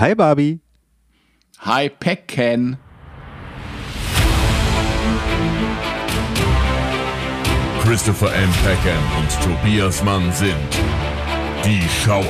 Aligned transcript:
Hi 0.00 0.14
Barbie. 0.14 0.60
Hi 1.58 1.88
Pecken. 1.88 2.76
Christopher 7.82 8.32
M. 8.32 8.48
Pecken 8.62 8.96
und 9.18 9.42
Tobias 9.42 10.04
Mann 10.04 10.30
sind 10.30 10.54
die 11.64 11.82
Schauer. 11.88 12.22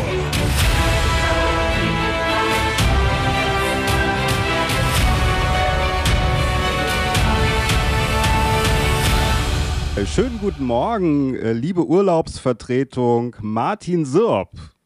Schönen 10.06 10.38
guten 10.40 10.64
Morgen, 10.64 11.34
äh, 11.34 11.52
liebe 11.52 11.86
Urlaubsvertretung 11.86 13.36
Martin 13.42 14.06
Sirp. 14.06 14.77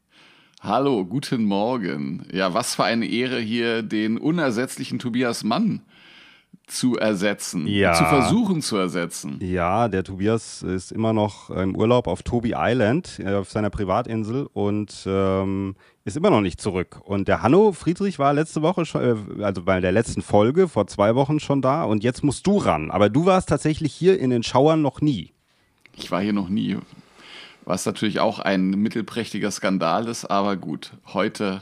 Hallo, 0.65 1.05
guten 1.05 1.45
Morgen. 1.45 2.25
Ja, 2.33 2.55
was 2.55 2.77
für 2.77 2.85
eine 2.85 3.07
Ehre 3.07 3.41
hier 3.41 3.83
den 3.83 4.17
unersetzlichen 4.17 5.01
Tobias 5.01 5.43
Mann 5.43 5.81
zu 6.69 6.97
ersetzen, 6.97 7.67
Ja. 7.67 7.95
zu 7.95 8.05
versuchen 8.05 8.63
zu 8.63 8.77
ersetzen. 8.77 9.41
Ja, 9.43 9.89
der 9.89 10.05
Tobias 10.05 10.63
ist 10.63 10.93
immer 10.93 11.13
noch 11.13 11.51
im 11.51 11.75
Urlaub 11.75 12.07
auf 12.07 12.23
Toby 12.23 12.55
Island, 12.57 13.19
äh, 13.19 13.35
auf 13.35 13.51
seiner 13.51 13.71
Privatinsel 13.71 14.49
und 14.53 15.03
ähm, 15.05 15.75
ist 16.05 16.17
immer 16.17 16.31
noch 16.31 16.41
nicht 16.41 16.61
zurück. 16.61 17.01
Und 17.05 17.27
der 17.27 17.43
Hanno 17.43 17.73
Friedrich 17.73 18.21
war 18.21 18.33
letzte 18.33 18.63
Woche 18.63 18.87
schon, 18.87 19.03
äh, 19.41 19.43
also 19.43 19.63
bei 19.65 19.81
der 19.81 19.91
letzten 19.91 20.23
Folge 20.23 20.69
vor 20.69 20.87
zwei 20.87 21.17
Wochen 21.17 21.41
schon 21.41 21.61
da 21.61 21.83
und 21.83 22.05
jetzt 22.05 22.23
musst 22.23 22.47
du 22.47 22.59
ran. 22.59 22.93
Aber 22.93 23.11
du 23.11 23.27
warst 23.27 23.49
tatsächlich 23.49 23.93
hier 23.93 24.21
in 24.21 24.31
den 24.31 24.45
Schauern 24.45 24.81
noch 24.81 25.01
nie. 25.01 25.33
Ich 25.97 26.13
war 26.13 26.23
hier 26.23 26.33
noch 26.33 26.49
nie, 26.49 26.79
was 27.65 27.87
natürlich 27.87 28.21
auch 28.21 28.39
ein 28.39 28.71
mittelprächtiger 28.71 29.51
Skandal 29.51 30.09
ist, 30.09 30.25
aber 30.25 30.57
gut, 30.57 30.93
heute 31.13 31.61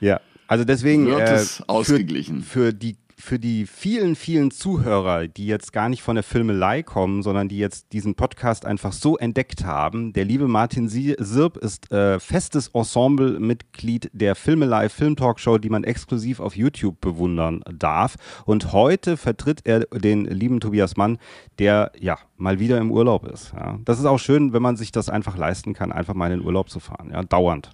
Ja. 0.00 0.20
Also 0.46 0.64
deswegen 0.64 1.06
Wird 1.06 1.28
äh, 1.28 1.34
es 1.34 1.62
ausgeglichen. 1.68 2.42
Für, 2.42 2.66
für 2.66 2.72
die 2.72 2.96
für 3.18 3.38
die 3.38 3.66
vielen, 3.66 4.14
vielen 4.14 4.50
Zuhörer, 4.50 5.26
die 5.26 5.46
jetzt 5.46 5.72
gar 5.72 5.88
nicht 5.88 6.02
von 6.02 6.14
der 6.14 6.22
Filmelei 6.22 6.82
kommen, 6.82 7.22
sondern 7.22 7.48
die 7.48 7.58
jetzt 7.58 7.92
diesen 7.92 8.14
Podcast 8.14 8.64
einfach 8.64 8.92
so 8.92 9.16
entdeckt 9.18 9.64
haben, 9.64 10.12
der 10.12 10.24
liebe 10.24 10.46
Martin 10.46 10.88
Sirp 10.88 11.56
ist 11.56 11.90
äh, 11.90 12.20
festes 12.20 12.68
Ensemble-Mitglied 12.68 14.10
der 14.12 14.34
Filmelei 14.34 14.88
Filmtalkshow, 14.88 15.58
die 15.58 15.68
man 15.68 15.84
exklusiv 15.84 16.40
auf 16.40 16.56
YouTube 16.56 17.00
bewundern 17.00 17.62
darf. 17.72 18.16
Und 18.44 18.72
heute 18.72 19.16
vertritt 19.16 19.62
er 19.64 19.80
den 19.80 20.24
lieben 20.24 20.60
Tobias 20.60 20.96
Mann, 20.96 21.18
der 21.58 21.92
ja 21.98 22.18
mal 22.36 22.60
wieder 22.60 22.78
im 22.78 22.92
Urlaub 22.92 23.26
ist. 23.26 23.52
Ja. 23.52 23.78
Das 23.84 23.98
ist 23.98 24.04
auch 24.04 24.18
schön, 24.18 24.52
wenn 24.52 24.62
man 24.62 24.76
sich 24.76 24.92
das 24.92 25.08
einfach 25.08 25.36
leisten 25.36 25.74
kann, 25.74 25.92
einfach 25.92 26.14
mal 26.14 26.30
in 26.30 26.38
den 26.38 26.46
Urlaub 26.46 26.70
zu 26.70 26.78
fahren, 26.78 27.10
ja, 27.12 27.22
dauernd. 27.22 27.70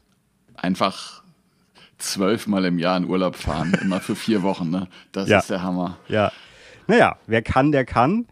einfach 0.57 1.24
zwölfmal 2.11 2.65
im 2.65 2.79
Jahr 2.79 2.97
in 2.97 3.05
Urlaub 3.07 3.37
fahren, 3.37 3.75
immer 3.83 4.01
für 4.01 4.17
vier 4.17 4.43
Wochen. 4.43 4.71
Ne? 4.71 4.89
Das 5.13 5.29
Ja. 5.29 5.39
ist 5.39 5.51
der 5.51 5.63
Hammer. 5.63 5.99
Ja. 6.09 6.33
Naja, 6.87 7.17
wer 7.27 7.41
kann, 7.41 7.73
der 7.73 7.87
kann. 7.87 8.27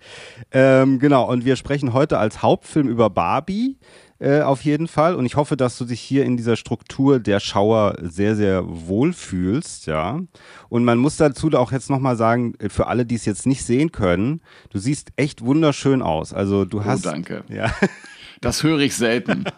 Ähm, 0.50 0.98
genau, 0.98 1.26
und 1.30 1.44
wir 1.46 1.56
sprechen 1.56 1.94
heute 1.94 2.18
als 2.18 2.42
Hauptfilm 2.42 2.86
über 2.86 3.08
Barbie 3.08 3.78
äh, 4.18 4.42
auf 4.42 4.60
jeden 4.62 4.88
Fall. 4.88 5.14
Und 5.16 5.24
ich 5.24 5.36
hoffe, 5.36 5.56
dass 5.56 5.78
du 5.78 5.86
dich 5.86 6.00
hier 6.00 6.24
in 6.26 6.36
dieser 6.36 6.56
Struktur 6.56 7.18
der 7.18 7.40
Schauer 7.40 7.96
sehr, 8.02 8.36
sehr 8.36 8.62
wohl 8.66 9.14
fühlst, 9.14 9.86
ja. 9.86 10.20
Und 10.68 10.84
man 10.84 10.98
muss 10.98 11.16
dazu 11.16 11.50
auch 11.54 11.72
jetzt 11.72 11.88
nochmal 11.88 12.16
sagen, 12.16 12.52
für 12.68 12.88
alle, 12.88 13.06
die 13.06 13.14
es 13.14 13.24
jetzt 13.24 13.46
nicht 13.46 13.64
sehen 13.64 13.90
können, 13.90 14.42
du 14.70 14.78
siehst 14.78 15.12
echt 15.16 15.42
wunderschön 15.42 16.02
aus. 16.02 16.34
Also 16.34 16.66
du 16.66 16.84
hast. 16.84 17.06
Oh, 17.06 17.10
danke. 17.10 17.44
Ja. 17.48 17.72
Das 18.42 18.62
höre 18.62 18.80
ich 18.80 18.94
selten. 18.94 19.44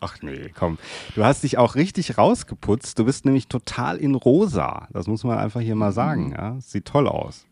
Ach 0.00 0.16
nee, 0.22 0.52
komm. 0.54 0.78
Du 1.14 1.24
hast 1.24 1.42
dich 1.42 1.58
auch 1.58 1.74
richtig 1.74 2.18
rausgeputzt. 2.18 2.98
Du 2.98 3.04
bist 3.04 3.24
nämlich 3.24 3.48
total 3.48 3.96
in 3.96 4.14
rosa. 4.14 4.88
Das 4.92 5.06
muss 5.06 5.24
man 5.24 5.38
einfach 5.38 5.60
hier 5.60 5.74
mal 5.74 5.92
sagen, 5.92 6.32
ja. 6.32 6.60
Sieht 6.60 6.84
toll 6.84 7.08
aus. 7.08 7.46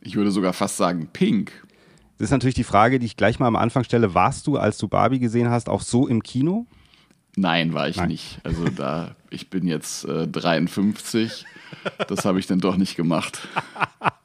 Ich 0.00 0.16
würde 0.16 0.30
sogar 0.30 0.52
fast 0.52 0.76
sagen 0.76 1.08
pink. 1.12 1.52
Das 2.18 2.26
ist 2.26 2.30
natürlich 2.30 2.54
die 2.54 2.64
Frage, 2.64 2.98
die 2.98 3.06
ich 3.06 3.16
gleich 3.16 3.38
mal 3.38 3.48
am 3.48 3.56
Anfang 3.56 3.84
stelle. 3.84 4.14
Warst 4.14 4.46
du, 4.46 4.56
als 4.56 4.78
du 4.78 4.86
Barbie 4.88 5.18
gesehen 5.18 5.50
hast, 5.50 5.68
auch 5.68 5.80
so 5.80 6.06
im 6.06 6.22
Kino? 6.22 6.66
Nein, 7.36 7.72
war 7.74 7.88
ich 7.88 7.96
Nein. 7.96 8.08
nicht. 8.08 8.38
Also 8.44 8.68
da, 8.68 9.16
ich 9.34 9.50
bin 9.50 9.66
jetzt 9.66 10.04
äh, 10.04 10.26
53. 10.26 11.44
Das 12.08 12.24
habe 12.24 12.38
ich 12.38 12.46
dann 12.46 12.60
doch 12.60 12.76
nicht 12.76 12.96
gemacht. 12.96 13.48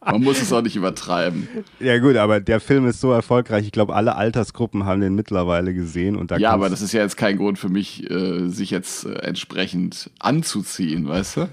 Man 0.06 0.22
muss 0.22 0.42
es 0.42 0.53
auch 0.53 0.62
nicht 0.62 0.75
übertreiben. 0.75 1.47
Ja 1.80 1.97
gut, 2.00 2.16
aber 2.16 2.40
der 2.40 2.59
Film 2.59 2.88
ist 2.88 3.02
so 3.02 3.12
erfolgreich. 3.12 3.66
Ich 3.66 3.72
glaube, 3.72 3.96
alle 3.96 4.16
Altersgruppen 4.16 4.86
haben 4.86 5.02
den 5.02 5.16
mittlerweile 5.16 5.74
gesehen. 5.74 6.16
Und 6.16 6.31
da 6.31 6.38
Ja, 6.38 6.52
aber 6.52 6.69
das 6.69 6.81
ist 6.81 6.94
ja 6.94 7.02
jetzt 7.02 7.18
kein 7.18 7.38
Grund 7.38 7.59
für 7.59 7.69
mich, 7.69 8.09
äh, 8.09 8.48
sich 8.48 8.69
jetzt 8.69 9.06
äh, 9.06 9.14
entsprechend 9.14 10.12
anzuziehen, 10.19 11.08
weißt 11.08 11.38
du? 11.38 11.50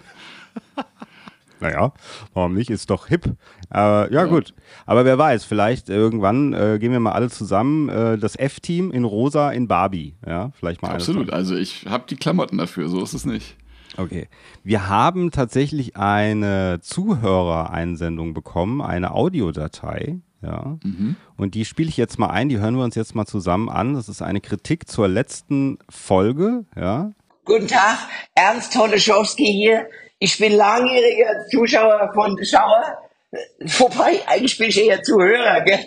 Naja, 1.61 1.93
warum 2.35 2.55
nicht? 2.55 2.71
Ist 2.71 2.91
doch 2.91 3.07
hip. 3.07 3.25
Äh, 3.75 4.13
ja, 4.13 4.25
gut. 4.25 4.55
Aber 4.85 5.05
wer 5.05 5.19
weiß, 5.19 5.45
vielleicht 5.45 5.89
irgendwann 5.89 6.53
äh, 6.53 6.79
gehen 6.79 6.93
wir 6.93 7.01
mal 7.01 7.13
alle 7.13 7.31
zusammen, 7.31 7.89
äh, 7.89 8.19
das 8.19 8.37
F-Team 8.37 8.91
in 8.91 9.05
rosa 9.05 9.51
in 9.51 9.69
Barbie. 9.69 10.15
Ja, 10.27 10.51
vielleicht 10.59 10.83
mal 10.83 10.93
Absolut. 10.93 11.33
Also 11.33 11.57
ich 11.57 11.87
habe 11.87 12.05
die 12.09 12.17
Klamotten 12.17 12.59
dafür, 12.59 12.89
so 12.89 13.03
ist 13.03 13.15
es 13.15 13.25
nicht. 13.25 13.57
Okay. 13.97 14.29
Wir 14.63 14.89
haben 14.89 15.31
tatsächlich 15.31 15.97
eine 15.97 16.81
Zuhörereinsendung 16.83 18.35
bekommen, 18.35 18.83
eine 18.83 19.13
Audiodatei. 19.13 20.21
Ja. 20.43 20.79
Und 21.37 21.55
die 21.55 21.65
spiele 21.65 21.89
ich 21.89 21.97
jetzt 21.97 22.19
mal 22.19 22.29
ein, 22.29 22.49
die 22.49 22.59
hören 22.59 22.77
wir 22.77 22.85
uns 22.85 22.95
jetzt 22.95 23.15
mal 23.15 23.27
zusammen 23.27 23.69
an. 23.69 23.95
Das 23.95 24.09
ist 24.09 24.23
eine 24.23 24.41
Kritik 24.41 24.89
zur 24.89 25.09
letzten 25.09 25.79
Folge. 25.89 26.67
Ja. 26.77 27.13
Guten 27.45 27.69
Tag, 27.69 27.99
Ernst 28.35 28.75
Toleschowski 28.75 29.47
hier. 29.47 29.89
Ich 30.19 30.39
bin 30.39 30.57
langjähriger 30.57 31.47
Zuschauer 31.51 32.11
von 32.15 32.43
Schauer. 32.43 32.99
Vorbei, 33.67 34.21
eigentlich 34.27 34.57
bin 34.57 34.69
ich 34.71 34.83
eher 34.83 35.03
Zuhörer, 35.03 35.61
gell? 35.61 35.87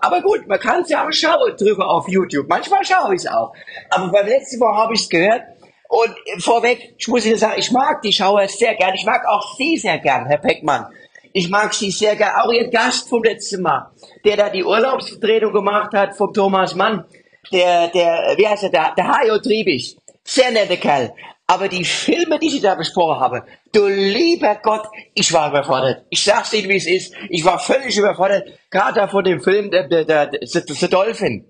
Aber 0.00 0.22
gut, 0.22 0.46
man 0.46 0.58
kann 0.58 0.82
es 0.82 0.88
ja 0.88 1.06
auch 1.06 1.12
schauen 1.12 1.54
drüber 1.58 1.86
auf 1.86 2.08
YouTube. 2.08 2.48
Manchmal 2.48 2.84
schaue 2.84 3.14
ich 3.14 3.22
es 3.22 3.26
auch. 3.26 3.52
Aber 3.90 4.08
beim 4.08 4.26
letzten 4.26 4.58
Mal 4.58 4.74
habe 4.74 4.94
ich 4.94 5.02
es 5.02 5.08
gehört. 5.08 5.42
Und 5.88 6.14
vorweg, 6.42 6.94
ich 6.96 7.08
muss 7.08 7.26
Ihnen 7.26 7.36
sagen, 7.36 7.56
ich 7.58 7.70
mag 7.70 8.00
die 8.00 8.12
Schauer 8.12 8.48
sehr 8.48 8.74
gern. 8.74 8.94
Ich 8.94 9.04
mag 9.04 9.26
auch 9.28 9.54
Sie 9.58 9.76
sehr 9.76 9.98
gern, 9.98 10.26
Herr 10.26 10.38
Peckmann. 10.38 10.86
Ich 11.34 11.50
mag 11.50 11.74
Sie 11.74 11.90
sehr 11.90 12.16
gern. 12.16 12.32
Auch 12.36 12.50
Ihr 12.50 12.70
Gast 12.70 13.10
vom 13.10 13.22
letzten 13.22 13.60
Mal, 13.60 13.90
der 14.24 14.38
da 14.38 14.48
die 14.48 14.64
Urlaubsvertretung 14.64 15.52
gemacht 15.52 15.92
hat 15.92 16.16
vom 16.16 16.32
Thomas 16.32 16.74
Mann. 16.74 17.04
Der, 17.52 17.88
der, 17.88 18.34
wie 18.38 18.48
heißt 18.48 18.62
er, 18.62 18.70
der, 18.70 18.94
der 18.96 19.08
Hajo 19.08 19.38
Triebig. 19.38 19.98
Sehr 20.24 20.50
netter 20.52 20.76
Kerl. 20.76 21.12
Aber 21.52 21.68
die 21.68 21.84
Filme, 21.84 22.38
die 22.38 22.48
Sie 22.48 22.62
da 22.62 22.74
besprochen 22.74 23.20
haben, 23.20 23.42
du 23.74 23.86
lieber 23.86 24.54
Gott, 24.62 24.86
ich 25.12 25.30
war 25.34 25.50
überfordert. 25.50 26.06
Ich 26.08 26.24
sag's 26.24 26.54
Ihnen, 26.54 26.70
wie 26.70 26.76
es 26.76 26.86
ist. 26.86 27.14
Ich 27.28 27.44
war 27.44 27.58
völlig 27.58 27.94
überfordert. 27.94 28.48
Gerade 28.70 29.06
von 29.08 29.22
dem 29.22 29.38
Film, 29.42 29.70
der, 29.70 29.86
der, 29.86 30.06
der, 30.06 30.28
der 30.28 30.88
Dolphin. 30.88 31.44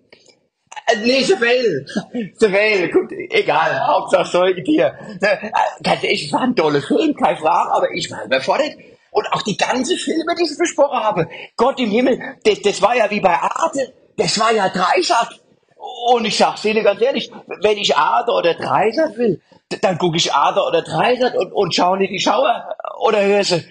Äh, 0.88 0.96
Nee, 1.04 1.22
Seville. 1.22 1.86
Seville, 2.34 2.88
gut, 2.92 3.12
egal, 3.12 3.86
Hauptsache 3.86 4.28
Säugetier. 4.28 4.92
Äh, 5.20 5.50
ehrlich, 5.84 6.26
es 6.26 6.32
war 6.32 6.40
ein 6.40 6.56
toller 6.56 6.82
Film, 6.82 7.14
keine 7.14 7.36
Frage, 7.36 7.70
aber 7.70 7.92
ich 7.94 8.10
war 8.10 8.24
überfordert. 8.24 8.74
Und 9.12 9.32
auch 9.32 9.42
die 9.42 9.56
ganzen 9.56 9.96
Filme, 9.96 10.34
die 10.36 10.42
ich 10.50 10.58
besprochen 10.58 10.98
habe. 10.98 11.28
Gott 11.56 11.78
im 11.78 11.92
Himmel, 11.92 12.18
das, 12.42 12.60
das 12.60 12.82
war 12.82 12.96
ja 12.96 13.08
wie 13.08 13.20
bei 13.20 13.34
Arte, 13.34 13.94
das 14.16 14.36
war 14.40 14.52
ja 14.52 14.68
Dreisat. 14.68 15.41
Und 15.82 16.24
ich 16.24 16.36
sag's 16.36 16.64
Ihnen 16.64 16.84
ganz 16.84 17.00
ehrlich, 17.00 17.30
wenn 17.60 17.76
ich 17.76 17.96
Arte 17.96 18.30
oder 18.30 18.54
Dreisat 18.54 19.16
will, 19.16 19.40
dann 19.80 19.98
gucke 19.98 20.16
ich 20.16 20.32
Arte 20.32 20.60
oder 20.62 20.82
Dreisat 20.82 21.34
und, 21.34 21.52
und 21.52 21.74
schaue 21.74 21.98
nicht 21.98 22.12
die 22.12 22.20
Schauer 22.20 22.76
oder 23.00 23.24
höre 23.24 23.42
sie. 23.42 23.64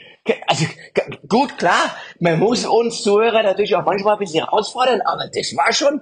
Also 0.45 0.65
gut, 1.29 1.57
klar, 1.57 1.95
man 2.19 2.37
muss 2.37 2.65
uns 2.65 3.01
Zuhörer 3.01 3.43
natürlich 3.43 3.75
auch 3.75 3.85
manchmal 3.85 4.13
ein 4.13 4.19
bisschen 4.19 4.43
herausfordern, 4.43 5.01
aber 5.01 5.27
das 5.33 5.55
war 5.55 5.71
schon, 5.73 6.01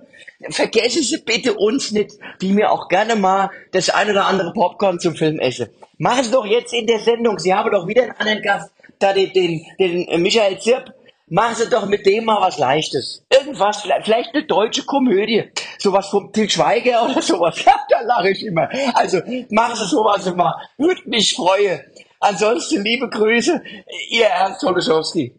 vergessen 0.49 1.03
Sie 1.03 1.19
bitte 1.19 1.53
uns 1.53 1.91
nicht, 1.91 2.11
wie 2.39 2.53
mir 2.53 2.71
auch 2.71 2.87
gerne 2.87 3.15
mal 3.15 3.51
das 3.71 3.89
ein 3.89 4.09
oder 4.09 4.25
andere 4.25 4.51
Popcorn 4.51 4.99
zum 4.99 5.15
Film 5.15 5.39
esse. 5.39 5.69
Machen 5.99 6.23
Sie 6.23 6.31
doch 6.31 6.45
jetzt 6.45 6.73
in 6.73 6.87
der 6.87 6.99
Sendung, 6.99 7.37
Sie 7.37 7.53
haben 7.53 7.71
doch 7.71 7.87
wieder 7.87 8.03
einen 8.03 8.11
anderen 8.13 8.41
Gast, 8.41 8.71
da 8.97 9.13
den, 9.13 9.31
den, 9.31 9.65
den 9.77 10.21
Michael 10.21 10.59
Zirp, 10.59 10.91
Machen 11.29 11.55
Sie 11.55 11.69
doch 11.69 11.85
mit 11.87 12.05
dem 12.05 12.25
mal 12.25 12.41
was 12.41 12.57
Leichtes. 12.57 13.23
Irgendwas, 13.31 13.81
vielleicht, 13.81 14.05
vielleicht 14.05 14.33
eine 14.33 14.45
deutsche 14.45 14.83
Komödie. 14.83 15.43
Sowas 15.77 16.07
vom 16.09 16.31
Til 16.33 16.49
Schweiger 16.49 17.03
oder 17.09 17.21
sowas. 17.21 17.63
da 17.63 18.01
lache 18.01 18.31
ich 18.31 18.45
immer. 18.45 18.69
Also 18.93 19.19
machen 19.49 19.75
Sie 19.75 19.85
sowas 19.85 20.25
immer. 20.25 20.59
Würde 20.77 21.01
mich 21.05 21.35
freuen. 21.35 21.81
Ansonsten 22.19 22.83
liebe 22.83 23.09
Grüße, 23.09 23.61
Ihr 24.09 24.25
Ernst 24.25 24.61
Toloschowski. 24.61 25.35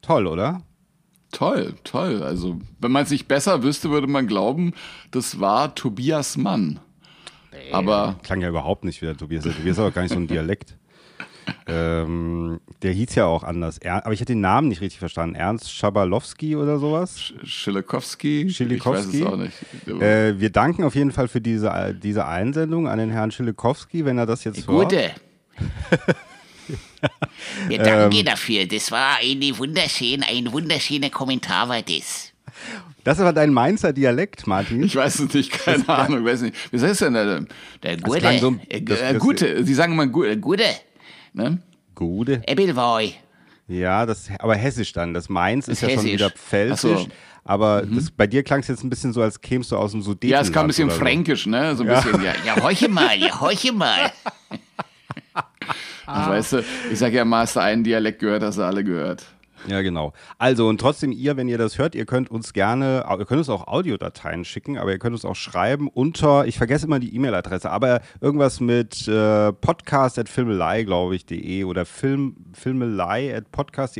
Toll, 0.00 0.26
oder? 0.26 0.62
Toll, 1.32 1.74
toll. 1.84 2.22
Also, 2.22 2.58
wenn 2.78 2.90
man 2.90 3.02
es 3.02 3.10
nicht 3.10 3.28
besser 3.28 3.62
wüsste, 3.62 3.90
würde 3.90 4.06
man 4.06 4.26
glauben, 4.26 4.72
das 5.10 5.40
war 5.40 5.74
Tobias 5.74 6.36
Mann. 6.38 6.80
Aber 7.72 8.16
Klang 8.22 8.40
ja 8.40 8.48
überhaupt 8.48 8.84
nicht 8.84 9.02
wie 9.02 9.06
der 9.06 9.16
Tobias. 9.16 9.44
Der 9.44 9.54
Tobias 9.54 9.76
hat 9.76 9.86
doch 9.86 9.94
gar 9.94 10.02
nicht 10.02 10.12
so 10.12 10.16
einen 10.16 10.28
Dialekt. 10.28 10.76
Ähm, 11.66 12.60
der 12.82 12.92
hieß 12.92 13.14
ja 13.14 13.26
auch 13.26 13.42
anders. 13.44 13.78
Er, 13.78 14.04
aber 14.04 14.12
ich 14.12 14.20
hatte 14.20 14.32
den 14.32 14.40
Namen 14.40 14.68
nicht 14.68 14.80
richtig 14.80 14.98
verstanden. 14.98 15.34
Ernst 15.34 15.72
Schabalowski 15.72 16.56
oder 16.56 16.78
sowas? 16.78 17.18
Sch- 17.18 17.34
Schilikowski? 17.46 18.48
Schilikowski. 18.50 19.18
Ich 19.18 19.24
weiß 19.24 19.32
es 19.32 19.32
auch 19.32 19.36
nicht. 19.36 20.02
Äh, 20.02 20.38
wir 20.40 20.50
danken 20.50 20.84
auf 20.84 20.94
jeden 20.94 21.12
Fall 21.12 21.28
für 21.28 21.40
diese, 21.40 21.94
diese 22.02 22.26
Einsendung 22.26 22.88
an 22.88 22.98
den 22.98 23.10
Herrn 23.10 23.30
Schilikowski, 23.30 24.04
wenn 24.04 24.18
er 24.18 24.26
das 24.26 24.44
jetzt 24.44 24.66
hört. 24.68 24.90
Gute. 24.90 25.10
Wir 27.68 27.78
danken 27.78 28.24
dafür. 28.24 28.66
Das 28.66 28.90
war 28.90 29.16
eine 29.22 29.56
wunderschön, 29.58 30.22
ein 30.28 30.52
wunderschöner 30.52 31.10
Kommentar 31.10 31.68
war 31.68 31.80
das. 31.82 32.32
Das 33.04 33.18
war 33.20 33.32
dein 33.32 33.52
Mainzer 33.52 33.92
Dialekt, 33.92 34.46
Martin. 34.46 34.82
Ich 34.82 34.96
weiß 34.96 35.20
es 35.20 35.32
nicht, 35.32 35.52
keine 35.52 35.88
Ahnung, 35.88 36.24
weiß 36.24 36.42
nicht. 36.42 36.56
Wie 36.72 36.80
heißt 36.80 37.00
denn 37.02 37.14
der? 37.14 37.44
Der 37.82 37.96
Gute. 37.98 38.38
so- 38.38 38.56
äh, 38.68 38.82
das- 38.82 39.00
Äh, 39.00 39.12
das- 39.14 39.22
gute, 39.22 39.64
Sie 39.64 39.74
sagen 39.74 39.92
immer 39.92 40.06
gut. 40.08 40.40
Gute. 40.40 40.64
Ne? 41.32 41.58
Gute. 41.94 42.42
Ebbelwoi. 42.46 43.12
Ja, 43.66 44.06
das, 44.06 44.28
aber 44.38 44.54
hessisch 44.54 44.92
dann. 44.92 45.12
Das 45.14 45.28
Mainz 45.28 45.68
ist 45.68 45.74
Ist 45.74 45.82
ja 45.82 45.88
schon 45.90 45.98
hessisch. 45.98 46.12
wieder 46.12 46.30
pfälzisch. 46.30 47.00
So. 47.00 47.08
Aber 47.44 47.82
das, 47.82 48.10
bei 48.10 48.26
dir 48.26 48.42
klang 48.42 48.60
es 48.60 48.68
jetzt 48.68 48.82
ein 48.84 48.90
bisschen 48.90 49.12
so, 49.12 49.22
als 49.22 49.40
kämst 49.40 49.72
du 49.72 49.76
aus 49.76 49.92
dem 49.92 50.02
Sudetenland. 50.02 50.32
Ja, 50.44 50.46
es 50.46 50.52
kam 50.52 50.64
ein 50.64 50.68
bisschen 50.68 50.86
oder 50.88 50.94
so. 50.94 51.00
fränkisch, 51.00 51.46
ne? 51.46 51.74
So 51.76 51.82
ein 51.82 51.88
bisschen, 51.88 52.22
ja. 52.22 52.32
Ja, 52.44 52.62
horche 52.62 52.88
mal, 52.88 53.16
ja, 53.18 53.40
horche 53.40 53.72
mal. 53.72 54.12
Ach, 56.06 56.30
Weißt 56.30 56.54
du, 56.54 56.64
ich 56.90 56.98
sag 56.98 57.12
ja 57.12 57.24
mal, 57.24 57.40
hast 57.42 57.56
du 57.56 57.60
einen 57.60 57.84
Dialekt 57.84 58.20
gehört, 58.20 58.42
hast 58.42 58.58
du 58.58 58.62
alle 58.62 58.82
gehört. 58.82 59.24
Ja, 59.66 59.82
genau. 59.82 60.12
Also 60.38 60.68
und 60.68 60.80
trotzdem 60.80 61.12
ihr, 61.12 61.36
wenn 61.36 61.48
ihr 61.48 61.58
das 61.58 61.78
hört, 61.78 61.94
ihr 61.94 62.06
könnt 62.06 62.30
uns 62.30 62.52
gerne, 62.52 63.04
ihr 63.08 63.24
könnt 63.26 63.38
uns 63.38 63.48
auch 63.48 63.66
Audiodateien 63.66 64.44
schicken, 64.44 64.78
aber 64.78 64.92
ihr 64.92 64.98
könnt 64.98 65.14
uns 65.14 65.24
auch 65.24 65.36
schreiben 65.36 65.88
unter, 65.88 66.46
ich 66.46 66.56
vergesse 66.56 66.86
immer 66.86 67.00
die 67.00 67.14
E-Mail-Adresse, 67.14 67.70
aber 67.70 68.00
irgendwas 68.20 68.60
mit 68.60 69.08
äh, 69.08 69.52
podcast@filmelei, 69.52 70.84
glaube 70.84 71.16
ich, 71.16 71.26
de 71.26 71.64
oder 71.64 71.84
film 71.84 72.36
filmelei 72.52 73.36
at 73.36 73.50
podcast. 73.50 73.98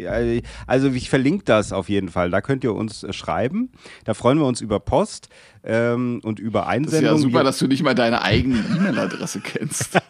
Also 0.66 0.88
ich 0.88 1.10
verlinke 1.10 1.44
das 1.44 1.72
auf 1.72 1.88
jeden 1.88 2.08
Fall. 2.08 2.30
Da 2.30 2.40
könnt 2.40 2.64
ihr 2.64 2.74
uns 2.74 3.02
äh, 3.02 3.12
schreiben. 3.12 3.70
Da 4.04 4.14
freuen 4.14 4.38
wir 4.38 4.46
uns 4.46 4.60
über 4.60 4.80
Post 4.80 5.28
ähm, 5.64 6.20
und 6.22 6.38
über 6.38 6.60
Das 6.60 6.68
ist 6.68 6.72
Einsendungen. 6.74 7.16
ja 7.16 7.22
super, 7.22 7.44
dass 7.44 7.58
du 7.58 7.66
nicht 7.66 7.82
mal 7.82 7.94
deine 7.94 8.22
eigene 8.22 8.58
E-Mail-Adresse 8.58 9.40
kennst. 9.40 9.98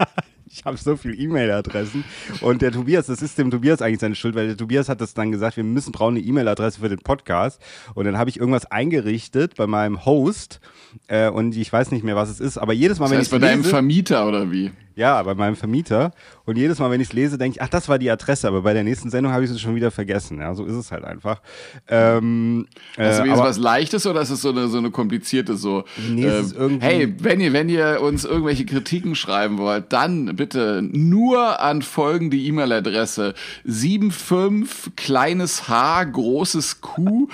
Ich 0.51 0.65
habe 0.65 0.77
so 0.77 0.97
viele 0.97 1.15
E-Mail-Adressen. 1.15 2.05
Und 2.41 2.63
der 2.63 2.73
Tobias, 2.73 3.07
das 3.07 3.23
ist 3.23 3.39
dem 3.39 3.51
Tobias 3.51 3.83
eigentlich 3.83 4.01
seine 4.01 4.15
Schuld, 4.15 4.35
weil 4.35 4.47
der 4.49 4.57
Tobias 4.57 4.89
hat 4.89 5.01
das 5.01 5.15
dann 5.15 5.31
gesagt, 5.33 5.57
wir 5.57 5.65
müssen 5.65 5.93
brauchen 5.93 6.17
eine 6.17 6.25
E-Mail-Adresse 6.25 6.81
für 6.81 6.89
den 6.89 6.99
Podcast. 6.99 7.61
Und 7.95 8.05
dann 8.05 8.19
habe 8.19 8.31
ich 8.31 8.39
irgendwas 8.39 8.67
eingerichtet 8.67 9.57
bei 9.57 9.67
meinem 9.67 10.05
Host. 10.05 10.61
Äh, 11.07 11.29
und 11.31 11.57
ich 11.57 11.73
weiß 11.73 11.91
nicht 11.91 12.05
mehr, 12.05 12.17
was 12.17 12.31
es 12.31 12.41
ist. 12.41 12.59
Aber 12.59 12.73
jedes 12.73 12.99
Mal, 12.99 13.07
Das 13.07 13.11
wenn 13.13 13.19
heißt, 13.19 13.33
ich 13.33 13.41
bei 13.41 13.47
deinem 13.47 13.59
lese, 13.59 13.71
Vermieter 13.71 14.27
oder 14.27 14.51
wie? 14.51 14.71
Ja, 14.99 15.23
bei 15.23 15.35
meinem 15.35 15.57
Vermieter. 15.57 16.11
Und 16.45 16.57
jedes 16.57 16.79
Mal, 16.79 16.91
wenn 16.91 17.01
ich 17.01 17.09
es 17.09 17.13
lese, 17.13 17.39
denke 17.39 17.57
ich, 17.57 17.63
ach, 17.63 17.69
das 17.69 17.89
war 17.89 17.99
die 17.99 18.11
Adresse. 18.11 18.49
Aber 18.49 18.63
bei 18.63 18.73
der 18.75 18.83
nächsten 18.85 19.11
Sendung 19.11 19.33
habe 19.33 19.45
ich 19.45 19.51
es 19.51 19.61
schon 19.61 19.75
wieder 19.77 19.91
vergessen. 19.91 20.41
Ja, 20.41 20.55
so 20.55 20.65
ist 20.65 20.75
es 20.75 20.91
halt 20.91 21.05
einfach. 21.05 21.41
Ähm, 21.89 22.67
äh, 22.97 23.05
wenigstens 23.05 23.31
aber- 23.39 23.49
was 23.49 23.59
Leichtes 23.59 24.07
oder 24.07 24.21
ist 24.21 24.31
es 24.31 24.43
so 24.43 24.51
eine, 24.51 24.69
so 24.69 24.79
eine 24.79 24.91
komplizierte 24.91 25.57
so? 25.57 25.81
äh, 25.81 26.11
Nee, 26.11 26.25
es 26.27 26.47
ist 26.47 26.57
irgendwie- 26.57 26.85
hey, 26.87 27.15
wenn 27.21 27.41
ihr, 27.41 27.53
wenn 27.53 27.69
ihr 27.69 28.01
uns 28.03 28.25
irgendwelche 28.25 28.67
Kritiken 28.67 29.15
schreiben 29.15 29.59
wollt, 29.59 29.93
dann 29.93 30.35
bitte 30.37 30.83
nur 30.83 31.61
an 31.61 31.83
folgende 31.83 32.37
E-Mail-Adresse 32.37 33.35
75 33.65 34.97
kleines 34.97 35.69
H 35.69 36.05
großes 36.05 36.81
Q 36.81 37.29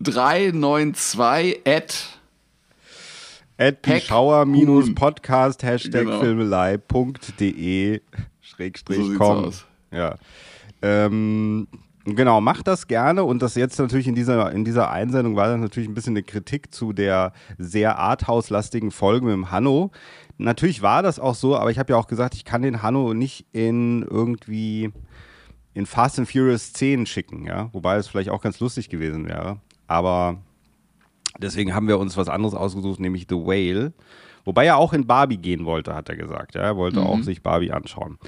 392 0.00 1.60
at 1.66 1.94
at 3.58 3.78
schauer-podcast 4.02 5.62
hashtag 5.62 6.04
Genau. 6.06 6.20
filmelei.de 6.20 8.00
schrägstrich 8.40 8.98
So 9.06 9.14
com. 9.18 9.50
Ja. 9.90 10.16
Ähm, 10.82 11.68
genau, 12.04 12.40
macht 12.40 12.66
das 12.66 12.86
gerne 12.88 13.24
und 13.24 13.40
das 13.42 13.54
jetzt 13.54 13.78
natürlich 13.78 14.08
in 14.08 14.14
dieser, 14.14 14.50
in 14.52 14.64
dieser 14.64 14.90
Einsendung 14.90 15.36
war 15.36 15.48
das 15.48 15.58
natürlich 15.58 15.88
ein 15.88 15.94
bisschen 15.94 16.12
eine 16.14 16.22
Kritik 16.22 16.74
zu 16.74 16.92
der 16.92 17.32
sehr 17.58 17.98
arthouse-lastigen 17.98 18.90
Folge 18.90 19.26
mit 19.26 19.34
dem 19.34 19.50
Hanno. 19.50 19.90
Natürlich 20.36 20.82
war 20.82 21.02
das 21.02 21.18
auch 21.20 21.34
so, 21.36 21.56
aber 21.56 21.70
ich 21.70 21.78
habe 21.78 21.92
ja 21.92 21.98
auch 21.98 22.08
gesagt, 22.08 22.34
ich 22.34 22.44
kann 22.44 22.62
den 22.62 22.82
Hanno 22.82 23.14
nicht 23.14 23.46
in 23.52 24.02
irgendwie 24.02 24.90
in 25.74 25.86
Fast 25.86 26.18
and 26.18 26.28
Furious 26.30 26.72
10 26.72 27.06
schicken, 27.06 27.46
ja, 27.46 27.68
wobei 27.72 27.96
es 27.96 28.08
vielleicht 28.08 28.30
auch 28.30 28.42
ganz 28.42 28.60
lustig 28.60 28.88
gewesen 28.88 29.26
wäre, 29.26 29.58
aber 29.86 30.38
Deswegen 31.38 31.74
haben 31.74 31.88
wir 31.88 31.98
uns 31.98 32.16
was 32.16 32.28
anderes 32.28 32.54
ausgesucht, 32.54 33.00
nämlich 33.00 33.26
The 33.28 33.36
Whale. 33.36 33.92
Wobei 34.44 34.66
er 34.66 34.76
auch 34.76 34.92
in 34.92 35.06
Barbie 35.06 35.38
gehen 35.38 35.64
wollte, 35.64 35.94
hat 35.94 36.08
er 36.08 36.16
gesagt. 36.16 36.54
Ja, 36.54 36.62
er 36.62 36.76
wollte 36.76 37.00
auch 37.00 37.22
sich 37.22 37.42
Barbie 37.42 37.72
anschauen. 37.72 38.18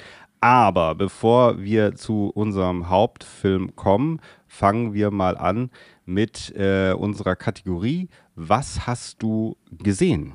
Aber 0.40 0.94
bevor 0.94 1.60
wir 1.60 1.94
zu 1.94 2.30
unserem 2.34 2.88
Hauptfilm 2.88 3.76
kommen, 3.76 4.20
fangen 4.46 4.94
wir 4.94 5.10
mal 5.10 5.36
an 5.36 5.70
mit 6.04 6.54
äh, 6.56 6.92
unserer 6.92 7.36
Kategorie. 7.36 8.08
Was 8.34 8.86
hast 8.86 9.22
du 9.22 9.56
gesehen? 9.70 10.32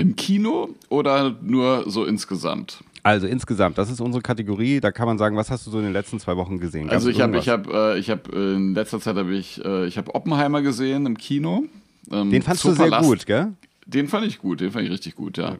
im 0.00 0.16
Kino 0.16 0.70
oder 0.88 1.36
nur 1.42 1.84
so 1.88 2.04
insgesamt? 2.04 2.82
Also 3.02 3.26
insgesamt, 3.26 3.78
das 3.78 3.90
ist 3.90 4.00
unsere 4.00 4.22
Kategorie. 4.22 4.80
Da 4.80 4.92
kann 4.92 5.06
man 5.06 5.18
sagen, 5.18 5.36
was 5.36 5.50
hast 5.50 5.66
du 5.66 5.70
so 5.70 5.78
in 5.78 5.84
den 5.84 5.92
letzten 5.92 6.20
zwei 6.20 6.36
Wochen 6.36 6.58
gesehen? 6.58 6.88
Gab's 6.88 7.06
Also 7.06 7.10
ich 7.10 7.20
habe, 7.20 7.38
ich 7.38 7.48
habe, 7.48 7.94
äh, 7.94 7.98
ich 7.98 8.10
habe 8.10 8.22
äh, 8.32 8.56
in 8.56 8.74
letzter 8.74 9.00
Zeit 9.00 9.16
habe 9.16 9.34
ich, 9.34 9.64
äh, 9.64 9.86
ich 9.86 9.96
habe 9.96 10.14
Oppenheimer 10.14 10.62
gesehen 10.62 11.06
im 11.06 11.16
Kino. 11.16 11.64
Ähm, 12.10 12.30
Den 12.30 12.42
fandst 12.42 12.64
du 12.64 12.72
sehr 12.72 12.90
gut, 12.90 13.26
gell? 13.26 13.52
Den 13.86 14.06
fand 14.06 14.26
ich 14.26 14.38
gut, 14.38 14.60
den 14.60 14.70
fand 14.70 14.84
ich 14.84 14.90
richtig 14.92 15.16
gut, 15.16 15.36
ja. 15.38 15.56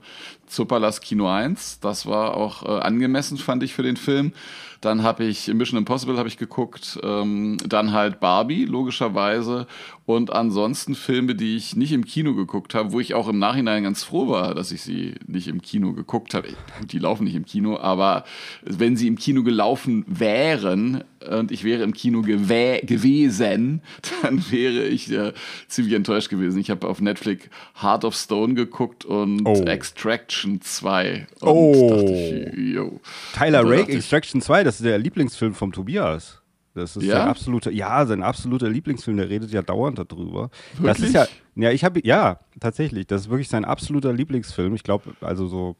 Zoopalast 0.50 1.02
Kino 1.02 1.28
1, 1.28 1.80
das 1.80 2.06
war 2.06 2.36
auch 2.36 2.64
äh, 2.64 2.80
angemessen, 2.82 3.38
fand 3.38 3.62
ich 3.62 3.72
für 3.74 3.82
den 3.82 3.96
Film. 3.96 4.32
Dann 4.80 5.02
habe 5.02 5.24
ich 5.24 5.46
Mission 5.48 5.78
Impossible 5.78 6.16
habe 6.16 6.28
ich 6.28 6.38
geguckt, 6.38 6.98
ähm, 7.02 7.58
dann 7.68 7.92
halt 7.92 8.18
Barbie, 8.18 8.64
logischerweise. 8.64 9.66
Und 10.06 10.32
ansonsten 10.32 10.94
Filme, 10.94 11.34
die 11.34 11.54
ich 11.56 11.76
nicht 11.76 11.92
im 11.92 12.04
Kino 12.06 12.34
geguckt 12.34 12.74
habe, 12.74 12.90
wo 12.90 12.98
ich 12.98 13.12
auch 13.12 13.28
im 13.28 13.38
Nachhinein 13.38 13.82
ganz 13.84 14.02
froh 14.02 14.28
war, 14.28 14.54
dass 14.54 14.72
ich 14.72 14.80
sie 14.80 15.16
nicht 15.26 15.48
im 15.48 15.60
Kino 15.60 15.92
geguckt 15.92 16.32
habe. 16.32 16.48
Gut, 16.78 16.92
die 16.92 16.98
laufen 16.98 17.24
nicht 17.24 17.36
im 17.36 17.44
Kino, 17.44 17.78
aber 17.78 18.24
wenn 18.62 18.96
sie 18.96 19.06
im 19.06 19.16
Kino 19.18 19.42
gelaufen 19.42 20.04
wären 20.08 21.04
und 21.30 21.52
ich 21.52 21.62
wäre 21.62 21.82
im 21.82 21.92
Kino 21.92 22.22
gewesen, 22.22 23.82
dann 24.22 24.50
wäre 24.50 24.86
ich 24.86 25.12
äh, 25.12 25.34
ziemlich 25.68 25.94
enttäuscht 25.94 26.30
gewesen. 26.30 26.58
Ich 26.58 26.70
habe 26.70 26.88
auf 26.88 27.02
Netflix 27.02 27.50
Heart 27.80 28.06
of 28.06 28.14
Stone 28.14 28.54
geguckt 28.54 29.04
und 29.04 29.42
Oh. 29.44 29.62
Extraction 29.64 30.39
2. 30.60 31.26
Und 31.40 31.48
Oh. 31.48 32.04
ich. 32.14 33.36
Tyler 33.38 33.62
Rake 33.68 33.92
Extraction 33.92 34.40
2, 34.40 34.64
das 34.64 34.76
ist 34.76 34.84
der 34.84 34.98
Lieblingsfilm 34.98 35.54
vom 35.54 35.72
Tobias. 35.72 36.40
Das 36.74 36.96
ist 36.96 37.02
Ja? 37.04 37.16
sein 37.18 37.28
absoluter, 37.28 37.70
ja, 37.72 38.06
sein 38.06 38.22
absoluter 38.22 38.68
Lieblingsfilm, 38.68 39.16
der 39.16 39.28
redet 39.28 39.50
ja 39.50 39.60
dauernd 39.62 39.98
darüber. 39.98 40.50
Das 40.74 40.82
Wirklich? 41.00 41.06
ist 41.08 41.14
ja, 41.14 41.26
ja, 41.56 41.70
ich 41.72 41.84
habe, 41.84 42.00
ja, 42.04 42.38
tatsächlich, 42.60 43.06
das 43.08 43.22
ist 43.22 43.30
wirklich 43.30 43.48
sein 43.48 43.64
absoluter 43.64 44.12
Lieblingsfilm. 44.12 44.74
Ich 44.74 44.84
glaube, 44.84 45.14
also 45.20 45.48
so, 45.48 45.76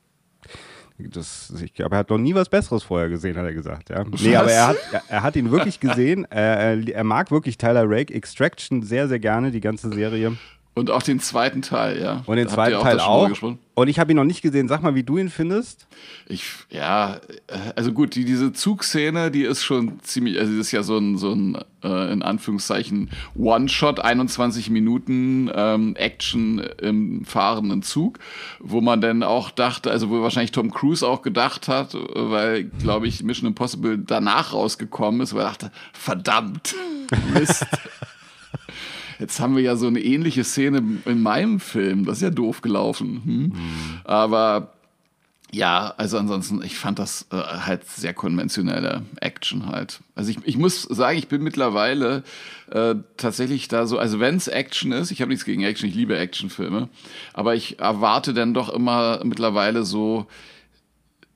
das, 0.98 1.52
ich 1.64 1.72
glaube, 1.74 1.94
er 1.94 2.00
hat 2.00 2.10
noch 2.10 2.18
nie 2.18 2.34
was 2.34 2.48
Besseres 2.48 2.82
vorher 2.82 3.08
gesehen, 3.08 3.36
hat 3.36 3.44
er 3.44 3.54
gesagt, 3.54 3.88
ja. 3.88 4.04
Nee, 4.20 4.36
aber 4.36 4.50
er 4.52 4.66
hat, 4.66 4.76
er, 4.92 5.02
er 5.08 5.22
hat 5.22 5.36
ihn 5.36 5.50
wirklich 5.50 5.80
gesehen. 5.80 6.26
er, 6.30 6.58
er, 6.58 6.88
er 6.94 7.04
mag 7.04 7.30
wirklich 7.30 7.56
Tyler 7.56 7.84
Rake 7.88 8.12
Extraction 8.12 8.82
sehr, 8.82 9.08
sehr 9.08 9.18
gerne, 9.20 9.50
die 9.52 9.60
ganze 9.60 9.90
Serie. 9.92 10.36
Und 10.80 10.90
auch 10.90 11.02
den 11.02 11.20
zweiten 11.20 11.60
Teil, 11.60 12.00
ja. 12.00 12.22
Und 12.24 12.36
den 12.36 12.46
Habt 12.46 12.54
zweiten 12.54 12.76
ihr 12.78 12.82
Teil 12.82 13.00
auch. 13.00 13.30
Und 13.74 13.88
ich 13.88 13.98
habe 13.98 14.12
ihn 14.12 14.16
noch 14.16 14.24
nicht 14.24 14.40
gesehen. 14.40 14.66
Sag 14.66 14.82
mal, 14.82 14.94
wie 14.94 15.02
du 15.02 15.18
ihn 15.18 15.28
findest. 15.28 15.86
Ich, 16.26 16.44
ja, 16.70 17.16
äh, 17.48 17.72
also 17.76 17.92
gut, 17.92 18.14
die, 18.14 18.24
diese 18.24 18.54
Zugszene, 18.54 19.30
die 19.30 19.42
ist 19.42 19.62
schon 19.62 20.00
ziemlich, 20.02 20.38
also 20.38 20.52
das 20.52 20.68
ist 20.68 20.72
ja 20.72 20.82
so 20.82 20.96
ein, 20.96 21.18
so 21.18 21.32
ein 21.32 21.58
äh, 21.84 22.12
in 22.12 22.22
Anführungszeichen, 22.22 23.10
One-Shot, 23.36 24.00
21 24.00 24.70
Minuten 24.70 25.50
ähm, 25.54 25.96
Action 25.96 26.60
im 26.80 27.26
fahrenden 27.26 27.82
Zug, 27.82 28.18
wo 28.58 28.80
man 28.80 29.02
dann 29.02 29.22
auch 29.22 29.50
dachte, 29.50 29.90
also 29.90 30.08
wo 30.08 30.22
wahrscheinlich 30.22 30.52
Tom 30.52 30.70
Cruise 30.70 31.06
auch 31.06 31.20
gedacht 31.20 31.68
hat, 31.68 31.94
weil, 32.14 32.64
glaube 32.64 33.06
ich, 33.06 33.22
Mission 33.22 33.48
Impossible 33.48 33.98
danach 33.98 34.54
rausgekommen 34.54 35.20
ist, 35.20 35.34
weil 35.34 35.42
er 35.42 35.48
dachte, 35.48 35.72
verdammt, 35.92 36.74
Mist. 37.34 37.66
Jetzt 39.20 39.38
haben 39.38 39.54
wir 39.54 39.62
ja 39.62 39.76
so 39.76 39.86
eine 39.86 40.00
ähnliche 40.00 40.44
Szene 40.44 40.82
in 41.04 41.22
meinem 41.22 41.60
Film. 41.60 42.06
Das 42.06 42.16
ist 42.18 42.22
ja 42.22 42.30
doof 42.30 42.62
gelaufen. 42.62 43.22
Hm? 43.24 43.52
Aber 44.04 44.72
ja, 45.52 45.94
also 45.96 46.16
ansonsten, 46.16 46.62
ich 46.62 46.78
fand 46.78 46.98
das 46.98 47.26
äh, 47.32 47.36
halt 47.36 47.84
sehr 47.88 48.14
konventionelle 48.14 49.02
Action 49.20 49.66
halt. 49.66 50.00
Also 50.14 50.30
ich, 50.30 50.38
ich 50.44 50.56
muss 50.56 50.82
sagen, 50.82 51.18
ich 51.18 51.28
bin 51.28 51.42
mittlerweile 51.42 52.22
äh, 52.70 52.94
tatsächlich 53.16 53.66
da 53.66 53.86
so, 53.86 53.98
also 53.98 54.20
wenn 54.20 54.36
es 54.36 54.46
Action 54.46 54.92
ist, 54.92 55.10
ich 55.10 55.20
habe 55.20 55.30
nichts 55.30 55.44
gegen 55.44 55.62
Action, 55.62 55.88
ich 55.88 55.94
liebe 55.94 56.16
Actionfilme, 56.16 56.88
aber 57.32 57.56
ich 57.56 57.80
erwarte 57.80 58.32
dann 58.32 58.54
doch 58.54 58.68
immer 58.68 59.20
mittlerweile 59.24 59.84
so 59.84 60.26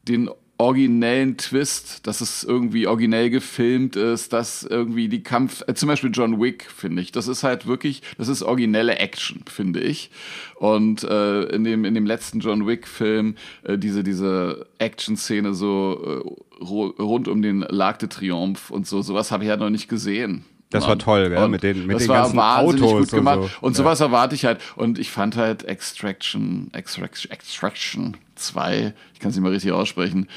den 0.06 0.30
originellen 0.56 1.36
Twist, 1.36 2.06
dass 2.06 2.20
es 2.20 2.44
irgendwie 2.44 2.86
originell 2.86 3.28
gefilmt 3.28 3.96
ist, 3.96 4.32
dass 4.32 4.62
irgendwie 4.62 5.08
die 5.08 5.22
Kampf, 5.22 5.64
äh, 5.66 5.74
zum 5.74 5.88
Beispiel 5.88 6.10
John 6.12 6.40
Wick, 6.40 6.70
finde 6.70 7.02
ich, 7.02 7.10
das 7.10 7.26
ist 7.26 7.42
halt 7.42 7.66
wirklich, 7.66 8.02
das 8.18 8.28
ist 8.28 8.42
originelle 8.42 8.96
Action, 8.98 9.42
finde 9.46 9.80
ich. 9.80 10.10
Und 10.56 11.02
äh, 11.02 11.42
in, 11.46 11.64
dem, 11.64 11.84
in 11.84 11.94
dem 11.94 12.06
letzten 12.06 12.38
John 12.38 12.66
Wick-Film, 12.66 13.34
äh, 13.64 13.76
diese, 13.78 14.04
diese 14.04 14.66
Action-Szene 14.78 15.54
so 15.54 16.24
äh, 16.24 16.64
rund 16.64 17.26
um 17.26 17.42
den 17.42 17.60
Larc 17.60 17.98
de 17.98 18.08
Triomphe 18.08 18.72
und 18.72 18.86
so, 18.86 19.02
sowas 19.02 19.32
habe 19.32 19.44
ich 19.44 19.48
ja 19.48 19.56
noch 19.56 19.70
nicht 19.70 19.88
gesehen. 19.88 20.44
Das 20.70 20.88
war 20.88 20.98
toll, 20.98 21.30
gell? 21.30 21.48
mit 21.48 21.62
den, 21.62 21.86
mit 21.86 21.96
das 21.96 22.02
den 22.02 22.08
war 22.08 22.22
ganzen 22.22 22.36
wahnsinnig 22.36 22.82
Autos 22.82 23.00
gut 23.00 23.18
gemacht. 23.18 23.38
und 23.38 23.44
so. 23.44 23.56
Und 23.60 23.76
sowas 23.76 24.00
erwarte 24.00 24.34
ich 24.34 24.44
halt. 24.44 24.60
Und 24.76 24.98
ich 24.98 25.10
fand 25.10 25.36
halt 25.36 25.64
Extraction, 25.64 26.70
Extraction, 26.72 27.30
Extraction 27.30 28.16
2, 28.34 28.92
ich 29.12 29.20
kann 29.20 29.30
es 29.30 29.36
nicht 29.36 29.42
mal 29.42 29.52
richtig 29.52 29.72
aussprechen. 29.72 30.28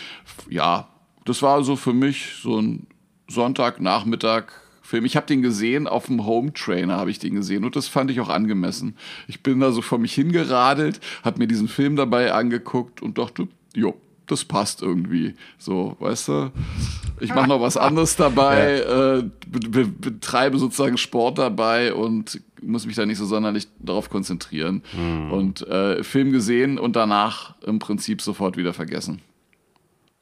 Ja, 0.50 0.90
das 1.26 1.42
war 1.42 1.64
so 1.64 1.76
für 1.76 1.94
mich 1.94 2.36
so 2.42 2.60
ein 2.62 2.88
Sonntagnachmittag. 3.28 4.46
Film. 4.88 5.04
Ich 5.04 5.18
habe 5.18 5.26
den 5.26 5.42
gesehen 5.42 5.86
auf 5.86 6.06
dem 6.06 6.26
Home 6.26 6.54
Trainer, 6.54 6.96
habe 6.96 7.12
ich 7.12 7.20
den 7.20 7.36
gesehen 7.36 7.66
und 7.66 7.76
das 7.76 7.90
fand 7.90 8.10
ich 8.10 8.22
auch 8.22 8.30
angemessen. 8.30 8.96
Ich 9.28 9.44
bin 9.44 9.60
da 9.60 9.74
so 9.74 9.82
vor 9.82 9.98
mich 9.98 10.14
hingeradelt, 10.14 11.02
habe 11.26 11.40
mir 11.40 11.48
diesen 11.48 11.68
Film 11.68 11.98
dabei 11.98 12.32
angeguckt 12.32 13.02
und 13.02 13.18
dachte, 13.18 13.50
jo, 13.76 14.00
das 14.28 14.46
passt 14.46 14.82
irgendwie. 14.82 15.36
So, 15.58 15.96
weißt 16.00 16.28
du? 16.28 16.52
Ich 17.20 17.34
mache 17.34 17.48
noch 17.50 17.62
was 17.62 17.78
anderes 17.78 18.16
dabei, 18.16 18.80
äh, 18.80 19.24
be 19.48 19.60
be 19.70 19.86
betreibe 19.86 20.60
sozusagen 20.60 20.98
Sport 20.98 21.38
dabei 21.38 21.94
und 21.94 22.42
muss 22.62 22.86
mich 22.86 22.96
da 22.96 23.06
nicht 23.06 23.18
so 23.18 23.26
sonderlich 23.26 23.68
darauf 23.80 24.10
konzentrieren. 24.10 24.84
Und 25.32 25.66
äh, 25.68 26.04
Film 26.04 26.32
gesehen 26.32 26.80
und 26.80 26.96
danach 26.96 27.56
im 27.66 27.80
Prinzip 27.80 28.22
sofort 28.22 28.58
wieder 28.58 28.74
vergessen. 28.74 29.22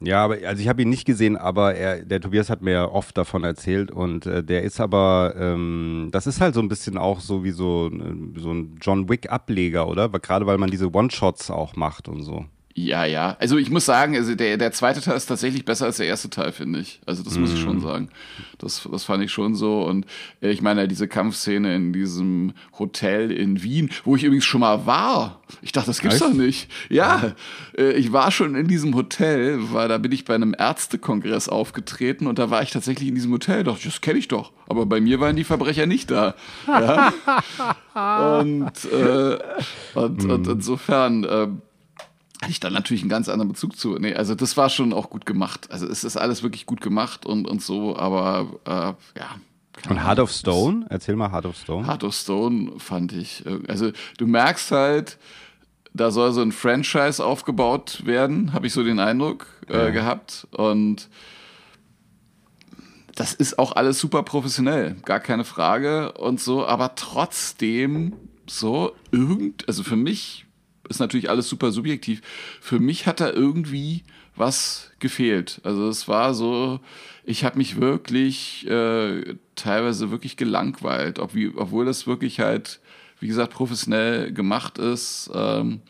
Ja, 0.00 0.22
aber 0.22 0.36
also 0.46 0.60
ich 0.60 0.68
habe 0.68 0.82
ihn 0.82 0.90
nicht 0.90 1.06
gesehen, 1.06 1.36
aber 1.36 1.74
er, 1.74 2.04
der 2.04 2.20
Tobias 2.20 2.50
hat 2.50 2.60
mir 2.60 2.72
ja 2.72 2.84
oft 2.84 3.16
davon 3.16 3.44
erzählt 3.44 3.90
und 3.90 4.26
äh, 4.26 4.44
der 4.44 4.62
ist 4.62 4.78
aber, 4.78 5.34
ähm, 5.38 6.10
das 6.12 6.26
ist 6.26 6.42
halt 6.42 6.54
so 6.54 6.60
ein 6.60 6.68
bisschen 6.68 6.98
auch 6.98 7.20
so 7.20 7.44
wie 7.44 7.50
so, 7.50 7.90
äh, 7.90 8.38
so 8.38 8.52
ein 8.52 8.76
John 8.82 9.08
Wick-Ableger, 9.08 9.88
oder? 9.88 10.10
Gerade 10.10 10.46
weil 10.46 10.58
man 10.58 10.70
diese 10.70 10.94
One-Shots 10.94 11.50
auch 11.50 11.76
macht 11.76 12.08
und 12.08 12.22
so. 12.22 12.44
Ja, 12.78 13.06
ja. 13.06 13.38
Also 13.40 13.56
ich 13.56 13.70
muss 13.70 13.86
sagen, 13.86 14.14
also 14.16 14.34
der, 14.34 14.58
der 14.58 14.70
zweite 14.70 15.00
Teil 15.00 15.16
ist 15.16 15.24
tatsächlich 15.24 15.64
besser 15.64 15.86
als 15.86 15.96
der 15.96 16.08
erste 16.08 16.28
Teil, 16.28 16.52
finde 16.52 16.80
ich. 16.80 17.00
Also 17.06 17.22
das 17.22 17.38
muss 17.38 17.54
ich 17.54 17.58
schon 17.58 17.80
sagen. 17.80 18.10
Das, 18.58 18.86
das 18.92 19.04
fand 19.04 19.24
ich 19.24 19.32
schon 19.32 19.54
so. 19.54 19.80
Und 19.80 20.04
äh, 20.42 20.50
ich 20.50 20.60
meine, 20.60 20.86
diese 20.86 21.08
Kampfszene 21.08 21.74
in 21.74 21.94
diesem 21.94 22.52
Hotel 22.78 23.32
in 23.32 23.62
Wien, 23.62 23.88
wo 24.04 24.14
ich 24.14 24.24
übrigens 24.24 24.44
schon 24.44 24.60
mal 24.60 24.84
war. 24.84 25.40
Ich 25.62 25.72
dachte, 25.72 25.86
das 25.86 26.02
gibt's 26.02 26.20
Echt? 26.20 26.26
doch 26.26 26.34
nicht. 26.34 26.70
Ja, 26.90 27.34
äh, 27.78 27.92
ich 27.92 28.12
war 28.12 28.30
schon 28.30 28.54
in 28.54 28.68
diesem 28.68 28.94
Hotel, 28.94 29.58
weil 29.72 29.88
da 29.88 29.96
bin 29.96 30.12
ich 30.12 30.26
bei 30.26 30.34
einem 30.34 30.54
Ärztekongress 30.56 31.48
aufgetreten 31.48 32.26
und 32.26 32.38
da 32.38 32.50
war 32.50 32.62
ich 32.62 32.72
tatsächlich 32.72 33.08
in 33.08 33.14
diesem 33.14 33.32
Hotel. 33.32 33.64
Da 33.64 33.70
dachte 33.70 33.88
ich, 33.88 33.94
das 33.94 34.02
kenne 34.02 34.18
ich 34.18 34.28
doch. 34.28 34.52
Aber 34.68 34.84
bei 34.84 35.00
mir 35.00 35.18
waren 35.18 35.34
die 35.36 35.44
Verbrecher 35.44 35.86
nicht 35.86 36.10
da. 36.10 36.34
Ja? 36.66 37.14
und, 38.40 38.84
äh, 38.84 39.38
und, 39.94 40.24
und 40.26 40.46
insofern 40.46 41.24
äh, 41.24 41.48
hatte 42.42 42.50
ich 42.52 42.60
dann 42.60 42.72
natürlich 42.72 43.02
einen 43.02 43.10
ganz 43.10 43.28
anderen 43.28 43.50
Bezug 43.50 43.76
zu. 43.76 43.96
Nee, 43.98 44.14
also 44.14 44.34
das 44.34 44.56
war 44.56 44.68
schon 44.68 44.92
auch 44.92 45.10
gut 45.10 45.26
gemacht. 45.26 45.70
Also 45.70 45.86
es 45.86 46.04
ist 46.04 46.16
alles 46.16 46.42
wirklich 46.42 46.66
gut 46.66 46.80
gemacht 46.80 47.24
und, 47.26 47.48
und 47.48 47.62
so, 47.62 47.96
aber 47.96 48.46
äh, 48.64 49.18
ja. 49.18 49.36
Und 49.90 50.02
Heart 50.04 50.20
of 50.20 50.30
Stone? 50.30 50.86
Erzähl 50.88 51.16
mal 51.16 51.30
Heart 51.30 51.46
of 51.46 51.56
Stone. 51.56 51.86
Heart 51.86 52.04
of 52.04 52.14
Stone 52.14 52.72
fand 52.78 53.12
ich. 53.12 53.44
äh, 53.46 53.58
Also 53.68 53.90
du 54.18 54.26
merkst 54.26 54.70
halt, 54.70 55.18
da 55.92 56.10
soll 56.10 56.32
so 56.32 56.42
ein 56.42 56.52
Franchise 56.52 57.24
aufgebaut 57.24 58.02
werden, 58.04 58.52
habe 58.52 58.66
ich 58.66 58.72
so 58.72 58.82
den 58.82 58.98
Eindruck 59.00 59.46
äh, 59.68 59.92
gehabt. 59.92 60.46
Und 60.52 61.08
das 63.14 63.32
ist 63.32 63.58
auch 63.58 63.76
alles 63.76 63.98
super 63.98 64.22
professionell, 64.22 64.96
gar 65.04 65.20
keine 65.20 65.44
Frage 65.44 66.12
und 66.12 66.38
so, 66.40 66.66
aber 66.66 66.94
trotzdem 66.96 68.12
so 68.46 68.92
irgend, 69.10 69.66
also 69.68 69.82
für 69.82 69.96
mich 69.96 70.45
ist 70.88 71.00
natürlich 71.00 71.30
alles 71.30 71.48
super 71.48 71.72
subjektiv. 71.72 72.22
Für 72.60 72.78
mich 72.78 73.06
hat 73.06 73.20
da 73.20 73.30
irgendwie 73.30 74.02
was 74.36 74.90
gefehlt. 74.98 75.60
Also 75.64 75.88
es 75.88 76.08
war 76.08 76.34
so, 76.34 76.80
ich 77.24 77.44
habe 77.44 77.58
mich 77.58 77.80
wirklich 77.80 78.66
äh, 78.68 79.36
teilweise 79.54 80.10
wirklich 80.10 80.36
gelangweilt, 80.36 81.18
ob 81.18 81.34
wie, 81.34 81.52
obwohl 81.54 81.84
das 81.84 82.06
wirklich 82.06 82.40
halt, 82.40 82.80
wie 83.20 83.28
gesagt, 83.28 83.52
professionell 83.52 84.32
gemacht 84.32 84.78
ist. 84.78 85.30
Ähm, 85.34 85.80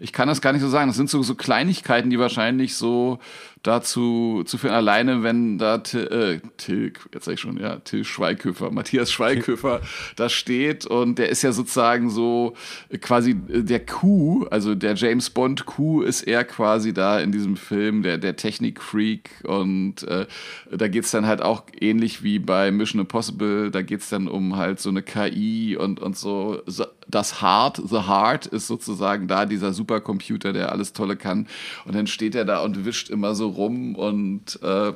ich 0.00 0.12
kann 0.12 0.28
das 0.28 0.40
gar 0.40 0.52
nicht 0.52 0.62
so 0.62 0.68
sagen. 0.68 0.88
Das 0.88 0.96
sind 0.96 1.10
so, 1.10 1.22
so 1.22 1.34
Kleinigkeiten, 1.34 2.10
die 2.10 2.18
wahrscheinlich 2.18 2.74
so 2.74 3.18
dazu 3.62 4.42
zu 4.44 4.58
führen. 4.58 4.74
Alleine, 4.74 5.22
wenn 5.22 5.58
da 5.58 5.78
Til, 5.78 6.06
äh, 6.06 6.40
Til 6.56 6.92
jetzt 7.14 7.24
sag 7.24 7.34
ich 7.34 7.40
schon, 7.40 7.58
ja, 7.58 7.76
Till 7.76 8.04
Schweighöfer, 8.04 8.70
Matthias 8.70 9.12
Schweighöfer 9.12 9.80
da 10.16 10.28
steht 10.28 10.86
und 10.86 11.18
der 11.18 11.28
ist 11.28 11.42
ja 11.42 11.52
sozusagen 11.52 12.10
so 12.10 12.54
äh, 12.88 12.98
quasi 12.98 13.30
äh, 13.48 13.62
der 13.62 13.84
Q, 13.86 14.46
also 14.50 14.74
der 14.74 14.94
James 14.94 15.30
Bond 15.30 15.66
Q 15.66 16.02
ist 16.02 16.22
er 16.22 16.44
quasi 16.44 16.92
da 16.92 17.20
in 17.20 17.32
diesem 17.32 17.56
Film, 17.56 18.02
der, 18.02 18.18
der 18.18 18.36
Technik-Freak 18.36 19.44
und 19.44 20.02
äh, 20.04 20.26
da 20.70 20.88
geht's 20.88 21.10
dann 21.12 21.26
halt 21.26 21.42
auch 21.42 21.64
ähnlich 21.80 22.22
wie 22.22 22.38
bei 22.38 22.70
Mission 22.70 23.00
Impossible, 23.00 23.70
da 23.70 23.82
geht's 23.82 24.08
dann 24.08 24.28
um 24.28 24.56
halt 24.56 24.80
so 24.80 24.90
eine 24.90 25.02
KI 25.02 25.76
und, 25.76 26.00
und 26.00 26.16
so. 26.16 26.62
so 26.66 26.84
das 27.12 27.42
Heart, 27.42 27.82
The 27.88 28.08
Heart 28.08 28.46
ist 28.46 28.66
sozusagen 28.66 29.28
da 29.28 29.46
dieser 29.46 29.72
Supercomputer, 29.72 30.52
der 30.52 30.72
alles 30.72 30.92
Tolle 30.92 31.16
kann. 31.16 31.46
Und 31.84 31.94
dann 31.94 32.06
steht 32.06 32.34
er 32.34 32.44
da 32.44 32.60
und 32.60 32.84
wischt 32.84 33.10
immer 33.10 33.34
so 33.34 33.48
rum 33.48 33.94
und 33.94 34.58
äh, 34.62 34.92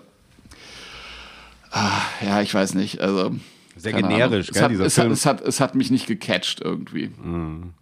ah, 1.71 2.03
ja, 2.25 2.41
ich 2.41 2.53
weiß 2.53 2.75
nicht. 2.75 3.01
Also 3.01 3.37
Sehr 3.79 3.93
keine 3.93 4.09
generisch, 4.09 4.47
gell, 4.47 4.57
es 4.57 4.63
hat, 4.63 4.71
dieser 4.71 4.87
es, 4.87 4.97
hat, 4.97 5.05
Film. 5.05 5.13
es, 5.13 5.27
hat, 5.27 5.41
es 5.43 5.61
hat 5.61 5.75
mich 5.75 5.91
nicht 5.91 6.07
gecatcht 6.07 6.63
irgendwie. 6.63 7.11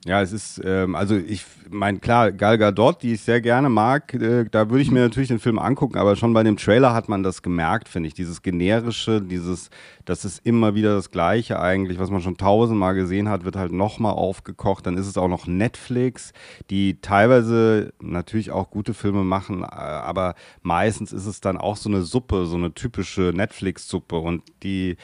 Ja, 0.04 0.20
es 0.22 0.32
ist, 0.32 0.60
ähm, 0.64 0.96
also 0.96 1.16
ich 1.16 1.44
meine, 1.70 2.00
klar, 2.00 2.32
Gal 2.32 2.58
Gadot, 2.58 3.02
die 3.02 3.12
ich 3.12 3.20
sehr 3.20 3.40
gerne 3.40 3.68
mag, 3.68 4.12
äh, 4.14 4.44
da 4.50 4.70
würde 4.70 4.82
ich 4.82 4.90
mir 4.90 5.00
natürlich 5.00 5.28
den 5.28 5.38
Film 5.38 5.58
angucken, 5.58 5.96
aber 5.96 6.16
schon 6.16 6.32
bei 6.32 6.42
dem 6.42 6.56
Trailer 6.56 6.94
hat 6.94 7.08
man 7.08 7.22
das 7.22 7.42
gemerkt, 7.42 7.88
finde 7.88 8.08
ich. 8.08 8.14
Dieses 8.14 8.42
generische, 8.42 9.22
dieses, 9.22 9.70
das 10.04 10.24
ist 10.24 10.44
immer 10.44 10.74
wieder 10.74 10.96
das 10.96 11.12
Gleiche 11.12 11.60
eigentlich, 11.60 12.00
was 12.00 12.10
man 12.10 12.22
schon 12.22 12.36
tausendmal 12.36 12.94
gesehen 12.94 13.28
hat, 13.28 13.44
wird 13.44 13.54
halt 13.54 13.72
nochmal 13.72 14.14
aufgekocht. 14.14 14.86
Dann 14.86 14.98
ist 14.98 15.06
es 15.06 15.16
auch 15.16 15.28
noch 15.28 15.46
Netflix, 15.46 16.32
die 16.70 17.00
teilweise 17.00 17.92
natürlich 18.00 18.50
auch 18.50 18.70
gute 18.70 18.94
Filme 18.94 19.22
machen, 19.22 19.62
äh, 19.62 19.66
aber 19.66 20.34
meistens 20.62 21.12
ist 21.12 21.26
es 21.26 21.40
dann 21.40 21.56
auch 21.56 21.76
so 21.76 21.88
eine 21.88 22.02
Suppe, 22.02 22.46
so 22.46 22.56
eine 22.56 22.74
typische 22.74 23.32
Netflix-Suppe 23.32 24.16
und 24.16 24.42
die, 24.64 24.96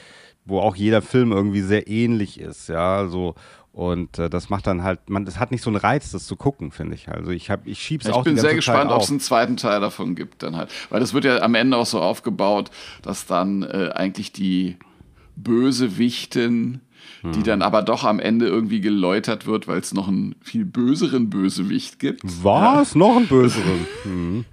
wo 0.45 0.59
auch 0.59 0.75
jeder 0.75 1.01
Film 1.01 1.31
irgendwie 1.31 1.61
sehr 1.61 1.87
ähnlich 1.87 2.39
ist, 2.39 2.69
ja, 2.69 3.07
so. 3.07 3.35
Und 3.73 4.19
äh, 4.19 4.29
das 4.29 4.49
macht 4.49 4.67
dann 4.67 4.83
halt, 4.83 5.09
man, 5.09 5.23
das 5.23 5.39
hat 5.39 5.51
nicht 5.51 5.61
so 5.63 5.69
einen 5.69 5.77
Reiz, 5.77 6.11
das 6.11 6.27
zu 6.27 6.35
gucken, 6.35 6.71
finde 6.71 6.95
ich. 6.95 7.07
Also 7.07 7.31
ich 7.31 7.49
habe, 7.49 7.69
ich 7.69 7.81
schieb's 7.81 8.05
Ja, 8.05 8.13
auch 8.13 8.17
ich 8.19 8.23
bin 8.25 8.37
sehr 8.37 8.53
gespannt, 8.53 8.91
ob 8.91 9.01
es 9.01 9.09
einen 9.09 9.21
zweiten 9.21 9.55
Teil 9.55 9.79
davon 9.79 10.13
gibt 10.15 10.43
dann 10.43 10.57
halt. 10.57 10.69
Weil 10.89 10.99
das 10.99 11.13
wird 11.13 11.23
ja 11.23 11.41
am 11.41 11.55
Ende 11.55 11.77
auch 11.77 11.85
so 11.85 12.01
aufgebaut, 12.01 12.69
dass 13.01 13.25
dann 13.25 13.63
äh, 13.63 13.91
eigentlich 13.93 14.33
die 14.33 14.75
Bösewichtin, 15.37 16.81
Hm. 17.21 17.31
die 17.33 17.43
dann 17.43 17.61
aber 17.61 17.81
doch 17.81 18.03
am 18.03 18.19
Ende 18.19 18.47
irgendwie 18.47 18.79
geläutert 18.79 19.47
wird, 19.47 19.67
weil 19.67 19.79
es 19.79 19.93
noch 19.93 20.07
einen 20.07 20.35
viel 20.41 20.65
böseren 20.65 21.29
Bösewicht 21.29 21.97
gibt. 21.99 22.21
Was? 22.23 22.93
Noch 22.95 23.15
einen 23.15 23.27
böseren? 23.27 23.87
Hm. 24.03 24.45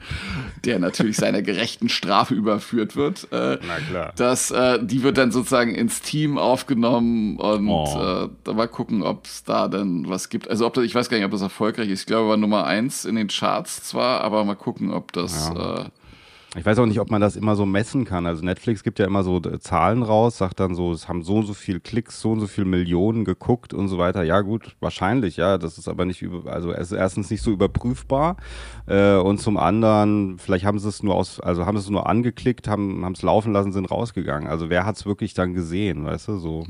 Der 0.64 0.78
natürlich 0.78 1.16
seiner 1.16 1.42
gerechten 1.42 1.88
Strafe 1.88 2.34
überführt 2.34 2.96
wird. 2.96 3.28
Äh, 3.32 3.58
Na 3.66 3.76
klar. 3.88 4.12
Das, 4.16 4.50
äh, 4.50 4.78
die 4.82 5.02
wird 5.02 5.18
dann 5.18 5.30
sozusagen 5.30 5.74
ins 5.74 6.00
Team 6.02 6.38
aufgenommen 6.38 7.36
und 7.36 7.68
Oh. 7.68 8.24
äh, 8.24 8.28
da 8.44 8.52
mal 8.52 8.68
gucken, 8.68 9.02
ob 9.02 9.26
es 9.26 9.44
da 9.44 9.68
dann 9.68 10.08
was 10.08 10.28
gibt. 10.28 10.48
Also 10.48 10.66
ob 10.66 10.74
das, 10.74 10.84
ich 10.84 10.94
weiß 10.94 11.08
gar 11.08 11.16
nicht, 11.16 11.26
ob 11.26 11.32
das 11.32 11.42
erfolgreich 11.42 11.88
ist. 11.88 12.00
Ich 12.00 12.06
glaube, 12.06 12.28
war 12.30 12.36
Nummer 12.36 12.64
eins 12.64 13.04
in 13.04 13.14
den 13.16 13.28
Charts 13.28 13.82
zwar, 13.84 14.20
aber 14.22 14.44
mal 14.44 14.54
gucken, 14.56 14.90
ob 14.92 15.12
das. 15.12 15.50
Äh, 15.50 15.84
Ich 16.56 16.64
weiß 16.64 16.78
auch 16.78 16.86
nicht, 16.86 16.98
ob 16.98 17.10
man 17.10 17.20
das 17.20 17.36
immer 17.36 17.56
so 17.56 17.66
messen 17.66 18.06
kann. 18.06 18.24
Also 18.24 18.42
Netflix 18.42 18.82
gibt 18.82 18.98
ja 18.98 19.06
immer 19.06 19.22
so 19.22 19.36
äh, 19.36 19.58
Zahlen 19.60 20.02
raus, 20.02 20.38
sagt 20.38 20.60
dann 20.60 20.74
so, 20.74 20.92
es 20.92 21.06
haben 21.06 21.22
so 21.22 21.36
und 21.36 21.46
so 21.46 21.52
viel 21.52 21.78
Klicks, 21.78 22.22
so 22.22 22.32
und 22.32 22.40
so 22.40 22.46
viel 22.46 22.64
Millionen 22.64 23.26
geguckt 23.26 23.74
und 23.74 23.88
so 23.88 23.98
weiter. 23.98 24.22
Ja 24.22 24.40
gut, 24.40 24.74
wahrscheinlich, 24.80 25.36
ja. 25.36 25.58
Das 25.58 25.76
ist 25.76 25.88
aber 25.88 26.06
nicht 26.06 26.22
über, 26.22 26.50
also 26.50 26.72
es 26.72 26.90
ist 26.90 26.98
erstens 26.98 27.30
nicht 27.30 27.42
so 27.42 27.50
überprüfbar 27.50 28.38
äh, 28.86 29.16
und 29.16 29.38
zum 29.38 29.58
anderen, 29.58 30.38
vielleicht 30.38 30.64
haben 30.64 30.78
sie 30.78 30.88
es 30.88 31.02
nur 31.02 31.16
aus, 31.16 31.38
also 31.38 31.66
haben 31.66 31.76
es 31.76 31.90
nur 31.90 32.08
angeklickt, 32.08 32.66
haben 32.66 33.04
haben 33.04 33.12
es 33.12 33.22
laufen 33.22 33.52
lassen, 33.52 33.72
sind 33.72 33.90
rausgegangen. 33.90 34.48
Also 34.48 34.70
wer 34.70 34.86
hat 34.86 34.96
es 34.96 35.04
wirklich 35.04 35.34
dann 35.34 35.52
gesehen, 35.52 36.06
weißt 36.06 36.28
du, 36.28 36.38
so. 36.38 36.64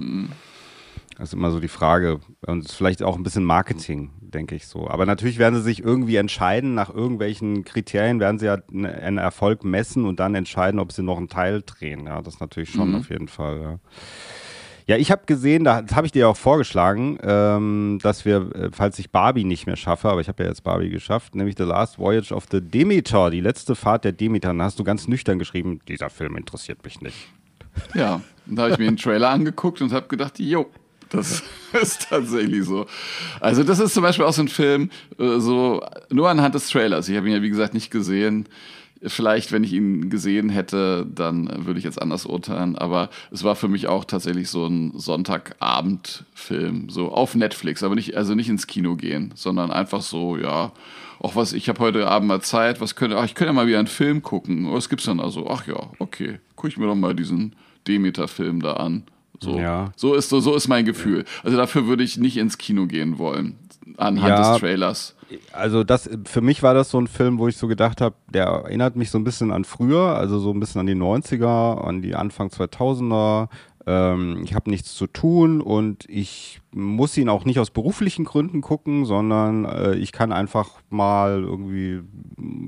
Das 1.18 1.30
ist 1.30 1.34
immer 1.34 1.50
so 1.50 1.58
die 1.60 1.68
Frage. 1.68 2.20
Und 2.46 2.60
es 2.64 2.70
ist 2.70 2.76
vielleicht 2.76 3.02
auch 3.02 3.16
ein 3.16 3.22
bisschen 3.24 3.44
Marketing, 3.44 4.10
denke 4.20 4.54
ich 4.54 4.66
so. 4.68 4.88
Aber 4.88 5.04
natürlich 5.04 5.38
werden 5.38 5.56
sie 5.56 5.62
sich 5.62 5.82
irgendwie 5.82 6.14
entscheiden, 6.16 6.74
nach 6.74 6.94
irgendwelchen 6.94 7.64
Kriterien 7.64 8.20
werden 8.20 8.38
sie 8.38 8.46
ja 8.46 8.58
einen 8.72 9.18
Erfolg 9.18 9.64
messen 9.64 10.04
und 10.06 10.20
dann 10.20 10.34
entscheiden, 10.36 10.78
ob 10.78 10.92
sie 10.92 11.02
noch 11.02 11.18
einen 11.18 11.28
Teil 11.28 11.62
drehen. 11.66 12.06
Ja, 12.06 12.22
das 12.22 12.38
natürlich 12.40 12.70
schon 12.70 12.94
auf 12.94 13.10
jeden 13.10 13.26
Fall. 13.28 13.60
Ja. 13.60 13.78
Ja, 14.86 14.96
ich 14.96 15.10
habe 15.10 15.22
gesehen, 15.26 15.64
da- 15.64 15.82
das 15.82 15.94
habe 15.94 16.06
ich 16.06 16.12
dir 16.12 16.28
auch 16.30 16.36
vorgeschlagen, 16.36 17.18
ähm, 17.22 17.98
dass 18.02 18.24
wir, 18.24 18.50
äh, 18.54 18.70
falls 18.72 18.98
ich 18.98 19.10
Barbie 19.10 19.44
nicht 19.44 19.66
mehr 19.66 19.76
schaffe, 19.76 20.08
aber 20.08 20.22
ich 20.22 20.28
habe 20.28 20.42
ja 20.44 20.48
jetzt 20.48 20.62
Barbie 20.64 20.88
geschafft, 20.88 21.34
nämlich 21.34 21.56
The 21.58 21.64
Last 21.64 21.98
Voyage 21.98 22.32
of 22.32 22.46
the 22.50 22.62
Demeter, 22.62 23.28
die 23.28 23.42
letzte 23.42 23.74
Fahrt 23.74 24.04
der 24.04 24.12
Demeter. 24.12 24.54
Da 24.54 24.64
hast 24.64 24.78
du 24.78 24.84
ganz 24.84 25.06
nüchtern 25.06 25.38
geschrieben, 25.38 25.80
dieser 25.88 26.08
Film 26.08 26.36
interessiert 26.38 26.82
mich 26.84 27.02
nicht. 27.02 27.28
Ja, 27.94 28.22
und 28.46 28.56
da 28.56 28.62
habe 28.62 28.72
ich 28.72 28.78
mir 28.78 28.86
den 28.86 28.96
Trailer 28.96 29.28
angeguckt 29.28 29.82
und 29.82 29.92
habe 29.92 30.08
gedacht, 30.08 30.38
jo, 30.38 30.66
das 31.10 31.42
ist 31.82 32.08
tatsächlich 32.08 32.64
so. 32.64 32.86
Also 33.40 33.62
das 33.62 33.78
ist 33.78 33.94
zum 33.94 34.02
Beispiel 34.02 34.24
auch 34.24 34.32
so 34.32 34.42
ein 34.42 34.48
Film, 34.48 34.90
äh, 35.18 35.38
so 35.38 35.82
nur 36.10 36.28
anhand 36.28 36.54
des 36.54 36.68
Trailers. 36.68 37.08
Ich 37.08 37.16
habe 37.16 37.28
ihn 37.28 37.34
ja 37.34 37.42
wie 37.42 37.50
gesagt 37.50 37.74
nicht 37.74 37.90
gesehen. 37.90 38.46
Vielleicht, 39.00 39.52
wenn 39.52 39.62
ich 39.62 39.72
ihn 39.72 40.10
gesehen 40.10 40.48
hätte, 40.48 41.06
dann 41.08 41.66
würde 41.66 41.78
ich 41.78 41.84
jetzt 41.84 42.02
anders 42.02 42.26
urteilen. 42.26 42.76
Aber 42.76 43.10
es 43.30 43.44
war 43.44 43.54
für 43.54 43.68
mich 43.68 43.86
auch 43.86 44.04
tatsächlich 44.04 44.50
so 44.50 44.66
ein 44.66 44.92
Sonntagabendfilm, 44.98 46.88
so 46.90 47.12
auf 47.12 47.36
Netflix, 47.36 47.84
aber 47.84 47.94
nicht, 47.94 48.16
also 48.16 48.34
nicht 48.34 48.48
ins 48.48 48.66
Kino 48.66 48.96
gehen, 48.96 49.30
sondern 49.36 49.70
einfach 49.70 50.02
so, 50.02 50.36
ja, 50.36 50.72
auch 51.20 51.36
was, 51.36 51.52
ich 51.52 51.68
habe 51.68 51.80
heute 51.80 52.08
Abend 52.08 52.28
mal 52.28 52.40
Zeit, 52.40 52.80
was 52.80 52.96
könnte, 52.96 53.18
ach, 53.18 53.24
ich 53.24 53.34
könnte 53.34 53.50
ja 53.50 53.52
mal 53.52 53.68
wieder 53.68 53.78
einen 53.78 53.86
Film 53.86 54.22
gucken. 54.22 54.72
Was 54.72 54.88
gibt's 54.88 55.04
denn 55.04 55.20
so? 55.30 55.48
Ach 55.48 55.66
ja, 55.66 55.90
okay, 56.00 56.40
gucke 56.56 56.68
ich 56.68 56.76
mir 56.76 56.86
doch 56.86 56.96
mal 56.96 57.14
diesen 57.14 57.54
Demeter-Film 57.86 58.62
da 58.62 58.74
an. 58.74 59.04
So, 59.40 59.58
Ja. 59.58 59.92
so, 59.96 60.14
ist, 60.14 60.28
so, 60.28 60.40
so 60.40 60.54
ist 60.54 60.68
mein 60.68 60.84
Gefühl. 60.84 61.24
Also 61.44 61.56
dafür 61.56 61.86
würde 61.86 62.02
ich 62.02 62.18
nicht 62.18 62.36
ins 62.36 62.58
Kino 62.58 62.86
gehen 62.86 63.18
wollen, 63.18 63.56
anhand 63.96 64.28
Ja. 64.30 64.52
des 64.52 64.60
Trailers. 64.60 65.14
Also 65.52 65.84
das, 65.84 66.08
für 66.24 66.40
mich 66.40 66.62
war 66.62 66.72
das 66.74 66.90
so 66.90 66.98
ein 66.98 67.06
Film, 67.06 67.38
wo 67.38 67.48
ich 67.48 67.56
so 67.58 67.68
gedacht 67.68 68.00
habe, 68.00 68.14
der 68.32 68.44
erinnert 68.46 68.96
mich 68.96 69.10
so 69.10 69.18
ein 69.18 69.24
bisschen 69.24 69.52
an 69.52 69.64
früher, 69.64 70.16
also 70.16 70.38
so 70.38 70.50
ein 70.52 70.58
bisschen 70.60 70.80
an 70.80 70.86
die 70.86 70.94
90er, 70.94 71.84
an 71.84 72.00
die 72.02 72.14
Anfang 72.14 72.48
2000er. 72.48 73.48
Ähm, 73.86 74.40
ich 74.44 74.54
habe 74.54 74.70
nichts 74.70 74.94
zu 74.94 75.06
tun 75.06 75.60
und 75.60 76.04
ich 76.08 76.60
muss 76.72 77.16
ihn 77.16 77.28
auch 77.28 77.44
nicht 77.44 77.58
aus 77.58 77.70
beruflichen 77.70 78.24
Gründen 78.24 78.60
gucken, 78.62 79.04
sondern 79.04 79.64
äh, 79.66 79.94
ich 79.96 80.12
kann 80.12 80.32
einfach 80.32 80.70
mal 80.90 81.42
irgendwie 81.42 82.00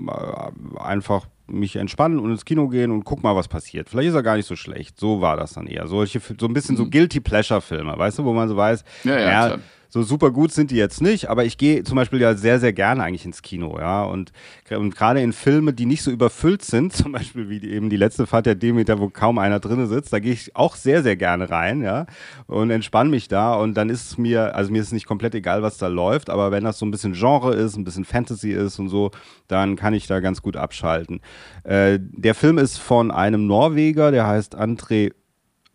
äh, 0.09 0.79
einfach 0.79 1.27
mich 1.53 1.77
entspannen 1.77 2.19
und 2.19 2.31
ins 2.31 2.45
Kino 2.45 2.69
gehen 2.69 2.91
und 2.91 3.05
guck 3.05 3.23
mal, 3.23 3.35
was 3.37 3.49
passiert. 3.49 3.89
Vielleicht 3.89 4.09
ist 4.11 4.15
er 4.15 4.23
gar 4.23 4.37
nicht 4.37 4.47
so 4.47 4.57
schlecht. 4.57 4.99
So 4.99 5.21
war 5.21 5.37
das 5.37 5.55
dann 5.55 5.67
eher. 5.67 5.87
Solche, 5.87 6.21
so 6.21 6.47
ein 6.47 6.53
bisschen 6.53 6.77
so 6.77 6.89
Guilty 6.89 7.21
Pleasure 7.21 7.61
Filme, 7.61 7.97
weißt 7.97 8.19
du, 8.19 8.25
wo 8.25 8.33
man 8.33 8.49
so 8.49 8.57
weiß, 8.57 8.85
Ja, 9.05 9.19
ja, 9.19 9.49
ja. 9.49 9.59
So 9.91 10.03
super 10.03 10.31
gut 10.31 10.53
sind 10.53 10.71
die 10.71 10.77
jetzt 10.77 11.03
nicht, 11.03 11.29
aber 11.29 11.45
ich 11.45 11.59
gehe 11.59 11.83
zum 11.83 11.97
Beispiel 11.97 12.21
ja 12.21 12.35
sehr, 12.35 12.61
sehr 12.61 12.73
gerne 12.73 13.03
eigentlich 13.03 13.25
ins 13.25 13.43
Kino, 13.43 13.77
ja. 13.79 14.05
Und, 14.05 14.33
und 14.71 14.95
gerade 14.97 15.21
in 15.21 15.33
Filme, 15.33 15.73
die 15.73 15.85
nicht 15.85 16.03
so 16.03 16.11
überfüllt 16.11 16.63
sind, 16.63 16.93
zum 16.95 17.13
Beispiel 17.13 17.49
wie 17.49 17.61
die, 17.61 17.73
eben 17.73 17.91
die 17.91 17.97
letzte 17.97 18.27
Fahrt 18.27 18.47
der 18.47 18.55
Demeter, 18.55 19.01
wo 19.01 19.11
kaum 19.11 19.39
einer 19.39 19.59
drin 19.59 19.87
sitzt, 19.87 20.13
da 20.13 20.21
gehe 20.21 20.33
ich 20.33 20.55
auch 20.55 20.77
sehr, 20.77 21.03
sehr 21.03 21.17
gerne 21.17 21.51
rein, 21.51 21.83
ja. 21.83 22.07
Und 22.47 22.71
entspanne 22.71 23.11
mich 23.11 23.29
da. 23.29 23.55
Und 23.55 23.75
dann 23.75 23.91
ist 23.91 24.13
es 24.13 24.19
mir, 24.19 24.55
also 24.55 24.71
mir 24.71 24.81
ist 24.81 24.93
nicht 24.93 25.07
komplett 25.07 25.35
egal, 25.35 25.63
was 25.63 25.77
da 25.77 25.89
läuft, 25.89 26.31
aber 26.31 26.53
wenn 26.53 26.65
das 26.65 26.79
so 26.79 26.87
ein 26.87 26.93
bisschen 26.93 27.15
Genre 27.15 27.55
ist, 27.55 27.77
ein 27.77 27.85
bisschen 27.85 28.05
Fantasy 28.05 28.53
ist 28.53 28.79
und 28.79 28.89
so, 28.89 29.11
dann 29.49 29.75
kann 29.75 29.93
ich 29.93 30.07
da 30.07 30.21
ganz 30.21 30.41
gut 30.41 30.57
abschalten. 30.57 31.21
Äh, 31.65 31.99
der 32.01 32.37
Film 32.37 32.59
ist 32.59 32.79
von 32.79 33.11
einem 33.11 33.47
Norweger, 33.47 34.13
der 34.13 34.27
heißt 34.27 34.57
André 34.57 35.13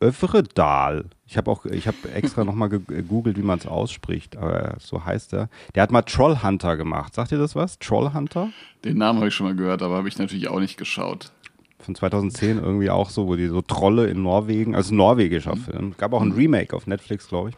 Övredal. 0.02 1.06
Ich 1.26 1.38
habe 1.38 1.50
auch, 1.50 1.66
ich 1.66 1.88
habe 1.88 1.98
extra 2.14 2.44
nochmal 2.44 2.70
gegoogelt, 2.70 3.38
wie 3.38 3.44
man 3.44 3.60
es 3.60 3.66
ausspricht, 3.66 4.38
aber 4.38 4.76
so 4.80 5.06
heißt 5.06 5.34
er. 5.34 5.50
Der 5.74 5.84
hat 5.84 5.92
mal 5.92 6.02
Trollhunter 6.02 6.78
gemacht. 6.78 7.16
Sagt 7.16 7.32
ihr 7.32 7.38
das 7.38 7.56
was? 7.56 7.80
Trollhunter? 7.80 8.50
Den 8.84 8.98
Namen 8.98 9.20
habe 9.20 9.30
ich 9.30 9.36
schon 9.36 9.48
mal 9.48 9.56
gehört, 9.56 9.82
aber 9.82 9.96
habe 9.96 10.08
ich 10.08 10.18
natürlich 10.18 10.48
auch 10.50 10.60
nicht 10.60 10.78
geschaut. 10.78 11.32
Von 11.80 11.96
2010 11.96 12.60
irgendwie 12.60 12.90
auch 12.90 13.10
so, 13.10 13.28
wo 13.28 13.36
die 13.36 13.48
so 13.48 13.62
Trolle 13.62 14.08
in 14.08 14.24
Norwegen, 14.24 14.76
also 14.76 14.94
ein 14.94 14.98
norwegischer 14.98 15.56
Film. 15.56 15.94
Gab 15.98 16.14
auch 16.14 16.22
ein 16.22 16.32
Remake 16.32 16.76
auf 16.76 16.88
Netflix, 16.88 17.28
glaube 17.28 17.50
ich. 17.50 17.56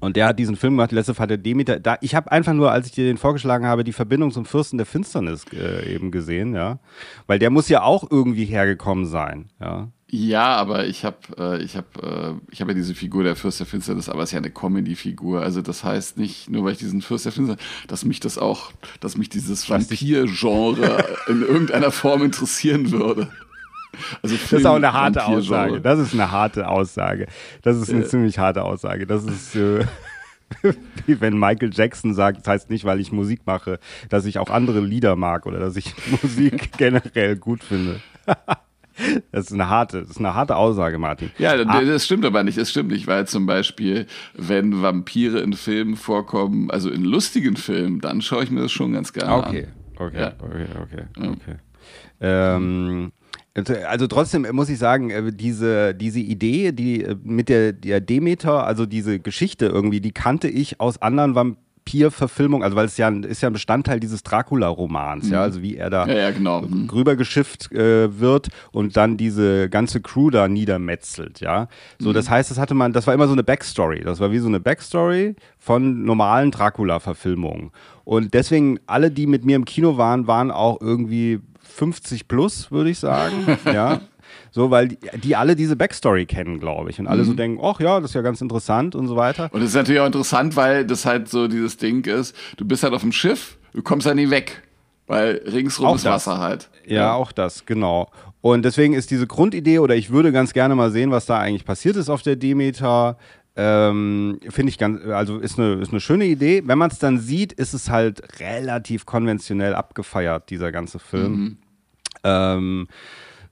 Und 0.00 0.16
der 0.16 0.26
hat 0.26 0.38
diesen 0.38 0.56
Film 0.56 0.74
gemacht, 0.74 0.90
die 0.90 0.94
letzte 0.94 1.14
Fahrt 1.14 1.30
der 1.30 1.38
Demeter. 1.38 1.78
Da, 1.80 1.96
ich 2.00 2.14
habe 2.14 2.30
einfach 2.32 2.52
nur, 2.52 2.70
als 2.70 2.86
ich 2.86 2.92
dir 2.92 3.04
den 3.04 3.18
vorgeschlagen 3.18 3.66
habe, 3.66 3.84
die 3.84 3.92
Verbindung 3.92 4.30
zum 4.30 4.44
Fürsten 4.44 4.78
der 4.78 4.86
Finsternis 4.86 5.44
äh, 5.52 5.94
eben 5.94 6.10
gesehen, 6.10 6.54
ja. 6.54 6.78
Weil 7.26 7.38
der 7.38 7.50
muss 7.50 7.68
ja 7.68 7.82
auch 7.82 8.10
irgendwie 8.10 8.44
hergekommen 8.44 9.06
sein, 9.06 9.50
ja. 9.60 9.88
Ja, 10.16 10.54
aber 10.54 10.86
ich 10.86 11.04
habe 11.04 11.16
äh, 11.36 11.60
ich 11.64 11.76
hab, 11.76 12.00
äh, 12.00 12.34
ich 12.52 12.60
hab 12.60 12.68
ja 12.68 12.74
diese 12.74 12.94
Figur 12.94 13.24
der 13.24 13.34
Fürst 13.34 13.58
der 13.58 13.66
Finsternis, 13.66 14.08
aber 14.08 14.22
es 14.22 14.28
ist 14.28 14.34
ja 14.34 14.38
eine 14.38 14.50
Comedy-Figur. 14.50 15.42
Also 15.42 15.60
das 15.60 15.82
heißt 15.82 16.18
nicht, 16.18 16.48
nur 16.48 16.64
weil 16.64 16.72
ich 16.74 16.78
diesen 16.78 17.02
Fürst 17.02 17.24
der 17.24 17.32
Finsternis, 17.32 17.60
dass 17.88 18.04
mich 18.04 18.20
das 18.20 18.38
auch, 18.38 18.70
dass 19.00 19.16
mich 19.16 19.28
dieses 19.28 19.68
Vampir-Genre 19.68 21.04
in 21.26 21.42
irgendeiner 21.42 21.90
Form 21.90 22.22
interessieren 22.22 22.92
würde. 22.92 23.28
Also 24.22 24.36
Das 24.36 24.52
ist 24.52 24.66
auch 24.66 24.76
eine 24.76 24.92
harte 24.92 25.24
Aussage. 25.26 25.80
Das 25.80 25.98
ist 25.98 26.12
eine 26.14 26.30
harte 26.30 26.68
Aussage. 26.68 27.26
Das 27.62 27.76
ist 27.76 27.90
eine 27.90 28.02
Ja. 28.02 28.06
ziemlich 28.06 28.38
harte 28.38 28.62
Aussage. 28.62 29.08
Das 29.08 29.24
ist 29.24 29.56
äh, 29.56 29.84
wie 31.06 31.20
wenn 31.20 31.36
Michael 31.36 31.70
Jackson 31.74 32.14
sagt, 32.14 32.38
das 32.38 32.46
heißt 32.46 32.70
nicht, 32.70 32.84
weil 32.84 33.00
ich 33.00 33.10
Musik 33.10 33.40
mache, 33.46 33.80
dass 34.10 34.26
ich 34.26 34.38
auch 34.38 34.50
andere 34.50 34.78
Lieder 34.78 35.16
mag 35.16 35.44
oder 35.46 35.58
dass 35.58 35.74
ich 35.74 35.92
Musik 36.22 36.70
generell 36.78 37.34
gut 37.36 37.64
finde. 37.64 38.00
Das 39.32 39.46
ist 39.46 39.52
eine 39.52 39.68
harte, 39.68 40.00
das 40.02 40.10
ist 40.10 40.18
eine 40.18 40.34
harte 40.34 40.56
Aussage, 40.56 40.98
Martin. 40.98 41.30
Ja, 41.38 41.52
Ah. 41.66 41.82
das 41.84 42.04
stimmt 42.04 42.24
aber 42.24 42.42
nicht. 42.44 42.58
Das 42.58 42.70
stimmt 42.70 42.90
nicht, 42.92 43.06
weil 43.06 43.26
zum 43.26 43.46
Beispiel, 43.46 44.06
wenn 44.34 44.82
Vampire 44.82 45.40
in 45.40 45.52
Filmen 45.54 45.96
vorkommen, 45.96 46.70
also 46.70 46.90
in 46.90 47.02
lustigen 47.04 47.56
Filmen, 47.56 48.00
dann 48.00 48.22
schaue 48.22 48.44
ich 48.44 48.50
mir 48.50 48.60
das 48.62 48.72
schon 48.72 48.92
ganz 48.92 49.12
gerne 49.12 49.34
Okay, 49.34 49.66
an. 49.98 50.06
okay, 50.06 50.20
Ja. 50.20 50.32
okay, 50.40 50.66
okay, 50.80 51.28
okay. 51.28 51.56
Ähm, 52.20 53.12
also 53.88 54.06
trotzdem 54.08 54.46
muss 54.52 54.68
ich 54.68 54.78
sagen, 54.78 55.10
äh, 55.10 55.32
diese, 55.32 55.94
diese 55.94 56.20
Idee, 56.20 56.72
die 56.72 57.04
äh, 57.04 57.16
mit 57.22 57.48
der, 57.48 57.72
der 57.72 58.00
Demeter, 58.00 58.66
also 58.66 58.86
diese 58.86 59.20
Geschichte 59.20 59.66
irgendwie, 59.66 60.00
die 60.00 60.12
kannte 60.12 60.48
ich 60.48 60.80
aus 60.80 61.00
anderen 61.02 61.34
Vampir-Verfilmungen, 61.86 62.64
also 62.64 62.76
weil 62.76 62.86
es 62.86 62.96
ja 62.96 63.08
ein- 63.08 63.22
ist 63.24 63.42
ja 63.42 63.48
ein 63.50 63.52
Bestandteil 63.52 64.00
dieses 64.00 64.22
Dracula-Romans, 64.22 65.28
ja, 65.30 65.42
also 65.42 65.62
wie 65.62 65.76
er 65.76 65.90
da 65.90 66.06
Ja, 66.06 66.14
ja, 66.14 66.30
genau. 66.30 66.62
Mhm. 66.62 66.88
rübergeschifft 66.90 67.70
äh, 67.72 68.18
wird 68.20 68.48
und 68.72 68.96
dann 68.96 69.16
diese 69.16 69.68
ganze 69.68 70.00
Crew 70.00 70.30
da 70.30 70.48
niedermetzelt, 70.48 71.40
ja. 71.40 71.68
So, 71.98 72.12
das 72.12 72.30
heißt, 72.30 72.50
das 72.50 72.58
hatte 72.58 72.74
man, 72.74 72.92
das 72.92 73.06
war 73.06 73.14
immer 73.14 73.26
so 73.26 73.32
eine 73.32 73.44
Backstory. 73.44 74.00
Das 74.00 74.20
war 74.20 74.30
wie 74.32 74.38
so 74.38 74.48
eine 74.48 74.60
Backstory 74.60 75.36
von 75.58 76.04
normalen 76.04 76.50
Dracula-Verfilmungen. 76.50 77.70
Und 78.04 78.34
deswegen, 78.34 78.78
alle, 78.86 79.10
die 79.10 79.26
mit 79.26 79.44
mir 79.44 79.56
im 79.56 79.64
Kino 79.64 79.96
waren, 79.96 80.26
waren 80.26 80.50
auch 80.50 80.80
irgendwie 80.80 81.40
50 81.62 82.28
plus, 82.28 82.70
würde 82.70 82.90
ich 82.90 82.98
sagen, 82.98 83.34
ja. 83.66 84.00
So, 84.54 84.70
weil 84.70 84.86
die, 84.86 84.98
die 85.14 85.34
alle 85.34 85.56
diese 85.56 85.74
Backstory 85.74 86.26
kennen, 86.26 86.60
glaube 86.60 86.88
ich. 86.88 87.00
Und 87.00 87.08
alle 87.08 87.24
so 87.24 87.34
denken, 87.34 87.58
ach 87.60 87.80
ja, 87.80 87.98
das 87.98 88.12
ist 88.12 88.14
ja 88.14 88.22
ganz 88.22 88.40
interessant 88.40 88.94
und 88.94 89.08
so 89.08 89.16
weiter. 89.16 89.48
Und 89.52 89.60
das 89.60 89.70
ist 89.70 89.74
natürlich 89.74 90.00
auch 90.00 90.06
interessant, 90.06 90.54
weil 90.54 90.86
das 90.86 91.04
halt 91.04 91.28
so 91.28 91.48
dieses 91.48 91.76
Ding 91.76 92.04
ist, 92.04 92.36
du 92.56 92.64
bist 92.64 92.84
halt 92.84 92.94
auf 92.94 93.00
dem 93.00 93.10
Schiff, 93.10 93.58
du 93.72 93.82
kommst 93.82 94.06
halt 94.06 94.14
nie 94.14 94.30
weg. 94.30 94.62
Weil 95.08 95.42
ringsrum 95.44 95.88
Auch 95.88 95.96
ist 95.96 96.04
das. 96.04 96.28
Wasser 96.28 96.38
halt. 96.38 96.70
Ja, 96.86 97.14
auch 97.14 97.32
das, 97.32 97.66
genau. 97.66 98.12
Und 98.42 98.64
deswegen 98.64 98.94
ist 98.94 99.10
diese 99.10 99.26
Grundidee, 99.26 99.80
oder 99.80 99.96
ich 99.96 100.10
würde 100.10 100.30
ganz 100.30 100.52
gerne 100.52 100.76
mal 100.76 100.92
sehen, 100.92 101.10
was 101.10 101.26
da 101.26 101.36
eigentlich 101.40 101.64
passiert 101.64 101.96
ist 101.96 102.08
auf 102.08 102.22
der 102.22 102.36
Demeter. 102.36 103.18
Ähm, 103.56 104.38
Finde 104.50 104.70
ich 104.70 104.78
ganz, 104.78 105.04
also 105.04 105.38
ist 105.38 105.58
eine, 105.58 105.80
ist 105.80 105.90
eine 105.90 106.00
schöne 106.00 106.26
Idee. 106.26 106.62
Wenn 106.64 106.78
man 106.78 106.92
es 106.92 107.00
dann 107.00 107.18
sieht, 107.18 107.52
ist 107.52 107.74
es 107.74 107.90
halt 107.90 108.38
relativ 108.38 109.04
konventionell 109.04 109.74
abgefeiert, 109.74 110.48
dieser 110.50 110.70
ganze 110.70 111.00
Film. 111.00 111.58
Ähm, 112.22 112.86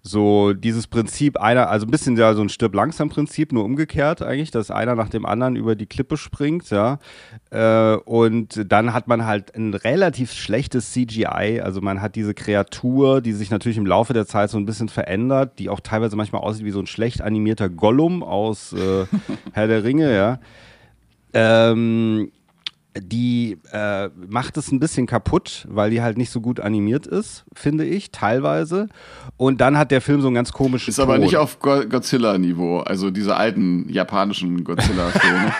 so 0.04 0.52
dieses 0.52 0.88
Prinzip 0.88 1.40
einer, 1.40 1.70
also 1.70 1.86
ein 1.86 1.90
bisschen 1.90 2.16
ja 2.16 2.34
so 2.34 2.42
ein 2.42 2.48
stirb 2.48 2.74
langsam 2.74 3.08
Prinzip, 3.08 3.52
nur 3.52 3.64
umgekehrt 3.64 4.20
eigentlich, 4.20 4.50
dass 4.50 4.72
einer 4.72 4.96
nach 4.96 5.08
dem 5.08 5.24
anderen 5.24 5.54
über 5.54 5.76
die 5.76 5.86
Klippe 5.86 6.16
springt, 6.16 6.70
ja. 6.70 6.98
Äh, 7.50 7.94
und 8.04 8.64
dann 8.70 8.92
hat 8.94 9.06
man 9.06 9.26
halt 9.26 9.54
ein 9.54 9.74
relativ 9.74 10.32
schlechtes 10.32 10.92
CGI, 10.92 11.60
also 11.62 11.80
man 11.80 12.02
hat 12.02 12.16
diese 12.16 12.34
Kreatur, 12.34 13.20
die 13.20 13.32
sich 13.32 13.50
natürlich 13.50 13.78
im 13.78 13.86
Laufe 13.86 14.12
der 14.12 14.26
Zeit 14.26 14.50
so 14.50 14.58
ein 14.58 14.66
bisschen 14.66 14.88
verändert, 14.88 15.60
die 15.60 15.68
auch 15.68 15.80
teilweise 15.80 16.16
manchmal 16.16 16.42
aussieht 16.42 16.64
wie 16.64 16.72
so 16.72 16.80
ein 16.80 16.88
schlecht 16.88 17.22
animierter 17.22 17.68
Gollum 17.68 18.24
aus 18.24 18.72
äh, 18.72 19.06
Herr 19.52 19.68
der 19.68 19.84
Ringe, 19.84 20.12
ja. 20.12 20.40
Ähm, 21.32 22.32
die 22.98 23.58
äh, 23.72 24.08
macht 24.28 24.56
es 24.56 24.70
ein 24.70 24.78
bisschen 24.80 25.06
kaputt, 25.06 25.66
weil 25.70 25.90
die 25.90 26.02
halt 26.02 26.18
nicht 26.18 26.30
so 26.30 26.40
gut 26.40 26.60
animiert 26.60 27.06
ist, 27.06 27.44
finde 27.54 27.84
ich, 27.84 28.10
teilweise. 28.10 28.88
Und 29.36 29.60
dann 29.60 29.78
hat 29.78 29.90
der 29.90 30.00
Film 30.02 30.20
so 30.20 30.26
einen 30.28 30.34
ganz 30.34 30.52
komischen 30.52 30.90
Ist 30.90 31.00
aber 31.00 31.14
Ton. 31.14 31.24
nicht 31.24 31.36
auf 31.38 31.58
Go- 31.58 31.86
Godzilla-Niveau, 31.88 32.80
also 32.80 33.10
diese 33.10 33.36
alten 33.36 33.88
japanischen 33.88 34.62
Godzilla-Filme. 34.64 35.52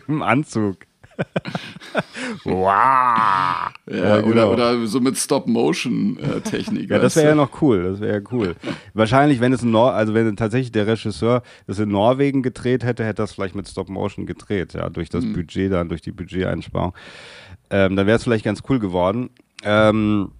im 0.08 0.22
Anzug. 0.22 0.76
wow. 2.44 2.54
ja, 2.64 3.70
Ja, 3.90 4.20
genau. 4.20 4.26
oder, 4.30 4.50
oder 4.52 4.86
so 4.86 5.00
mit 5.00 5.16
Stop-Motion-Technik. 5.16 6.90
Ja, 6.94 6.98
das 6.98 7.16
wäre 7.16 7.28
ja 7.28 7.34
noch 7.34 7.62
cool. 7.62 7.82
Das 7.84 8.00
wäre 8.00 8.14
ja 8.20 8.20
cool. 8.32 8.54
Wahrscheinlich, 8.92 9.40
wenn 9.40 9.52
es 9.52 9.62
in 9.62 9.70
Nor 9.70 9.92
also 9.94 10.14
wenn 10.14 10.36
tatsächlich 10.36 10.72
der 10.72 10.86
Regisseur 10.86 11.42
das 11.66 11.78
in 11.78 11.88
Norwegen 11.88 12.42
gedreht 12.42 12.84
hätte, 12.84 13.04
hätte 13.04 13.22
das 13.22 13.32
vielleicht 13.32 13.54
mit 13.54 13.68
Stop 13.68 13.88
Motion 13.88 14.26
gedreht, 14.26 14.74
ja, 14.74 14.88
durch 14.90 15.08
Mhm. 15.12 15.12
das 15.12 15.24
Budget 15.32 15.72
dann, 15.72 15.88
durch 15.88 16.02
die 16.02 16.12
Budgeteinsparung. 16.12 16.94
Ähm, 17.70 17.96
dann 17.96 18.06
wäre 18.06 18.16
es 18.16 18.24
vielleicht 18.24 18.44
ganz 18.44 18.62
cool 18.68 18.78
geworden. 18.78 19.30
Ähm, 19.64 20.30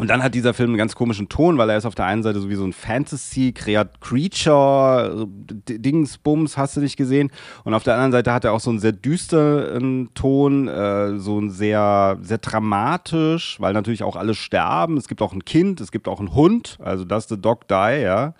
Und 0.00 0.08
dann 0.08 0.22
hat 0.22 0.34
dieser 0.34 0.54
Film 0.54 0.70
einen 0.70 0.78
ganz 0.78 0.94
komischen 0.94 1.28
Ton, 1.28 1.58
weil 1.58 1.68
er 1.68 1.76
ist 1.76 1.84
auf 1.84 1.94
der 1.94 2.06
einen 2.06 2.22
Seite 2.22 2.40
so 2.40 2.48
wie 2.48 2.54
so 2.54 2.64
ein 2.64 2.72
Fantasy, 2.72 3.52
Creature, 3.52 5.26
Dingsbums, 5.68 6.56
hast 6.56 6.78
du 6.78 6.80
nicht 6.80 6.96
gesehen. 6.96 7.30
Und 7.64 7.74
auf 7.74 7.82
der 7.82 7.96
anderen 7.96 8.12
Seite 8.12 8.32
hat 8.32 8.46
er 8.46 8.54
auch 8.54 8.60
so 8.60 8.70
einen 8.70 8.78
sehr 8.78 8.92
düsteren 8.92 10.08
Ton, 10.14 10.68
äh, 10.68 11.18
so 11.18 11.38
ein 11.38 11.50
sehr, 11.50 12.16
sehr 12.22 12.38
dramatisch, 12.38 13.60
weil 13.60 13.74
natürlich 13.74 14.02
auch 14.02 14.16
alle 14.16 14.32
sterben. 14.32 14.96
Es 14.96 15.06
gibt 15.06 15.20
auch 15.20 15.34
ein 15.34 15.44
Kind, 15.44 15.82
es 15.82 15.92
gibt 15.92 16.08
auch 16.08 16.18
einen 16.18 16.34
Hund, 16.34 16.78
also 16.82 17.04
das 17.04 17.28
The 17.28 17.38
Dog 17.38 17.68
Die, 17.68 18.00
ja. 18.00 18.32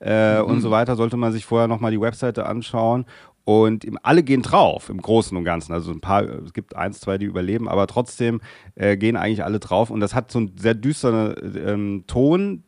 Äh, 0.00 0.40
mhm. 0.40 0.46
Und 0.46 0.60
so 0.60 0.70
weiter, 0.70 0.94
sollte 0.94 1.16
man 1.16 1.32
sich 1.32 1.44
vorher 1.44 1.66
nochmal 1.66 1.90
die 1.90 2.00
Webseite 2.00 2.46
anschauen. 2.46 3.06
Und 3.44 3.86
alle 4.04 4.22
gehen 4.22 4.42
drauf 4.42 4.88
im 4.88 5.02
Großen 5.02 5.36
und 5.36 5.44
Ganzen. 5.44 5.72
Also 5.72 5.90
ein 5.90 6.00
paar, 6.00 6.22
es 6.22 6.52
gibt 6.52 6.76
eins, 6.76 7.00
zwei, 7.00 7.18
die 7.18 7.26
überleben, 7.26 7.68
aber 7.68 7.86
trotzdem 7.86 8.40
äh, 8.76 8.96
gehen 8.96 9.16
eigentlich 9.16 9.42
alle 9.42 9.58
drauf. 9.58 9.90
Und 9.90 10.00
das 10.00 10.14
hat 10.14 10.30
so 10.30 10.38
einen 10.38 10.56
sehr 10.56 10.74
düsteren 10.74 11.34
ähm, 11.66 12.04
Ton. 12.06 12.62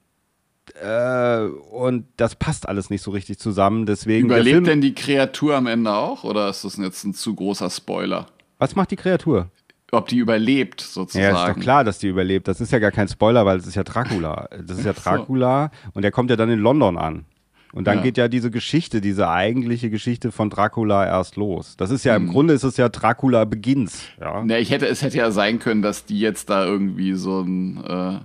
Äh, 0.82 1.42
und 1.70 2.06
das 2.16 2.34
passt 2.34 2.68
alles 2.68 2.90
nicht 2.90 3.02
so 3.02 3.12
richtig 3.12 3.38
zusammen. 3.38 3.86
Deswegen 3.86 4.26
Überlebt 4.26 4.66
denn 4.66 4.80
die 4.80 4.94
Kreatur 4.94 5.54
am 5.54 5.68
Ende 5.68 5.94
auch? 5.94 6.24
Oder 6.24 6.48
ist 6.48 6.64
das 6.64 6.76
jetzt 6.76 7.04
ein 7.04 7.14
zu 7.14 7.34
großer 7.36 7.70
Spoiler? 7.70 8.26
Was 8.58 8.74
macht 8.74 8.90
die 8.90 8.96
Kreatur? 8.96 9.50
Ob 9.92 10.08
die 10.08 10.18
überlebt, 10.18 10.80
sozusagen. 10.80 11.36
Ja, 11.36 11.46
ist 11.46 11.56
doch 11.56 11.62
klar, 11.62 11.84
dass 11.84 11.98
die 11.98 12.08
überlebt. 12.08 12.48
Das 12.48 12.60
ist 12.60 12.72
ja 12.72 12.80
gar 12.80 12.90
kein 12.90 13.06
Spoiler, 13.06 13.46
weil 13.46 13.58
es 13.58 13.66
ist 13.66 13.76
ja 13.76 13.84
Dracula. 13.84 14.48
Das 14.66 14.78
ist 14.78 14.84
ja 14.84 14.92
Dracula 14.92 15.70
und 15.92 16.02
der 16.02 16.10
kommt 16.10 16.30
ja 16.30 16.36
dann 16.36 16.50
in 16.50 16.58
London 16.58 16.98
an. 16.98 17.26
Und 17.74 17.88
dann 17.88 17.96
ja. 17.96 18.02
geht 18.04 18.16
ja 18.16 18.28
diese 18.28 18.52
Geschichte, 18.52 19.00
diese 19.00 19.28
eigentliche 19.28 19.90
Geschichte 19.90 20.30
von 20.30 20.48
Dracula 20.48 21.06
erst 21.06 21.34
los. 21.34 21.76
Das 21.76 21.90
ist 21.90 22.04
ja 22.04 22.14
im 22.14 22.26
mhm. 22.26 22.28
Grunde 22.28 22.54
ist 22.54 22.62
es 22.62 22.76
ja 22.76 22.88
Dracula 22.88 23.44
Begins. 23.46 24.04
Ja. 24.20 24.44
ja, 24.44 24.58
ich 24.58 24.70
hätte, 24.70 24.86
es 24.86 25.02
hätte 25.02 25.18
ja 25.18 25.32
sein 25.32 25.58
können, 25.58 25.82
dass 25.82 26.04
die 26.04 26.20
jetzt 26.20 26.50
da 26.50 26.64
irgendwie 26.64 27.14
so 27.14 27.40
ein 27.40 27.84
äh, 27.84 28.18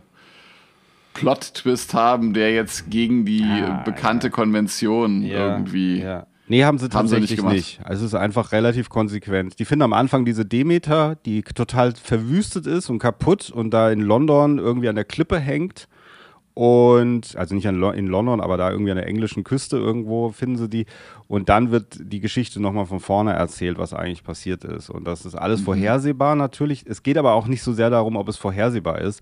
Plot-Twist 1.15 1.95
haben, 1.95 2.33
der 2.33 2.53
jetzt 2.53 2.91
gegen 2.91 3.25
die 3.25 3.39
ja, 3.39 3.81
bekannte 3.83 4.27
ja. 4.27 4.31
Konvention 4.31 5.23
irgendwie. 5.23 6.01
Ja. 6.01 6.27
Nee, 6.47 6.63
haben 6.63 6.77
sie 6.77 6.87
tatsächlich 6.87 7.39
haben 7.39 7.49
sie 7.49 7.55
nicht, 7.55 7.79
nicht. 7.79 7.87
Also 7.87 8.05
es 8.05 8.13
ist 8.13 8.19
einfach 8.19 8.51
relativ 8.51 8.89
konsequent. 8.89 9.57
Die 9.57 9.65
finden 9.65 9.81
am 9.81 9.93
Anfang 9.93 10.25
diese 10.25 10.45
Demeter, 10.45 11.15
die 11.25 11.41
total 11.41 11.95
verwüstet 11.95 12.67
ist 12.67 12.91
und 12.91 12.99
kaputt 12.99 13.49
und 13.49 13.71
da 13.71 13.89
in 13.89 14.01
London 14.01 14.59
irgendwie 14.59 14.89
an 14.89 14.95
der 14.95 15.05
Klippe 15.05 15.39
hängt 15.39 15.87
und 16.59 17.37
also 17.37 17.55
nicht 17.55 17.63
in 17.63 18.07
London, 18.07 18.41
aber 18.41 18.57
da 18.57 18.69
irgendwie 18.69 18.91
an 18.91 18.97
der 18.97 19.07
englischen 19.07 19.45
Küste 19.45 19.77
irgendwo 19.77 20.27
finden 20.33 20.57
sie 20.57 20.67
die. 20.67 20.85
Und 21.29 21.47
dann 21.47 21.71
wird 21.71 21.97
die 22.01 22.19
Geschichte 22.19 22.61
nochmal 22.61 22.85
von 22.85 22.99
vorne 22.99 23.31
erzählt, 23.31 23.77
was 23.77 23.93
eigentlich 23.93 24.25
passiert 24.25 24.65
ist. 24.65 24.89
Und 24.89 25.05
das 25.05 25.25
ist 25.25 25.35
alles 25.35 25.61
mhm. 25.61 25.65
vorhersehbar 25.65 26.35
natürlich. 26.35 26.83
Es 26.85 27.01
geht 27.01 27.17
aber 27.17 27.31
auch 27.31 27.47
nicht 27.47 27.63
so 27.63 27.71
sehr 27.71 27.89
darum, 27.89 28.17
ob 28.17 28.27
es 28.27 28.35
vorhersehbar 28.35 28.99
ist, 28.99 29.21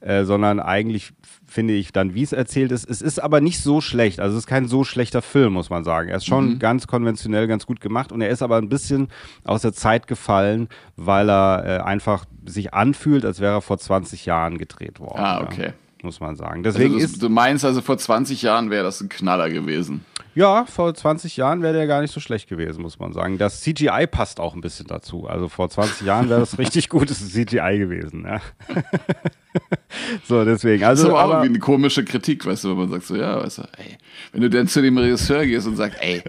äh, 0.00 0.24
sondern 0.24 0.60
eigentlich 0.60 1.12
finde 1.44 1.74
ich 1.74 1.92
dann, 1.92 2.14
wie 2.14 2.22
es 2.22 2.32
erzählt 2.32 2.72
ist. 2.72 2.88
Es 2.88 3.02
ist 3.02 3.18
aber 3.18 3.42
nicht 3.42 3.60
so 3.60 3.82
schlecht. 3.82 4.18
Also 4.18 4.38
es 4.38 4.44
ist 4.44 4.48
kein 4.48 4.66
so 4.66 4.82
schlechter 4.82 5.20
Film, 5.20 5.52
muss 5.52 5.68
man 5.68 5.84
sagen. 5.84 6.08
Er 6.08 6.16
ist 6.16 6.26
schon 6.26 6.52
mhm. 6.52 6.58
ganz 6.58 6.86
konventionell, 6.86 7.48
ganz 7.48 7.66
gut 7.66 7.82
gemacht. 7.82 8.12
Und 8.12 8.22
er 8.22 8.30
ist 8.30 8.40
aber 8.40 8.56
ein 8.56 8.70
bisschen 8.70 9.08
aus 9.44 9.60
der 9.60 9.74
Zeit 9.74 10.06
gefallen, 10.06 10.70
weil 10.96 11.28
er 11.28 11.64
äh, 11.66 11.82
einfach 11.82 12.24
sich 12.46 12.72
anfühlt, 12.72 13.26
als 13.26 13.40
wäre 13.40 13.56
er 13.56 13.60
vor 13.60 13.76
20 13.76 14.24
Jahren 14.24 14.56
gedreht 14.56 15.00
worden. 15.00 15.18
Ah, 15.18 15.42
okay. 15.42 15.66
Ja 15.66 15.72
muss 16.04 16.20
man 16.20 16.36
sagen. 16.36 16.62
Deswegen 16.62 16.94
also 16.94 17.04
das, 17.04 17.12
ist, 17.12 17.22
du 17.22 17.28
meinst 17.28 17.64
also, 17.64 17.80
vor 17.80 17.98
20 17.98 18.42
Jahren 18.42 18.70
wäre 18.70 18.84
das 18.84 19.00
ein 19.00 19.08
Knaller 19.08 19.50
gewesen? 19.50 20.04
Ja, 20.34 20.66
vor 20.66 20.94
20 20.94 21.36
Jahren 21.36 21.62
wäre 21.62 21.72
der 21.72 21.86
gar 21.86 22.00
nicht 22.00 22.12
so 22.12 22.20
schlecht 22.20 22.48
gewesen, 22.48 22.82
muss 22.82 22.98
man 22.98 23.12
sagen. 23.12 23.38
Das 23.38 23.60
CGI 23.62 24.06
passt 24.06 24.38
auch 24.38 24.54
ein 24.54 24.60
bisschen 24.60 24.86
dazu. 24.86 25.26
Also 25.26 25.48
vor 25.48 25.68
20 25.68 26.06
Jahren 26.06 26.28
wäre 26.28 26.40
das 26.40 26.58
richtig 26.58 26.88
gutes 26.88 27.32
CGI 27.32 27.78
gewesen. 27.78 28.24
Ja. 28.24 28.40
so, 30.24 30.44
deswegen. 30.44 30.84
Also, 30.84 31.04
das 31.04 31.12
ist 31.12 31.18
aber 31.18 31.24
auch 31.24 31.30
irgendwie 31.30 31.56
eine 31.56 31.58
komische 31.58 32.04
Kritik, 32.04 32.46
weißt 32.46 32.64
du, 32.64 32.70
wenn 32.70 32.78
man 32.78 32.90
sagt 32.90 33.04
so, 33.04 33.16
ja, 33.16 33.42
weißt 33.42 33.58
du, 33.58 33.62
ey, 33.78 33.98
wenn 34.32 34.42
du 34.42 34.50
dann 34.50 34.68
zu 34.68 34.80
dem 34.80 34.96
Regisseur 34.96 35.44
gehst 35.44 35.66
und 35.66 35.76
sagst, 35.76 35.98
ey, 36.00 36.22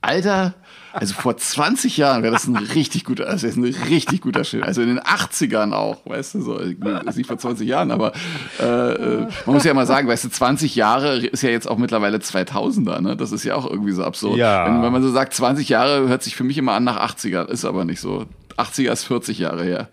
Alter, 0.00 0.54
also 0.92 1.14
vor 1.14 1.36
20 1.36 1.96
Jahren 1.96 2.22
wäre 2.22 2.32
das 2.32 2.46
ein 2.46 2.56
richtig 2.56 3.04
guter, 3.04 3.28
also 3.28 3.46
ein 3.46 3.64
richtig 3.64 4.20
guter 4.20 4.44
Film. 4.44 4.62
Also 4.62 4.82
in 4.82 4.88
den 4.88 5.00
80ern 5.00 5.72
auch, 5.72 6.04
weißt 6.06 6.34
du, 6.34 6.40
so, 6.40 6.58
nicht 6.58 7.26
vor 7.26 7.38
20 7.38 7.68
Jahren, 7.68 7.90
aber 7.90 8.12
äh, 8.60 8.64
äh, 8.64 9.26
man 9.46 9.54
muss 9.54 9.64
ja 9.64 9.74
mal 9.74 9.86
sagen, 9.86 10.08
weißt 10.08 10.24
du, 10.24 10.28
20 10.30 10.74
Jahre 10.76 11.18
ist 11.18 11.42
ja 11.42 11.50
jetzt 11.50 11.68
auch 11.68 11.78
mittlerweile 11.78 12.18
2000er, 12.18 13.00
ne? 13.00 13.16
Das 13.16 13.32
ist 13.32 13.44
ja 13.44 13.54
auch 13.54 13.68
irgendwie 13.68 13.92
so 13.92 14.04
absurd. 14.04 14.36
Ja. 14.36 14.66
Wenn, 14.66 14.82
wenn 14.82 14.92
man 14.92 15.02
so 15.02 15.10
sagt, 15.10 15.34
20 15.34 15.68
Jahre 15.68 16.08
hört 16.08 16.22
sich 16.22 16.36
für 16.36 16.44
mich 16.44 16.58
immer 16.58 16.72
an 16.72 16.84
nach 16.84 16.98
80er, 17.14 17.46
ist 17.48 17.64
aber 17.64 17.84
nicht 17.84 18.00
so. 18.00 18.26
80er 18.56 18.92
ist 18.92 19.04
40 19.04 19.38
Jahre 19.38 19.64
her. 19.64 19.88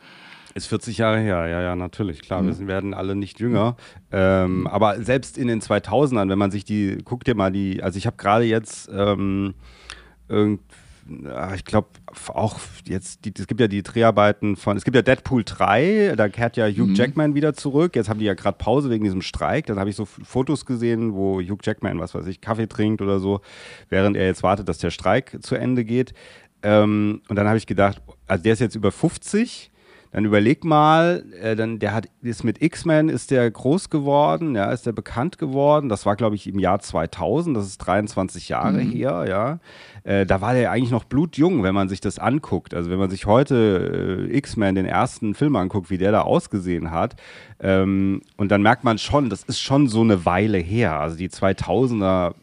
Ist 0.56 0.68
40 0.68 0.98
Jahre 0.98 1.20
her, 1.20 1.48
ja, 1.48 1.62
ja, 1.62 1.76
natürlich, 1.76 2.22
klar. 2.22 2.42
Mhm. 2.42 2.60
Wir 2.60 2.68
werden 2.68 2.94
alle 2.94 3.14
nicht 3.14 3.42
jünger. 3.42 3.76
Ähm, 4.12 4.68
aber 4.68 5.04
selbst 5.04 5.38
in 5.38 5.50
den 5.50 5.60
2000ern, 5.60 6.30
wenn 6.30 6.40
man 6.40 6.50
sich 6.50 6.64
die, 6.64 7.00
guck 7.04 7.26
dir 7.26 7.36
mal 7.36 7.52
die, 7.52 7.84
also 7.84 7.98
ich 7.98 8.08
habe 8.08 8.16
gerade 8.16 8.46
jetzt 8.46 8.90
ähm, 8.90 9.54
irgendwie 10.30 10.64
ich 11.56 11.66
glaube 11.66 11.88
auch 12.30 12.60
jetzt, 12.86 13.26
die, 13.26 13.34
es 13.38 13.46
gibt 13.46 13.62
ja 13.62 13.68
die 13.68 13.84
Dreharbeiten 13.84 14.56
von, 14.56 14.76
es 14.76 14.84
gibt 14.84 14.96
ja 14.96 15.04
Deadpool 15.04 15.44
3, 15.44 16.14
da 16.18 16.30
kehrt 16.30 16.58
ja 16.58 16.66
Hugh 16.68 16.88
mhm. 16.88 16.96
Jackman 16.96 17.36
wieder 17.36 17.54
zurück. 17.54 17.96
Jetzt 17.96 18.10
haben 18.10 18.20
die 18.20 18.26
ja 18.26 18.34
gerade 18.34 18.58
Pause 18.58 18.90
wegen 18.90 19.04
diesem 19.04 19.22
Streik. 19.22 19.68
Dann 19.68 19.78
habe 19.78 19.90
ich 19.90 19.96
so 19.96 20.06
Fotos 20.06 20.66
gesehen, 20.66 21.14
wo 21.14 21.40
Hugh 21.42 21.60
Jackman, 21.62 22.00
was 22.00 22.16
weiß 22.16 22.26
ich, 22.26 22.42
Kaffee 22.42 22.68
trinkt 22.68 23.02
oder 23.02 23.20
so, 23.20 23.42
während 23.90 24.18
er 24.18 24.26
jetzt 24.26 24.42
wartet, 24.42 24.68
dass 24.68 24.80
der 24.80 24.90
Streik 24.90 25.38
zu 25.42 25.56
Ende 25.56 25.86
geht. 25.86 26.14
Ähm, 26.64 27.22
und 27.30 27.36
dann 27.36 27.48
habe 27.48 27.58
ich 27.58 27.68
gedacht, 27.68 28.02
also 28.26 28.44
der 28.44 28.54
ist 28.54 28.60
jetzt 28.60 28.76
über 28.76 28.92
50 28.92 29.72
dann 30.16 30.24
überleg 30.24 30.64
mal, 30.64 31.26
äh, 31.42 31.58
dann 31.58 31.78
der 31.78 31.94
hat 31.94 32.08
ist 32.22 32.46
mit 32.46 32.62
X-Men 32.62 33.10
ist 33.10 33.32
der 33.32 33.52
groß 33.52 33.90
geworden, 33.90 34.56
ja, 34.56 34.72
ist 34.72 34.86
der 34.86 34.94
bekannt 34.94 35.38
geworden. 35.38 35.90
Das 35.90 36.06
war 36.06 36.16
glaube 36.16 36.38
ich 36.38 36.48
im 36.48 36.58
Jahr 36.58 36.80
2000, 36.80 37.58
das 37.58 37.66
ist 37.66 37.80
23 37.80 38.48
Jahre 38.48 38.82
mhm. 38.82 38.92
her, 38.92 39.26
ja. 39.28 39.60
Äh, 40.10 40.26
da 40.26 40.40
war 40.40 40.54
der 40.54 40.72
eigentlich 40.72 40.92
noch 40.92 41.04
blutjung, 41.04 41.64
wenn 41.64 41.76
man 41.76 41.90
sich 41.90 42.00
das 42.00 42.18
anguckt. 42.18 42.74
Also 42.74 42.90
wenn 42.90 42.98
man 42.98 43.10
sich 43.10 43.26
heute 43.26 44.28
äh, 44.32 44.38
X-Men 44.38 44.76
den 44.76 44.86
ersten 44.86 45.36
Film 45.36 45.58
anguckt, 45.58 45.90
wie 45.90 45.98
der 45.98 46.14
da 46.14 46.22
ausgesehen 46.22 46.92
hat, 46.92 47.18
ähm, 47.60 48.22
und 48.38 48.52
dann 48.52 48.62
merkt 48.62 48.86
man 48.86 48.98
schon, 48.98 49.30
das 49.30 49.44
ist 49.44 49.60
schon 49.60 49.90
so 49.90 50.00
eine 50.00 50.26
Weile 50.26 50.60
her. 50.60 50.98
Also 50.98 51.18
die 51.18 51.28
2000er 51.28 52.36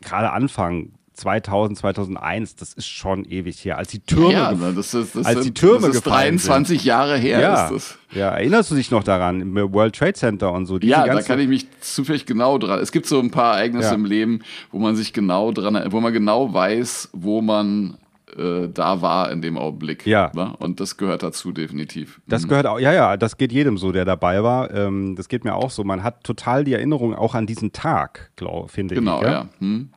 gerade 0.00 0.32
Anfang 0.32 0.90
2000, 1.20 1.78
2001, 1.78 2.56
das 2.56 2.72
ist 2.72 2.88
schon 2.88 3.24
ewig 3.24 3.64
her. 3.64 3.78
Als 3.78 3.88
die 3.88 4.00
Türme, 4.00 4.32
ja, 4.32 4.52
ja, 4.52 4.72
das 4.72 4.94
ist, 4.94 5.14
das 5.14 5.26
als 5.26 5.42
die 5.42 5.54
Türme 5.54 5.88
das 5.88 5.96
ist 5.96 6.06
23 6.06 6.78
sind. 6.78 6.86
Jahre 6.86 7.16
her 7.16 7.40
ja, 7.40 7.64
ist 7.64 7.74
das. 7.74 7.98
Ja, 8.12 8.30
erinnerst 8.30 8.70
du 8.70 8.74
dich 8.74 8.90
noch 8.90 9.04
daran? 9.04 9.40
Im 9.40 9.54
World 9.72 9.94
Trade 9.94 10.14
Center 10.14 10.52
und 10.52 10.66
so. 10.66 10.78
ja, 10.78 11.06
da 11.06 11.22
kann 11.22 11.38
ich 11.38 11.48
mich 11.48 11.66
zufällig 11.80 12.26
genau 12.26 12.58
dran. 12.58 12.80
Es 12.80 12.90
gibt 12.90 13.06
so 13.06 13.20
ein 13.20 13.30
paar 13.30 13.56
Ereignisse 13.56 13.90
ja. 13.90 13.94
im 13.94 14.04
Leben, 14.04 14.40
wo 14.72 14.78
man 14.78 14.96
sich 14.96 15.12
genau 15.12 15.52
dran, 15.52 15.92
wo 15.92 16.00
man 16.00 16.12
genau 16.12 16.52
weiß, 16.52 17.10
wo 17.12 17.40
man 17.42 17.98
äh, 18.36 18.68
da 18.68 19.02
war 19.02 19.30
in 19.30 19.42
dem 19.42 19.56
Augenblick. 19.56 20.06
Ja. 20.06 20.30
Ne? 20.34 20.54
Und 20.58 20.80
das 20.80 20.96
gehört 20.96 21.22
dazu 21.22 21.52
definitiv. 21.52 22.20
Das 22.26 22.44
mhm. 22.44 22.48
gehört 22.48 22.66
auch, 22.66 22.78
ja, 22.78 22.92
ja, 22.92 23.16
das 23.16 23.36
geht 23.36 23.52
jedem 23.52 23.78
so, 23.78 23.92
der 23.92 24.04
dabei 24.04 24.42
war. 24.42 24.72
Ähm, 24.72 25.16
das 25.16 25.28
geht 25.28 25.44
mir 25.44 25.54
auch 25.54 25.70
so. 25.70 25.84
Man 25.84 26.02
hat 26.02 26.24
total 26.24 26.64
die 26.64 26.72
Erinnerung 26.72 27.14
auch 27.14 27.34
an 27.34 27.46
diesen 27.46 27.72
Tag, 27.72 28.30
glaube 28.36 28.68
finde 28.68 28.94
genau, 28.94 29.16
ich. 29.18 29.26
Genau, 29.26 29.32
ja. 29.32 29.48
Hm. 29.58 29.90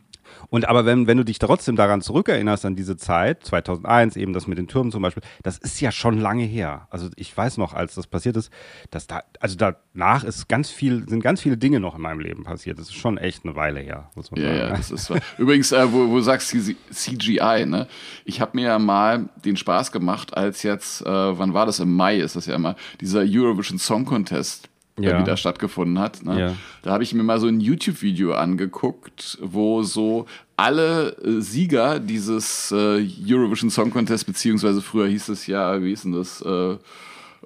Und 0.54 0.70
aber 0.70 0.86
wenn, 0.86 1.08
wenn 1.08 1.18
du 1.18 1.26
dich 1.26 1.40
trotzdem 1.40 1.76
daran 1.76 2.02
zurückerinnerst, 2.02 2.64
an 2.66 2.76
diese 2.76 2.96
Zeit, 2.96 3.44
2001, 3.44 4.18
eben 4.18 4.34
das 4.34 4.46
mit 4.46 4.60
den 4.60 4.68
Türmen 4.68 4.92
zum 4.92 5.02
Beispiel, 5.02 5.24
das 5.42 5.58
ist 5.58 5.82
ja 5.82 5.92
schon 5.92 6.20
lange 6.20 6.44
her. 6.44 6.88
Also 6.92 7.10
ich 7.16 7.36
weiß 7.36 7.58
noch, 7.58 7.74
als 7.74 7.96
das 7.96 8.06
passiert 8.06 8.38
ist, 8.38 8.52
dass 8.92 9.08
da, 9.08 9.24
also 9.40 9.58
danach 9.58 10.24
ist 10.24 10.48
ganz 10.48 10.70
viel, 10.70 11.10
sind 11.10 11.24
ganz 11.24 11.42
viele 11.42 11.58
Dinge 11.58 11.80
noch 11.80 11.96
in 11.96 12.02
meinem 12.02 12.20
Leben 12.20 12.44
passiert. 12.44 12.78
Das 12.78 12.90
ist 12.90 12.94
schon 12.94 13.18
echt 13.18 13.46
eine 13.46 13.56
Weile 13.56 13.80
her, 13.80 14.12
muss 14.14 14.30
man 14.30 14.42
ja, 14.42 14.48
sagen. 14.48 14.60
Ja, 14.60 14.70
das 14.78 14.92
ist 14.92 15.10
wahr. 15.10 15.22
Übrigens, 15.40 15.72
äh, 15.72 15.92
wo, 15.92 16.08
wo 16.08 16.18
du 16.18 16.22
sagst 16.22 16.56
CGI, 16.92 17.66
ne? 17.66 17.88
Ich 18.24 18.40
habe 18.40 18.52
mir 18.54 18.68
ja 18.68 18.78
mal 18.78 19.30
den 19.44 19.58
Spaß 19.58 19.92
gemacht, 19.92 20.38
als 20.38 20.62
jetzt, 20.62 21.02
äh, 21.02 21.08
wann 21.08 21.56
war 21.56 21.66
das? 21.66 21.80
Im 21.80 21.96
Mai 21.96 22.20
ist 22.20 22.36
das 22.36 22.46
ja 22.46 22.54
immer, 22.54 22.76
dieser 23.02 23.24
Eurovision 23.26 23.80
Song 23.80 24.06
Contest 24.06 24.70
ja. 25.00 25.20
wieder 25.20 25.38
stattgefunden 25.38 26.00
hat. 26.00 26.24
Ne? 26.24 26.40
Ja. 26.40 26.56
Da 26.82 26.92
habe 26.92 27.04
ich 27.04 27.14
mir 27.14 27.24
mal 27.24 27.40
so 27.40 27.48
ein 27.48 27.60
YouTube-Video 27.60 28.34
angeguckt, 28.34 29.38
wo 29.42 29.84
so 29.84 30.26
alle 30.56 31.16
äh, 31.18 31.42
Sieger 31.42 32.00
dieses 32.00 32.72
äh, 32.72 33.06
Eurovision 33.28 33.70
Song 33.70 33.92
Contest, 33.92 34.26
beziehungsweise 34.26 34.82
früher 34.82 35.08
hieß 35.08 35.30
es 35.30 35.48
ja, 35.48 35.82
wie 35.82 35.90
hieß 35.90 36.04
denn 36.04 36.12
das? 36.14 36.42
Äh, 36.42 36.78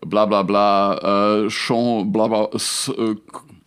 bla 0.06 0.26
bla 0.26 0.44
bla, 0.44 1.46
äh, 1.46 1.50
Chant, 1.50 2.12
bla 2.12 2.28
bla, 2.28 2.50
äh, 2.54 3.16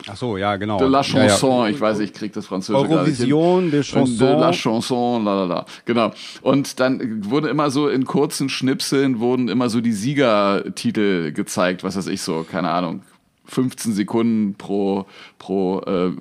Ach 0.08 0.16
so, 0.16 0.36
ja, 0.36 0.56
genau. 0.56 0.78
De 0.78 0.88
la 0.88 1.02
Chanson, 1.02 1.58
ja, 1.58 1.64
ja. 1.66 1.70
ich 1.74 1.80
weiß, 1.80 1.98
ich 2.00 2.12
krieg 2.12 2.32
das 2.32 2.46
Französische 2.46 2.90
Eurovision 2.90 3.70
de 3.70 3.82
Chanson. 3.82 4.18
De 4.18 4.34
la 4.34 4.52
Chanson, 4.52 5.24
la 5.24 5.44
la 5.44 5.44
la. 5.44 5.66
Genau. 5.84 6.12
Und 6.42 6.80
dann 6.80 7.30
wurde 7.30 7.48
immer 7.48 7.70
so 7.70 7.88
in 7.88 8.04
kurzen 8.06 8.48
Schnipseln 8.48 9.20
wurden 9.20 9.48
immer 9.48 9.68
so 9.68 9.80
die 9.80 9.92
Siegertitel 9.92 11.32
gezeigt, 11.32 11.84
was 11.84 11.96
weiß 11.96 12.06
ich 12.06 12.22
so, 12.22 12.46
keine 12.50 12.70
Ahnung. 12.70 13.02
15 13.50 13.92
Sekunden 13.92 14.54
pro, 14.54 15.06
pro 15.38 15.80
äh, 15.80 16.12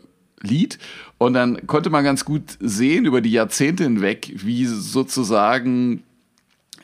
Lied. 0.42 0.80
Und 1.18 1.34
dann 1.34 1.68
konnte 1.68 1.90
man 1.90 2.04
ganz 2.04 2.26
gut 2.26 2.44
sehen 2.60 3.06
über 3.06 3.22
die 3.22 3.32
Jahrzehnte 3.32 3.84
hinweg, 3.84 4.32
wie 4.36 4.66
sozusagen 4.66 6.04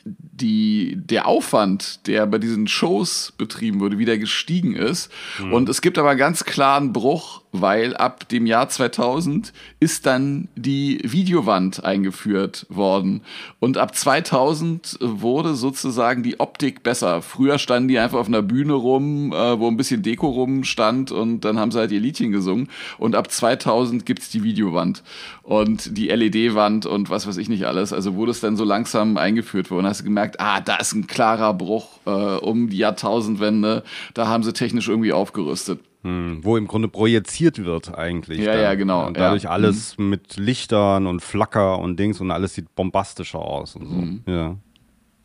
die, 0.04 0.96
der 0.96 1.26
Aufwand, 1.26 2.06
der 2.06 2.26
bei 2.26 2.38
diesen 2.38 2.68
Shows 2.68 3.32
betrieben 3.36 3.80
wurde, 3.80 3.98
wieder 3.98 4.18
gestiegen 4.18 4.76
ist. 4.76 5.10
Mhm. 5.40 5.52
Und 5.52 5.68
es 5.68 5.80
gibt 5.80 5.98
aber 5.98 6.10
einen 6.10 6.18
ganz 6.18 6.44
klaren 6.44 6.92
Bruch, 6.92 7.42
weil 7.60 7.96
ab 7.96 8.28
dem 8.28 8.46
Jahr 8.46 8.68
2000 8.68 9.52
ist 9.80 10.06
dann 10.06 10.48
die 10.56 11.00
Videowand 11.02 11.84
eingeführt 11.84 12.66
worden. 12.68 13.22
Und 13.60 13.78
ab 13.78 13.94
2000 13.94 14.98
wurde 15.00 15.54
sozusagen 15.54 16.22
die 16.22 16.40
Optik 16.40 16.82
besser. 16.82 17.22
Früher 17.22 17.58
standen 17.58 17.88
die 17.88 17.98
einfach 17.98 18.18
auf 18.18 18.28
einer 18.28 18.42
Bühne 18.42 18.74
rum, 18.74 19.32
äh, 19.32 19.58
wo 19.58 19.68
ein 19.68 19.76
bisschen 19.76 20.02
Deko 20.02 20.28
rumstand 20.28 21.12
und 21.12 21.40
dann 21.40 21.58
haben 21.58 21.70
sie 21.70 21.78
halt 21.78 21.92
ihr 21.92 22.00
Liedchen 22.00 22.32
gesungen. 22.32 22.68
Und 22.98 23.14
ab 23.14 23.30
2000 23.30 24.06
gibt's 24.06 24.30
die 24.30 24.42
Videowand 24.42 25.02
und 25.42 25.96
die 25.96 26.08
LED-Wand 26.08 26.86
und 26.86 27.10
was 27.10 27.26
weiß 27.26 27.36
ich 27.36 27.48
nicht 27.48 27.66
alles. 27.66 27.92
Also 27.92 28.14
wurde 28.14 28.30
es 28.30 28.40
dann 28.40 28.56
so 28.56 28.64
langsam 28.64 29.16
eingeführt 29.16 29.70
worden. 29.70 29.86
Hast 29.86 30.00
du 30.00 30.04
gemerkt, 30.04 30.40
ah, 30.40 30.60
da 30.60 30.76
ist 30.76 30.92
ein 30.92 31.06
klarer 31.06 31.54
Bruch 31.54 32.00
äh, 32.06 32.10
um 32.10 32.68
die 32.68 32.78
Jahrtausendwende. 32.78 33.82
Da 34.14 34.26
haben 34.26 34.42
sie 34.42 34.52
technisch 34.52 34.88
irgendwie 34.88 35.12
aufgerüstet. 35.12 35.80
Hm, 36.06 36.38
wo 36.42 36.56
im 36.56 36.68
Grunde 36.68 36.86
projiziert 36.86 37.64
wird 37.64 37.92
eigentlich. 37.98 38.38
Ja, 38.38 38.52
dann. 38.52 38.62
ja, 38.62 38.74
genau. 38.74 39.08
Und 39.08 39.16
dadurch 39.16 39.42
ja. 39.42 39.50
alles 39.50 39.98
mhm. 39.98 40.10
mit 40.10 40.36
Lichtern 40.36 41.08
und 41.08 41.20
Flacker 41.20 41.80
und 41.80 41.98
Dings 41.98 42.20
und 42.20 42.30
alles 42.30 42.54
sieht 42.54 42.72
bombastischer 42.76 43.40
aus 43.40 43.74
und 43.74 43.86
so. 43.86 43.94
Mhm. 43.96 44.22
Ja. 44.26 44.56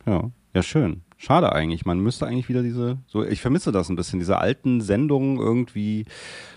Ja. 0.06 0.30
Ja, 0.54 0.62
schön. 0.62 1.02
Schade 1.18 1.52
eigentlich. 1.52 1.86
Man 1.86 2.00
müsste 2.00 2.26
eigentlich 2.26 2.48
wieder 2.48 2.64
diese, 2.64 2.98
so, 3.06 3.24
ich 3.24 3.40
vermisse 3.40 3.70
das 3.70 3.88
ein 3.88 3.96
bisschen, 3.96 4.18
diese 4.18 4.38
alten 4.38 4.80
Sendungen 4.80 5.38
irgendwie 5.38 6.04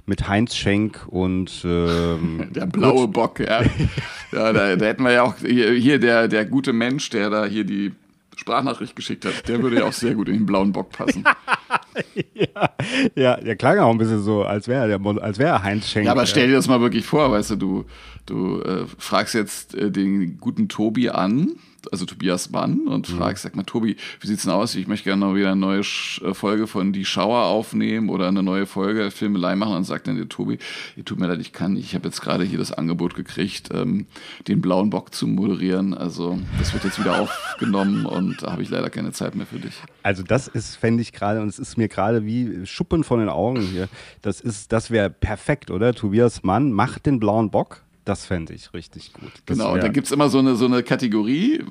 mit 0.08 0.28
Heinz 0.28 0.56
Schenk 0.56 1.06
und 1.08 1.62
ähm, 1.64 2.50
der 2.56 2.66
blaue 2.66 3.08
Bock, 3.08 3.40
ja. 3.40 3.62
ja 4.32 4.54
da, 4.54 4.76
da 4.76 4.86
hätten 4.86 5.04
wir 5.04 5.12
ja 5.12 5.22
auch 5.22 5.36
hier, 5.38 5.72
hier 5.74 6.00
der, 6.00 6.28
der 6.28 6.46
gute 6.46 6.74
Mensch, 6.74 7.12
der 7.12 7.30
da 7.30 7.46
hier 7.46 7.64
die 7.64 7.94
Sprachnachricht 8.38 8.96
geschickt 8.96 9.26
hat, 9.26 9.48
der 9.48 9.62
würde 9.62 9.78
ja 9.78 9.86
auch 9.86 9.94
sehr 9.94 10.16
gut 10.16 10.28
in 10.28 10.36
den 10.36 10.46
blauen 10.46 10.72
Bock 10.72 10.90
passen. 10.90 11.24
ja, 12.34 12.70
ja, 13.16 13.38
der 13.38 13.56
klang 13.56 13.80
auch 13.80 13.92
ein 13.92 13.98
bisschen 13.98 14.22
so, 14.22 14.44
als 14.44 14.68
wäre 14.68 14.90
er, 14.90 15.24
als 15.24 15.40
wäre 15.40 15.64
Heinz 15.64 15.90
Schenk. 15.90 16.06
Ja, 16.06 16.12
aber 16.12 16.26
stell 16.26 16.48
dir 16.48 16.56
das 16.56 16.68
mal 16.68 16.82
wirklich 16.82 17.06
vor, 17.06 17.32
weißt 17.32 17.52
du, 17.52 17.56
du, 17.56 17.86
du 18.26 18.62
äh, 18.62 18.86
fragst 18.98 19.34
jetzt 19.34 19.76
äh, 19.76 19.92
den 19.92 20.38
guten 20.40 20.68
Tobi 20.68 21.10
an, 21.10 21.54
also 21.92 22.06
Tobias 22.06 22.50
Mann 22.50 22.88
und 22.88 23.10
mhm. 23.10 23.18
fragst, 23.18 23.44
sag 23.44 23.56
mal, 23.56 23.64
Tobi, 23.64 23.98
wie 24.20 24.28
sieht's 24.28 24.44
denn 24.44 24.52
aus? 24.52 24.76
Ich 24.76 24.88
möchte 24.88 25.06
gerne 25.06 25.26
noch 25.26 25.36
wieder 25.36 25.52
eine 25.52 25.60
neue 25.60 25.80
äh, 25.80 26.34
Folge 26.34 26.68
von 26.68 26.94
Die 26.94 27.06
Schauer 27.06 27.46
aufnehmen 27.46 28.10
oder 28.10 28.28
eine 28.28 28.44
neue 28.44 28.66
Folge 28.66 29.12
Filmelei 29.12 29.56
machen. 29.56 29.76
Und 29.76 29.84
sagt 29.84 30.08
dann 30.08 30.16
der 30.16 30.30
Tobi, 30.30 30.60
tut 31.04 31.20
mir 31.20 31.28
leid, 31.28 31.40
ich 31.40 31.54
kann. 31.54 31.76
Ich 31.78 31.96
habe 31.96 32.08
jetzt 32.08 32.22
gerade 32.22 32.44
hier 32.44 32.58
das 32.58 32.72
Angebot 32.72 33.16
gekriegt, 33.16 33.70
ähm, 33.74 34.08
den 34.48 34.62
blauen 34.62 34.90
Bock 34.90 35.14
zu 35.14 35.28
moderieren. 35.28 35.94
Also 35.94 36.40
das 36.60 36.74
wird 36.74 36.84
jetzt 36.84 37.00
wieder 37.00 37.20
aufgenommen 37.22 38.06
und 38.06 38.42
da 38.42 38.52
habe 38.52 38.62
ich 38.62 38.70
leider 38.70 38.90
keine 38.90 39.12
Zeit 39.12 39.36
mehr 39.36 39.46
für 39.46 39.60
dich. 39.60 39.76
Also 40.04 40.24
das 40.24 40.48
ist, 40.48 40.76
fände 40.76 41.02
ich 41.02 41.14
gerade, 41.14 41.42
und 41.42 41.48
es 41.48 41.60
ist 41.60 41.78
mir 41.78 41.88
gerade 41.88 42.26
wie 42.26 42.66
Schuppen 42.66 43.04
von 43.04 43.20
den 43.20 43.30
Augen 43.30 43.62
hier. 43.62 43.88
Das 44.22 44.42
ist, 44.42 44.72
das 44.72 44.92
wäre 44.92 45.10
perfekt, 45.10 45.72
oder? 45.72 45.94
Tobias 45.94 46.44
Mann 46.44 46.72
macht 46.72 47.06
den 47.06 47.20
blauen 47.20 47.52
Bock 47.52 47.85
das 48.06 48.26
fände 48.26 48.54
ich 48.54 48.72
richtig 48.74 49.14
gut. 49.14 49.32
Das 49.48 49.58
genau, 49.58 49.74
und 49.74 49.82
da 49.82 49.88
gibt 49.88 50.06
es 50.06 50.14
immer 50.14 50.30
so 50.30 50.38
eine, 50.38 50.56
so 50.56 50.66
eine 50.66 50.84
Kategorie, 50.84 51.64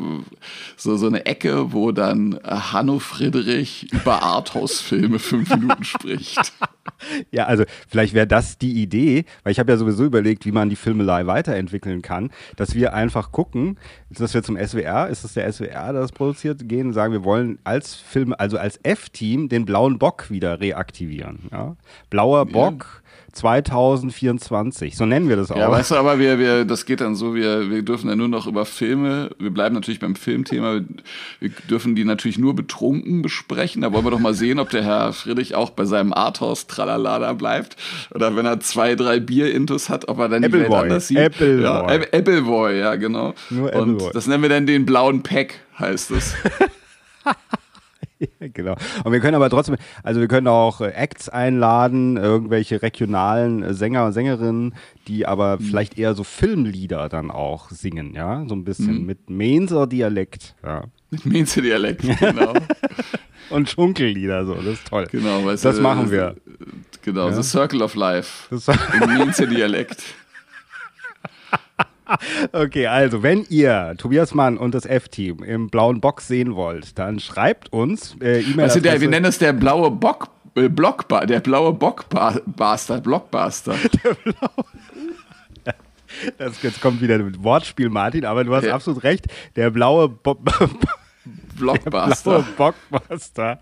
so, 0.77 0.97
so 0.97 1.07
eine 1.07 1.27
Ecke, 1.27 1.73
wo 1.73 1.93
dann 1.93 2.39
Hanno 2.45 2.99
Friedrich 2.99 3.93
über 3.93 4.23
Arthouse-Filme 4.23 5.21
fünf 5.21 5.49
Minuten 5.51 5.85
spricht. 5.85 6.53
Ja, 7.31 7.47
also 7.47 7.65
vielleicht 7.89 8.15
wäre 8.15 8.27
das 8.27 8.59
die 8.59 8.81
Idee, 8.83 9.25
weil 9.43 9.53
ich 9.53 9.59
habe 9.59 9.73
ja 9.73 9.79
sowieso 9.79 10.05
überlegt, 10.05 10.47
wie 10.47 10.53
man 10.53 10.69
die 10.69 10.77
Filmelei 10.77 11.27
weiterentwickeln 11.27 12.03
kann, 12.03 12.31
dass 12.57 12.75
wir 12.75 12.95
einfach 12.95 13.33
gucken, 13.33 13.79
dass 14.11 14.33
wir 14.33 14.43
zum 14.43 14.57
SWR, 14.57 15.09
ist 15.09 15.25
es 15.25 15.35
der 15.35 15.51
SWR, 15.51 15.93
der 15.93 16.03
das 16.03 16.13
produziert, 16.13 16.69
gehen 16.69 16.89
und 16.89 16.93
sagen, 16.93 17.13
wir 17.13 17.25
wollen 17.25 17.59
als 17.65 17.95
Film, 17.95 18.35
also 18.37 18.59
als 18.59 18.79
F-Team 18.83 19.49
den 19.49 19.65
blauen 19.65 19.99
Bock 19.99 20.31
wieder 20.31 20.61
reaktivieren. 20.61 21.49
Ja? 21.51 21.77
Blauer 22.11 22.47
Bock. 22.47 22.87
Ja 22.99 23.04
2024. 23.35 24.97
So 24.97 25.07
nennen 25.07 25.29
wir 25.29 25.37
das 25.37 25.51
auch. 25.51 25.57
Ja, 25.57 25.71
weißt 25.71 25.91
du, 25.91 25.95
aber 25.97 26.19
wir, 26.19 26.39
wir, 26.39 26.65
das 26.65 26.87
geht 26.87 27.01
dann 27.01 27.15
so, 27.15 27.35
wir, 27.35 27.71
wir 27.71 27.83
dürfen 27.83 28.09
ja 28.09 28.17
nur 28.17 28.29
noch 28.29 28.47
über 28.47 28.65
Filme, 28.65 29.31
wir 29.39 29.51
bleiben 29.51 29.75
natürlich 29.75 30.01
beim 30.01 30.15
Filmthema, 30.15 30.81
wir 31.41 31.51
dürfen 31.69 31.95
die 31.95 32.05
natürlich 32.05 32.39
nur 32.39 32.55
betrunken 32.55 33.23
besprechen. 33.23 33.83
Da 33.83 33.93
wollen 33.93 34.05
wir 34.05 34.11
doch 34.11 34.19
mal 34.21 34.35
sehen, 34.35 34.59
ob 34.59 34.71
der 34.71 34.85
Herr 34.85 35.13
Friedrich 35.13 35.55
auch 35.55 35.71
bei 35.71 35.85
seinem 35.85 36.13
Arthouse-Tralala 36.13 37.19
da 37.19 37.33
bleibt. 37.33 37.77
Oder 38.15 38.37
wenn 38.37 38.47
er 38.47 38.61
zwei, 38.61 38.95
drei 38.95 39.21
Bier-Intus 39.21 39.89
hat, 39.89 40.09
ob 40.09 40.19
er 40.19 40.29
dann 40.29 40.45
Appleboy. 40.45 40.67
die 40.67 40.73
Welt 40.73 40.83
anders 40.83 41.09
sieht. 41.09 41.19
Appleboy. 41.19 41.63
Ja, 41.63 41.87
Appleboy, 41.87 42.79
ja, 42.79 42.95
genau. 42.97 43.35
Nur 43.51 43.73
Und 43.75 43.95
Appleboy. 43.95 44.11
das 44.13 44.27
nennen 44.27 44.43
wir 44.43 44.51
dann 44.51 44.67
den 44.67 44.87
blauen 44.87 45.23
Pack, 45.23 45.61
heißt 45.79 46.11
es. 46.13 46.35
genau. 48.41 48.77
Und 49.05 49.13
wir 49.13 49.21
können 49.21 49.35
aber 49.35 49.51
trotzdem, 49.51 49.77
also 50.03 50.21
wir 50.21 50.29
können 50.29 50.49
auch 50.49 50.81
äh, 50.81 50.89
Acts 50.91 51.29
einladen, 51.29 52.17
irgendwelche 52.17 52.83
regionalen 52.83 53.63
äh, 53.63 53.75
Sänger 53.75 54.07
und 54.07 54.13
Sängerinnen, 54.13 54.75
die 55.09 55.27
aber 55.27 55.59
mhm. 55.59 55.65
vielleicht 55.65 55.99
eher 55.99 56.15
so 56.15 56.25
Filmlieder 56.25 57.09
dann 57.09 57.31
auch 57.31 57.71
singen, 57.71 58.15
ja, 58.15 58.45
so 58.49 58.55
ein 58.55 58.65
bisschen 58.65 59.01
mhm. 59.01 59.07
mit 59.07 59.31
Mainzer 59.31 59.87
Dialekt, 59.87 60.55
ja. 60.63 60.85
Mit 61.11 61.27
Mainzer 61.27 61.63
Dialekt, 61.63 62.03
genau. 62.21 62.55
und 63.51 63.69
Schunkellieder, 63.69 64.47
so, 64.47 64.55
das 64.55 64.67
ist 64.67 64.87
toll. 64.87 65.07
Genau, 65.11 65.45
weißt 65.45 65.65
das 65.65 65.77
du, 65.77 65.83
machen 65.83 66.11
wir. 66.11 66.37
Genau, 67.03 67.29
ja? 67.29 67.35
The 67.35 67.43
Circle 67.43 67.83
of 67.83 67.95
Life. 67.95 68.55
Im 68.55 69.19
Mainzer 69.19 69.47
Dialekt. 69.47 70.03
Okay, 72.53 72.87
also 72.87 73.23
wenn 73.23 73.45
ihr 73.49 73.95
Tobias 73.99 74.35
Mann 74.35 74.57
und 74.59 74.75
das 74.75 74.87
F-Team 74.87 75.43
im 75.43 75.69
blauen 75.69 76.01
Box 76.01 76.29
sehen 76.29 76.55
wollt, 76.55 76.99
dann 76.99 77.21
schreibt 77.21 77.73
uns 77.73 78.17
äh, 78.21 78.41
E-Mail. 78.43 78.65
Also 78.65 78.81
der, 78.81 79.01
wir 79.01 79.09
nennen 79.09 79.27
es 79.27 79.39
der 79.39 79.53
blaue 79.53 79.91
Bock, 79.91 80.29
äh, 80.55 80.69
Blockbar, 80.69 81.27
der 81.27 81.41
blaue 81.41 81.73
Bockbuster, 81.73 83.01
Blockbuster. 83.01 83.75
Der 84.05 84.15
blaue. 84.15 84.65
Das, 86.39 86.63
jetzt 86.63 86.81
kommt 86.81 87.01
wieder 87.01 87.17
ein 87.17 87.43
Wortspiel, 87.43 87.89
Martin, 87.89 88.25
aber 88.25 88.45
du 88.45 88.55
hast 88.55 88.65
ja. 88.65 88.75
absolut 88.75 89.03
recht. 89.03 89.27
Der 89.57 89.71
blaue 89.71 90.09
Bo 90.09 90.35
Blockbuster. 91.59 92.39
Der 92.39 92.43
blaue 92.57 92.73
Bockbuster. 92.91 93.59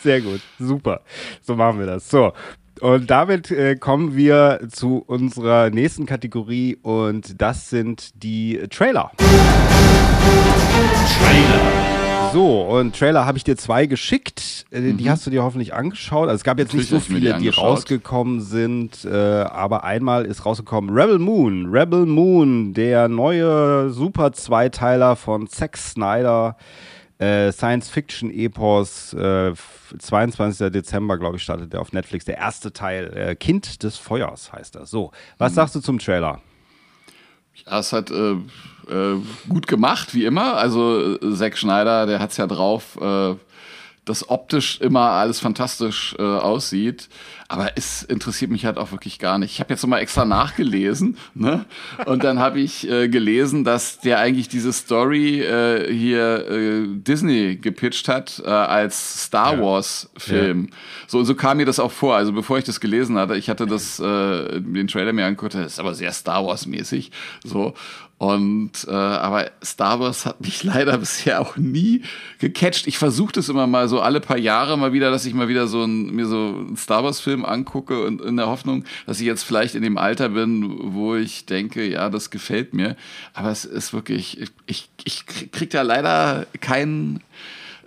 Sehr 0.00 0.20
gut, 0.20 0.40
super. 0.58 1.02
So 1.42 1.54
machen 1.56 1.80
wir 1.80 1.86
das. 1.86 2.08
So, 2.08 2.32
und 2.80 3.10
damit 3.10 3.50
äh, 3.50 3.76
kommen 3.76 4.16
wir 4.16 4.60
zu 4.70 5.02
unserer 5.06 5.70
nächsten 5.70 6.06
Kategorie 6.06 6.76
und 6.82 7.40
das 7.40 7.70
sind 7.70 8.22
die 8.22 8.60
Trailer. 8.70 9.12
Trailer. 11.18 11.98
So, 12.32 12.60
und 12.62 12.94
Trailer 12.94 13.24
habe 13.24 13.38
ich 13.38 13.44
dir 13.44 13.56
zwei 13.56 13.86
geschickt. 13.86 14.66
Äh, 14.70 14.80
mhm. 14.80 14.98
Die 14.98 15.10
hast 15.10 15.26
du 15.26 15.30
dir 15.30 15.42
hoffentlich 15.42 15.72
angeschaut. 15.72 16.28
Also 16.28 16.36
es 16.36 16.44
gab 16.44 16.58
jetzt 16.58 16.74
Natürlich 16.74 16.90
nicht 16.90 17.04
so 17.04 17.14
viele, 17.14 17.34
die, 17.34 17.44
die 17.44 17.48
rausgekommen 17.48 18.40
sind, 18.40 19.04
äh, 19.04 19.10
aber 19.10 19.84
einmal 19.84 20.26
ist 20.26 20.44
rausgekommen 20.44 20.90
Rebel 20.90 21.18
Moon. 21.18 21.70
Rebel 21.70 22.04
Moon, 22.04 22.74
der 22.74 23.08
neue 23.08 23.90
Super-Zweiteiler 23.90 25.16
von 25.16 25.48
Zack 25.48 25.76
Snyder 25.78 26.56
äh, 27.18 27.50
Science-Fiction-Epos, 27.50 29.14
äh, 29.14 29.52
22. 29.98 30.70
Dezember, 30.70 31.18
glaube 31.18 31.36
ich, 31.36 31.42
startet 31.42 31.72
der 31.72 31.80
auf 31.80 31.92
Netflix. 31.92 32.24
Der 32.24 32.38
erste 32.38 32.72
Teil, 32.72 33.12
äh, 33.16 33.34
Kind 33.34 33.82
des 33.82 33.96
Feuers 33.96 34.52
heißt 34.52 34.76
das. 34.76 34.90
So, 34.90 35.10
was 35.36 35.52
mhm. 35.52 35.56
sagst 35.56 35.74
du 35.74 35.80
zum 35.80 35.98
Trailer? 35.98 36.40
Ja, 37.66 37.80
es 37.80 37.92
hat 37.92 38.10
äh, 38.10 38.32
äh, 38.88 39.20
gut 39.48 39.66
gemacht, 39.66 40.14
wie 40.14 40.24
immer. 40.24 40.56
Also 40.56 41.16
äh, 41.16 41.34
Zack 41.34 41.58
Schneider, 41.58 42.06
der 42.06 42.20
hat 42.20 42.30
es 42.30 42.36
ja 42.36 42.46
drauf, 42.46 42.96
dass 44.04 44.30
optisch 44.30 44.80
immer 44.80 45.10
alles 45.10 45.40
fantastisch 45.40 46.18
aussieht. 46.18 47.10
Aber 47.50 47.72
es 47.76 48.02
interessiert 48.02 48.50
mich 48.50 48.66
halt 48.66 48.76
auch 48.76 48.92
wirklich 48.92 49.18
gar 49.18 49.38
nicht. 49.38 49.52
Ich 49.52 49.60
habe 49.60 49.72
jetzt 49.72 49.82
nochmal 49.82 50.00
extra 50.00 50.26
nachgelesen, 50.26 51.16
ne? 51.34 51.64
Und 52.04 52.22
dann 52.22 52.38
habe 52.38 52.60
ich 52.60 52.86
äh, 52.90 53.08
gelesen, 53.08 53.64
dass 53.64 54.00
der 54.00 54.18
eigentlich 54.18 54.48
diese 54.48 54.70
Story 54.70 55.40
äh, 55.40 55.90
hier 55.90 56.46
äh, 56.46 56.86
Disney 56.86 57.56
gepitcht 57.56 58.06
hat 58.06 58.42
äh, 58.44 58.50
als 58.50 59.24
Star 59.24 59.58
Wars 59.62 60.10
Film. 60.18 60.68
Ja. 60.70 60.76
So, 61.06 61.24
so 61.24 61.34
kam 61.34 61.56
mir 61.56 61.64
das 61.64 61.80
auch 61.80 61.92
vor. 61.92 62.16
Also 62.16 62.34
bevor 62.34 62.58
ich 62.58 62.64
das 62.64 62.80
gelesen 62.80 63.16
hatte, 63.16 63.34
ich 63.34 63.48
hatte 63.48 63.66
das 63.66 63.98
äh, 63.98 64.60
den 64.60 64.86
Trailer 64.86 65.14
mir 65.14 65.24
angeguckt, 65.24 65.54
das 65.54 65.72
ist 65.72 65.80
aber 65.80 65.94
sehr 65.94 66.12
Star 66.12 66.44
Wars 66.44 66.66
mäßig. 66.66 67.10
So 67.44 67.72
und 68.18 68.72
äh, 68.88 68.90
aber 68.90 69.48
Star 69.64 70.00
Wars 70.00 70.26
hat 70.26 70.40
mich 70.40 70.64
leider 70.64 70.98
bisher 70.98 71.40
auch 71.40 71.56
nie 71.56 72.02
gecatcht. 72.40 72.88
Ich 72.88 72.98
versuche 72.98 73.32
das 73.32 73.48
immer 73.48 73.68
mal 73.68 73.88
so 73.88 74.00
alle 74.00 74.20
paar 74.20 74.38
Jahre 74.38 74.76
mal 74.76 74.92
wieder, 74.92 75.12
dass 75.12 75.24
ich 75.24 75.34
mal 75.34 75.48
wieder 75.48 75.68
so 75.68 75.84
ein, 75.84 76.10
mir 76.14 76.26
so 76.26 76.36
einen 76.36 76.76
Star 76.76 77.04
Wars 77.04 77.20
Film 77.20 77.37
angucke 77.44 78.04
und 78.04 78.20
in 78.20 78.36
der 78.36 78.46
Hoffnung, 78.46 78.84
dass 79.06 79.20
ich 79.20 79.26
jetzt 79.26 79.42
vielleicht 79.42 79.74
in 79.74 79.82
dem 79.82 79.98
Alter 79.98 80.30
bin, 80.30 80.94
wo 80.94 81.14
ich 81.16 81.46
denke, 81.46 81.88
ja, 81.88 82.10
das 82.10 82.30
gefällt 82.30 82.74
mir. 82.74 82.96
Aber 83.34 83.50
es 83.50 83.64
ist 83.64 83.92
wirklich, 83.92 84.40
ich, 84.66 84.88
ich, 85.04 85.26
krieg 85.26 85.70
da 85.70 85.82
leider 85.82 86.46
keinen 86.60 87.20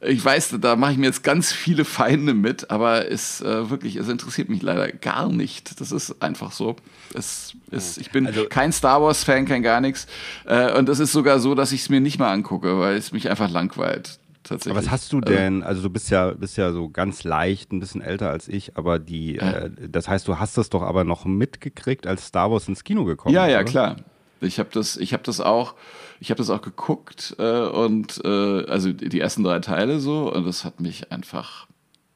ich 0.03 0.23
weiß, 0.23 0.55
da 0.59 0.75
mache 0.75 0.93
ich 0.93 0.97
mir 0.97 1.05
jetzt 1.05 1.23
ganz 1.23 1.51
viele 1.51 1.85
Feinde 1.85 2.33
mit, 2.33 2.71
aber 2.71 3.11
es 3.11 3.41
äh, 3.41 3.69
wirklich, 3.69 3.97
es 3.97 4.09
interessiert 4.09 4.49
mich 4.49 4.63
leider 4.63 4.91
gar 4.91 5.31
nicht. 5.31 5.79
Das 5.79 5.91
ist 5.91 6.21
einfach 6.23 6.51
so. 6.51 6.75
Es 7.13 7.53
ist, 7.69 7.99
ich 7.99 8.09
bin 8.09 8.25
Also- 8.25 8.45
kein 8.45 8.71
Star 8.71 9.01
Wars-Fan, 9.01 9.45
kein 9.45 9.61
gar 9.61 9.79
nichts. 9.79 10.07
Äh, 10.45 10.73
und 10.73 10.89
es 10.89 10.99
ist 10.99 11.11
sogar 11.11 11.39
so, 11.39 11.53
dass 11.53 11.71
ich 11.71 11.81
es 11.81 11.89
mir 11.89 12.01
nicht 12.01 12.17
mal 12.17 12.31
angucke, 12.31 12.79
weil 12.79 12.95
es 12.95 13.11
mich 13.11 13.29
einfach 13.29 13.49
langweilt. 13.49 14.17
Tatsächlich. 14.51 14.71
Aber 14.77 14.85
was 14.85 14.91
hast 14.91 15.13
du 15.13 15.17
Also, 15.17 15.33
denn, 15.33 15.63
also 15.63 15.81
du 15.81 15.89
bist 15.89 16.09
ja, 16.11 16.31
bist 16.31 16.57
ja 16.57 16.71
so 16.71 16.89
ganz 16.89 17.23
leicht, 17.23 17.71
ein 17.71 17.79
bisschen 17.79 18.01
älter 18.01 18.29
als 18.29 18.47
ich, 18.47 18.77
aber 18.77 18.99
die, 18.99 19.37
äh, 19.37 19.69
das 19.89 20.07
heißt, 20.07 20.27
du 20.27 20.39
hast 20.39 20.57
das 20.57 20.69
doch 20.69 20.81
aber 20.81 21.03
noch 21.03 21.25
mitgekriegt, 21.25 22.07
als 22.07 22.27
Star 22.27 22.51
Wars 22.51 22.67
ins 22.67 22.83
Kino 22.83 23.05
gekommen 23.05 23.33
Ja, 23.35 23.45
ist, 23.45 23.51
ja, 23.53 23.59
oder? 23.59 23.65
klar. 23.65 23.95
Ich 24.43 24.57
habe 24.57 24.69
das, 24.73 24.97
ich 24.97 25.13
habe 25.13 25.21
das 25.23 25.39
auch, 25.39 25.75
ich 26.19 26.31
habe 26.31 26.39
das 26.39 26.49
auch 26.49 26.61
geguckt 26.61 27.35
äh, 27.37 27.61
und 27.67 28.19
äh, 28.25 28.65
also 28.65 28.91
die 28.91 29.19
ersten 29.19 29.43
drei 29.43 29.59
Teile 29.59 29.99
so 29.99 30.33
und 30.33 30.45
das 30.45 30.65
hat 30.65 30.79
mich 30.79 31.11
einfach 31.11 31.67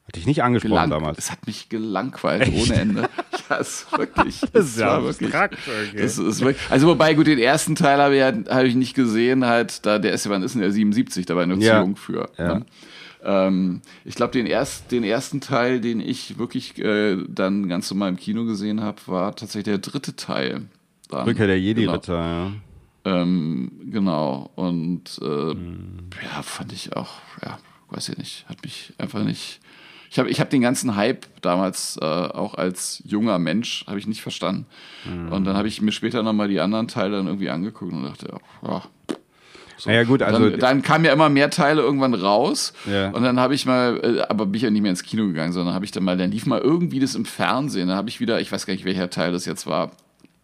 Hat 0.06 0.16
dich 0.16 0.26
nicht 0.26 0.42
angesprochen 0.42 0.70
gelang 0.70 0.90
damals. 0.90 1.18
Es 1.18 1.30
hat 1.32 1.46
mich 1.46 1.68
gelangweilt 1.68 2.48
ohne 2.54 2.74
Ende. 2.74 3.00
ja, 3.50 3.58
es 3.58 3.82
ist 3.82 3.98
wirklich. 3.98 4.40
Das 4.52 4.76
ja 4.76 4.86
war 4.86 5.02
wirklich. 5.04 5.34
abstrakt, 5.34 5.58
okay. 5.66 6.00
Das 6.02 6.18
ist 6.18 6.40
wirklich 6.40 6.70
also 6.70 6.86
wobei 6.88 7.14
gut, 7.14 7.26
den 7.26 7.38
ersten 7.38 7.74
Teil 7.74 7.98
habe 7.98 8.16
ich, 8.16 8.22
hab 8.22 8.64
ich 8.64 8.74
nicht 8.76 8.94
gesehen, 8.94 9.44
halt 9.46 9.84
da 9.84 9.98
der 9.98 10.12
ist 10.12 10.24
ja, 10.24 10.30
wann 10.30 10.42
ist 10.42 10.52
denn 10.54 10.62
der 10.62 10.70
77, 10.72 11.26
da 11.26 11.34
war 11.34 11.42
ich 11.42 11.48
noch 11.48 11.58
Ja. 11.58 11.74
zu 11.80 11.86
jung 11.86 11.96
für. 11.96 12.30
Ja. 12.38 12.54
Ne? 12.58 12.66
Ähm, 13.24 13.82
ich 14.04 14.14
glaube, 14.14 14.32
den, 14.32 14.46
erst, 14.46 14.92
den 14.92 15.02
ersten 15.02 15.40
Teil, 15.40 15.80
den 15.80 15.98
ich 16.00 16.38
wirklich 16.38 16.78
äh, 16.78 17.16
dann 17.28 17.68
ganz 17.68 17.90
normal 17.90 18.10
im 18.10 18.16
Kino 18.16 18.44
gesehen 18.44 18.80
habe, 18.82 18.98
war 19.06 19.34
tatsächlich 19.34 19.64
der 19.64 19.78
dritte 19.78 20.14
Teil. 20.14 20.62
Dann. 21.08 21.24
Rückkehr 21.24 21.48
der 21.48 21.56
Genau. 21.56 21.66
Jedi-Ritter, 21.66 22.14
ja. 22.14 22.52
Ähm, 23.04 23.72
genau. 23.90 24.50
Und 24.54 25.18
äh, 25.22 25.24
Hm. 25.50 26.10
ja, 26.22 26.42
fand 26.42 26.72
ich 26.72 26.94
auch, 26.96 27.14
ja, 27.44 27.58
weiß 27.90 28.10
ich 28.10 28.18
nicht, 28.18 28.48
hat 28.48 28.62
mich 28.62 28.92
einfach 28.98 29.24
nicht. 29.24 29.60
Ich 30.10 30.18
habe 30.18 30.30
ich 30.30 30.40
hab 30.40 30.50
den 30.50 30.62
ganzen 30.62 30.96
Hype 30.96 31.26
damals 31.42 31.98
äh, 32.00 32.04
auch 32.04 32.54
als 32.54 33.02
junger 33.04 33.38
Mensch 33.38 33.84
habe 33.86 33.98
ich 33.98 34.06
nicht 34.06 34.22
verstanden. 34.22 34.66
Hm. 35.04 35.32
Und 35.32 35.44
dann 35.44 35.56
habe 35.56 35.68
ich 35.68 35.80
mir 35.82 35.92
später 35.92 36.22
nochmal 36.22 36.48
die 36.48 36.60
anderen 36.60 36.88
Teile 36.88 37.16
dann 37.16 37.26
irgendwie 37.26 37.50
angeguckt 37.50 37.92
und 37.92 38.04
dachte, 38.04 38.28
ja, 38.30 38.68
ja. 38.68 38.82
So. 39.78 39.90
Naja, 39.90 40.04
gut, 40.04 40.22
also- 40.22 40.50
dann, 40.50 40.58
dann 40.58 40.82
kamen 40.82 41.04
ja 41.04 41.12
immer 41.12 41.28
mehr 41.28 41.50
Teile 41.50 41.82
irgendwann 41.82 42.14
raus. 42.14 42.72
Ja. 42.90 43.10
Und 43.10 43.22
dann 43.22 43.38
habe 43.38 43.54
ich 43.54 43.66
mal, 43.66 44.00
äh, 44.02 44.22
aber 44.22 44.46
bin 44.46 44.54
ich 44.54 44.62
ja 44.62 44.70
nicht 44.70 44.80
mehr 44.80 44.90
ins 44.90 45.02
Kino 45.02 45.26
gegangen, 45.26 45.52
sondern 45.52 45.74
habe 45.74 45.84
ich 45.84 45.90
dann 45.90 46.02
mal, 46.02 46.16
dann 46.16 46.30
lief 46.30 46.46
mal 46.46 46.60
irgendwie 46.60 46.98
das 46.98 47.14
im 47.14 47.26
Fernsehen. 47.26 47.88
Dann 47.88 47.96
habe 47.96 48.08
ich 48.08 48.18
wieder, 48.18 48.40
ich 48.40 48.50
weiß 48.50 48.64
gar 48.64 48.72
nicht, 48.72 48.86
welcher 48.86 49.10
Teil 49.10 49.32
das 49.32 49.44
jetzt 49.44 49.66
war, 49.66 49.90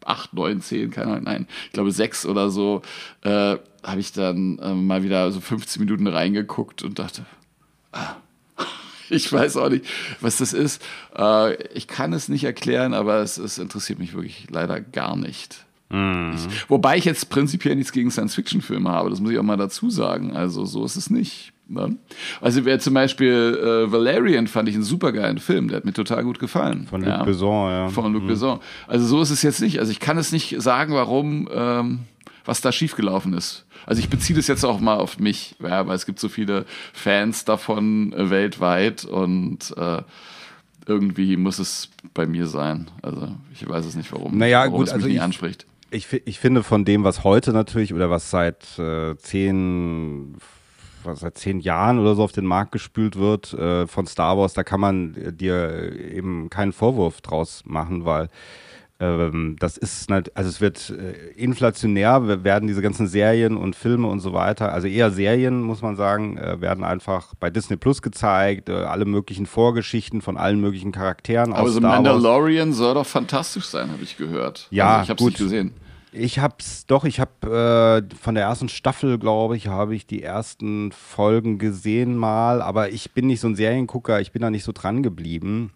8, 0.04 0.34
9, 0.34 0.60
10, 0.60 0.90
keine 0.90 1.12
Ahnung, 1.12 1.24
nein, 1.24 1.46
ich 1.66 1.72
glaube 1.72 1.92
6 1.92 2.26
oder 2.26 2.50
so, 2.50 2.82
äh, 3.22 3.56
habe 3.84 4.00
ich 4.00 4.12
dann 4.12 4.58
äh, 4.58 4.74
mal 4.74 5.02
wieder 5.02 5.30
so 5.32 5.40
15 5.40 5.82
Minuten 5.82 6.06
reingeguckt 6.06 6.82
und 6.82 6.98
dachte, 6.98 7.24
ah, 7.92 8.16
ich 9.12 9.32
weiß 9.32 9.56
auch 9.58 9.68
nicht, 9.68 9.84
was 10.20 10.38
das 10.38 10.52
ist. 10.52 10.82
Äh, 11.16 11.62
ich 11.74 11.86
kann 11.86 12.12
es 12.12 12.28
nicht 12.28 12.44
erklären, 12.44 12.94
aber 12.94 13.18
es, 13.18 13.38
es 13.38 13.58
interessiert 13.58 13.98
mich 13.98 14.14
wirklich 14.14 14.46
leider 14.50 14.80
gar 14.80 15.16
nicht. 15.16 15.64
Ich, 15.94 16.70
wobei 16.70 16.96
ich 16.96 17.04
jetzt 17.04 17.28
prinzipiell 17.28 17.76
nichts 17.76 17.92
gegen 17.92 18.10
Science-Fiction-Filme 18.10 18.88
habe, 18.88 19.10
das 19.10 19.20
muss 19.20 19.30
ich 19.30 19.38
auch 19.38 19.42
mal 19.42 19.58
dazu 19.58 19.90
sagen. 19.90 20.34
Also 20.34 20.64
so 20.64 20.86
ist 20.86 20.96
es 20.96 21.10
nicht. 21.10 21.52
Ne? 21.68 21.96
Also 22.40 22.64
wer 22.64 22.78
zum 22.78 22.94
Beispiel 22.94 23.58
äh, 23.62 23.92
Valerian 23.92 24.46
fand 24.46 24.70
ich 24.70 24.74
einen 24.74 24.84
supergeilen 24.84 25.38
Film, 25.38 25.68
der 25.68 25.76
hat 25.76 25.84
mir 25.84 25.92
total 25.92 26.24
gut 26.24 26.38
gefallen. 26.38 26.86
Von 26.88 27.02
Luc 27.02 27.24
Besson, 27.24 27.70
ja. 27.70 27.88
Von 27.88 28.12
Luc 28.14 28.26
Besson. 28.26 28.60
Also 28.86 29.06
so 29.06 29.20
ist 29.20 29.30
es 29.30 29.42
jetzt 29.42 29.60
nicht. 29.60 29.80
Also 29.80 29.92
ich 29.92 30.00
kann 30.00 30.16
es 30.16 30.32
nicht 30.32 30.60
sagen, 30.62 30.94
warum, 30.94 31.48
ähm, 31.52 32.00
was 32.44 32.60
da 32.60 32.72
schiefgelaufen 32.72 33.34
ist. 33.34 33.64
Also 33.86 34.00
ich 34.00 34.08
beziehe 34.08 34.36
das 34.36 34.46
jetzt 34.46 34.64
auch 34.64 34.80
mal 34.80 34.96
auf 34.96 35.18
mich, 35.18 35.54
ja, 35.60 35.86
weil 35.86 35.96
es 35.96 36.06
gibt 36.06 36.18
so 36.20 36.28
viele 36.28 36.64
Fans 36.92 37.44
davon 37.44 38.12
äh, 38.12 38.30
weltweit 38.30 39.04
und 39.04 39.74
äh, 39.76 40.02
irgendwie 40.86 41.36
muss 41.36 41.58
es 41.58 41.90
bei 42.14 42.26
mir 42.26 42.46
sein. 42.46 42.90
Also 43.02 43.28
ich 43.52 43.68
weiß 43.68 43.84
es 43.86 43.94
nicht, 43.94 44.12
warum, 44.12 44.36
Naja, 44.36 44.60
warum 44.64 44.72
gut, 44.78 44.86
es 44.88 44.92
mich 44.92 44.94
also 44.94 45.06
nicht 45.06 45.16
ich- 45.16 45.22
anspricht. 45.22 45.66
Ich, 45.94 46.10
ich 46.24 46.38
finde 46.40 46.62
von 46.62 46.86
dem, 46.86 47.04
was 47.04 47.22
heute 47.22 47.52
natürlich 47.52 47.92
oder 47.92 48.08
was 48.08 48.30
seit 48.30 48.78
äh, 48.78 49.14
zehn, 49.18 50.34
was 51.04 51.20
seit 51.20 51.36
zehn 51.36 51.60
Jahren 51.60 51.98
oder 51.98 52.14
so 52.14 52.22
auf 52.24 52.32
den 52.32 52.46
Markt 52.46 52.72
gespült 52.72 53.16
wird 53.16 53.52
äh, 53.52 53.86
von 53.86 54.06
Star 54.06 54.38
Wars, 54.38 54.54
da 54.54 54.64
kann 54.64 54.80
man 54.80 55.14
äh, 55.16 55.32
dir 55.34 55.92
eben 56.10 56.48
keinen 56.48 56.72
Vorwurf 56.72 57.20
draus 57.20 57.62
machen, 57.66 58.06
weil 58.06 58.30
das 59.58 59.76
ist, 59.78 60.10
also 60.12 60.28
es 60.48 60.60
wird 60.60 60.90
äh, 60.90 61.32
inflationär, 61.36 62.26
we- 62.28 62.44
werden 62.44 62.68
diese 62.68 62.82
ganzen 62.82 63.06
Serien 63.08 63.56
und 63.56 63.74
Filme 63.74 64.06
und 64.06 64.20
so 64.20 64.32
weiter, 64.32 64.72
also 64.72 64.86
eher 64.86 65.10
Serien, 65.10 65.60
muss 65.62 65.82
man 65.82 65.96
sagen, 65.96 66.36
äh, 66.38 66.60
werden 66.60 66.84
einfach 66.84 67.34
bei 67.40 67.50
Disney 67.50 67.76
Plus 67.76 68.00
gezeigt, 68.00 68.68
äh, 68.68 68.72
alle 68.72 69.04
möglichen 69.04 69.46
Vorgeschichten 69.46 70.22
von 70.22 70.36
allen 70.36 70.60
möglichen 70.60 70.92
Charakteren 70.92 71.52
Aber 71.52 71.62
aus 71.62 71.72
so 71.72 71.78
Star 71.78 71.90
Wars. 71.90 72.02
Mandalorian 72.02 72.72
soll 72.72 72.94
doch 72.94 73.06
fantastisch 73.06 73.64
sein, 73.64 73.90
habe 73.90 74.02
ich 74.02 74.16
gehört. 74.16 74.68
Ja, 74.70 74.98
also 74.98 75.02
ich 75.04 75.10
habe 75.10 75.18
es 75.18 75.22
gut. 75.24 75.32
nicht 75.32 75.38
gesehen. 75.42 75.72
Ich 76.14 76.38
hab's 76.38 76.84
doch, 76.86 77.04
ich 77.04 77.20
habe 77.20 78.02
äh, 78.12 78.14
von 78.22 78.34
der 78.34 78.44
ersten 78.44 78.68
Staffel, 78.68 79.18
glaube 79.18 79.56
ich, 79.56 79.68
habe 79.68 79.94
ich 79.94 80.06
die 80.06 80.22
ersten 80.22 80.92
Folgen 80.92 81.56
gesehen 81.58 82.16
mal, 82.16 82.60
aber 82.60 82.90
ich 82.90 83.12
bin 83.12 83.26
nicht 83.26 83.40
so 83.40 83.48
ein 83.48 83.56
Seriengucker, 83.56 84.20
ich 84.20 84.30
bin 84.30 84.42
da 84.42 84.50
nicht 84.50 84.64
so 84.64 84.72
dran 84.72 85.02
geblieben. 85.02 85.72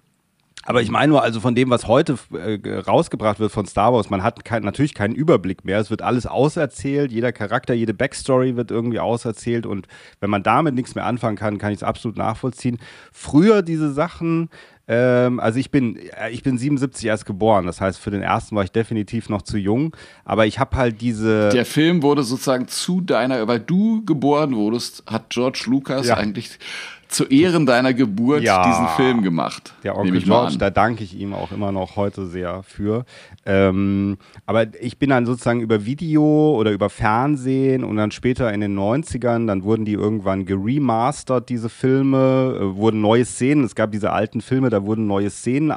Aber 0.66 0.83
ich 0.83 0.90
meine 0.90 1.12
nur, 1.12 1.22
also 1.22 1.40
von 1.40 1.55
dem, 1.55 1.70
was 1.70 1.87
heute 1.87 2.18
äh, 2.35 2.59
rausgebracht 2.81 3.38
wird 3.38 3.52
von 3.52 3.66
Star 3.66 3.92
Wars, 3.92 4.11
man 4.11 4.22
hat 4.22 4.44
kein, 4.44 4.64
natürlich 4.64 4.94
keinen 4.94 5.14
Überblick 5.14 5.64
mehr. 5.64 5.79
Es 5.79 5.90
wird 5.90 6.02
alles 6.02 6.26
auserzählt, 6.26 7.12
jeder 7.12 7.33
Charakter, 7.33 7.72
jede 7.72 7.94
Backstory 7.94 8.57
wird 8.57 8.70
irgendwie 8.72 8.98
auserzählt 8.98 9.64
und 9.64 9.87
wenn 10.20 10.29
man 10.29 10.42
damit 10.42 10.74
nichts 10.74 10.94
mehr 10.96 11.07
anfangen 11.07 11.37
kann, 11.37 11.59
kann 11.59 11.70
ich 11.72 11.79
es 11.79 11.83
absolut 11.85 12.16
nachvollziehen. 12.18 12.79
Früher 13.12 13.62
diese 13.62 13.92
Sachen, 13.92 14.50
ähm, 14.88 15.40
also 15.40 15.59
ich 15.59 15.70
bin, 15.70 15.96
äh, 15.96 16.31
ich 16.31 16.42
bin 16.42 16.59
77 16.59 17.07
erst 17.07 17.26
geboren, 17.26 17.66
das 17.66 17.81
heißt 17.81 17.98
für 17.98 18.11
den 18.11 18.22
ersten 18.22 18.57
war 18.57 18.64
ich 18.64 18.72
definitiv 18.72 19.29
noch 19.29 19.42
zu 19.42 19.59
jung, 19.59 19.96
aber 20.24 20.46
ich 20.46 20.59
habe 20.59 20.76
halt 20.76 21.00
diese... 21.00 21.48
Der 21.50 21.66
Film 21.66 22.02
wurde 22.02 22.22
sozusagen 22.22 22.68
zu 22.68 23.00
deiner, 23.00 23.46
weil 23.48 23.61
du 23.61 24.05
geboren 24.05 24.55
wurdest, 24.55 25.05
hat 25.07 25.31
George 25.31 25.64
Lucas 25.66 26.09
Ja. 26.09 26.16
eigentlich 26.16 26.59
zu 27.08 27.24
Ehren 27.26 27.66
deiner 27.66 27.94
Geburt 27.94 28.42
Ja. 28.42 28.64
diesen 28.66 28.88
Film 28.96 29.22
gemacht. 29.22 29.74
Der 29.84 29.96
Onkel 29.96 30.20
George, 30.22 30.52
an. 30.54 30.58
da 30.58 30.70
danke 30.70 31.04
ich 31.04 31.16
ihm 31.18 31.32
auch 31.34 31.52
immer 31.52 31.72
noch 31.72 31.96
heute 31.96 32.26
sehr 32.26 32.62
für. 32.62 33.04
Ähm, 33.44 34.18
aber 34.44 34.66
ich 34.80 34.98
bin 34.98 35.10
dann 35.10 35.26
sozusagen 35.26 35.60
über 35.60 35.84
Video 35.84 36.54
oder 36.58 36.72
über 36.72 36.90
Fernsehen 36.90 37.84
und 37.84 37.96
dann 37.96 38.10
später 38.10 38.52
in 38.52 38.60
den 38.60 38.76
90ern, 38.76 39.46
dann 39.46 39.62
wurden 39.62 39.84
die 39.84 39.92
irgendwann 39.92 40.46
geremastert, 40.46 41.48
diese 41.48 41.68
Filme, 41.68 42.58
äh, 42.60 42.76
wurden 42.76 43.00
neue 43.00 43.24
Szenen, 43.24 43.64
es 43.64 43.74
gab 43.74 43.92
diese 43.92 44.12
alten 44.12 44.40
Filme, 44.40 44.70
da 44.70 44.84
wurden 44.84 45.06
neue 45.06 45.30
Szenen 45.30 45.70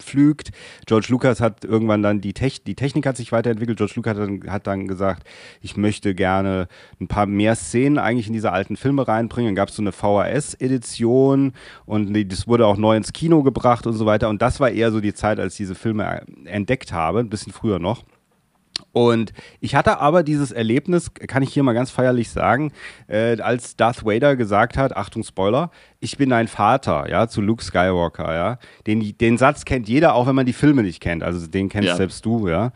eingepflügt. 0.00 0.50
George 0.86 1.06
Lucas 1.10 1.40
hat 1.40 1.64
irgendwann 1.64 2.02
dann 2.02 2.20
die, 2.20 2.32
Tech 2.32 2.64
die 2.64 2.74
Technik 2.74 3.06
hat 3.06 3.16
sich 3.16 3.32
weiterentwickelt. 3.32 3.78
George 3.78 3.94
Lucas 3.96 4.16
hat 4.16 4.18
dann, 4.28 4.42
hat 4.50 4.66
dann 4.66 4.88
gesagt, 4.88 5.26
ich 5.60 5.76
möchte 5.76 6.14
gerne 6.14 6.68
ein 7.00 7.08
paar 7.08 7.26
mehr 7.26 7.54
Szenen 7.54 7.98
eigentlich 7.98 8.26
in 8.26 8.32
diese 8.32 8.52
alten 8.52 8.76
Filme 8.76 9.06
reinbringen. 9.06 9.50
Dann 9.50 9.54
gab 9.56 9.68
es 9.68 9.76
so 9.76 9.82
eine 9.82 9.92
VHS-Edition 9.92 11.52
und 11.86 12.12
die- 12.14 12.26
das 12.28 12.48
wurde 12.48 12.66
auch 12.66 12.76
neu 12.76 12.96
ins 12.96 13.12
Kino 13.12 13.42
gebracht 13.42 13.86
und 13.86 13.94
so 13.94 14.06
weiter. 14.06 14.28
Und 14.28 14.42
das 14.42 14.60
war 14.60 14.70
eher 14.70 14.90
so 14.92 15.00
die 15.00 15.14
Zeit, 15.14 15.38
als 15.38 15.54
ich 15.54 15.58
diese 15.58 15.74
Filme 15.74 16.04
äh, 16.04 16.48
entdeckt 16.48 16.92
habe, 16.92 17.20
ein 17.20 17.30
bisschen 17.30 17.52
früher 17.52 17.78
noch. 17.78 18.04
Und 18.92 19.32
ich 19.60 19.74
hatte 19.74 19.98
aber 20.00 20.22
dieses 20.22 20.52
Erlebnis, 20.52 21.12
kann 21.14 21.42
ich 21.42 21.52
hier 21.52 21.62
mal 21.62 21.72
ganz 21.72 21.90
feierlich 21.90 22.30
sagen, 22.30 22.72
äh, 23.08 23.40
als 23.40 23.76
Darth 23.76 24.04
Vader 24.04 24.36
gesagt 24.36 24.76
hat, 24.76 24.96
Achtung 24.96 25.22
Spoiler, 25.24 25.70
ich 26.00 26.16
bin 26.16 26.30
dein 26.30 26.48
Vater, 26.48 27.08
ja, 27.10 27.28
zu 27.28 27.40
Luke 27.40 27.62
Skywalker, 27.62 28.34
ja. 28.34 28.58
Den, 28.86 29.16
den 29.18 29.38
Satz 29.38 29.64
kennt 29.64 29.88
jeder, 29.88 30.14
auch 30.14 30.26
wenn 30.26 30.34
man 30.34 30.46
die 30.46 30.52
Filme 30.52 30.82
nicht 30.82 31.00
kennt. 31.00 31.22
Also 31.22 31.46
den 31.46 31.68
kennst 31.68 31.88
Ja. 31.88 31.96
selbst 31.96 32.24
du, 32.24 32.48
ja. 32.48 32.72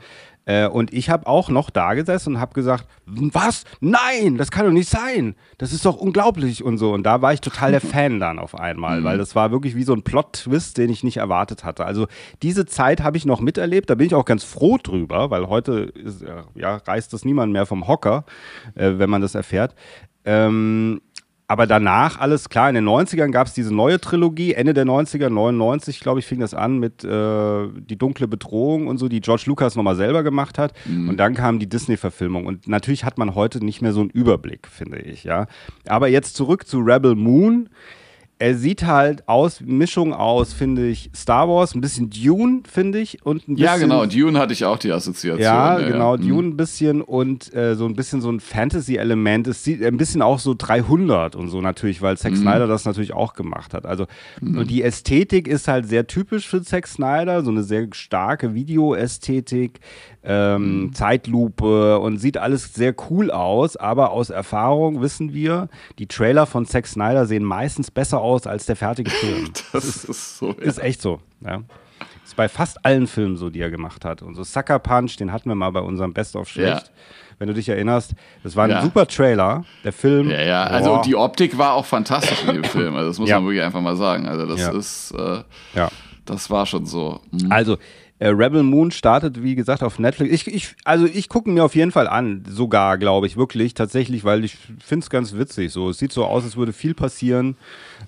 Äh, 0.47 0.67
und 0.67 0.93
ich 0.93 1.11
habe 1.11 1.27
auch 1.27 1.49
noch 1.49 1.71
da 1.71 1.95
gesessen 1.95 2.35
und 2.35 2.41
habe 2.41 2.53
gesagt, 2.53 2.87
was? 3.07 3.65
Nein, 3.81 4.37
das 4.37 4.51
kann 4.51 4.67
doch 4.67 4.73
nicht 4.73 4.89
sein. 4.89 5.35
Das 5.59 5.73
ist 5.73 5.87
doch 5.87 5.97
unglaublich 5.97 6.63
und 6.63 6.79
so. 6.79 6.93
Und 6.93 7.05
da 7.05 7.23
war 7.23 7.33
ich 7.33 7.41
total 7.41 7.71
der 7.71 7.81
Fan 7.81 8.21
dann 8.21 8.39
auf 8.39 8.55
einmal, 8.55 9.05
weil 9.05 9.19
das 9.19 9.35
war 9.35 9.51
wirklich 9.51 9.75
wie 9.75 9.85
so 9.85 9.95
ein 9.95 10.03
Plot-Twist, 10.03 10.77
den 10.77 10.91
ich 10.91 11.05
nicht 11.05 11.17
erwartet 11.17 11.65
hatte. 11.65 11.85
Also 11.85 12.07
diese 12.43 12.67
Zeit 12.67 13.03
habe 13.03 13.17
ich 13.17 13.25
noch 13.25 13.41
miterlebt. 13.41 13.89
Da 13.89 13.95
bin 13.95 14.07
ich 14.07 14.15
auch 14.15 14.25
ganz 14.25 14.45
froh 14.45 14.79
drüber, 14.83 15.31
weil 15.31 15.49
heute 15.49 15.93
ist, 15.95 16.23
äh, 16.23 16.43
ja, 16.55 16.77
reißt 16.77 17.13
das 17.13 17.25
niemand 17.25 17.53
mehr 17.53 17.67
vom 17.67 17.89
Hocker, 17.89 18.25
äh, 18.75 18.93
wenn 18.99 19.11
man 19.11 19.23
das 19.23 19.35
erfährt. 19.35 19.75
Ähm, 20.27 21.01
aber 21.47 21.67
danach 21.67 22.19
alles 22.19 22.49
klar, 22.49 22.71
in 22.71 22.75
den 22.75 22.89
90ern 22.89 23.31
gab 23.31 23.47
es 23.47 23.53
diese 23.53 23.75
neue 23.75 24.01
Trilogie, 24.01 24.55
Ende 24.55 24.73
der 24.73 24.87
90er, 24.87 25.29
99, 25.29 26.01
glaube 26.01 26.21
ich, 26.21 26.27
fing 26.27 26.41
das 26.41 26.55
an 26.55 26.79
mit 26.79 27.05
äh, 27.05 27.69
Die 27.77 27.99
dunkle 27.99 28.27
Bedrohung 28.27 28.87
und 28.87 28.97
so, 28.97 29.09
die 29.09 29.21
George 29.21 29.45
Lucas 29.47 29.77
nochmal 29.77 29.97
selber 29.97 30.23
gemacht 30.23 30.59
hat. 30.59 30.73
Und 31.09 31.19
dann 31.19 31.35
kam 31.35 31.59
die 31.59 31.69
Disney-Verfilmung. 31.69 32.47
Und 32.47 32.67
natürlich 32.67 33.05
hat 33.05 33.19
man 33.19 33.35
heute 33.35 33.63
nicht 33.63 33.83
mehr 33.83 33.93
so 33.93 34.01
einen 34.01 34.11
Überblick, 34.11 34.67
finde 34.69 34.99
ich, 35.01 35.25
ja. 35.25 35.47
Aber 35.87 36.09
jetzt 36.09 36.35
zurück 36.35 36.67
zu 36.67 36.81
Rebel 36.81 37.15
Moon. 37.15 37.69
Er 38.39 38.57
sieht 38.57 38.85
halt 38.85 39.29
aus, 39.29 39.61
Mischung 39.61 40.13
aus, 40.13 40.53
finde 40.53 40.87
ich, 40.89 41.11
Star 41.15 41.49
Wars, 41.49 41.75
ein 41.75 41.81
bisschen 41.81 42.11
Dune, 42.11 42.63
finde 42.71 42.99
ich. 42.99 43.25
Und 43.25 43.49
ein 43.49 43.55
bisschen, 43.55 43.65
Ja, 43.65 43.77
genau. 43.77 44.07
Dune 44.07 44.39
hatte 44.39 44.53
ich 44.53 44.65
auch 44.65 44.77
die 44.79 44.91
Assoziation. 44.93 45.41
Ja, 45.43 45.79
genau, 45.79 46.17
Mhm. 46.17 46.29
Dune 46.29 46.49
ein 46.49 46.57
bisschen 46.57 47.01
und 47.01 47.55
äh, 47.55 47.75
so 47.77 47.87
ein 47.87 47.95
bisschen 47.95 48.21
so 48.21 48.31
ein 48.31 48.41
Fantasy-Element. 48.41 49.47
Es 49.47 49.63
sieht 49.65 49.83
ein 49.85 49.97
bisschen 49.97 50.21
auch 50.21 50.39
so 50.41 50.55
300 50.57 51.37
und 51.37 51.49
so 51.49 51.61
natürlich, 51.61 52.03
weil 52.03 52.15
Mhm. 52.15 52.19
Zack 52.19 52.37
Snyder 52.37 52.67
das 52.67 52.85
natürlich 52.85 53.13
auch 53.15 53.35
gemacht 53.35 53.73
hat. 53.73 53.87
Also 53.87 54.07
und 54.43 54.69
die 54.69 54.83
Ästhetik 54.83 55.47
ist 55.49 55.69
halt 55.69 55.87
sehr 55.89 56.07
typisch 56.07 56.49
für 56.49 56.63
Zack 56.63 56.87
Snyder, 56.87 57.43
so 57.45 57.51
eine 57.51 57.63
sehr 57.63 57.87
starke 57.93 58.55
Videoästhetik, 58.55 59.81
ähm, 60.25 60.83
Mhm. 60.85 60.95
Zeitlupe 60.95 61.99
und 61.99 62.19
sieht 62.19 62.39
alles 62.39 62.73
sehr 62.75 62.95
cool 63.11 63.31
aus. 63.31 63.77
Aber 63.77 64.11
aus 64.11 64.31
Erfahrung 64.31 65.01
wissen 65.01 65.33
wir, 65.35 65.69
die 65.99 66.07
Trailer 66.07 66.47
von 66.47 66.67
Zack 66.67 66.87
Snyder 66.87 67.27
sehen 67.27 67.45
meistens 67.45 67.91
besser 67.91 68.21
aus 68.21 68.47
als 68.47 68.67
der 68.67 68.77
fertige 68.77 69.11
Film. 69.11 69.51
Das 69.73 70.05
ist 70.05 70.39
so. 70.39 70.53
Ist 70.53 70.79
echt 70.83 71.03
so, 71.03 71.21
ja. 71.45 71.63
Ist 72.25 72.37
bei 72.37 72.49
fast 72.49 72.85
allen 72.87 73.07
Filmen 73.07 73.37
so, 73.37 73.51
die 73.51 73.61
er 73.61 73.71
gemacht 73.71 74.05
hat. 74.05 74.23
Und 74.23 74.35
so 74.35 74.45
Sucker 74.45 74.79
Punch, 74.79 75.17
den 75.19 75.31
hatten 75.33 75.49
wir 75.49 75.55
mal 75.55 75.71
bei 75.71 75.81
unserem 75.81 76.13
Best 76.15 76.37
of 76.37 76.49
Schlecht. 76.49 76.91
Wenn 77.39 77.49
du 77.49 77.55
dich 77.55 77.69
erinnerst, 77.69 78.15
das 78.45 78.55
war 78.57 78.65
ein 78.65 78.71
Ja. 78.71 78.81
super 78.83 79.07
Trailer. 79.07 79.65
Der 79.83 79.93
Film. 79.93 80.31
Ja, 80.31 80.41
ja, 80.43 80.63
also 80.65 80.91
boah, 80.95 81.03
die 81.03 81.17
Optik 81.17 81.59
war 81.59 81.75
auch 81.75 81.85
fantastisch 81.85 82.45
in 82.47 82.55
dem 82.55 82.65
Film. 82.65 82.95
Also 82.95 83.09
das 83.11 83.19
muss 83.19 83.29
Ja. 83.29 83.37
man 83.41 83.47
wirklich 83.49 83.63
einfach 83.65 83.81
mal 83.81 83.97
sagen. 83.97 84.27
Also 84.29 84.47
das 84.47 84.61
Ja. 84.61 84.71
ist, 84.73 85.11
äh, 85.13 85.43
ja. 85.75 85.91
das 86.25 86.49
war 86.49 86.65
schon 86.65 86.87
so. 86.87 87.21
Mhm. 87.33 87.51
Also, 87.51 87.77
äh, 88.21 88.29
Rebel 88.29 88.63
Moon 88.63 88.91
startet, 88.91 89.43
wie 89.43 89.55
gesagt, 89.55 89.83
auf 89.83 89.99
Netflix. 89.99 90.33
Ich, 90.33 90.55
ich, 90.55 90.77
also 90.85 91.07
ich 91.07 91.29
gucke 91.29 91.51
mir 91.51 91.65
auf 91.65 91.75
jeden 91.75 91.91
Fall 91.91 92.07
an, 92.07 92.45
sogar, 92.49 92.97
glaube 92.97 93.27
ich, 93.27 93.37
wirklich, 93.37 93.75
tatsächlich, 93.75 94.25
weil 94.25 94.45
ich 94.45 94.57
finde 94.79 95.05
es 95.05 95.11
ganz 95.11 95.35
witzig. 95.35 95.73
So, 95.73 95.91
es 95.91 95.99
sieht 95.99 96.13
so 96.13 96.25
aus, 96.25 96.45
als 96.45 96.57
würde 96.57 96.73
viel 96.73 96.95
passieren. 96.95 97.57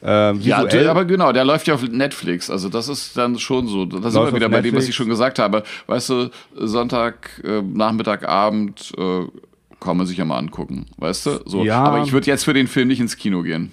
Ähm, 0.03 0.41
Ja, 0.41 0.65
aber 0.89 1.05
genau, 1.05 1.33
der 1.33 1.45
läuft 1.45 1.67
ja 1.67 1.75
auf 1.75 1.83
Netflix. 1.83 2.51
Also 2.51 2.69
das 2.69 2.89
ist 2.89 3.17
dann 3.17 3.39
schon 3.39 3.67
so. 3.67 3.85
Da 3.85 4.11
sind 4.11 4.23
wir 4.23 4.35
wieder 4.35 4.49
bei 4.49 4.63
dem, 4.63 4.75
was 4.77 4.89
ich 4.89 4.95
schon 4.95 5.09
gesagt 5.09 5.39
habe. 5.39 5.65
Weißt 5.87 6.09
du, 6.11 6.31
Sonntag, 6.55 7.43
äh, 7.45 7.63
Nachmittag, 7.63 8.29
Abend 8.29 8.93
äh, 8.97 9.25
kann 9.81 9.97
man 9.97 10.07
sich 10.07 10.19
ja 10.19 10.25
mal 10.25 10.39
angucken. 10.39 10.87
Weißt 10.99 11.27
du? 11.27 11.41
So. 11.47 11.65
Ja. 11.65 11.83
Aber 11.83 12.03
ich 12.03 12.13
würde 12.13 12.27
jetzt 12.27 12.45
für 12.45 12.55
den 12.55 12.69
Film 12.69 12.89
nicht 12.89 13.01
ins 13.01 13.17
Kino 13.17 13.43
gehen. 13.43 13.73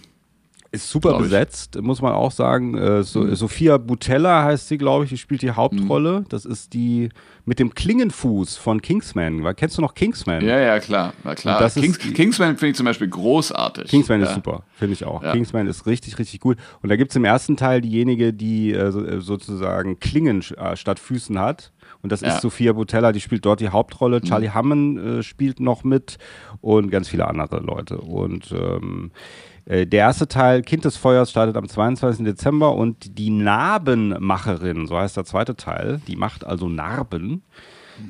Ist 0.74 0.90
super. 0.90 1.20
Mhm. 1.20 1.24
besetzt, 1.24 1.80
muss 1.82 2.02
man 2.02 2.14
auch 2.14 2.32
sagen. 2.32 2.76
Äh, 2.76 3.04
so, 3.04 3.34
Sophia 3.36 3.78
Butella 3.78 4.44
heißt 4.44 4.68
sie, 4.70 4.80
glaube 4.80 5.04
ich, 5.04 5.12
die 5.12 5.18
spielt 5.18 5.44
die 5.44 5.52
Hauptrolle. 5.52 6.26
Das 6.30 6.46
ist 6.46 6.74
die 6.74 7.10
mit 7.46 7.60
dem 7.60 7.76
Klingenfuß 7.76 8.58
von 8.58 8.82
Kingsman. 8.82 9.44
Weil, 9.44 9.54
kennst 9.54 9.78
du 9.78 9.84
noch 9.84 9.94
Kingsman? 9.94 10.44
Ja, 10.44 10.58
ja, 10.60 10.80
klar. 10.80 11.14
Na 11.24 11.36
klar. 11.36 11.60
Das 11.60 11.78
ist 11.78 11.84
Kings, 11.84 12.00
die- 12.00 12.14
Kingsman 12.14 12.58
finde 12.58 12.72
ich 12.72 12.76
zum 12.78 12.86
Beispiel 12.88 13.08
großartig. 13.08 13.88
Kingsman 13.88 14.22
ja. 14.22 14.28
ist 14.28 14.34
super, 14.34 14.64
finde 14.74 14.94
ich 14.94 15.06
auch. 15.06 15.22
Ja. 15.22 15.34
Kingsman 15.34 15.68
ist 15.68 15.86
richtig, 15.86 16.18
richtig 16.18 16.40
gut. 16.40 16.58
Und 16.82 16.90
da 16.90 16.96
gibt 16.96 17.12
es 17.12 17.16
im 17.18 17.26
ersten 17.26 17.56
Teil 17.56 17.82
diejenige, 17.82 18.34
die 18.34 18.72
äh, 18.72 18.88
äh, 18.88 19.22
sozusagen 19.22 20.00
Klingen 20.00 20.44
äh, 20.58 20.76
statt 20.76 20.98
Füßen 20.98 21.38
hat. 21.38 21.72
Und 22.02 22.12
das 22.12 22.22
Ja. 22.22 22.30
Mhm. 22.30 22.34
ist 22.36 22.42
Sophia 22.42 22.74
Butella, 22.74 23.12
die 23.12 23.22
spielt 23.22 23.46
dort 23.46 23.60
die 23.60 23.70
Hauptrolle. 23.70 24.22
Charlie 24.22 24.50
Hammond 24.50 24.98
äh, 25.00 25.22
spielt 25.22 25.60
noch 25.60 25.84
mit 25.84 26.18
und 26.62 26.90
ganz 26.90 27.10
viele 27.10 27.28
andere 27.28 27.60
Leute. 27.60 27.98
Und 28.00 28.52
ähm, 28.52 29.12
äh, 29.14 29.53
der 29.66 30.00
erste 30.00 30.28
Teil, 30.28 30.62
Kind 30.62 30.86
des 30.86 30.98
Feuers, 30.98 31.30
startet 31.30 31.56
am 31.56 31.68
22. 31.68 32.26
Dezember 32.26 32.76
und 32.76 33.18
die 33.18 33.30
Narbenmacherin, 33.30 34.88
so 34.88 34.98
heißt 34.98 35.16
der 35.16 35.26
zweite 35.26 35.56
Teil, 35.56 36.02
die 36.08 36.16
macht 36.16 36.46
also 36.46 36.68
Narben. 36.68 37.44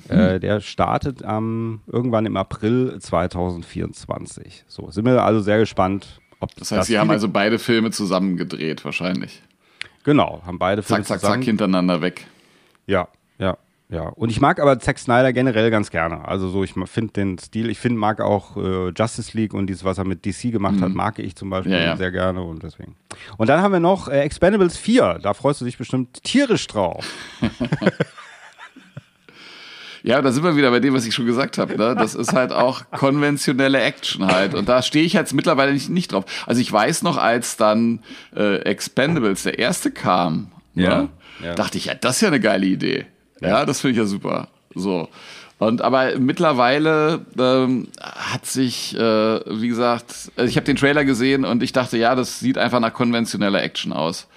Mhm. 0.10 0.18
Äh, 0.18 0.40
der 0.40 0.62
startet 0.62 1.24
am 1.24 1.82
irgendwann 1.88 2.26
im 2.26 2.38
April 2.38 2.98
2024. 3.00 4.64
So, 4.68 4.90
sind 4.92 5.06
wir 5.06 5.22
also 5.22 5.42
sehr 5.42 5.60
gespannt, 5.60 6.22
ob 6.40 6.56
Das 6.56 6.72
heißt, 6.72 6.88
sie 6.88 6.98
haben 6.98 7.12
also 7.12 7.30
beide 7.30 7.60
Filme 7.60 7.92
zusammen 7.92 8.38
gedreht, 8.38 8.86
wahrscheinlich. 8.86 9.42
genau, 10.04 10.42
haben 10.46 10.60
beide 10.60 10.84
Filme 10.84 11.04
Zack, 11.04 11.20
zack, 11.20 11.32
zack, 11.32 11.44
hintereinander 11.44 12.02
weg. 12.02 12.26
Ja, 12.88 13.08
ja, 13.38 13.58
ja. 13.94 14.10
Und 14.10 14.30
ich 14.30 14.42
mag 14.42 14.60
aber 14.60 14.80
Zack 14.80 14.98
Snyder 15.00 15.32
generell 15.34 15.70
ganz 15.72 15.92
gerne. 15.92 16.28
Also 16.28 16.50
so, 16.50 16.64
ich 16.64 16.74
finde 16.86 17.14
den 17.14 17.38
Stil, 17.38 17.70
ich 17.70 17.80
finde, 17.80 18.00
mag 18.00 18.20
auch 18.22 18.58
äh, 18.58 18.90
Justice 18.90 19.38
League 19.38 19.54
und 19.54 19.68
dieses, 19.68 19.84
was 19.84 19.98
er 19.98 20.06
mit 20.06 20.26
DC 20.26 20.52
gemacht 20.52 20.82
hat, 20.82 20.90
mag 20.94 21.20
ich 21.20 21.36
zum 21.36 21.50
Beispiel 21.50 21.72
Mhm. 21.74 21.78
Ja, 21.78 21.84
ja. 21.86 21.98
sehr 21.98 22.12
gerne 22.12 22.42
und 22.42 22.64
deswegen. 22.64 22.96
Und 23.38 23.48
dann 23.50 23.62
haben 23.62 23.72
wir 23.72 23.80
noch 23.80 24.08
äh, 24.08 24.20
Expendables 24.22 24.78
4. 24.78 25.20
Da 25.22 25.34
freust 25.34 25.62
du 25.62 25.66
dich 25.66 25.78
bestimmt 25.78 26.24
tierisch 26.24 26.68
drauf. 26.68 27.06
Ja, 30.06 30.22
da 30.22 30.34
sind 30.34 30.44
wir 30.44 30.58
wieder 30.58 30.70
bei 30.70 30.82
dem, 30.82 30.94
was 30.94 31.06
ich 31.06 31.16
schon 31.16 31.26
gesagt 31.26 31.58
habe. 31.58 31.78
Ne? 31.78 31.96
Das 31.98 32.14
ist 32.14 32.34
halt 32.34 32.52
auch 32.52 32.84
konventionelle 32.92 33.80
Action 33.80 34.28
halt. 34.28 34.54
Und 34.54 34.68
da 34.68 34.82
stehe 34.82 35.06
ich 35.06 35.14
jetzt 35.14 35.34
mittlerweile 35.34 35.72
nicht, 35.72 35.90
nicht 35.90 36.12
drauf. 36.12 36.26
Also 36.46 36.60
ich 36.60 36.70
weiß 36.70 37.04
noch, 37.04 37.16
als 37.18 37.56
dann 37.56 38.00
äh, 38.36 38.58
Expendables, 38.64 39.44
der 39.44 39.60
erste 39.60 39.92
kam, 39.92 40.52
Ja, 40.76 41.04
ne? 41.04 41.10
ja. 41.42 41.56
dachte 41.56 41.78
ich, 41.78 41.86
ja, 41.86 41.94
das 41.94 42.18
ist 42.18 42.22
ja 42.22 42.28
eine 42.28 42.42
geile 42.42 42.66
Idee. 42.66 43.06
Ja, 43.50 43.66
das 43.66 43.82
finde 43.82 43.92
ich 43.94 43.98
ja 43.98 44.06
super. 44.06 44.48
So. 44.76 45.10
Und 45.60 45.82
aber 45.82 46.18
mittlerweile 46.20 47.22
ähm, 47.38 47.88
hat 48.02 48.46
sich, 48.46 48.96
äh, 48.98 49.00
wie 49.00 49.68
gesagt, 49.68 50.32
also 50.36 50.50
ich 50.50 50.58
habe 50.58 50.66
den 50.66 50.76
Trailer 50.76 51.06
gesehen 51.06 51.46
und 51.46 51.64
ich 51.64 51.72
dachte, 51.72 51.98
ja, 51.98 52.16
das 52.16 52.40
sieht 52.40 52.58
einfach 52.58 52.80
nach 52.80 52.94
konventioneller 52.94 53.62
Action 53.62 53.94
aus. 53.94 54.28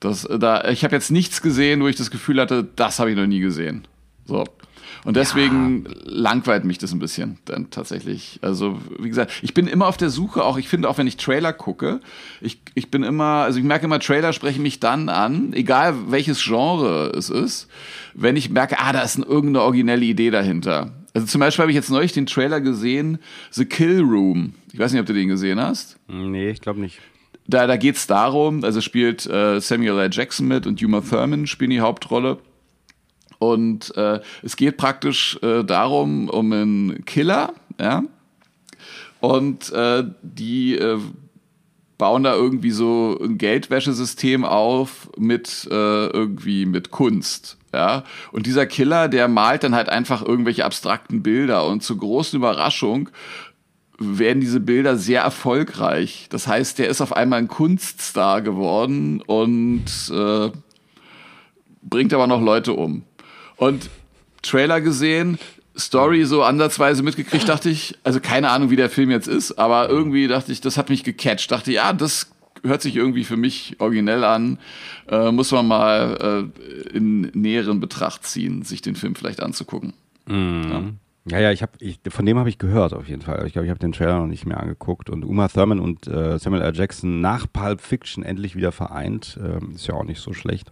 Das, 0.00 0.24
äh, 0.24 0.38
da, 0.38 0.68
ich 0.68 0.84
habe 0.84 0.94
jetzt 0.94 1.10
nichts 1.10 1.40
gesehen, 1.40 1.82
wo 1.82 1.88
ich 1.88 1.96
das 1.96 2.10
Gefühl 2.10 2.40
hatte, 2.40 2.66
das 2.76 2.98
habe 2.98 3.10
ich 3.10 3.16
noch 3.16 3.26
nie 3.26 3.40
gesehen. 3.40 3.86
So. 4.26 4.44
Und 5.06 5.16
deswegen 5.16 5.86
langweilt 6.02 6.64
mich 6.64 6.78
das 6.78 6.90
ein 6.90 6.98
bisschen 6.98 7.38
dann 7.44 7.70
tatsächlich. 7.70 8.40
Also, 8.42 8.80
wie 8.98 9.08
gesagt, 9.08 9.30
ich 9.40 9.54
bin 9.54 9.68
immer 9.68 9.86
auf 9.86 9.96
der 9.96 10.10
Suche, 10.10 10.42
auch 10.42 10.58
ich 10.58 10.68
finde, 10.68 10.88
auch 10.88 10.98
wenn 10.98 11.06
ich 11.06 11.16
Trailer 11.16 11.52
gucke, 11.52 12.00
ich, 12.40 12.60
ich 12.74 12.90
bin 12.90 13.04
immer, 13.04 13.44
also 13.44 13.60
ich 13.60 13.64
merke 13.64 13.84
immer, 13.84 14.00
Trailer 14.00 14.32
sprechen 14.32 14.62
mich 14.62 14.80
dann 14.80 15.08
an, 15.08 15.52
egal 15.52 15.94
welches 16.10 16.42
Genre 16.42 17.12
es 17.16 17.30
ist, 17.30 17.68
wenn 18.14 18.34
ich 18.34 18.50
merke, 18.50 18.80
ah, 18.80 18.92
da 18.92 19.02
ist 19.02 19.14
eine, 19.14 19.26
irgendeine 19.26 19.62
originelle 19.62 20.04
Idee 20.04 20.30
dahinter. 20.30 20.90
Also 21.14 21.28
zum 21.28 21.40
Beispiel 21.40 21.62
habe 21.62 21.70
ich 21.70 21.76
jetzt 21.76 21.90
neulich 21.90 22.12
den 22.12 22.26
Trailer 22.26 22.60
gesehen, 22.60 23.18
The 23.52 23.64
Kill 23.64 24.00
Room. 24.00 24.54
Ich 24.72 24.80
weiß 24.80 24.90
nicht, 24.90 25.00
ob 25.00 25.06
du 25.06 25.14
den 25.14 25.28
gesehen 25.28 25.60
hast. 25.60 26.00
Nee, 26.08 26.50
ich 26.50 26.60
glaube 26.60 26.80
nicht. 26.80 26.98
Da, 27.46 27.68
da 27.68 27.76
geht 27.76 27.94
es 27.94 28.08
darum, 28.08 28.64
also 28.64 28.80
spielt 28.80 29.24
äh, 29.26 29.60
Samuel 29.60 30.00
L. 30.00 30.10
Jackson 30.10 30.48
mit 30.48 30.66
und 30.66 30.82
Uma 30.82 31.00
Thurman 31.00 31.46
spielen 31.46 31.70
die 31.70 31.80
Hauptrolle. 31.80 32.38
Und 33.38 33.96
äh, 33.96 34.20
es 34.42 34.56
geht 34.56 34.76
praktisch 34.76 35.38
äh, 35.42 35.62
darum, 35.64 36.28
um 36.28 36.52
einen 36.52 37.04
Killer, 37.04 37.52
ja. 37.80 38.02
Und 39.20 39.72
äh, 39.72 40.04
die 40.22 40.76
äh, 40.76 40.98
bauen 41.98 42.22
da 42.22 42.34
irgendwie 42.34 42.70
so 42.70 43.18
ein 43.22 43.38
Geldwäschesystem 43.38 44.44
auf 44.44 45.10
mit 45.16 45.66
äh, 45.70 46.06
irgendwie 46.06 46.66
mit 46.66 46.90
Kunst. 46.90 47.56
Ja, 47.72 48.04
und 48.32 48.46
dieser 48.46 48.66
Killer, 48.66 49.08
der 49.08 49.28
malt 49.28 49.64
dann 49.64 49.74
halt 49.74 49.88
einfach 49.88 50.22
irgendwelche 50.22 50.64
abstrakten 50.64 51.22
Bilder 51.22 51.66
und 51.66 51.82
zur 51.82 51.98
großen 51.98 52.38
Überraschung 52.38 53.10
werden 53.98 54.40
diese 54.40 54.60
Bilder 54.60 54.96
sehr 54.96 55.22
erfolgreich. 55.22 56.26
Das 56.30 56.46
heißt, 56.46 56.78
der 56.78 56.88
ist 56.88 57.00
auf 57.00 57.14
einmal 57.14 57.38
ein 57.38 57.48
Kunststar 57.48 58.42
geworden 58.42 59.22
und 59.22 59.84
äh, 60.10 60.50
bringt 61.82 62.12
aber 62.12 62.26
noch 62.26 62.40
Leute 62.40 62.74
um. 62.74 63.04
Und 63.56 63.90
Trailer 64.42 64.80
gesehen, 64.80 65.38
Story 65.78 66.24
so 66.24 66.42
ansatzweise 66.42 67.02
mitgekriegt, 67.02 67.48
dachte 67.48 67.68
ich, 67.68 67.98
also 68.04 68.20
keine 68.20 68.50
Ahnung, 68.50 68.70
wie 68.70 68.76
der 68.76 68.90
Film 68.90 69.10
jetzt 69.10 69.28
ist, 69.28 69.52
aber 69.52 69.88
irgendwie 69.88 70.28
dachte 70.28 70.52
ich, 70.52 70.60
das 70.60 70.76
hat 70.78 70.88
mich 70.88 71.04
gecatcht. 71.04 71.50
Dachte, 71.50 71.72
ja, 71.72 71.92
das 71.92 72.30
hört 72.62 72.82
sich 72.82 72.96
irgendwie 72.96 73.24
für 73.24 73.36
mich 73.36 73.76
originell 73.78 74.24
an. 74.24 74.58
Äh, 75.08 75.30
muss 75.30 75.52
man 75.52 75.66
mal 75.66 76.50
äh, 76.54 76.96
in 76.96 77.22
näheren 77.34 77.80
Betracht 77.80 78.24
ziehen, 78.24 78.62
sich 78.62 78.82
den 78.82 78.96
Film 78.96 79.14
vielleicht 79.14 79.42
anzugucken. 79.42 79.92
Ja, 81.28 81.40
ja, 81.40 81.50
ich 81.50 81.62
hab, 81.62 81.70
ich, 81.80 81.98
von 82.08 82.24
dem 82.24 82.38
habe 82.38 82.48
ich 82.48 82.58
gehört 82.58 82.92
auf 82.92 83.08
jeden 83.08 83.22
Fall. 83.22 83.44
Ich 83.46 83.52
glaube, 83.52 83.66
ich 83.66 83.70
habe 83.70 83.80
den 83.80 83.90
Trailer 83.92 84.20
noch 84.20 84.28
nicht 84.28 84.46
mehr 84.46 84.60
angeguckt. 84.60 85.10
Und 85.10 85.24
Uma 85.24 85.48
Thurman 85.48 85.80
und 85.80 86.06
äh, 86.06 86.38
Samuel 86.38 86.62
L. 86.62 86.74
Jackson 86.74 87.20
nach 87.20 87.46
Pulp 87.52 87.80
Fiction 87.80 88.22
endlich 88.22 88.54
wieder 88.54 88.70
vereint. 88.70 89.38
Ähm, 89.42 89.72
ist 89.74 89.88
ja 89.88 89.94
auch 89.94 90.04
nicht 90.04 90.20
so 90.20 90.32
schlecht. 90.32 90.70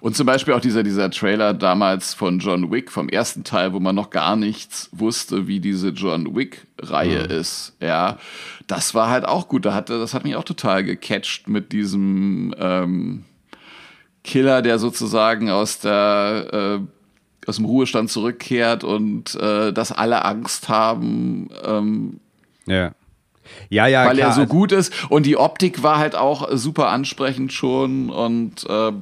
Und 0.00 0.16
zum 0.16 0.26
Beispiel 0.26 0.54
auch 0.54 0.60
dieser, 0.60 0.82
dieser 0.82 1.10
Trailer 1.10 1.54
damals 1.54 2.14
von 2.14 2.38
John 2.38 2.70
Wick, 2.70 2.90
vom 2.90 3.08
ersten 3.08 3.44
Teil, 3.44 3.72
wo 3.72 3.80
man 3.80 3.94
noch 3.94 4.10
gar 4.10 4.36
nichts 4.36 4.88
wusste, 4.92 5.46
wie 5.46 5.60
diese 5.60 5.90
John 5.90 6.34
Wick-Reihe 6.34 7.18
ist. 7.18 7.74
Ja, 7.80 8.18
das 8.66 8.94
war 8.94 9.10
halt 9.10 9.24
auch 9.24 9.48
gut. 9.48 9.64
Da 9.64 9.74
hatte, 9.74 9.98
das 9.98 10.14
hat 10.14 10.24
mich 10.24 10.36
auch 10.36 10.44
total 10.44 10.84
gecatcht 10.84 11.48
mit 11.48 11.72
diesem 11.72 12.54
ähm, 12.58 13.24
Killer, 14.24 14.62
der 14.62 14.78
sozusagen 14.78 15.50
aus 15.50 15.78
der 15.78 16.80
äh, 16.80 16.86
aus 17.46 17.56
dem 17.56 17.64
Ruhestand 17.64 18.10
zurückkehrt 18.10 18.84
und 18.84 19.34
äh, 19.34 19.72
dass 19.72 19.90
alle 19.92 20.24
Angst 20.24 20.68
haben, 20.68 21.48
ähm, 21.64 22.20
Ja. 22.66 22.92
Ja, 23.68 23.86
ja, 23.86 24.06
weil 24.06 24.16
klar. 24.16 24.28
er 24.28 24.34
so 24.34 24.46
gut 24.46 24.72
ist. 24.72 24.92
Und 25.10 25.26
die 25.26 25.36
Optik 25.36 25.82
war 25.82 25.98
halt 25.98 26.14
auch 26.14 26.48
super 26.52 26.88
ansprechend 26.88 27.52
schon 27.52 28.08
und 28.08 28.64
äh, 28.68 28.92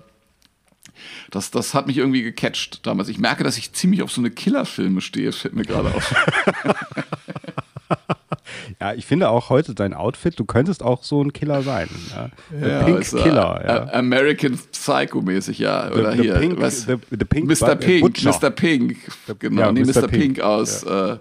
das, 1.31 1.51
das 1.51 1.75
hat 1.75 1.87
mich 1.87 1.97
irgendwie 1.99 2.23
gecatcht 2.23 2.87
damals. 2.87 3.09
Ich 3.09 3.19
merke, 3.19 3.45
dass 3.45 3.57
ich 3.59 3.73
ziemlich 3.73 4.03
auf 4.03 4.11
so 4.13 4.21
eine 4.21 4.31
Killerfilme 4.31 5.01
stehe, 5.01 5.33
fällt 5.33 5.55
mir 5.55 5.63
gerade 5.65 5.89
auf. 5.95 6.15
Ja, 8.81 8.95
ich 8.95 9.05
finde 9.05 9.29
auch 9.29 9.51
heute 9.51 9.75
dein 9.75 9.95
Outfit, 9.95 10.39
du 10.39 10.45
könntest 10.45 10.83
auch 10.83 11.03
so 11.03 11.23
ein 11.23 11.33
Killer 11.33 11.63
sein. 11.63 11.89
Ja. 12.15 12.31
The 12.51 12.67
Ja, 12.69 12.83
Pink 12.85 13.01
äh, 13.13 13.23
Killer, 13.23 13.65
ja. 13.67 13.93
American 13.93 14.59
Psycho-mäßig, 14.73 15.59
ja. 15.59 15.91
Oder 15.91 16.13
the 16.13 16.23
hier, 16.23 16.35
Pink- 16.35 16.61
was? 16.61 16.83
the- 16.87 16.97
the 17.11 17.25
Pink 17.25 17.49
Mr. 17.49 17.77
Pink, 17.77 18.01
Butcher. 18.03 18.31
Mr. 18.41 18.51
Pink. 18.51 18.97
Genau, 19.39 19.61
ja, 19.63 19.73
nee, 19.73 19.83
Mr. 19.85 20.03
Mr. 20.03 20.09
Pink, 20.09 20.23
Pink, 20.37 20.41
aus 20.41 20.83
äh, 20.85 21.17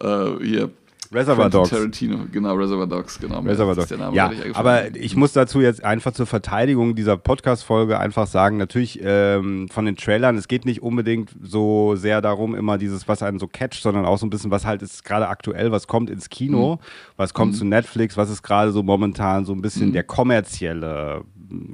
äh, 0.00 0.44
hier. 0.44 0.70
Reservoir 1.14 1.48
Dogs. 1.50 1.70
Tarantino, 1.70 2.18
genau, 2.32 2.54
Reservoir 2.54 2.86
Dogs, 2.86 3.18
genau. 3.20 3.40
Reservoir 3.40 3.72
ist 3.72 3.78
Dogs. 3.78 3.88
der 3.88 3.98
Name 3.98 4.16
Ja, 4.16 4.28
eingefallen. 4.28 4.54
aber 4.54 4.96
ich 4.96 5.16
muss 5.16 5.32
dazu 5.32 5.60
jetzt 5.60 5.84
einfach 5.84 6.12
zur 6.12 6.26
Verteidigung 6.26 6.94
dieser 6.94 7.16
Podcast-Folge 7.16 7.98
einfach 7.98 8.26
sagen, 8.26 8.56
natürlich 8.56 9.00
ähm, 9.02 9.68
von 9.68 9.84
den 9.86 9.96
Trailern, 9.96 10.36
es 10.36 10.48
geht 10.48 10.64
nicht 10.64 10.82
unbedingt 10.82 11.30
so 11.42 11.94
sehr 11.96 12.20
darum, 12.20 12.54
immer 12.54 12.78
dieses, 12.78 13.06
was 13.08 13.22
einen 13.22 13.38
so 13.38 13.46
catcht, 13.46 13.82
sondern 13.82 14.04
auch 14.04 14.18
so 14.18 14.26
ein 14.26 14.30
bisschen, 14.30 14.50
was 14.50 14.66
halt 14.66 14.82
ist 14.82 15.04
gerade 15.04 15.28
aktuell, 15.28 15.70
was 15.72 15.86
kommt 15.86 16.10
ins 16.10 16.28
Kino, 16.28 16.78
was 17.16 17.32
kommt 17.32 17.54
zu 17.56 17.64
Netflix, 17.64 18.16
was 18.16 18.28
ist 18.30 18.42
gerade 18.42 18.72
so 18.72 18.82
momentan 18.82 19.44
so 19.44 19.52
ein 19.52 19.62
bisschen 19.62 19.92
der 19.92 20.02
kommerzielle 20.02 21.22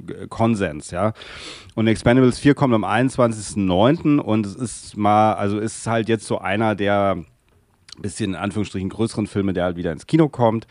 äh, 0.07 0.27
Konsens, 0.27 0.91
ja. 0.91 1.13
Und 1.75 1.87
Expendables 1.87 2.37
4 2.39 2.53
kommt 2.53 2.73
am 2.73 2.83
21.09. 2.85 4.19
und 4.19 4.45
es 4.45 4.55
ist 4.55 4.97
mal, 4.97 5.33
also 5.33 5.57
ist 5.59 5.87
halt 5.87 6.09
jetzt 6.09 6.27
so 6.27 6.39
einer 6.39 6.75
der 6.75 7.23
bisschen 8.01 8.31
in 8.31 8.35
Anführungsstrichen 8.35 8.89
größeren 8.89 9.27
Filme, 9.27 9.53
der 9.53 9.65
halt 9.65 9.77
wieder 9.77 9.91
ins 9.91 10.07
Kino 10.07 10.29
kommt. 10.29 10.67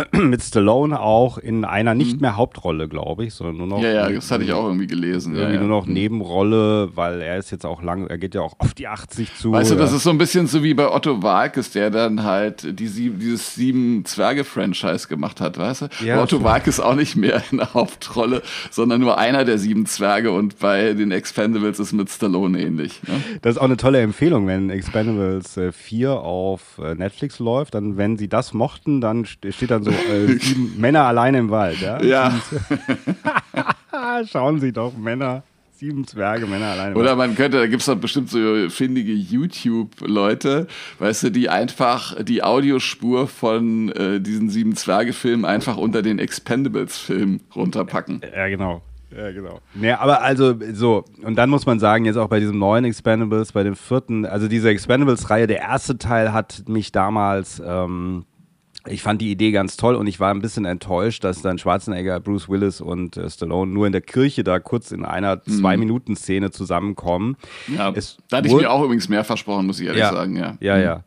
Mit 0.12 0.42
Stallone 0.42 1.00
auch 1.00 1.38
in 1.38 1.64
einer 1.64 1.94
nicht 1.94 2.20
mehr 2.20 2.36
Hauptrolle, 2.36 2.88
glaube 2.88 3.24
ich, 3.26 3.34
sondern 3.34 3.56
nur 3.58 3.66
noch. 3.66 3.78
Mhm. 3.78 3.84
ja, 3.84 3.92
ja, 3.92 4.08
das 4.10 4.30
hatte 4.30 4.44
ich 4.44 4.52
auch 4.52 4.64
irgendwie 4.64 4.86
gelesen. 4.86 5.34
Ja, 5.34 5.40
Irgendwie 5.42 5.56
ja. 5.56 5.62
Mhm. 5.62 5.68
nur 5.68 5.78
noch 5.80 5.86
Nebenrolle, 5.86 6.90
weil 6.96 7.20
er 7.20 7.38
ist 7.38 7.50
jetzt 7.50 7.66
auch 7.66 7.82
lang, 7.82 8.06
er 8.06 8.18
geht 8.18 8.34
ja 8.34 8.40
auch 8.40 8.54
auf 8.58 8.74
die 8.74 8.88
80 8.88 9.34
zu. 9.36 9.52
Weißt 9.52 9.70
du, 9.70 9.76
das 9.76 9.90
ja. 9.90 9.96
ist 9.96 10.02
so 10.04 10.10
ein 10.10 10.18
bisschen 10.18 10.46
so 10.46 10.62
wie 10.62 10.74
bei 10.74 10.90
Otto 10.90 11.22
Walkes, 11.22 11.70
der 11.72 11.90
dann 11.90 12.22
halt 12.24 12.78
die 12.78 12.86
sieben, 12.86 13.18
dieses 13.18 13.54
sieben 13.54 14.04
Zwerge-Franchise 14.04 15.08
gemacht 15.08 15.40
hat, 15.40 15.58
weißt 15.58 15.82
du? 15.82 15.86
Ja, 16.04 16.22
Otto. 16.22 16.42
Walkes 16.42 16.80
auch 16.80 16.94
nicht 16.94 17.16
mehr 17.16 17.42
in 17.50 17.58
der 17.58 17.74
Hauptrolle, 17.74 18.42
sondern 18.70 19.00
nur 19.00 19.18
einer 19.18 19.44
der 19.44 19.58
sieben 19.58 19.86
Zwerge 19.86 20.32
und 20.32 20.58
bei 20.58 20.94
den 20.94 21.10
Expendables 21.10 21.78
ist 21.78 21.92
mit 21.92 22.08
Stallone 22.10 22.60
ähnlich. 22.60 23.00
Ne? 23.06 23.14
Das 23.42 23.56
ist 23.56 23.58
auch 23.58 23.64
eine 23.64 23.76
tolle 23.76 24.00
Empfehlung, 24.00 24.46
wenn 24.46 24.70
Expendables 24.70 25.56
äh, 25.56 25.72
4 25.72 26.12
auf 26.12 26.78
äh, 26.82 26.94
Netflix 26.94 27.38
läuft, 27.38 27.74
dann, 27.74 27.96
wenn 27.96 28.16
sie 28.16 28.28
das 28.28 28.52
mochten, 28.54 29.00
dann 29.00 29.24
st- 29.24 29.52
steht 29.52 29.70
dann 29.82 29.94
so 29.94 30.12
äh, 30.12 30.38
sieben 30.38 30.74
Männer 30.80 31.04
alleine 31.04 31.38
im 31.38 31.50
Wald, 31.50 31.80
ja? 31.80 32.02
Ja. 32.02 32.40
Schauen 34.30 34.60
Sie 34.60 34.72
doch, 34.72 34.96
Männer, 34.96 35.42
sieben 35.72 36.06
Zwerge, 36.06 36.46
Männer 36.46 36.66
alleine 36.66 36.92
im 36.92 36.96
Oder 36.96 37.16
man 37.16 37.34
könnte, 37.34 37.58
da 37.58 37.66
gibt's 37.66 37.86
doch 37.86 37.96
bestimmt 37.96 38.30
so 38.30 38.68
findige 38.68 39.12
YouTube-Leute, 39.12 40.66
weißt 40.98 41.24
du, 41.24 41.30
die 41.30 41.48
einfach 41.48 42.22
die 42.22 42.42
Audiospur 42.42 43.26
von 43.26 43.90
äh, 43.90 44.20
diesen 44.20 44.48
sieben 44.48 44.76
Zwerge-Filmen 44.76 45.44
einfach 45.44 45.76
unter 45.76 46.02
den 46.02 46.18
Expendables-Film 46.18 47.40
runterpacken. 47.54 48.20
Ja, 48.34 48.48
genau. 48.48 48.82
Ja, 49.16 49.30
genau. 49.30 49.60
Nee, 49.74 49.92
aber 49.92 50.22
also 50.22 50.54
so, 50.72 51.04
und 51.22 51.36
dann 51.36 51.50
muss 51.50 51.66
man 51.66 51.78
sagen, 51.78 52.04
jetzt 52.04 52.16
auch 52.16 52.28
bei 52.28 52.40
diesem 52.40 52.58
neuen 52.58 52.84
Expendables, 52.84 53.52
bei 53.52 53.62
dem 53.62 53.76
vierten, 53.76 54.24
also 54.24 54.48
diese 54.48 54.70
Expendables-Reihe, 54.70 55.46
der 55.46 55.60
erste 55.60 55.98
Teil 55.98 56.32
hat 56.32 56.64
mich 56.68 56.92
damals, 56.92 57.62
ähm, 57.64 58.24
ich 58.86 59.02
fand 59.02 59.20
die 59.20 59.30
Idee 59.30 59.52
ganz 59.52 59.76
toll 59.76 59.94
und 59.94 60.06
ich 60.06 60.18
war 60.20 60.30
ein 60.32 60.40
bisschen 60.42 60.64
enttäuscht, 60.64 61.24
dass 61.24 61.42
dann 61.42 61.58
Schwarzenegger, 61.58 62.20
Bruce 62.20 62.48
Willis 62.48 62.80
und 62.80 63.16
äh, 63.16 63.30
Stallone 63.30 63.70
nur 63.72 63.86
in 63.86 63.92
der 63.92 64.00
Kirche 64.00 64.44
da 64.44 64.58
kurz 64.58 64.90
in 64.90 65.04
einer 65.04 65.42
Zwei-Minuten-Szene 65.42 66.50
zusammenkommen. 66.50 67.36
Ja, 67.68 67.90
Es 67.94 68.18
da 68.28 68.38
hatte 68.38 68.48
ich 68.48 68.54
mir 68.54 68.70
auch 68.70 68.82
übrigens 68.82 69.08
mehr 69.08 69.24
versprochen, 69.24 69.66
muss 69.66 69.80
ich 69.80 69.86
ehrlich 69.86 70.02
sagen, 70.04 70.36
ja. 70.36 70.56
Ja, 70.60 70.78
ja. 70.78 71.04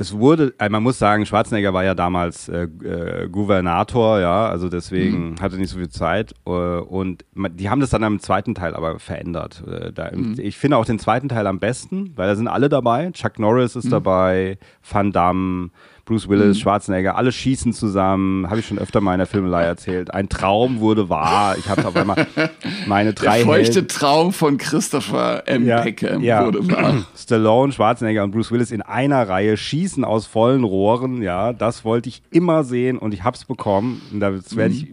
Es 0.00 0.16
wurde, 0.16 0.54
also 0.58 0.70
man 0.70 0.84
muss 0.84 0.96
sagen, 0.96 1.26
Schwarzenegger 1.26 1.74
war 1.74 1.82
ja 1.82 1.92
damals 1.96 2.48
äh, 2.48 2.68
äh, 2.84 3.28
Gouvernator, 3.28 4.20
ja, 4.20 4.46
also 4.48 4.68
deswegen 4.68 5.34
hatte 5.40 5.56
nicht 5.56 5.70
so 5.70 5.76
viel 5.78 5.88
Zeit. 5.88 6.34
Äh, 6.46 6.50
und 6.50 7.24
man, 7.34 7.56
die 7.56 7.68
haben 7.68 7.80
das 7.80 7.90
dann 7.90 8.04
am 8.04 8.20
zweiten 8.20 8.54
Teil 8.54 8.76
aber 8.76 9.00
verändert. 9.00 9.64
Äh, 9.66 9.92
da, 9.92 10.12
Ich 10.36 10.56
finde 10.56 10.76
auch 10.76 10.84
den 10.84 11.00
zweiten 11.00 11.28
Teil 11.28 11.48
am 11.48 11.58
besten, 11.58 12.12
weil 12.14 12.28
da 12.28 12.36
sind 12.36 12.46
alle 12.46 12.68
dabei. 12.68 13.10
Chuck 13.10 13.40
Norris 13.40 13.74
ist 13.74 13.90
dabei, 13.90 14.58
Van 14.88 15.10
Damme, 15.10 15.70
Bruce 16.08 16.26
Willis, 16.26 16.58
Schwarzenegger, 16.58 17.16
alle 17.16 17.30
schießen 17.32 17.74
zusammen. 17.74 18.48
Habe 18.48 18.60
ich 18.60 18.66
schon 18.66 18.78
öfter 18.78 19.02
mal 19.02 19.12
in 19.12 19.18
der 19.18 19.26
Filmelei 19.26 19.64
erzählt. 19.64 20.14
Ein 20.14 20.30
Traum 20.30 20.80
wurde 20.80 21.10
wahr. 21.10 21.56
Ich 21.58 21.68
hatte 21.68 21.86
auf 21.86 21.94
einmal 21.94 22.26
meine 22.86 23.12
Der 23.12 23.24
drei 23.24 23.44
feuchte 23.44 23.74
Helden- 23.80 23.88
Traum 23.88 24.32
von 24.32 24.56
Christopher 24.56 25.42
M. 25.46 25.66
Peckham 25.66 26.22
wurde 26.46 26.70
wahr. 26.70 27.04
Stallone, 27.14 27.72
Schwarzenegger 27.72 28.24
und 28.24 28.30
Bruce 28.30 28.50
Willis 28.50 28.70
in 28.70 28.80
einer 28.80 29.28
Reihe 29.28 29.58
schießen 29.58 30.02
aus 30.02 30.24
vollen 30.24 30.64
Rohren. 30.64 31.20
Ja, 31.20 31.52
das 31.52 31.84
wollte 31.84 32.08
ich 32.08 32.22
immer 32.30 32.64
sehen 32.64 32.96
und 32.96 33.12
ich 33.12 33.22
hab's 33.22 33.44
bekommen. 33.44 34.00
Und 34.10 34.20
da 34.20 34.32
werde 34.32 34.72
ich, 34.74 34.86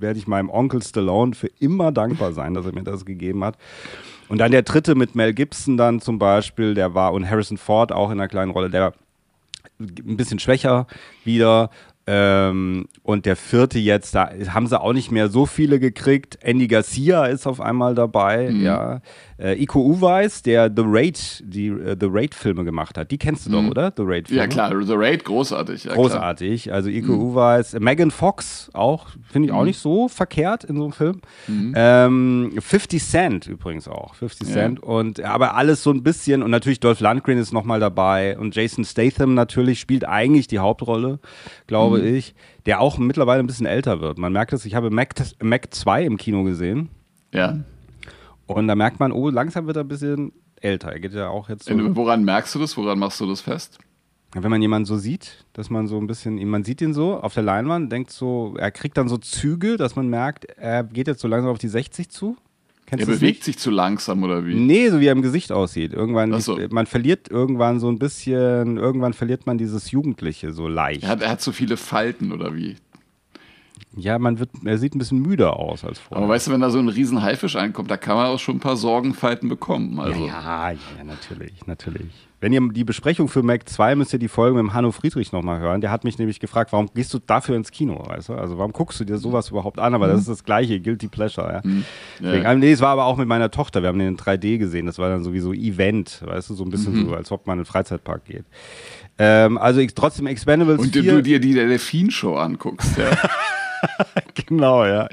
werd 0.00 0.16
ich 0.16 0.26
meinem 0.26 0.50
Onkel 0.50 0.82
Stallone 0.82 1.34
für 1.36 1.48
immer 1.60 1.92
dankbar 1.92 2.32
sein, 2.32 2.54
dass 2.54 2.66
er 2.66 2.72
mir 2.74 2.82
das 2.82 3.04
gegeben 3.04 3.44
hat. 3.44 3.56
Und 4.28 4.38
dann 4.38 4.50
der 4.50 4.62
dritte 4.62 4.96
mit 4.96 5.14
Mel 5.14 5.32
Gibson 5.32 5.76
dann 5.76 6.00
zum 6.00 6.18
Beispiel, 6.18 6.74
der 6.74 6.94
war, 6.94 7.12
und 7.12 7.30
Harrison 7.30 7.56
Ford 7.56 7.92
auch 7.92 8.10
in 8.10 8.18
einer 8.18 8.26
kleinen 8.26 8.50
Rolle, 8.50 8.68
der 8.68 8.92
ein 9.78 10.16
bisschen 10.16 10.38
schwächer 10.38 10.86
wieder. 11.24 11.70
Ähm, 12.08 12.86
und 13.02 13.26
der 13.26 13.34
vierte 13.34 13.80
jetzt, 13.80 14.14
da 14.14 14.30
haben 14.50 14.68
sie 14.68 14.80
auch 14.80 14.92
nicht 14.92 15.10
mehr 15.10 15.28
so 15.28 15.44
viele 15.44 15.80
gekriegt. 15.80 16.38
Andy 16.40 16.68
Garcia 16.68 17.24
ist 17.26 17.48
auf 17.48 17.60
einmal 17.60 17.96
dabei, 17.96 18.50
Mhm. 18.50 18.62
ja. 18.62 19.00
Äh, 19.38 19.62
Iko 19.62 19.80
Uweis, 19.80 20.42
der 20.42 20.70
The 20.74 20.82
Raid, 20.86 21.42
die 21.46 21.66
äh, 21.68 21.96
The 22.00 22.06
Raid-Filme 22.10 22.64
gemacht 22.64 22.96
hat. 22.96 23.10
Die 23.10 23.18
kennst 23.18 23.46
du 23.46 23.50
doch, 23.50 23.64
oder? 23.68 23.92
The 23.94 24.02
Raid-Filme. 24.04 24.42
Mhm. 24.46 24.50
Ja, 24.50 24.68
klar, 24.68 24.82
The 24.84 24.94
Raid, 24.94 25.24
großartig. 25.24 25.84
Ja, 25.84 25.94
Großartig. 25.94 26.72
Also 26.72 26.88
Iko 26.88 27.12
Uweis, 27.12 27.78
Megan 27.78 28.10
Fox 28.10 28.70
auch, 28.72 29.08
finde 29.30 29.48
ich 29.48 29.52
auch 29.52 29.64
nicht 29.64 29.78
so 29.78 30.08
verkehrt 30.08 30.64
in 30.64 30.76
so 30.76 30.84
einem 30.84 30.92
Film. 30.92 31.20
Ähm, 31.74 32.52
50 32.58 33.02
Cent 33.04 33.46
übrigens 33.46 33.88
auch. 33.88 34.14
50 34.14 34.48
Ja. 34.48 34.54
Cent. 34.54 34.80
Und 34.82 35.20
aber 35.20 35.54
alles 35.54 35.82
so 35.82 35.90
ein 35.90 36.02
bisschen, 36.02 36.42
und 36.42 36.50
natürlich 36.50 36.80
Dolph 36.80 37.00
Lundgren 37.00 37.38
ist 37.38 37.52
nochmal 37.52 37.80
dabei 37.80 38.38
und 38.38 38.54
Jason 38.54 38.84
Statham 38.84 39.34
natürlich 39.34 39.80
spielt 39.80 40.06
eigentlich 40.06 40.46
die 40.46 40.58
Hauptrolle, 40.60 41.18
glaube 41.66 42.00
ich, 42.00 42.34
der 42.64 42.80
auch 42.80 42.98
mittlerweile 42.98 43.40
ein 43.40 43.46
bisschen 43.46 43.66
älter 43.66 44.00
wird. 44.00 44.18
Man 44.18 44.32
merkt 44.32 44.52
es, 44.52 44.64
ich 44.64 44.74
habe 44.74 44.90
Mac, 44.90 45.14
Mac 45.42 45.74
2 45.74 46.04
im 46.04 46.16
Kino 46.16 46.42
gesehen 46.44 46.88
Ja. 47.32 47.58
Und 48.46 48.68
da 48.68 48.74
merkt 48.74 49.00
man, 49.00 49.12
oh, 49.12 49.28
langsam 49.30 49.66
wird 49.66 49.76
er 49.76 49.84
ein 49.84 49.88
bisschen 49.88 50.32
älter. 50.60 50.92
Er 50.92 51.00
geht 51.00 51.12
ja 51.12 51.28
auch 51.28 51.48
jetzt 51.48 51.64
so. 51.64 51.74
Und 51.74 51.96
woran 51.96 52.24
merkst 52.24 52.54
du 52.54 52.58
das? 52.58 52.76
Woran 52.76 52.98
machst 52.98 53.20
du 53.20 53.26
das 53.26 53.40
fest? 53.40 53.78
Wenn 54.34 54.50
man 54.50 54.60
jemanden 54.60 54.86
so 54.86 54.96
sieht, 54.96 55.44
dass 55.54 55.70
man 55.70 55.86
so 55.86 55.98
ein 55.98 56.06
bisschen, 56.06 56.44
man 56.48 56.62
sieht 56.64 56.82
ihn 56.82 56.92
so 56.92 57.18
auf 57.18 57.32
der 57.34 57.42
Leinwand, 57.42 57.90
denkt 57.90 58.10
so, 58.10 58.54
er 58.58 58.70
kriegt 58.70 58.96
dann 58.98 59.08
so 59.08 59.16
Züge, 59.16 59.76
dass 59.76 59.96
man 59.96 60.08
merkt, 60.08 60.44
er 60.56 60.84
geht 60.84 61.06
jetzt 61.06 61.20
so 61.20 61.28
langsam 61.28 61.50
auf 61.50 61.58
die 61.58 61.68
60 61.68 62.10
zu. 62.10 62.36
Kennst 62.86 63.02
Er 63.02 63.06
bewegt 63.06 63.22
nicht? 63.22 63.44
sich 63.44 63.58
zu 63.58 63.70
langsam 63.70 64.22
oder 64.22 64.46
wie? 64.46 64.54
Nee, 64.54 64.90
so 64.90 65.00
wie 65.00 65.06
er 65.06 65.12
im 65.12 65.22
Gesicht 65.22 65.50
aussieht. 65.50 65.92
Irgendwann, 65.92 66.38
so. 66.40 66.58
man 66.70 66.86
verliert 66.86 67.28
irgendwann 67.28 67.80
so 67.80 67.88
ein 67.88 67.98
bisschen, 67.98 68.76
irgendwann 68.76 69.12
verliert 69.12 69.46
man 69.46 69.58
dieses 69.58 69.90
Jugendliche 69.90 70.52
so 70.52 70.68
leicht. 70.68 71.02
Er 71.02 71.08
hat, 71.08 71.22
er 71.22 71.30
hat 71.30 71.40
so 71.40 71.50
viele 71.50 71.76
Falten 71.76 72.30
oder 72.30 72.54
wie? 72.54 72.76
Ja, 73.96 74.18
man 74.18 74.38
wird, 74.38 74.50
er 74.64 74.76
sieht 74.78 74.94
ein 74.94 74.98
bisschen 74.98 75.20
müder 75.20 75.56
aus 75.58 75.82
als 75.84 75.98
vorher. 75.98 76.22
Aber 76.24 76.32
weißt 76.32 76.48
du, 76.48 76.52
wenn 76.52 76.60
da 76.60 76.70
so 76.70 76.78
ein 76.78 76.88
riesen 76.88 77.22
Haifisch 77.22 77.56
einkommt, 77.56 77.90
da 77.90 77.96
kann 77.96 78.16
man 78.16 78.26
auch 78.26 78.38
schon 78.38 78.56
ein 78.56 78.60
paar 78.60 78.76
Sorgenfalten 78.76 79.48
bekommen. 79.48 79.98
Also. 79.98 80.26
Ja, 80.26 80.70
ja, 80.70 80.78
ja, 80.98 81.04
natürlich, 81.04 81.66
natürlich. 81.66 82.12
Wenn 82.38 82.52
ihr 82.52 82.60
die 82.70 82.84
Besprechung 82.84 83.28
für 83.28 83.42
Mac 83.42 83.66
2 83.66 83.94
müsst 83.94 84.12
ihr 84.12 84.18
die 84.18 84.28
Folge 84.28 84.56
mit 84.56 84.60
dem 84.60 84.74
Hanno 84.74 84.92
Friedrich 84.92 85.32
nochmal 85.32 85.58
hören. 85.58 85.80
Der 85.80 85.90
hat 85.90 86.04
mich 86.04 86.18
nämlich 86.18 86.38
gefragt, 86.38 86.70
warum 86.70 86.90
gehst 86.94 87.12
du 87.14 87.18
dafür 87.18 87.56
ins 87.56 87.70
Kino, 87.70 88.04
weißt 88.06 88.28
du? 88.28 88.34
Also 88.34 88.58
warum 88.58 88.72
guckst 88.72 89.00
du 89.00 89.04
dir 89.04 89.16
sowas 89.16 89.48
überhaupt 89.48 89.78
an? 89.78 89.94
Aber 89.94 90.06
das 90.06 90.20
ist 90.20 90.28
das 90.28 90.44
gleiche, 90.44 90.78
Guilty 90.78 91.08
Pleasure, 91.08 91.50
ja. 91.50 91.62
Deswegen, 92.20 92.44
Ja. 92.44 92.54
Nee, 92.54 92.72
es 92.72 92.82
war 92.82 92.90
aber 92.90 93.06
auch 93.06 93.16
mit 93.16 93.26
meiner 93.26 93.50
Tochter, 93.50 93.80
wir 93.80 93.88
haben 93.88 93.98
den 93.98 94.08
in 94.08 94.16
3D 94.18 94.58
gesehen, 94.58 94.84
das 94.84 94.98
war 94.98 95.08
dann 95.08 95.24
sowieso 95.24 95.54
Event, 95.54 96.22
weißt 96.26 96.50
du, 96.50 96.54
so 96.54 96.64
ein 96.64 96.70
bisschen 96.70 97.06
so, 97.06 97.14
als 97.14 97.32
ob 97.32 97.46
man 97.46 97.58
in 97.58 97.64
den 97.64 97.66
Freizeitpark 97.66 98.26
geht. 98.26 98.44
Ähm, 99.18 99.56
also 99.56 99.80
ich, 99.80 99.94
trotzdem 99.94 100.26
Expendables 100.26 100.78
Und 100.78 100.92
4. 100.92 101.02
du 101.14 101.22
dir 101.22 101.40
die 101.40 101.54
Delfin-Show 101.54 102.36
anguckst, 102.36 102.98
ja. 102.98 103.04
Genau, 104.48 104.84
ja. 104.84 105.08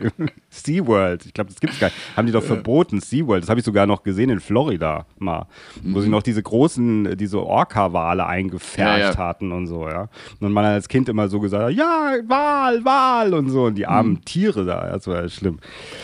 SeaWorld. 0.49 1.25
Ich 1.25 1.33
glaube, 1.33 1.49
das 1.49 1.59
gibt's 1.59 1.79
gar 1.79 1.87
nicht. 1.87 1.97
Haben 2.15 2.27
die 2.27 2.33
doch 2.33 2.43
verboten, 2.43 2.99
SeaWorld. 2.99 3.41
Das 3.41 3.49
habe 3.49 3.59
ich 3.59 3.65
sogar 3.65 3.87
noch 3.87 4.03
gesehen 4.03 4.29
in 4.29 4.39
Florida 4.39 5.05
mal. 5.17 5.47
Wo 5.81 6.01
sie 6.01 6.09
noch 6.09 6.21
diese 6.21 6.43
großen, 6.43 7.17
diese 7.17 7.41
Orca-Wale 7.41 8.25
eingefärbt 8.25 8.99
Ja, 8.99 9.11
ja. 9.11 9.17
hatten 9.17 9.51
und 9.51 9.67
so, 9.67 9.87
ja. 9.87 10.09
Und 10.39 10.51
man 10.51 10.65
als 10.65 10.87
Kind 10.87 11.09
immer 11.09 11.29
so 11.29 11.39
gesagt 11.39 11.63
hat, 11.63 11.71
ja, 11.73 12.13
Wal, 12.27 12.85
Wal 12.85 13.33
und 13.33 13.49
so. 13.49 13.63
Und 13.63 13.75
die 13.75 13.87
armen 13.87 14.23
Tiere 14.23 14.65
da, 14.65 14.91
das 14.91 15.07
war 15.07 15.21
ja 15.23 15.29
schlimm. 15.29 15.59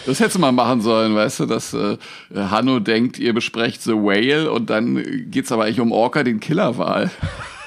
Das 0.06 0.20
hättest 0.20 0.38
du 0.38 0.40
mal 0.40 0.52
machen 0.52 0.82
sollen, 0.82 1.14
weißt 1.14 1.42
du, 1.42 1.46
dass 1.46 1.74
äh, 1.74 1.98
Hanno 2.34 2.80
denkt, 2.80 3.20
ihr 3.20 3.34
besprecht 3.34 3.82
The 3.82 3.94
Whale 3.94 4.52
und 4.52 4.70
dann 4.70 5.04
geht's 5.30 5.52
aber 5.52 5.66
eigentlich 5.66 5.82
um 5.82 5.92
Orca, 5.92 6.24
den 6.24 6.40
Killerwal. 6.40 7.12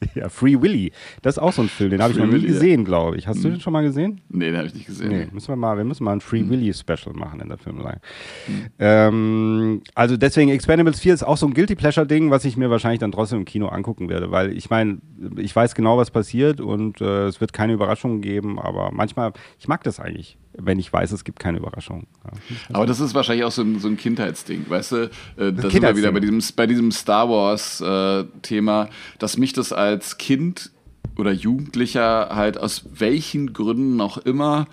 Ja, 0.14 0.28
Free 0.28 0.60
Willy. 0.60 0.92
Das 1.22 1.36
ist 1.36 1.38
auch 1.38 1.52
so 1.52 1.62
ein 1.62 1.68
Film, 1.68 1.90
den 1.90 2.02
habe 2.02 2.12
ich 2.12 2.18
noch 2.18 2.26
nie 2.26 2.32
Willy, 2.32 2.48
gesehen, 2.48 2.84
glaube 2.84 3.16
ich. 3.16 3.26
Hast 3.26 3.42
du 3.44 3.48
den 3.48 3.60
schon 3.60 3.72
mal 3.72 3.82
gesehen? 3.82 4.20
Nee, 4.28 4.46
den 4.46 4.56
habe 4.56 4.66
ich 4.66 4.74
nicht 4.74 4.86
gesehen. 4.86 5.08
Nee, 5.08 5.28
müssen 5.32 5.48
wir 5.48 5.56
mal, 5.56 5.76
wir 5.76 5.84
müssen 5.84 6.04
mal 6.04 6.12
ein 6.12 6.20
Free 6.20 6.48
Willy 6.48 6.72
Special 6.72 7.14
machen 7.14 7.40
in 7.40 7.48
der 7.48 7.58
Filmelei. 7.58 7.98
Mhm. 8.46 8.66
Ähm, 8.78 9.82
also 9.94 10.16
deswegen 10.16 10.50
Expendables 10.50 11.00
4 11.00 11.14
ist 11.14 11.22
auch 11.22 11.36
so 11.36 11.46
ein 11.46 11.54
Guilty 11.54 11.74
Pleasure 11.74 12.06
Ding, 12.06 12.30
was 12.30 12.44
ich 12.44 12.56
mir 12.56 12.70
wahrscheinlich 12.70 13.00
dann 13.00 13.12
trotzdem 13.12 13.40
im 13.40 13.44
Kino 13.44 13.68
angucken 13.68 14.08
werde, 14.08 14.30
weil 14.30 14.56
ich 14.56 14.70
meine, 14.70 14.98
ich 15.36 15.54
weiß 15.54 15.74
genau, 15.74 15.98
was 15.98 16.10
passiert 16.10 16.60
und 16.60 17.00
äh, 17.00 17.26
es 17.26 17.40
wird 17.40 17.52
keine 17.52 17.72
Überraschungen 17.72 18.20
geben, 18.20 18.58
aber 18.58 18.90
manchmal, 18.92 19.32
ich 19.58 19.68
mag 19.68 19.82
das 19.84 20.00
eigentlich, 20.00 20.38
wenn 20.60 20.78
ich 20.78 20.92
weiß, 20.92 21.12
es 21.12 21.24
gibt 21.24 21.38
keine 21.38 21.58
Überraschungen. 21.58 22.06
Ja. 22.24 22.30
Aber 22.74 22.86
das 22.86 23.00
ist 23.00 23.14
wahrscheinlich 23.14 23.44
auch 23.44 23.52
so 23.52 23.62
ein, 23.62 23.78
so 23.78 23.88
ein 23.88 23.96
Kindheitsding, 23.96 24.66
weißt 24.68 24.92
du? 24.92 24.96
Äh, 25.36 25.52
da 25.52 25.70
sind 25.70 25.82
wir 25.82 25.96
wieder 25.96 26.12
bei 26.12 26.20
diesem, 26.20 26.42
bei 26.56 26.66
diesem 26.66 26.92
Star 26.92 27.28
Wars-Thema, 27.28 28.88
dass 29.18 29.38
mich 29.38 29.52
das 29.52 29.72
als 29.72 30.18
Kind 30.18 30.70
oder 31.16 31.32
Jugendlicher 31.32 32.30
halt 32.34 32.58
aus 32.58 32.84
welchen 32.94 33.52
Gründen 33.52 34.00
auch 34.00 34.18
immer, 34.18 34.66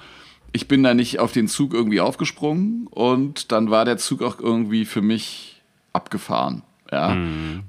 ich 0.51 0.67
bin 0.67 0.83
da 0.83 0.93
nicht 0.93 1.19
auf 1.19 1.33
den 1.33 1.47
Zug 1.47 1.73
irgendwie 1.73 1.99
aufgesprungen 1.99 2.88
und 2.88 3.51
dann 3.51 3.69
war 3.69 3.83
der 3.83 3.97
Zug 3.97 4.21
auch 4.21 4.39
irgendwie 4.39 4.86
für 4.86 5.01
mich 5.01 5.61
abgefahren. 5.91 6.63
Ja. 6.95 7.17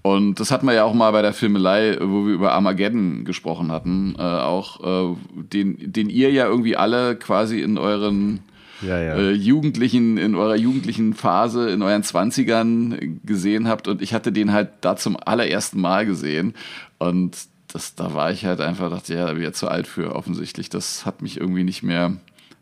Und 0.02 0.40
das 0.40 0.50
hatten 0.50 0.66
wir 0.66 0.74
ja 0.74 0.84
auch 0.84 0.94
mal 0.94 1.10
bei 1.10 1.22
der 1.22 1.32
Filmelei, 1.32 1.98
wo 2.00 2.26
wir 2.26 2.34
über 2.34 2.52
Armageddon 2.52 3.24
gesprochen 3.24 3.72
hatten, 3.72 4.14
äh, 4.18 4.22
auch 4.22 5.12
äh, 5.12 5.16
den, 5.34 5.92
den 5.92 6.08
ihr 6.08 6.30
ja 6.30 6.46
irgendwie 6.46 6.76
alle 6.76 7.16
quasi 7.16 7.60
in 7.60 7.78
euren 7.78 8.40
Ja, 8.82 9.00
ja. 9.00 9.14
äh, 9.16 9.32
Jugendlichen, 9.32 10.18
in 10.18 10.34
eurer 10.34 10.56
jugendlichen 10.56 11.14
Phase, 11.14 11.70
in 11.70 11.82
euren 11.82 12.02
Zwanzigern 12.02 13.20
gesehen 13.24 13.68
habt 13.68 13.88
und 13.88 14.02
ich 14.02 14.12
hatte 14.12 14.32
den 14.32 14.52
halt 14.52 14.68
da 14.82 14.96
zum 14.96 15.16
allerersten 15.16 15.80
Mal 15.80 16.06
gesehen 16.06 16.54
und 16.98 17.36
das, 17.72 17.94
da 17.94 18.14
war 18.14 18.30
ich 18.30 18.44
halt 18.44 18.60
einfach, 18.60 18.90
dachte, 18.90 19.14
ja, 19.14 19.26
da 19.26 19.32
bin 19.32 19.42
ich 19.42 19.46
ja 19.46 19.52
zu 19.52 19.68
alt 19.68 19.86
für 19.86 20.14
offensichtlich. 20.14 20.70
Das 20.70 21.04
hat 21.04 21.20
mich 21.20 21.38
irgendwie 21.38 21.64
nicht 21.64 21.82
mehr 21.82 22.16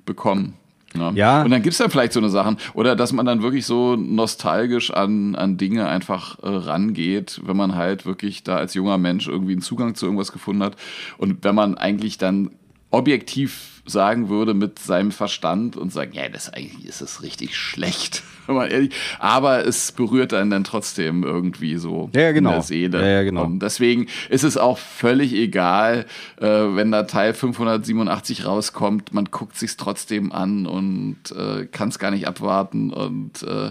bekommen. 0.07 0.55
Ne? 0.95 1.13
Ja. 1.15 1.43
Und 1.43 1.51
dann 1.51 1.63
gibt's 1.63 1.79
dann 1.79 1.91
vielleicht 1.91 2.13
so 2.13 2.21
eine 2.21 2.31
Sachen, 2.31 2.57
oder 2.75 2.97
dass 2.97 3.13
man 3.13 3.27
dann 3.27 3.43
wirklich 3.43 3.67
so 3.67 3.97
nostalgisch 3.97 4.93
an, 4.93 5.35
an 5.35 5.57
Dinge 5.57 5.89
einfach 5.89 6.39
äh, 6.43 6.49
rangeht, 6.49 7.41
wenn 7.45 7.57
man 7.57 7.75
halt 7.75 8.07
wirklich 8.07 8.43
da 8.43 8.57
als 8.57 8.75
junger 8.75 8.99
Mensch 8.99 9.29
irgendwie 9.29 9.53
einen 9.53 9.63
Zugang 9.63 9.95
zu 9.95 10.07
irgendwas 10.07 10.33
gefunden 10.33 10.63
hat. 10.63 10.77
Und 11.19 11.45
wenn 11.45 11.55
man 11.55 11.77
eigentlich 11.77 12.19
dann 12.19 12.51
objektiv 12.95 13.71
sagen 13.87 14.31
würde 14.31 14.55
mit 14.55 14.79
seinem 14.79 15.13
Verstand 15.13 15.77
und 15.77 15.93
sagen, 15.93 16.13
ja, 16.15 16.27
das 16.31 16.51
eigentlich 16.51 16.87
ist 16.87 17.03
es 17.03 17.23
richtig 17.23 17.55
schlecht, 17.55 18.23
wenn 18.47 18.55
man 18.57 18.71
ehrlich, 18.71 18.95
aber 19.19 19.67
es 19.67 19.93
berührt 19.93 20.33
einen 20.33 20.49
dann 20.51 20.65
trotzdem 20.65 21.23
irgendwie 21.23 21.77
so 21.77 22.09
Ja, 22.15 22.23
ja, 22.23 22.33
genau. 22.33 22.49
in 22.49 22.55
der 22.55 22.63
Seele. 22.63 23.01
Ja, 23.03 23.07
ja, 23.09 23.23
genau. 23.25 23.45
Und 23.45 23.59
deswegen 23.61 24.07
ist 24.31 24.43
es 24.43 24.57
auch 24.57 24.79
völlig 24.79 25.35
egal, 25.35 26.07
äh, 26.41 26.47
wenn 26.47 26.93
da 26.93 27.03
Teil 27.03 27.35
587 27.35 28.47
rauskommt, 28.47 29.13
man 29.13 29.27
guckt 29.27 29.59
sich's 29.59 29.77
trotzdem 29.77 30.33
an 30.33 30.65
und 30.67 31.19
äh, 31.37 31.67
kann 31.67 31.91
es 31.91 31.99
gar 31.99 32.11
nicht 32.11 32.27
abwarten 32.27 32.91
und 32.91 33.43
äh, 33.43 33.71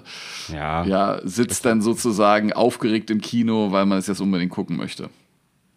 Ja. 0.53 0.85
ja, 0.85 1.21
sitzt 1.23 1.65
dann 1.65 1.81
sozusagen 1.81 2.53
aufgeregt 2.53 3.09
im 3.09 3.19
Kino, 3.19 3.71
weil 3.71 3.87
man 3.87 3.97
es 3.97 4.05
jetzt 4.05 4.21
unbedingt 4.21 4.51
gucken 4.51 4.77
möchte. 4.77 5.09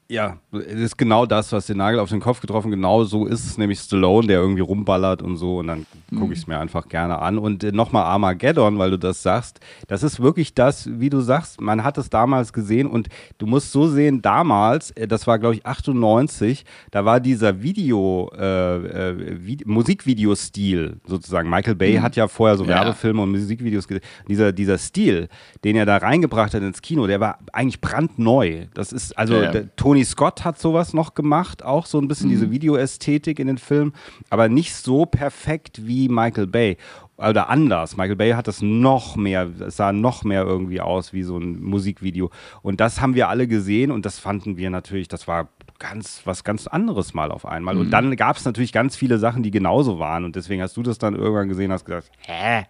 Ja, 0.08 0.38
das 0.52 0.62
ist 0.62 0.98
genau 0.98 1.26
das, 1.26 1.50
was 1.50 1.66
den 1.66 1.78
Nagel 1.78 1.98
auf 1.98 2.10
den 2.10 2.20
Kopf 2.20 2.40
getroffen. 2.40 2.70
Genau 2.70 3.02
so 3.02 3.26
ist 3.26 3.44
es, 3.44 3.58
nämlich 3.58 3.80
Stallone, 3.80 4.28
der 4.28 4.38
irgendwie 4.38 4.60
rumballert 4.60 5.20
und 5.20 5.36
so. 5.36 5.58
Und 5.58 5.66
dann 5.66 5.84
gucke 6.16 6.32
ich 6.32 6.38
es 6.38 6.46
mir 6.46 6.60
einfach 6.60 6.88
gerne 6.88 7.18
an. 7.18 7.38
Und 7.38 7.64
äh, 7.64 7.72
nochmal 7.72 8.04
Armageddon, 8.04 8.78
weil 8.78 8.92
du 8.92 8.98
das 8.98 9.24
sagst. 9.24 9.58
Das 9.88 10.04
ist 10.04 10.20
wirklich 10.20 10.54
das, 10.54 10.88
wie 11.00 11.10
du 11.10 11.20
sagst, 11.20 11.60
man 11.60 11.82
hat 11.82 11.98
es 11.98 12.08
damals 12.08 12.52
gesehen. 12.52 12.86
Und 12.86 13.08
du 13.38 13.46
musst 13.46 13.72
so 13.72 13.88
sehen, 13.88 14.22
damals, 14.22 14.92
äh, 14.92 15.08
das 15.08 15.26
war 15.26 15.40
glaube 15.40 15.56
ich 15.56 15.66
98, 15.66 16.64
da 16.92 17.04
war 17.04 17.18
dieser 17.18 17.62
Video, 17.62 18.30
äh, 18.38 18.76
äh, 18.76 19.36
Vi 19.40 19.58
Musikvideostil 19.64 21.00
sozusagen. 21.04 21.50
Michael 21.50 21.74
Bay 21.74 21.96
hat 21.96 22.14
ja 22.14 22.28
vorher 22.28 22.56
so 22.56 22.62
Ja. 22.62 22.76
Werbefilme 22.76 23.22
und 23.22 23.32
Musikvideos 23.32 23.88
gesehen. 23.88 24.04
Dieser, 24.28 24.52
dieser 24.52 24.78
Stil, 24.78 25.28
den 25.64 25.74
er 25.74 25.84
da 25.84 25.96
reingebracht 25.96 26.54
hat 26.54 26.62
ins 26.62 26.80
Kino, 26.80 27.08
der 27.08 27.18
war 27.18 27.40
eigentlich 27.52 27.80
brandneu. 27.80 28.66
Das 28.72 28.92
ist, 28.92 29.18
also 29.18 29.34
ja. 29.42 29.50
der, 29.50 29.74
Tony 29.74 29.95
Scott 30.04 30.44
hat 30.44 30.58
sowas 30.58 30.92
noch 30.94 31.14
gemacht, 31.14 31.64
auch 31.64 31.86
so 31.86 31.98
ein 31.98 32.08
bisschen 32.08 32.26
Mhm. 32.28 32.32
diese 32.32 32.50
Videoästhetik 32.50 33.38
in 33.38 33.46
den 33.46 33.58
Filmen, 33.58 33.92
aber 34.30 34.48
nicht 34.48 34.74
so 34.74 35.06
perfekt 35.06 35.86
wie 35.86 36.08
Michael 36.08 36.46
Bay. 36.46 36.76
Oder 37.18 37.48
anders. 37.48 37.96
Michael 37.96 38.16
Bay 38.16 38.32
hat 38.32 38.46
das 38.46 38.60
noch 38.60 39.16
mehr, 39.16 39.48
es 39.60 39.76
sah 39.76 39.92
noch 39.92 40.22
mehr 40.22 40.42
irgendwie 40.44 40.82
aus 40.82 41.14
wie 41.14 41.22
so 41.22 41.38
ein 41.38 41.62
Musikvideo. 41.62 42.30
Und 42.60 42.78
das 42.80 43.00
haben 43.00 43.14
wir 43.14 43.28
alle 43.30 43.46
gesehen 43.48 43.90
und 43.90 44.04
das 44.04 44.18
fanden 44.18 44.58
wir 44.58 44.68
natürlich, 44.68 45.08
das 45.08 45.26
war 45.26 45.48
ganz 45.78 46.22
was 46.24 46.44
ganz 46.44 46.66
anderes 46.66 47.14
mal 47.14 47.30
auf 47.30 47.46
einmal. 47.46 47.74
Mhm. 47.74 47.80
Und 47.82 47.90
dann 47.90 48.14
gab 48.16 48.36
es 48.36 48.44
natürlich 48.44 48.72
ganz 48.72 48.96
viele 48.96 49.18
Sachen, 49.18 49.42
die 49.42 49.50
genauso 49.50 49.98
waren. 49.98 50.24
Und 50.24 50.36
deswegen 50.36 50.60
hast 50.60 50.76
du 50.76 50.82
das 50.82 50.98
dann 50.98 51.14
irgendwann 51.14 51.48
gesehen, 51.48 51.72
hast 51.72 51.86
gesagt, 51.86 52.10
hä? 52.26 52.66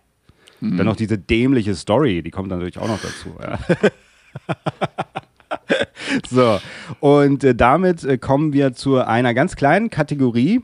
Mhm. 0.61 0.77
Dann 0.77 0.87
noch 0.87 0.97
diese 0.97 1.19
dämliche 1.19 1.75
Story, 1.75 2.23
die 2.23 2.31
kommt 2.31 2.51
dann 2.51 2.61
natürlich 2.61 2.79
auch 2.79 2.89
noch 2.89 3.01
dazu. 3.03 3.35
Ja. 3.43 3.59
So, 6.31 6.61
und 7.01 7.45
äh, 7.45 7.55
damit 7.55 8.05
äh, 8.05 8.19
kommen 8.19 8.53
wir 8.53 8.75
zu 8.75 8.99
einer 8.99 9.35
ganz 9.35 9.57
kleinen 9.57 9.91
Kategorie. 9.91 10.63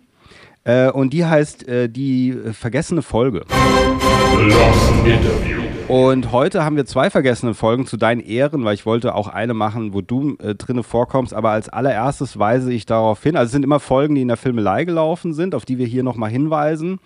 Äh, 0.64 0.90
und 0.90 1.12
die 1.12 1.24
heißt 1.24 1.66
äh, 1.66 1.88
die 1.88 2.36
vergessene 2.52 3.02
Folge. 3.02 3.44
Lost 4.38 4.92
Interview. 5.04 5.61
Und 5.92 6.32
heute 6.32 6.64
haben 6.64 6.76
wir 6.76 6.86
zwei 6.86 7.10
vergessene 7.10 7.52
Folgen 7.52 7.84
zu 7.84 7.98
deinen 7.98 8.22
Ehren, 8.22 8.64
weil 8.64 8.72
ich 8.72 8.86
wollte 8.86 9.14
auch 9.14 9.28
eine 9.28 9.52
machen, 9.52 9.92
wo 9.92 10.00
du 10.00 10.38
äh, 10.38 10.54
drinne 10.54 10.84
vorkommst. 10.84 11.34
Aber 11.34 11.50
als 11.50 11.68
allererstes 11.68 12.38
weise 12.38 12.72
ich 12.72 12.86
darauf 12.86 13.22
hin, 13.22 13.36
also 13.36 13.48
es 13.48 13.52
sind 13.52 13.62
immer 13.62 13.78
Folgen, 13.78 14.14
die 14.14 14.22
in 14.22 14.28
der 14.28 14.38
Filmelei 14.38 14.86
gelaufen 14.86 15.34
sind, 15.34 15.54
auf 15.54 15.66
die 15.66 15.76
wir 15.76 15.84
hier 15.84 16.02
nochmal 16.02 16.30
hinweisen, 16.30 16.98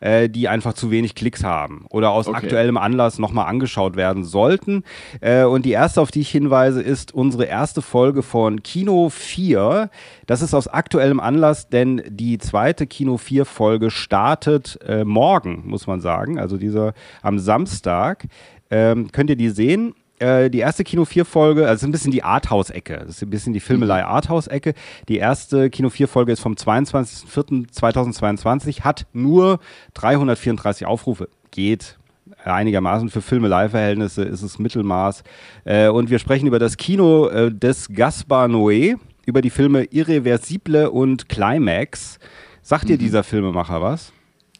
äh, 0.00 0.28
die 0.28 0.46
einfach 0.48 0.74
zu 0.74 0.90
wenig 0.90 1.14
Klicks 1.14 1.42
haben 1.42 1.86
oder 1.88 2.10
aus 2.10 2.28
Okay. 2.28 2.36
aktuellem 2.36 2.76
Anlass 2.76 3.18
nochmal 3.18 3.46
angeschaut 3.46 3.96
werden 3.96 4.24
sollten. 4.24 4.84
Äh, 5.22 5.44
und 5.44 5.64
die 5.64 5.72
erste, 5.72 6.02
auf 6.02 6.10
die 6.10 6.20
ich 6.20 6.28
hinweise, 6.30 6.82
ist 6.82 7.14
unsere 7.14 7.46
erste 7.46 7.80
Folge 7.80 8.22
von 8.22 8.62
Kino 8.62 9.08
4. 9.08 9.88
Das 10.26 10.42
ist 10.42 10.52
aus 10.52 10.68
aktuellem 10.68 11.18
Anlass, 11.18 11.70
denn 11.70 12.02
die 12.10 12.36
zweite 12.36 12.86
Kino 12.86 13.16
4 13.16 13.46
Folge 13.46 13.90
startet 13.90 14.78
äh, 14.86 15.02
morgen, 15.06 15.62
muss 15.64 15.86
man 15.86 16.02
sagen. 16.02 16.38
Also 16.38 16.58
dieser 16.58 16.92
am 17.22 17.38
Samstag. 17.38 18.26
Ähm, 18.74 19.10
könnt 19.12 19.30
ihr 19.30 19.36
die 19.36 19.50
sehen? 19.50 19.94
Äh, 20.18 20.50
die 20.50 20.58
erste 20.58 20.82
Kino 20.82 21.04
4 21.04 21.24
Folge, 21.24 21.68
also 21.68 21.86
ein 21.86 21.92
bisschen 21.92 22.10
die 22.10 22.24
Arthouse-Ecke. 22.24 23.04
Das 23.06 23.10
ist 23.10 23.22
ein 23.22 23.30
bisschen 23.30 23.52
die 23.52 23.60
Filmelei 23.60 24.04
Arthouse-Ecke. 24.04 24.74
Die 25.08 25.18
erste 25.18 25.70
Kino 25.70 25.90
4 25.90 26.08
Folge 26.08 26.32
ist 26.32 26.40
vom 26.40 26.54
22.04.2022, 26.54 28.80
hat 28.80 29.06
nur 29.12 29.60
334 29.94 30.86
Aufrufe. 30.86 31.28
Geht 31.52 31.96
einigermaßen 32.42 33.10
für 33.10 33.22
Filmelei-Verhältnisse 33.22 34.24
ist 34.24 34.42
es 34.42 34.58
Mittelmaß. 34.58 35.22
Äh, 35.64 35.86
und 35.88 36.10
wir 36.10 36.18
sprechen 36.18 36.48
über 36.48 36.58
das 36.58 36.76
Kino 36.76 37.28
äh, 37.28 37.52
des 37.52 37.92
Gaspar 37.92 38.48
Noé, 38.48 38.96
über 39.24 39.40
die 39.40 39.50
Filme 39.50 39.84
Irreversible 39.84 40.90
und 40.90 41.28
Climax. 41.28 42.18
Sagt 42.60 42.88
dir 42.88 42.98
dieser 42.98 43.22
Filmemacher 43.22 43.80
was? 43.80 44.12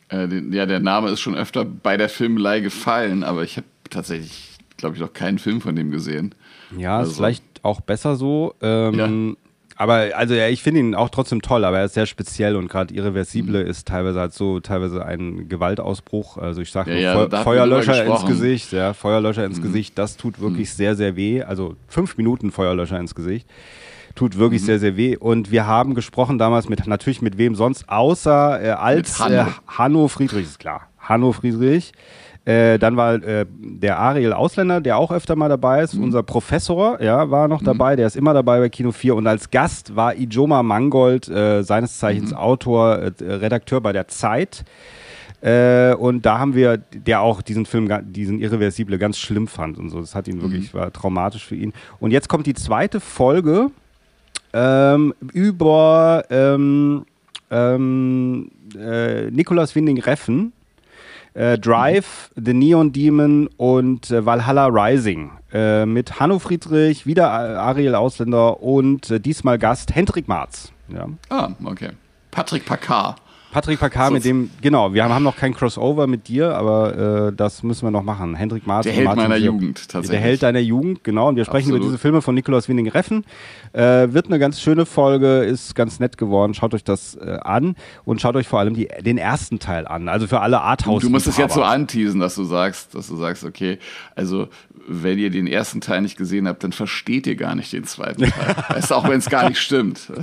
Äh, 0.08 0.28
den, 0.28 0.52
ja, 0.52 0.66
der 0.66 0.78
Name 0.78 1.10
ist 1.10 1.18
schon 1.20 1.34
öfter 1.34 1.64
bei 1.64 1.96
der 1.96 2.08
Filmelei 2.08 2.60
gefallen, 2.60 3.24
aber 3.24 3.42
ich 3.42 3.56
habe 3.56 3.66
tatsächlich, 3.90 4.56
glaube 4.76 4.94
ich, 4.96 5.00
noch 5.00 5.12
keinen 5.12 5.38
Film 5.38 5.60
von 5.60 5.76
dem 5.76 5.90
gesehen. 5.90 6.34
Ja, 6.76 7.00
ist 7.00 7.08
Also- 7.08 7.14
vielleicht 7.16 7.44
auch 7.62 7.80
besser 7.80 8.16
so. 8.16 8.54
Ähm, 8.60 9.36
Aber 9.76 10.10
also 10.14 10.34
ja, 10.34 10.46
ich 10.48 10.62
finde 10.62 10.78
ihn 10.78 10.94
auch 10.94 11.08
trotzdem 11.08 11.42
toll, 11.42 11.64
aber 11.64 11.78
er 11.80 11.86
ist 11.86 11.94
sehr 11.94 12.06
speziell 12.06 12.54
und 12.54 12.68
gerade 12.68 12.94
Irreversible 12.94 13.64
Mhm. 13.64 13.68
ist 13.70 13.88
teilweise 13.88 14.20
halt 14.20 14.32
so 14.32 14.60
teilweise 14.60 15.04
ein 15.04 15.48
Gewaltausbruch. 15.48 16.36
Also 16.38 16.60
ich 16.60 16.70
sage 16.70 16.92
Ja, 16.94 17.14
ja, 17.24 17.30
wir 17.32 17.38
Feuerlöscher 17.42 18.04
ins. 18.04 18.22
Mhm. 18.22 18.28
Gesicht, 18.28 18.70
ja, 18.72 18.92
Feuerlöscher 18.94 19.44
ins 19.44 19.60
Gesicht, 19.60 19.98
das 19.98 20.16
tut 20.16 20.40
wirklich 20.40 20.72
sehr, 20.72 20.94
sehr 20.94 21.16
weh. 21.16 21.42
Also 21.42 21.74
fünf 21.88 22.16
Minuten 22.16 22.52
Feuerlöscher 22.52 23.00
ins 23.00 23.16
Gesicht. 23.16 23.48
Tut 24.14 24.38
wirklich 24.38 24.62
Mhm. 24.62 24.66
sehr, 24.66 24.78
sehr 24.78 24.96
weh. 24.96 25.16
Und 25.16 25.50
wir 25.50 25.66
haben 25.66 25.96
gesprochen 25.96 26.38
damals 26.38 26.68
mit, 26.68 26.86
natürlich 26.86 27.20
mit 27.20 27.36
wem 27.36 27.56
sonst, 27.56 27.88
außer 27.88 28.62
äh, 28.62 28.68
als 28.70 29.18
Hanno. 29.18 29.40
Äh, 29.40 29.46
Hanno 29.66 30.06
Friedrich, 30.06 30.44
ist 30.44 30.60
klar. 30.60 30.82
Hanno 31.00 31.32
Friedrich. 31.32 31.92
Äh, 32.44 32.78
dann 32.78 32.96
war 32.96 33.14
äh, 33.14 33.46
der 33.48 33.98
Ariel 33.98 34.34
Ausländer, 34.34 34.80
der 34.80 34.98
auch 34.98 35.10
öfter 35.10 35.34
mal 35.34 35.48
dabei 35.48 35.82
ist. 35.82 35.94
Unser 35.94 36.22
Professor, 36.22 37.00
ja, 37.00 37.30
war 37.30 37.48
noch 37.48 37.62
dabei. 37.62 37.96
Der 37.96 38.06
ist 38.06 38.16
immer 38.16 38.34
dabei 38.34 38.58
bei 38.60 38.68
Kino 38.68 38.92
4. 38.92 39.14
Und 39.14 39.26
als 39.26 39.50
Gast 39.50 39.96
war 39.96 40.14
Ijoma 40.14 40.62
Mangold, 40.62 41.28
äh, 41.28 41.62
seines 41.62 41.98
Zeichens 41.98 42.34
Autor, 42.34 42.98
äh, 42.98 43.12
Redakteur 43.20 43.80
bei 43.80 43.92
der 43.92 44.08
Zeit. 44.08 44.64
Äh, 45.40 45.94
und 45.94 46.24
da 46.26 46.38
haben 46.38 46.54
wir, 46.54 46.78
der 46.78 47.20
auch 47.20 47.42
diesen 47.42 47.66
Film, 47.66 47.88
diesen 48.12 48.40
Irreversible 48.40 48.98
ganz 48.98 49.18
schlimm 49.18 49.46
fand 49.46 49.78
und 49.78 49.90
so. 49.90 50.00
Das 50.00 50.14
hat 50.14 50.28
ihn 50.28 50.40
wirklich, 50.40 50.74
war 50.74 50.92
traumatisch 50.92 51.44
für 51.44 51.56
ihn. 51.56 51.72
Und 52.00 52.10
jetzt 52.10 52.28
kommt 52.28 52.46
die 52.46 52.54
zweite 52.54 53.00
Folge 53.00 53.70
ähm, 54.54 55.14
über 55.32 56.24
ähm, 56.30 57.04
ähm, 57.50 58.50
äh, 58.78 59.30
Nicolas 59.30 59.74
Winding 59.74 60.00
Reffen. 60.00 60.52
Äh, 61.34 61.58
Drive, 61.58 62.30
The 62.36 62.54
Neon 62.54 62.92
Demon 62.92 63.48
und 63.56 64.10
äh, 64.10 64.24
Valhalla 64.24 64.66
Rising. 64.66 65.32
Äh, 65.52 65.84
mit 65.84 66.20
Hanno 66.20 66.38
Friedrich, 66.38 67.06
wieder 67.06 67.30
Ariel 67.30 67.96
Ausländer 67.96 68.62
und 68.62 69.10
äh, 69.10 69.20
diesmal 69.20 69.58
Gast 69.58 69.94
Hendrik 69.94 70.28
Marz. 70.28 70.72
Ja. 70.88 71.08
Ah, 71.30 71.50
okay. 71.64 71.90
Patrick 72.30 72.64
Packard. 72.64 73.16
Patrick 73.54 73.78
Packard, 73.78 74.12
mit 74.12 74.24
dem, 74.24 74.50
genau, 74.60 74.94
wir 74.94 75.04
haben 75.04 75.22
noch 75.22 75.36
kein 75.36 75.54
Crossover 75.54 76.08
mit 76.08 76.26
dir, 76.26 76.56
aber 76.56 77.28
äh, 77.28 77.32
das 77.32 77.62
müssen 77.62 77.86
wir 77.86 77.92
noch 77.92 78.02
machen. 78.02 78.34
Hendrik 78.34 78.66
Martin. 78.66 78.90
Der 78.90 78.96
Held 78.96 79.04
Martin 79.04 79.22
meiner. 79.22 79.36
Jugend, 79.36 79.76
tatsächlich. 79.76 80.10
Der 80.10 80.20
Held 80.20 80.42
deiner 80.42 80.58
Jugend, 80.58 81.04
genau. 81.04 81.28
Und 81.28 81.36
wir 81.36 81.44
sprechen 81.44 81.68
Absolut. 81.68 81.82
über 81.82 81.86
diese 81.86 81.98
Filme 81.98 82.20
von 82.20 82.34
Nikolaus 82.34 82.68
Winding 82.68 82.88
Reffen. 82.88 83.24
Äh, 83.72 84.12
wird 84.12 84.26
eine 84.26 84.40
ganz 84.40 84.60
schöne 84.60 84.86
Folge, 84.86 85.44
ist 85.44 85.76
ganz 85.76 86.00
nett 86.00 86.18
geworden. 86.18 86.54
Schaut 86.54 86.74
euch 86.74 86.82
das 86.82 87.14
äh, 87.14 87.38
an 87.44 87.76
und 88.04 88.20
schaut 88.20 88.34
euch 88.34 88.48
vor 88.48 88.58
allem 88.58 88.74
die, 88.74 88.88
den 89.02 89.18
ersten 89.18 89.60
Teil 89.60 89.86
an. 89.86 90.08
Also 90.08 90.26
für 90.26 90.40
alle 90.40 90.60
Arthouse. 90.60 91.02
Du 91.02 91.10
musst 91.10 91.28
es 91.28 91.36
jetzt 91.36 91.54
so 91.54 91.62
anteasen, 91.62 92.18
dass 92.18 92.34
du 92.34 92.42
sagst, 92.42 92.92
dass 92.96 93.06
du 93.06 93.14
sagst, 93.14 93.44
okay, 93.44 93.78
also 94.16 94.48
wenn 94.86 95.18
ihr 95.18 95.30
den 95.30 95.46
ersten 95.46 95.80
Teil 95.80 96.00
nicht 96.02 96.16
gesehen 96.16 96.46
habt, 96.46 96.62
dann 96.64 96.72
versteht 96.72 97.26
ihr 97.26 97.36
gar 97.36 97.54
nicht 97.54 97.72
den 97.72 97.84
zweiten 97.84 98.22
Teil. 98.22 98.56
weißt 98.68 98.92
auch 98.92 99.08
wenn 99.08 99.18
es 99.18 99.30
gar 99.30 99.48
nicht 99.48 99.60
stimmt. 99.60 100.12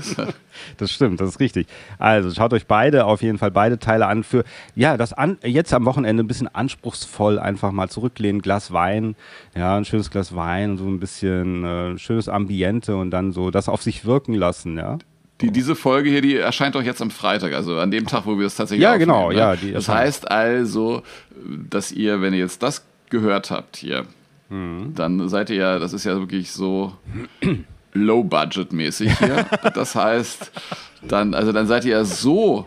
Das 0.78 0.92
stimmt, 0.92 1.22
das 1.22 1.30
ist 1.30 1.40
richtig. 1.40 1.66
Also 1.98 2.30
schaut 2.30 2.52
euch 2.54 2.68
beide, 2.68 3.06
auf 3.06 3.22
jeden 3.22 3.38
Fall 3.38 3.52
beide 3.52 3.80
Teile 3.80 4.06
an. 4.08 4.24
Für 4.24 4.44
ja, 4.76 4.98
das 4.98 5.14
an, 5.14 5.38
jetzt 5.44 5.74
am 5.74 5.86
Wochenende 5.86 6.22
ein 6.24 6.28
bisschen 6.28 6.54
anspruchsvoll 6.54 7.40
einfach 7.40 7.72
mal 7.72 7.90
zurücklehnen, 7.90 8.42
Glas 8.42 8.72
Wein, 8.72 9.16
ja, 9.56 9.78
ein 9.78 9.86
schönes 9.86 10.12
Glas 10.12 10.36
Wein, 10.36 10.78
so 10.78 10.86
ein 10.86 11.00
bisschen 11.00 11.64
äh, 11.64 11.98
schönes 11.98 12.28
Ambiente 12.28 12.98
und 12.98 13.12
dann 13.12 13.32
so 13.32 13.50
das 13.50 13.70
auf 13.70 13.82
sich 13.82 14.06
wirken 14.06 14.34
lassen, 14.34 14.78
ja. 14.78 15.00
Die, 15.40 15.52
diese 15.52 15.76
Folge 15.76 16.10
hier, 16.10 16.22
die 16.22 16.36
erscheint 16.36 16.76
doch 16.76 16.84
jetzt 16.84 17.02
am 17.02 17.10
Freitag, 17.10 17.54
also 17.54 17.80
an 17.80 17.90
dem 17.90 18.06
Tag, 18.06 18.26
wo 18.26 18.38
wir 18.38 18.46
es 18.46 18.56
tatsächlich 18.56 18.84
Ja, 18.84 18.98
genau, 18.98 19.30
ne? 19.30 19.38
ja, 19.38 19.56
die 19.56 19.72
das 19.72 19.90
heißt 19.90 20.30
also, 20.30 21.02
dass 21.70 21.92
ihr, 21.92 22.22
wenn 22.22 22.34
ihr 22.34 22.40
jetzt 22.40 22.62
das 22.62 22.86
gehört 23.10 23.50
habt 23.50 23.78
hier, 23.78 24.06
Mhm. 24.52 24.94
dann 24.96 25.30
seid 25.30 25.50
ihr 25.50 25.56
ja, 25.56 25.80
das 25.80 25.94
ist 25.94 26.04
ja 26.04 26.18
wirklich 26.20 26.52
so 26.52 26.94
low-budget-mäßig 27.94 29.18
hier. 29.18 29.46
Das 29.74 29.96
heißt, 29.96 30.52
dann, 31.08 31.34
also 31.34 31.52
dann 31.52 31.68
seid 31.68 31.86
ihr 31.86 31.92
ja 31.92 32.04
so 32.04 32.66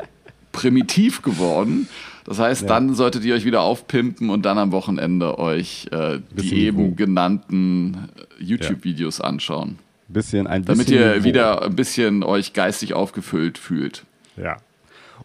primitiv 0.53 1.23
geworden. 1.23 1.89
Das 2.25 2.39
heißt, 2.39 2.69
dann 2.71 2.95
solltet 2.95 3.25
ihr 3.25 3.35
euch 3.35 3.45
wieder 3.45 3.61
aufpimpen 3.61 4.31
und 4.31 4.47
dann 4.47 4.57
am 4.57 4.73
Wochenende 4.73 5.39
euch 5.39 5.89
äh, 5.93 6.21
die 6.31 6.55
eben 6.55 6.79
Niveau. 6.79 6.95
genannten 6.95 8.09
äh, 8.17 8.43
YouTube-Videos 8.43 9.21
anschauen. 9.21 9.79
Bisschen 10.09 10.47
ein 10.47 10.65
bisschen 10.65 10.87
Damit 10.87 10.91
ihr 10.91 11.13
Niveau. 11.17 11.25
wieder 11.25 11.63
ein 11.63 11.77
bisschen 11.77 12.23
euch 12.23 12.55
geistig 12.55 12.95
aufgefüllt 12.95 13.59
fühlt. 13.59 14.05
Ja. 14.39 14.57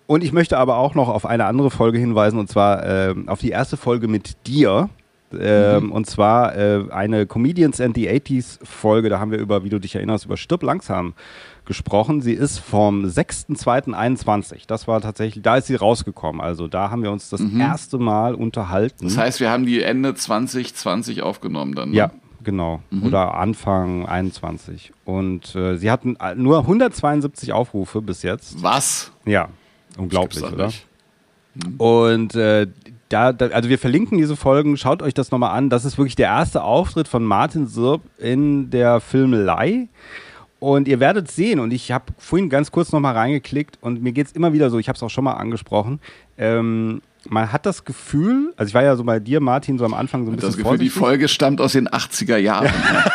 Und 0.08 0.24
ich 0.24 0.34
möchte 0.34 0.58
aber 0.58 0.78
auch 0.78 0.94
noch 0.94 1.08
auf 1.08 1.26
eine 1.26 1.46
andere 1.46 1.72
Folge 1.72 2.00
hinweisen, 2.00 2.38
und 2.38 2.50
zwar 2.50 2.86
ähm, 2.86 3.30
auf 3.30 3.40
die 3.40 3.50
erste 3.50 3.78
Folge 3.78 4.08
mit 4.10 4.46
dir. 4.46 4.90
Ähm, 5.40 5.86
Mhm. 5.86 5.92
Und 5.92 6.08
zwar 6.08 6.56
äh, 6.56 6.86
eine 6.92 7.26
Comedians 7.26 7.80
and 7.80 7.96
the 7.96 8.10
80s 8.10 8.60
Folge, 8.66 9.10
da 9.10 9.20
haben 9.20 9.32
wir 9.32 9.40
über, 9.40 9.64
wie 9.64 9.70
du 9.70 9.80
dich 9.80 9.96
erinnerst, 9.96 10.26
über 10.26 10.38
Stirb 10.38 10.64
langsam 10.64 11.14
gesprochen. 11.66 12.22
Sie 12.22 12.34
ist 12.34 12.58
vom 12.60 13.06
6.2.21. 13.06 14.62
Das 14.68 14.88
war 14.88 15.02
tatsächlich, 15.02 15.44
da 15.44 15.58
ist 15.58 15.68
sie 15.68 15.76
rausgekommen. 15.76 16.42
Also 16.42 16.68
da 16.68 16.90
haben 16.90 17.04
wir 17.04 17.12
uns 17.12 17.30
das 17.30 17.42
erste 17.60 17.98
Mal 17.98 18.34
unterhalten. 18.36 19.06
Mhm. 19.06 19.10
Das 19.10 19.18
heißt, 19.18 19.40
wir 19.40 19.50
haben 19.52 19.66
die 19.66 19.82
Ende 19.84 20.16
2020 20.16 21.22
aufgenommen 21.22 21.76
dann. 21.76 21.90
Ne? 21.92 21.98
Ja, 21.98 22.12
genau. 22.44 22.82
Oder 23.04 23.36
Anfang 23.36 24.08
21. 24.08 24.92
Und 25.06 25.56
äh, 25.56 25.78
sie 25.78 25.92
hatten 25.92 26.16
äh, 26.20 26.36
nur 26.36 26.60
172 26.60 27.54
Aufrufe 27.54 28.02
bis 28.02 28.24
jetzt. 28.24 28.64
Was? 28.64 29.12
Ja, 29.26 29.50
unglaublich, 29.98 30.44
oder? 30.44 30.68
nicht. 30.68 30.86
Und 31.78 32.36
äh, 32.36 32.68
da, 33.10 33.34
da, 33.34 33.48
also 33.48 33.70
wir 33.70 33.80
verlinken 33.80 34.18
diese 34.18 34.36
Folgen, 34.36 34.78
schaut 34.78 35.02
euch 35.02 35.14
das 35.14 35.32
nochmal 35.32 35.58
an. 35.58 35.70
Das 35.70 35.84
ist 35.84 35.98
wirklich 35.98 36.16
der 36.16 36.28
erste 36.28 36.64
Auftritt 36.64 37.08
von 37.08 37.24
Martin 37.24 37.68
Sirp 37.68 38.02
in 38.20 38.70
der 38.70 39.00
Filmelei. 39.00 39.88
Und 40.60 40.88
ihr 40.88 41.00
werdet 41.00 41.32
sehen, 41.32 41.60
und 41.60 41.72
ich 41.72 41.92
habe 41.92 42.06
vorhin 42.18 42.50
ganz 42.50 42.72
kurz 42.72 42.92
nochmal 42.92 43.16
reingeklickt 43.16 43.78
und 43.82 44.04
mir 44.04 44.12
geht 44.12 44.28
es 44.28 44.34
immer 44.34 44.52
wieder 44.54 44.70
so, 44.70 44.78
ich 44.78 44.90
habe 44.90 44.98
es 44.98 45.04
auch 45.04 45.10
schon 45.10 45.24
mal 45.24 45.34
angesprochen, 45.34 46.02
ähm, 46.38 47.02
man 47.30 47.52
hat 47.52 47.66
das 47.66 47.86
Gefühl, 47.86 48.54
also 48.58 48.70
ich 48.70 48.74
war 48.74 48.84
ja 48.84 48.96
so 48.96 49.04
bei 49.04 49.20
dir, 49.20 49.40
Martin, 49.40 49.78
so 49.78 49.86
am 49.86 49.94
Anfang 49.94 50.26
so 50.26 50.32
ein 50.32 50.36
bisschen 50.36 50.50
Das 50.50 50.58
Gefühl, 50.58 50.78
die 50.78 50.90
vorsichtig. 50.90 51.00
Folge 51.00 51.28
stammt 51.28 51.62
aus 51.62 51.74
den 51.74 51.88
80er 51.88 52.38
Jahren. 52.38 52.66
ne? 52.66 53.12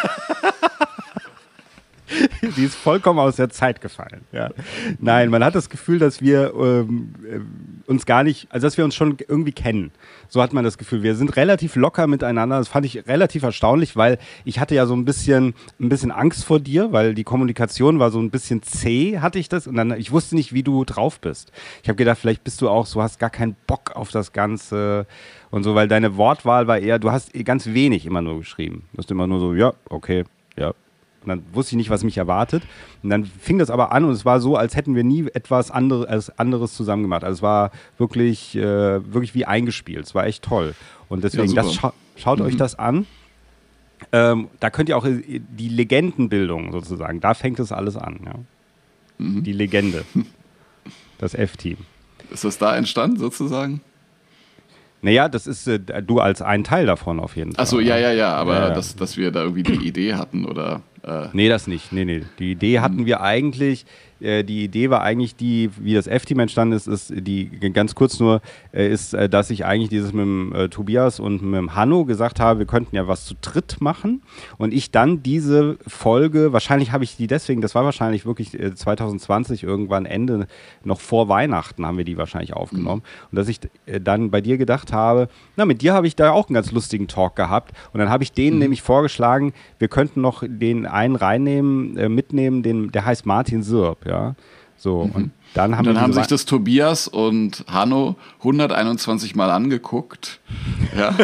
die 2.57 2.65
ist 2.65 2.75
vollkommen 2.75 3.19
aus 3.19 3.37
der 3.37 3.51
Zeit 3.51 3.81
gefallen. 3.81 4.23
Ja. 4.33 4.51
Nein, 4.99 5.31
man 5.31 5.45
hat 5.45 5.55
das 5.55 5.69
Gefühl, 5.69 5.99
dass 5.99 6.21
wir 6.21 6.53
ähm, 6.55 7.15
äh, 7.25 7.41
uns 7.87 8.07
gar 8.07 8.25
nicht, 8.25 8.47
also 8.51 8.67
dass 8.67 8.77
wir 8.77 8.85
uns 8.85 8.95
schon 8.95 9.17
irgendwie 9.29 9.53
kennen. 9.53 9.93
So 10.29 10.43
hat 10.43 10.53
man 10.53 10.65
das 10.65 10.79
Gefühl. 10.79 11.03
Wir 11.03 11.15
sind 11.15 11.37
relativ 11.37 11.77
locker 11.77 12.07
miteinander. 12.07 12.59
Das 12.59 12.69
fand 12.69 12.87
ich 12.87 13.07
relativ 13.07 13.43
erstaunlich, 13.43 13.97
weil 13.97 14.19
ich 14.45 14.59
hatte 14.59 14.75
ja 14.75 14.87
so 14.87 14.95
ein 14.95 15.05
bisschen, 15.05 15.55
ein 15.81 15.89
bisschen 15.89 16.11
Angst 16.11 16.45
vor 16.45 16.61
dir, 16.61 16.93
weil 16.93 17.15
die 17.15 17.25
Kommunikation 17.25 17.99
war 17.99 18.11
so 18.11 18.21
ein 18.21 18.31
bisschen 18.31 18.63
zäh, 18.63 19.19
hatte 19.19 19.39
ich 19.39 19.49
das. 19.49 19.67
Und 19.67 19.77
dann, 19.77 19.99
ich 19.99 20.13
wusste 20.13 20.35
nicht, 20.35 20.53
wie 20.53 20.63
du 20.63 20.85
drauf 20.85 21.21
bist. 21.21 21.53
Ich 21.83 21.89
habe 21.89 21.97
gedacht, 21.97 22.19
vielleicht 22.19 22.45
bist 22.45 22.61
du 22.61 22.69
auch 22.69 22.87
so, 22.87 23.03
hast 23.03 23.19
gar 23.19 23.31
keinen 23.31 23.57
Bock 23.67 23.93
auf 23.95 24.11
das 24.11 24.33
Ganze 24.33 25.07
und 25.51 25.63
so, 25.63 25.75
weil 25.75 25.89
deine 25.89 26.17
Wortwahl 26.17 26.67
war 26.67 26.79
eher, 26.79 26.99
du 26.99 27.13
hast 27.13 27.33
ganz 27.45 27.67
wenig 27.67 28.07
immer 28.07 28.23
nur 28.23 28.39
geschrieben. 28.39 28.85
Du 28.93 28.99
hast 28.99 29.11
immer 29.11 29.27
nur 29.27 29.41
so, 29.41 29.55
ja, 29.55 29.73
okay, 29.89 30.25
ja, 30.57 30.73
und 31.25 31.29
dann 31.29 31.43
wusste 31.53 31.73
ich 31.73 31.77
nicht, 31.77 31.91
was 31.91 32.05
mich 32.05 32.17
erwartet. 32.19 32.63
Und 33.03 33.11
dann 33.11 33.25
fing 33.25 33.59
das 33.59 33.71
aber 33.71 33.93
an 33.93 34.05
und 34.05 34.13
es 34.13 34.25
war 34.25 34.41
so, 34.41 34.57
als 34.57 34.77
hätten 34.77 34.95
wir 34.95 35.05
nie 35.05 35.27
etwas 35.35 35.71
andere, 35.71 36.09
als 36.09 36.39
anderes 36.39 36.75
zusammen 36.75 37.03
gemacht. 37.03 37.25
Also 37.25 37.39
es 37.39 37.43
war 37.43 37.71
wirklich, 37.99 38.57
äh, 38.57 38.63
wirklich 39.13 39.35
wie 39.35 39.45
eingespielt. 39.45 40.05
Es 40.07 40.15
war 40.15 40.27
echt 40.27 40.45
toll. 40.45 40.75
Und 41.09 41.25
deswegen, 41.25 41.53
Ja, 41.53 41.63
das 41.63 41.75
scha 41.75 41.93
schaut 42.17 42.41
euch 42.41 42.57
das 42.57 42.79
an. 42.79 43.07
Ähm, 44.13 44.49
da 44.61 44.71
könnt 44.71 44.89
ihr 44.89 44.97
auch 44.97 45.05
äh, 45.05 45.23
die 45.41 45.69
Legendenbildung 45.69 46.73
sozusagen, 46.73 47.21
da 47.21 47.35
fängt 47.35 47.59
es 47.59 47.73
alles 47.73 47.97
an. 47.97 48.21
Ja. 48.25 48.35
Die 49.19 49.53
Legende. 49.53 50.05
Das 51.19 51.35
F-Team. 51.35 51.79
Ist 52.31 52.45
das 52.45 52.59
da 52.59 52.77
entstanden, 52.77 53.19
sozusagen? 53.19 53.81
Naja, 55.03 55.29
das 55.29 55.47
ist 55.47 55.69
äh, 55.69 55.79
du 55.79 56.19
als 56.21 56.43
ein 56.43 56.65
Teil 56.65 56.87
davon 56.87 57.21
auf 57.21 57.37
jeden 57.37 57.53
Fall. 57.53 57.63
Achso, 57.63 57.79
ja, 57.79 57.97
ja, 57.99 58.11
ja, 58.13 58.35
aber 58.35 58.55
Ja, 58.55 58.69
ja. 58.69 58.75
Dass, 58.75 58.97
dass 58.97 59.17
wir 59.17 59.31
da 59.31 59.43
irgendwie 59.43 59.63
die 59.63 59.87
Idee 59.87 60.15
hatten 60.15 60.45
oder. 60.47 60.81
Äh, 61.07 61.29
Nee, 61.33 61.49
das 61.49 61.67
nicht. 61.67 61.93
Nee, 61.93 62.05
nee. 62.05 62.23
Die 62.39 62.53
Idee 62.53 62.81
hatten 62.81 63.07
wir 63.07 63.21
eigentlich, 63.21 63.85
die 64.21 64.65
Idee 64.65 64.91
war 64.91 65.03
eigentlich 65.03 65.37
die, 65.37 65.71
wie 65.79 65.95
das 65.95 66.07
F-Team 66.07 66.41
entstanden 66.41 66.77
ist, 66.77 66.87
ist 66.87 67.13
die, 67.15 67.51
ganz 67.73 67.95
kurz 67.95 68.21
nur, 68.21 68.41
äh, 68.73 68.89
ist, 68.89 69.15
äh, 69.15 69.29
dass 69.29 69.51
ich 69.51 69.65
eigentlich 69.65 69.89
dieses 69.89 70.13
mit 70.13 70.23
dem 70.23 70.55
äh, 70.55 70.69
Tobias 70.69 71.21
und 71.21 71.43
mit 71.43 71.59
dem 71.59 71.75
Hanno 71.75 72.05
gesagt 72.05 72.41
habe, 72.41 72.61
wir 72.61 72.67
könnten 72.67 72.97
ja 72.97 73.09
was 73.09 73.25
zu 73.27 73.35
dritt 73.41 73.81
machen. 73.81 74.23
Und 74.59 74.73
ich 74.73 74.91
dann 74.91 75.23
diese 75.23 75.79
Folge, 75.87 76.53
wahrscheinlich 76.53 76.93
habe 76.93 77.05
ich 77.05 77.17
die 77.17 77.27
deswegen, 77.27 77.61
das 77.61 77.75
war 77.75 77.85
wahrscheinlich 77.85 78.25
wirklich 78.27 78.59
äh, 78.59 78.75
2020 78.75 79.63
irgendwann 79.63 80.07
Ende, 80.07 80.47
noch 80.85 81.01
vor 81.01 81.29
Weihnachten 81.29 81.85
haben 81.87 81.99
wir 81.99 82.05
die 82.05 82.17
wahrscheinlich 82.17 82.55
aufgenommen. 82.55 83.03
Und 83.31 83.37
dass 83.37 83.49
ich 83.49 83.61
äh, 83.87 84.01
dann 84.01 84.31
bei 84.31 84.41
dir 84.41 84.59
gedacht 84.59 84.93
habe, 84.93 85.29
na, 85.57 85.65
mit 85.65 85.83
dir 85.83 85.95
habe 85.95 86.07
ich 86.07 86.17
da 86.17 86.31
auch 86.31 86.49
einen 86.49 86.55
ganz 86.55 86.73
lustigen 86.73 87.09
Talk 87.09 87.37
gehabt. 87.37 87.73
Und 87.93 88.01
dann 88.01 88.11
habe 88.11 88.23
ich 88.23 88.33
denen 88.33 88.59
nämlich 88.59 88.83
vorgeschlagen, 88.83 89.53
wir 89.79 89.89
könnten 89.89 90.21
noch 90.21 90.43
den 90.47 90.87
einen 90.87 91.17
reinnehmen, 91.17 91.97
äh, 91.97 92.09
mitnehmen, 92.09 92.63
den, 92.63 92.93
der 92.93 93.05
heißt 93.05 93.27
Martin 93.27 93.63
Sirp, 93.63 94.07
ja. 94.07 94.14
So, 94.77 95.01
und 95.01 95.31
dann 95.55 95.77
haben 95.77 95.85
dann 95.87 96.01
haben 96.01 96.13
sich 96.13 96.27
das 96.27 96.47
Tobias 96.47 97.07
und 97.09 97.65
Hanno 97.69 98.17
121 98.41 99.35
Mal 99.37 99.51
angeguckt. 99.51 100.41
Ja. 100.97 101.15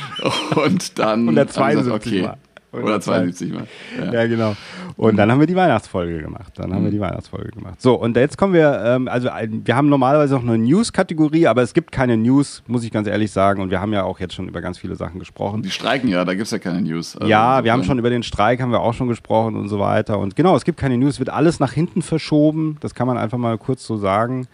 Und 0.56 0.98
dann. 0.98 1.26
haben 1.28 1.48
sie 1.48 1.60
172 1.60 2.12
gesagt, 2.12 2.26
Mal. 2.26 2.45
172 2.76 3.52
Mal. 3.52 3.66
Ja. 3.98 4.12
Ja, 4.12 4.26
genau. 4.26 4.54
Und 4.96 5.16
dann 5.16 5.30
haben 5.30 5.40
wir 5.40 5.46
die 5.46 5.56
Weihnachtsfolge 5.56 6.20
gemacht. 6.20 6.52
Dann 6.56 6.72
haben 6.72 6.84
wir 6.84 6.90
die 6.90 7.00
Weihnachtsfolge 7.00 7.50
gemacht. 7.50 7.80
So, 7.82 7.94
und 7.94 8.16
jetzt 8.16 8.38
kommen 8.38 8.54
wir, 8.54 8.82
ähm, 8.84 9.08
also 9.08 9.28
wir 9.28 9.76
haben 9.76 9.88
normalerweise 9.88 10.34
noch 10.34 10.42
eine 10.42 10.58
News-Kategorie, 10.58 11.46
aber 11.46 11.62
es 11.62 11.74
gibt 11.74 11.92
keine 11.92 12.16
News, 12.16 12.62
muss 12.66 12.84
ich 12.84 12.90
ganz 12.90 13.06
ehrlich 13.06 13.30
sagen. 13.30 13.60
Und 13.60 13.70
wir 13.70 13.80
haben 13.80 13.92
ja 13.92 14.04
auch 14.04 14.20
jetzt 14.20 14.34
schon 14.34 14.48
über 14.48 14.60
ganz 14.60 14.78
viele 14.78 14.96
Sachen 14.96 15.18
gesprochen. 15.18 15.62
Die 15.62 15.70
streiken 15.70 16.08
ja, 16.08 16.24
da 16.24 16.32
gibt 16.32 16.46
es 16.46 16.50
ja 16.50 16.58
keine 16.58 16.80
News. 16.80 17.16
Also 17.16 17.28
ja, 17.28 17.64
wir 17.64 17.72
haben 17.72 17.84
schon 17.84 17.98
über 17.98 18.10
den 18.10 18.22
Streik 18.22 18.60
haben 18.60 18.72
wir 18.72 18.80
auch 18.80 18.94
schon 18.94 19.08
gesprochen 19.08 19.56
und 19.56 19.68
so 19.68 19.78
weiter. 19.78 20.18
Und 20.18 20.36
genau, 20.36 20.56
es 20.56 20.64
gibt 20.64 20.78
keine 20.78 20.96
News, 20.96 21.14
es 21.14 21.18
wird 21.18 21.30
alles 21.30 21.60
nach 21.60 21.72
hinten 21.72 22.02
verschoben. 22.02 22.78
Das 22.80 22.94
kann 22.94 23.06
man 23.06 23.18
einfach 23.18 23.38
mal 23.38 23.58
kurz 23.58 23.86
so 23.86 23.96
sagen. 23.96 24.46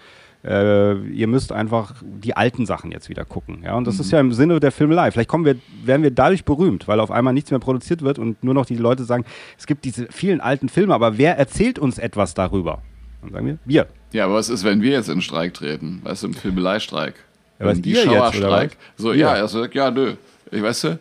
Äh, 0.45 0.99
ihr 1.09 1.29
müsst 1.29 1.53
einfach 1.53 1.95
die 2.03 2.37
alten 2.37 2.67
Sachen 2.67 2.91
jetzt 2.91 3.09
wieder 3.09 3.25
gucken. 3.25 3.63
Ja? 3.65 3.75
Und 3.75 3.87
das 3.87 4.01
ist 4.01 4.11
ja 4.11 4.19
im 4.19 4.33
Sinne 4.33 4.59
der 4.59 4.73
Filmelei. 4.73 5.11
Vielleicht 5.13 5.29
kommen 5.29 5.45
wir, 5.45 5.57
werden 5.85 6.03
wir 6.03 6.11
dadurch 6.11 6.45
berühmt, 6.45 6.89
weil 6.89 6.99
auf 6.99 7.13
einmal 7.13 7.33
nichts 7.33 7.51
mehr 7.53 7.61
produziert 7.61 8.03
wird 8.03 8.19
und 8.19 8.43
nur 8.43 8.55
noch 8.55 8.67
die 8.67 8.77
Leute 8.77 9.05
sagen, 9.05 9.25
es 9.57 9.67
gibt 9.67 9.85
diese 9.85 10.09
vielen 10.11 10.41
alten 10.41 10.69
Filme, 10.69 10.95
aber 10.95 11.17
wer 11.17 11.39
erzählt 11.39 11.79
uns 11.79 11.99
etwas 11.99 12.35
darüber? 12.35 12.83
Dann 13.23 13.31
sagen 13.31 13.47
wir, 13.47 13.59
wir. 13.65 13.87
Ja, 14.13 14.25
aber 14.25 14.35
was 14.35 14.49
ist, 14.49 14.65
wenn 14.65 14.83
wir 14.83 14.91
jetzt 14.91 15.09
in 15.09 15.23
Streik 15.23 15.55
treten? 15.55 16.01
Weißt 16.03 16.25
du, 16.25 16.27
im 16.29 16.35
Filmeleistreik? 16.35 17.15
Ja, 17.61 17.67
was 17.67 17.77
Wenn 17.77 17.83
die 17.83 17.95
Schauerstreik. 17.95 18.77
So, 18.97 19.13
Ja. 19.13 19.35
ja, 19.35 19.37
er 19.43 19.49
sagt, 19.49 19.75
ja, 19.77 19.91
nö. 19.93 20.15
Ich 20.51 20.61
weißt 20.63 20.85
du, 20.85 20.99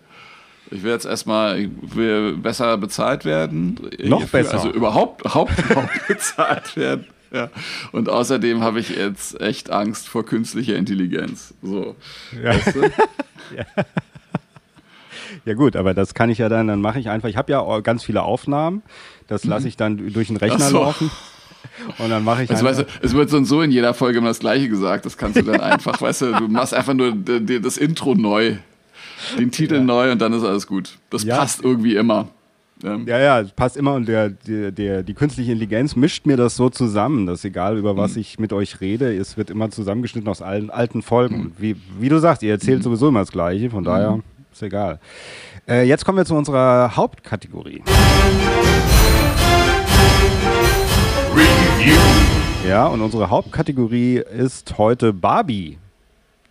ich 0.70 0.84
will 0.84 0.92
jetzt 0.92 1.06
erstmal, 1.06 1.60
ich 1.60 1.70
will 1.82 2.38
besser 2.38 2.78
bezahlt 2.78 3.26
werden. 3.26 3.78
Noch 4.04 4.20
Hierfür, 4.20 4.40
besser. 4.40 4.54
Also 4.54 4.72
überhaupt, 4.72 5.22
überhaupt 5.22 5.52
bezahlt 6.08 6.78
werden. 6.78 7.06
Ja. 7.34 7.50
Und 7.94 8.10
außerdem 8.10 8.62
habe 8.62 8.82
ich 8.82 8.90
jetzt 8.90 9.40
echt 9.40 9.70
Angst 9.72 10.10
vor 10.10 10.26
künstlicher 10.26 10.76
Intelligenz. 10.76 11.54
So. 11.62 11.96
Ja. 12.44 12.50
Weißt 12.50 12.76
du? 12.76 12.82
Ja 15.46 15.54
gut, 15.54 15.76
aber 15.76 15.94
das 15.94 16.14
kann 16.14 16.30
ich 16.30 16.38
ja 16.40 16.50
dann, 16.50 16.68
dann 16.68 16.82
mache 16.82 17.00
ich 17.00 17.10
einfach, 17.10 17.30
ich 17.30 17.38
habe 17.38 17.52
ja 17.52 17.80
ganz 17.80 18.04
viele 18.04 18.22
Aufnahmen, 18.24 18.82
das 19.28 19.46
lasse 19.46 19.68
ich 19.68 19.78
dann 19.78 20.12
durch 20.14 20.28
den 20.28 20.38
Rechner 20.38 20.60
so. 20.70 20.80
laufen. 20.80 21.10
Und 22.00 22.10
dann 22.10 22.24
mache 22.24 22.44
ich 22.44 22.50
Also, 22.52 22.66
weißt 22.66 22.80
du, 22.82 22.86
es 23.02 23.14
wird 23.14 23.30
so 23.30 23.38
und 23.38 23.46
so 23.46 23.62
in 23.62 23.72
jeder 23.72 23.94
Folge 23.94 24.18
immer 24.18 24.28
das 24.28 24.40
Gleiche 24.40 24.68
gesagt. 24.68 25.06
Das 25.06 25.18
kannst 25.18 25.38
du 25.38 25.44
dann 25.44 25.62
einfach, 25.62 26.02
weißt 26.02 26.22
du, 26.24 26.32
du 26.34 26.48
machst 26.48 26.74
einfach 26.74 26.94
nur 26.94 27.14
das 27.16 27.78
Intro 27.78 28.14
neu, 28.14 28.58
den 29.38 29.52
Titel 29.52 29.80
neu 29.82 30.12
und 30.12 30.20
dann 30.20 30.34
ist 30.34 30.44
alles 30.44 30.68
gut. 30.68 30.98
Das 31.10 31.24
Ja. 31.24 31.38
passt 31.38 31.64
irgendwie 31.64 31.96
immer. 31.96 32.28
Ähm, 32.84 33.06
Ja, 33.08 33.20
ja, 33.20 33.40
es 33.42 33.52
passt 33.52 33.78
immer 33.78 33.94
und 33.94 34.08
der, 34.08 34.30
der, 34.30 34.72
der, 34.72 35.04
die 35.04 35.14
künstliche 35.14 35.52
Intelligenz 35.52 35.96
mischt 35.96 36.26
mir 36.26 36.38
das 36.38 36.56
so 36.56 36.70
zusammen, 36.70 37.26
dass 37.26 37.44
egal 37.46 37.78
über 37.78 37.94
Mhm. 37.94 37.98
was 37.98 38.16
ich 38.16 38.40
mit 38.40 38.54
euch 38.54 38.82
rede, 38.82 39.16
es 39.16 39.38
wird 39.38 39.50
immer 39.50 39.70
zusammengeschnitten 39.70 40.30
aus 40.30 40.42
allen 40.42 40.70
alten 40.70 41.02
Folgen. 41.02 41.38
Mhm. 41.38 41.52
Wie, 41.58 41.76
wie 42.00 42.10
du 42.10 42.20
sagst, 42.20 42.44
ihr 42.44 42.52
erzählt 42.52 42.84
sowieso 42.84 43.08
immer 43.10 43.20
das 43.20 43.32
Gleiche, 43.32 43.70
von 43.70 43.84
daher 43.84 44.20
ist 44.52 44.64
egal. 44.64 45.00
Äh, 45.68 45.84
jetzt 45.88 46.06
kommen 46.06 46.18
wir 46.18 46.26
zu 46.26 46.36
unserer 46.36 46.96
Hauptkategorie. 46.96 47.84
Review. 51.36 51.96
Ja, 52.68 52.88
und 52.88 53.02
unsere 53.02 53.30
Hauptkategorie 53.30 54.18
ist 54.38 54.78
heute 54.78 55.14
Barbie. 55.14 55.78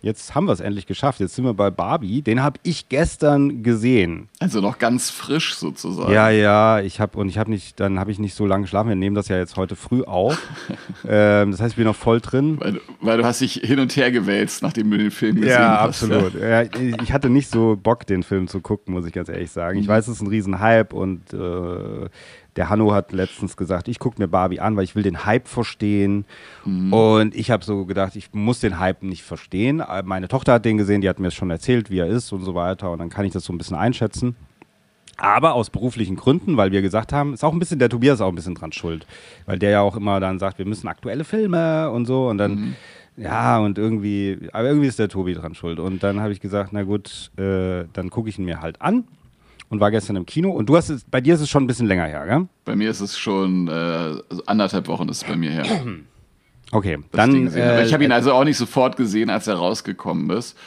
Jetzt 0.03 0.33
haben 0.33 0.45
wir 0.45 0.53
es 0.53 0.59
endlich 0.59 0.87
geschafft. 0.87 1.19
Jetzt 1.19 1.35
sind 1.35 1.45
wir 1.45 1.53
bei 1.53 1.69
Barbie. 1.69 2.21
Den 2.23 2.41
habe 2.41 2.59
ich 2.63 2.89
gestern 2.89 3.61
gesehen. 3.61 4.29
Also 4.39 4.59
noch 4.59 4.79
ganz 4.79 5.11
frisch 5.11 5.53
sozusagen. 5.55 6.11
Ja, 6.11 6.29
ja, 6.31 6.79
ich 6.79 6.99
habe 6.99 7.17
und 7.19 7.29
ich 7.29 7.37
habe 7.37 7.51
nicht, 7.51 7.79
dann 7.79 7.99
habe 7.99 8.09
ich 8.11 8.17
nicht 8.17 8.33
so 8.33 8.45
lange 8.47 8.63
geschlafen. 8.63 8.89
Wir 8.89 8.95
nehmen 8.95 9.15
das 9.15 9.27
ja 9.27 9.37
jetzt 9.37 9.57
heute 9.57 9.75
früh 9.75 10.01
auf. 10.03 10.37
ähm, 11.07 11.51
das 11.51 11.61
heißt, 11.61 11.73
ich 11.73 11.75
bin 11.77 11.85
noch 11.85 11.95
voll 11.95 12.19
drin. 12.19 12.57
Weil, 12.59 12.73
du- 12.73 12.79
weil 12.99 13.17
du 13.19 13.25
hast 13.25 13.41
dich 13.41 13.53
hin 13.63 13.79
und 13.79 13.95
her 13.95 14.11
gewälzt, 14.11 14.63
nachdem 14.63 14.89
du 14.89 14.97
den 14.97 15.11
Film 15.11 15.35
gesehen 15.35 15.49
Ja, 15.51 15.81
hast. 15.81 16.03
absolut. 16.03 16.33
Ja, 16.33 16.63
ich 16.63 17.13
hatte 17.13 17.29
nicht 17.29 17.49
so 17.49 17.77
Bock, 17.81 18.07
den 18.07 18.23
Film 18.23 18.47
zu 18.47 18.59
gucken, 18.59 18.93
muss 18.93 19.05
ich 19.05 19.13
ganz 19.13 19.29
ehrlich 19.29 19.51
sagen. 19.51 19.77
Mhm. 19.77 19.83
Ich 19.83 19.87
weiß, 19.87 20.07
es 20.07 20.15
ist 20.15 20.21
ein 20.21 20.27
Riesenhype 20.27 20.95
und 20.95 21.31
äh, 21.33 22.09
der 22.55 22.69
Hanno 22.69 22.93
hat 22.93 23.13
letztens 23.13 23.55
gesagt, 23.55 23.87
ich 23.87 23.99
gucke 23.99 24.21
mir 24.21 24.27
Barbie 24.27 24.59
an, 24.59 24.75
weil 24.75 24.83
ich 24.83 24.95
will 24.95 25.03
den 25.03 25.25
Hype 25.25 25.47
verstehen. 25.47 26.25
Mhm. 26.65 26.91
Und 26.93 27.35
ich 27.35 27.49
habe 27.49 27.63
so 27.63 27.85
gedacht, 27.85 28.15
ich 28.15 28.33
muss 28.33 28.59
den 28.59 28.79
Hype 28.79 29.03
nicht 29.03 29.23
verstehen. 29.23 29.79
Äh, 29.79 30.03
Meine 30.03 30.27
Tochter 30.27 30.53
hat 30.53 30.65
den 30.65 30.77
gesehen, 30.77 31.01
die 31.01 31.09
hat 31.09 31.19
mir 31.19 31.31
schon 31.31 31.49
erzählt, 31.49 31.89
wie 31.89 31.99
er 31.99 32.07
ist 32.07 32.31
und 32.33 32.43
so 32.43 32.53
weiter. 32.53 32.91
Und 32.91 32.99
dann 32.99 33.09
kann 33.09 33.25
ich 33.25 33.31
das 33.31 33.45
so 33.45 33.53
ein 33.53 33.57
bisschen 33.57 33.77
einschätzen. 33.77 34.35
Aber 35.17 35.53
aus 35.53 35.69
beruflichen 35.69 36.15
Gründen, 36.15 36.57
weil 36.57 36.71
wir 36.71 36.81
gesagt 36.81 37.13
haben, 37.13 37.33
ist 37.33 37.43
auch 37.43 37.53
ein 37.53 37.59
bisschen, 37.59 37.79
der 37.79 37.89
Tobias 37.89 38.15
ist 38.15 38.21
auch 38.21 38.29
ein 38.29 38.35
bisschen 38.35 38.55
dran 38.55 38.71
schuld. 38.71 39.05
Weil 39.45 39.59
der 39.59 39.69
ja 39.69 39.81
auch 39.81 39.95
immer 39.95 40.19
dann 40.19 40.39
sagt, 40.39 40.57
wir 40.57 40.65
müssen 40.65 40.87
aktuelle 40.87 41.23
Filme 41.23 41.89
und 41.91 42.05
so. 42.05 42.27
Und 42.27 42.37
dann, 42.37 42.75
ja, 43.17 43.59
und 43.59 43.77
irgendwie, 43.77 44.49
aber 44.51 44.67
irgendwie 44.67 44.87
ist 44.87 44.99
der 44.99 45.09
Tobi 45.09 45.35
dran 45.35 45.53
schuld. 45.53 45.79
Und 45.79 46.03
dann 46.03 46.19
habe 46.19 46.33
ich 46.33 46.41
gesagt, 46.41 46.73
na 46.73 46.83
gut, 46.83 47.31
äh, 47.37 47.85
dann 47.93 48.09
gucke 48.09 48.29
ich 48.29 48.39
ihn 48.39 48.45
mir 48.45 48.61
halt 48.61 48.81
an. 48.81 49.05
Und 49.71 49.79
war 49.79 49.89
gestern 49.89 50.17
im 50.17 50.25
Kino. 50.25 50.51
Und 50.51 50.67
du 50.67 50.75
hast 50.75 50.89
es, 50.89 51.05
bei 51.05 51.21
dir 51.21 51.33
ist 51.33 51.39
es 51.39 51.49
schon 51.49 51.63
ein 51.63 51.67
bisschen 51.67 51.87
länger 51.87 52.05
her, 52.05 52.25
gell? 52.27 52.47
Bei 52.65 52.75
mir 52.75 52.89
ist 52.89 52.99
es 52.99 53.17
schon 53.17 53.69
äh, 53.69 53.71
also 53.71 54.43
anderthalb 54.45 54.87
Wochen 54.89 55.07
ist 55.07 55.23
es 55.23 55.23
bei 55.23 55.37
mir 55.37 55.49
her. 55.49 55.65
Okay, 56.73 56.97
den 56.97 57.05
dann. 57.11 57.53
äh, 57.53 57.85
ich 57.85 57.93
habe 57.93 58.03
ihn 58.03 58.11
also 58.11 58.33
auch 58.33 58.43
nicht 58.43 58.57
sofort 58.57 58.95
gesehen, 58.95 59.29
als 59.29 59.47
er 59.47 59.55
rausgekommen 59.55 60.29
ist. 60.37 60.57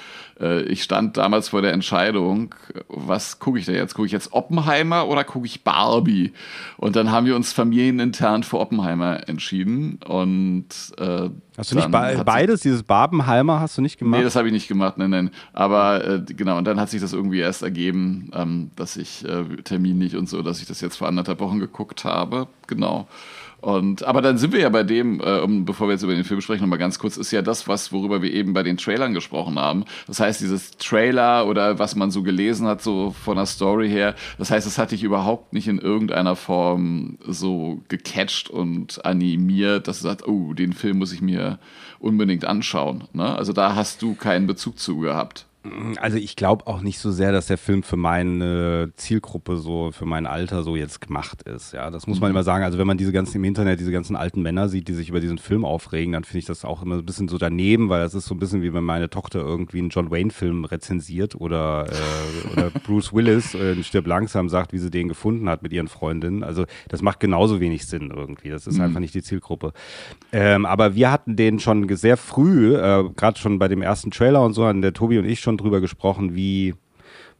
Äh, 0.40 0.62
Ich 0.62 0.82
stand 0.82 1.16
damals 1.16 1.48
vor 1.48 1.62
der 1.62 1.72
Entscheidung, 1.72 2.54
was 2.88 3.38
gucke 3.38 3.58
ich 3.58 3.66
da 3.66 3.72
jetzt? 3.72 3.94
Gucke 3.94 4.06
ich 4.06 4.12
jetzt 4.12 4.32
Oppenheimer 4.32 5.08
oder 5.08 5.24
gucke 5.24 5.46
ich 5.46 5.62
Barbie? 5.64 6.32
Und 6.76 6.96
dann 6.96 7.10
haben 7.10 7.26
wir 7.26 7.36
uns 7.36 7.52
familienintern 7.52 8.42
für 8.42 8.58
Oppenheimer 8.58 9.28
entschieden. 9.28 9.98
Und 10.06 10.66
äh, 10.98 11.30
hast 11.56 11.72
du 11.72 11.76
nicht 11.76 11.90
be 11.90 12.22
beides, 12.24 12.60
dieses 12.60 12.82
Barbenheimer 12.82 13.60
hast 13.60 13.78
du 13.78 13.82
nicht 13.82 13.98
gemacht? 13.98 14.18
Nee, 14.18 14.24
das 14.24 14.36
habe 14.36 14.48
ich 14.48 14.52
nicht 14.52 14.68
gemacht, 14.68 14.98
nein, 14.98 15.10
nein. 15.10 15.30
Aber 15.52 16.06
äh, 16.06 16.22
genau, 16.26 16.58
und 16.58 16.64
dann 16.64 16.80
hat 16.80 16.90
sich 16.90 17.00
das 17.00 17.12
irgendwie 17.12 17.38
erst 17.38 17.62
ergeben, 17.62 18.30
ähm, 18.34 18.70
dass 18.76 18.96
ich 18.96 19.24
äh, 19.24 19.44
terminlich 19.62 20.16
und 20.16 20.28
so, 20.28 20.42
dass 20.42 20.60
ich 20.60 20.66
das 20.66 20.80
jetzt 20.80 20.96
vor 20.96 21.08
anderthalb 21.08 21.40
Wochen 21.40 21.58
geguckt 21.60 22.04
habe. 22.04 22.48
Genau. 22.66 23.06
Und 23.64 24.04
aber 24.04 24.20
dann 24.20 24.36
sind 24.36 24.52
wir 24.52 24.60
ja 24.60 24.68
bei 24.68 24.82
dem, 24.82 25.22
äh, 25.22 25.40
bevor 25.62 25.88
wir 25.88 25.92
jetzt 25.92 26.02
über 26.02 26.14
den 26.14 26.24
Film 26.24 26.42
sprechen, 26.42 26.60
nochmal 26.60 26.78
ganz 26.78 26.98
kurz, 26.98 27.16
ist 27.16 27.30
ja 27.30 27.40
das, 27.40 27.66
was, 27.66 27.92
worüber 27.92 28.20
wir 28.20 28.30
eben 28.30 28.52
bei 28.52 28.62
den 28.62 28.76
Trailern 28.76 29.14
gesprochen 29.14 29.58
haben. 29.58 29.86
Das 30.06 30.20
heißt, 30.20 30.42
dieses 30.42 30.72
Trailer 30.72 31.46
oder 31.46 31.78
was 31.78 31.96
man 31.96 32.10
so 32.10 32.22
gelesen 32.22 32.66
hat, 32.66 32.82
so 32.82 33.12
von 33.12 33.38
der 33.38 33.46
Story 33.46 33.88
her, 33.88 34.16
das 34.36 34.50
heißt, 34.50 34.66
es 34.66 34.76
hat 34.76 34.90
dich 34.90 35.02
überhaupt 35.02 35.54
nicht 35.54 35.66
in 35.66 35.78
irgendeiner 35.78 36.36
Form 36.36 37.16
so 37.26 37.80
gecatcht 37.88 38.50
und 38.50 39.02
animiert, 39.06 39.88
dass 39.88 40.00
du 40.00 40.08
sagst, 40.08 40.28
oh, 40.28 40.52
den 40.52 40.74
Film 40.74 40.98
muss 40.98 41.12
ich 41.12 41.22
mir 41.22 41.58
unbedingt 42.00 42.44
anschauen. 42.44 43.04
Ne? 43.14 43.34
Also 43.34 43.54
da 43.54 43.74
hast 43.74 44.02
du 44.02 44.14
keinen 44.14 44.46
Bezug 44.46 44.78
zu 44.78 44.98
gehabt. 44.98 45.46
Also 45.98 46.18
ich 46.18 46.36
glaube 46.36 46.66
auch 46.66 46.82
nicht 46.82 46.98
so 46.98 47.10
sehr, 47.10 47.32
dass 47.32 47.46
der 47.46 47.56
Film 47.56 47.82
für 47.82 47.96
meine 47.96 48.92
Zielgruppe 48.96 49.56
so, 49.56 49.92
für 49.92 50.04
mein 50.04 50.26
Alter 50.26 50.62
so 50.62 50.76
jetzt 50.76 51.00
gemacht 51.00 51.42
ist. 51.42 51.72
Ja, 51.72 51.90
das 51.90 52.06
muss 52.06 52.20
man 52.20 52.30
immer 52.30 52.42
sagen. 52.42 52.64
Also 52.64 52.76
wenn 52.78 52.86
man 52.86 52.98
diese 52.98 53.12
ganzen 53.12 53.38
im 53.38 53.44
Internet, 53.44 53.80
diese 53.80 53.90
ganzen 53.92 54.14
alten 54.14 54.42
Männer 54.42 54.68
sieht, 54.68 54.88
die 54.88 54.92
sich 54.92 55.08
über 55.08 55.20
diesen 55.20 55.38
Film 55.38 55.64
aufregen, 55.64 56.12
dann 56.12 56.24
finde 56.24 56.40
ich 56.40 56.44
das 56.44 56.66
auch 56.66 56.82
immer 56.82 56.96
ein 56.96 57.06
bisschen 57.06 57.28
so 57.28 57.38
daneben, 57.38 57.88
weil 57.88 58.00
das 58.00 58.14
ist 58.14 58.26
so 58.26 58.34
ein 58.34 58.38
bisschen 58.38 58.60
wie 58.60 58.74
wenn 58.74 58.84
meine 58.84 59.08
Tochter 59.08 59.40
irgendwie 59.40 59.78
einen 59.78 59.88
John 59.88 60.10
Wayne-Film 60.10 60.66
rezensiert 60.66 61.34
oder, 61.34 61.86
äh, 61.88 62.52
oder 62.52 62.70
Bruce 62.84 63.14
Willis 63.14 63.54
äh, 63.54 63.82
Stirb 63.82 64.06
langsam 64.06 64.50
sagt, 64.50 64.74
wie 64.74 64.78
sie 64.78 64.90
den 64.90 65.08
gefunden 65.08 65.48
hat 65.48 65.62
mit 65.62 65.72
ihren 65.72 65.88
Freundinnen. 65.88 66.42
Also 66.42 66.66
das 66.88 67.00
macht 67.00 67.20
genauso 67.20 67.60
wenig 67.60 67.86
Sinn 67.86 68.12
irgendwie. 68.14 68.50
Das 68.50 68.66
ist 68.66 68.80
einfach 68.80 69.00
nicht 69.00 69.14
die 69.14 69.22
Zielgruppe. 69.22 69.72
Ähm, 70.30 70.66
aber 70.66 70.94
wir 70.94 71.10
hatten 71.10 71.36
den 71.36 71.58
schon 71.58 71.88
sehr 71.96 72.18
früh, 72.18 72.76
äh, 72.76 73.04
gerade 73.16 73.38
schon 73.38 73.58
bei 73.58 73.68
dem 73.68 73.80
ersten 73.80 74.10
Trailer 74.10 74.44
und 74.44 74.52
so, 74.52 74.66
hatten 74.66 74.82
der 74.82 74.92
Tobi 74.92 75.18
und 75.18 75.24
ich 75.24 75.40
schon 75.40 75.53
drüber 75.56 75.80
gesprochen, 75.80 76.34
wie, 76.34 76.74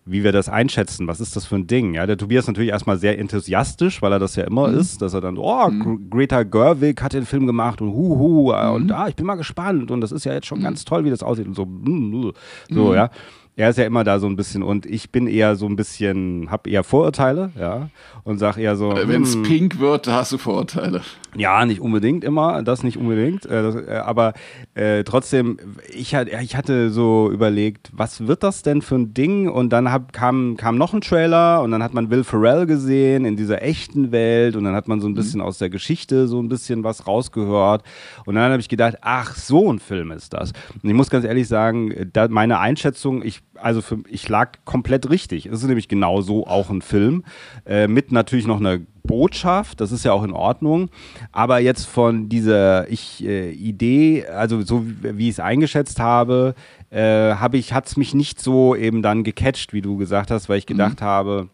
wie 0.05 0.23
wir 0.23 0.33
das 0.33 0.49
einschätzen. 0.49 1.07
Was 1.07 1.21
ist 1.21 1.35
das 1.37 1.47
für 1.47 1.57
ein 1.57 1.67
Ding? 1.67 1.95
Ja, 1.95 2.07
der 2.07 2.17
Tobias 2.17 2.47
natürlich 2.47 2.71
erstmal 2.71 2.99
sehr 2.99 3.19
enthusiastisch, 3.19 4.03
weil 4.03 4.13
er 4.13 4.19
das 4.19 4.37
ja 4.37 4.45
immer 4.45 4.69
ist, 4.69 5.01
dass 5.03 5.15
er 5.15 5.21
dann, 5.21 5.39
oh, 5.39 5.69
Gr- 5.71 5.99
Greta 6.11 6.43
Gerwig 6.43 7.03
hat 7.03 7.13
den 7.13 7.27
Film 7.27 7.47
gemacht 7.47 7.81
und 7.81 7.89
huhu, 7.93 8.53
äh, 8.53 8.71
und 8.71 8.93
ah, 8.93 9.09
ich 9.09 9.17
bin 9.17 9.27
mal 9.27 9.37
gespannt 9.37 9.91
und 9.91 10.01
das 10.01 10.13
ist 10.13 10.25
ja 10.25 10.33
jetzt 10.35 10.47
schon 10.47 10.61
ganz 10.63 10.85
toll, 10.85 11.05
wie 11.05 11.11
das 11.11 11.23
aussieht 11.23 11.47
und 11.47 11.55
so, 11.55 11.65
mm. 11.65 12.33
so, 12.71 12.95
ja. 12.95 13.11
Er 13.57 13.71
ist 13.71 13.79
ja 13.79 13.85
immer 13.85 14.03
da 14.03 14.19
so 14.19 14.27
ein 14.27 14.35
bisschen 14.35 14.65
und 14.65 14.85
ich 14.85 15.11
bin 15.11 15.29
eher 15.29 15.55
so 15.55 15.67
ein 15.67 15.77
bisschen, 15.77 16.51
habe 16.51 16.69
eher 16.69 16.83
Vorurteile, 16.83 17.53
ja, 17.57 17.89
und 18.25 18.39
sag 18.39 18.57
eher 18.57 18.75
so, 18.75 18.93
Wenn 19.07 19.23
es 19.23 19.35
hm, 19.35 19.45
pink 19.45 19.79
wird, 19.79 20.09
da 20.09 20.17
hast 20.17 20.33
du 20.33 20.39
Vorurteile. 20.39 21.03
ja, 21.37 21.65
nicht 21.65 21.81
unbedingt 21.81 22.25
immer, 22.25 22.65
das 22.65 22.83
nicht 22.83 22.97
unbedingt. 22.97 23.47
Äh, 23.47 23.63
das, 23.63 23.77
äh, 23.77 24.03
aber 24.05 24.33
äh, 24.75 25.05
trotzdem, 25.05 25.59
ich, 25.89 26.15
ich 26.15 26.57
hatte 26.57 26.91
so 26.91 27.31
überlegt, 27.31 27.91
was 27.93 28.27
wird 28.27 28.43
das 28.43 28.63
denn 28.63 28.83
für 28.83 28.97
ein 28.97 29.15
Ding? 29.15 29.49
Und 29.49 29.73
dann 29.73 29.93
hab, 29.93 30.13
kam, 30.13 30.57
kam 30.57 30.77
noch 30.77 30.93
ein 30.93 31.01
Trailer 31.01 31.63
und 31.63 31.71
dann 31.71 31.83
hat 31.83 31.95
man 31.95 32.11
Will 32.11 32.25
Ferrell 32.25 32.67
gesehen 32.67 33.25
in 33.25 33.37
dieser 33.37 33.63
echten 33.63 34.11
Welt 34.11 34.57
und 34.57 34.65
dann 34.65 34.75
hat 34.75 34.89
man 34.89 35.01
so 35.01 35.07
ein 35.07 35.15
bisschen 35.15 35.41
aus 35.41 35.59
der 35.59 35.71
Geschichte 35.71 36.27
so 36.27 36.43
ein 36.43 36.49
bisschen 36.49 36.83
was 36.83 37.07
rausgehört. 37.07 37.85
Und 38.27 38.35
dann 38.35 38.51
habe 38.51 38.61
ich 38.61 38.69
gedacht, 38.69 38.97
ach, 39.01 39.37
so 39.37 39.73
ein 39.73 39.79
Film 39.79 40.11
ist 40.11 40.33
das. 40.33 40.53
Und 40.83 40.89
ich 40.89 40.95
muss 40.95 41.09
ganz 41.09 41.25
ehrlich 41.25 41.47
sagen, 41.47 41.93
äh, 41.93 42.29
meine 42.29 42.59
Einschätzung, 42.59 43.23
ich, 43.23 43.44
also 43.57 43.81
für, 43.81 43.99
ich 44.09 44.29
lag 44.29 44.59
komplett 44.65 45.09
richtig. 45.11 45.47
Es 45.47 45.63
ist 45.63 45.69
nämlich 45.69 45.89
genau 45.89 46.21
so 46.21 46.47
auch 46.47 46.71
ein 46.71 46.83
Film. 46.83 47.25
Äh, 47.67 47.89
mit 47.89 48.13
natürlich 48.13 48.47
noch 48.47 48.61
einer 48.61 48.79
Botschaft, 49.03 49.81
das 49.81 49.93
ist 49.93 50.05
ja 50.05 50.13
auch 50.13 50.23
in 50.23 50.33
Ordnung. 50.33 50.91
Aber 51.33 51.59
jetzt 51.59 51.85
von 51.87 52.29
dieser 52.29 52.89
ich, 52.89 53.25
äh, 53.25 53.51
Idee, 53.51 54.27
also 54.27 54.63
so 54.63 54.87
wie, 54.87 55.19
wie 55.19 55.29
ich 55.29 55.35
es 55.35 55.41
eingeschätzt 55.41 56.01
habe, 56.01 56.55
äh, 56.91 57.35
habe 57.35 57.57
ich, 57.57 57.73
hat 57.73 57.87
es 57.87 57.97
mich 57.97 58.15
nicht 58.15 58.41
so 58.41 58.75
eben 58.75 59.03
dann 59.03 59.25
gecatcht, 59.25 59.73
wie 59.73 59.83
du 59.83 59.97
gesagt 59.97 60.31
hast, 60.31 60.49
weil 60.49 60.59
ich 60.59 60.67
gedacht 60.67 61.03
habe, 61.03 61.49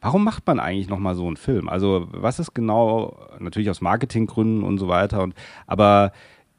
warum 0.00 0.24
macht 0.24 0.46
man 0.46 0.60
eigentlich 0.60 0.88
nochmal 0.88 1.14
so 1.14 1.26
einen 1.26 1.36
Film? 1.36 1.68
Also, 1.68 2.08
was 2.12 2.38
ist 2.38 2.54
genau, 2.54 3.16
natürlich 3.38 3.70
aus 3.70 3.80
Marketinggründen 3.80 4.62
und 4.62 4.78
so 4.78 4.88
weiter, 4.88 5.22
und, 5.22 5.34
aber 5.66 6.12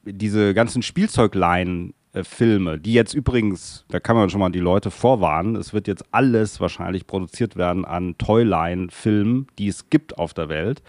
diese 0.04 0.54
ganzen 0.54 0.82
Spielzeugleinen. 0.82 1.94
Äh, 2.14 2.22
Filme, 2.22 2.78
die 2.78 2.92
jetzt 2.92 3.12
übrigens, 3.12 3.84
da 3.88 3.98
kann 3.98 4.16
man 4.16 4.30
schon 4.30 4.40
mal 4.40 4.50
die 4.50 4.60
Leute 4.60 4.90
vorwarnen, 4.90 5.56
es 5.56 5.74
wird 5.74 5.88
jetzt 5.88 6.04
alles 6.12 6.60
wahrscheinlich 6.60 7.06
produziert 7.06 7.56
werden 7.56 7.84
an 7.84 8.16
Toyline-Filmen, 8.18 9.48
die 9.58 9.68
es 9.68 9.90
gibt 9.90 10.16
auf 10.16 10.32
der 10.32 10.48
Welt. 10.48 10.82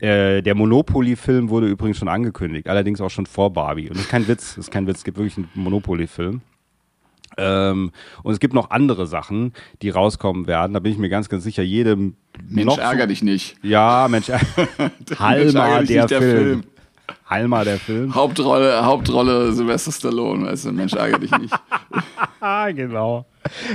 Äh, 0.00 0.42
der 0.42 0.54
Monopoly-Film 0.54 1.48
wurde 1.48 1.66
übrigens 1.66 1.96
schon 1.96 2.08
angekündigt, 2.08 2.68
allerdings 2.68 3.00
auch 3.00 3.08
schon 3.08 3.24
vor 3.24 3.52
Barbie. 3.52 3.88
Und 3.88 3.96
das 3.96 4.02
ist 4.02 4.10
kein 4.10 4.28
Witz, 4.28 4.56
das 4.56 4.66
ist 4.66 4.70
kein 4.70 4.86
Witz, 4.86 4.98
es 4.98 5.04
gibt 5.04 5.16
wirklich 5.16 5.38
einen 5.38 5.48
Monopoly-Film. 5.54 6.42
Ähm, 7.38 7.92
und 8.22 8.32
es 8.32 8.40
gibt 8.40 8.54
noch 8.54 8.70
andere 8.70 9.06
Sachen, 9.06 9.52
die 9.82 9.90
rauskommen 9.90 10.46
werden. 10.46 10.74
Da 10.74 10.80
bin 10.80 10.92
ich 10.92 10.98
mir 10.98 11.08
ganz, 11.08 11.28
ganz 11.28 11.44
sicher. 11.44 11.62
Jede 11.62 11.96
Mensch, 11.96 12.14
noch 12.64 12.78
ärger 12.78 13.02
so, 13.02 13.08
dich 13.08 13.22
nicht. 13.22 13.56
Ja, 13.62 14.08
Mensch. 14.08 14.28
Mensch, 14.78 15.18
Halma, 15.18 15.66
ärger 15.66 15.80
dich 15.80 15.88
der, 15.88 16.02
nicht, 16.02 16.10
der 16.10 16.20
Film. 16.20 16.36
Film. 16.36 16.64
Halma, 17.28 17.64
der 17.64 17.78
Film. 17.78 18.14
Hauptrolle, 18.14 18.84
Hauptrolle 18.84 19.52
Sylvester 19.52 19.92
Stallone, 19.92 20.46
weißt 20.46 20.66
du, 20.66 20.72
Mensch, 20.72 20.92
ärger 20.92 21.18
dich 21.18 21.30
nicht. 21.38 21.54
Ah, 22.40 22.70
genau. 22.72 23.26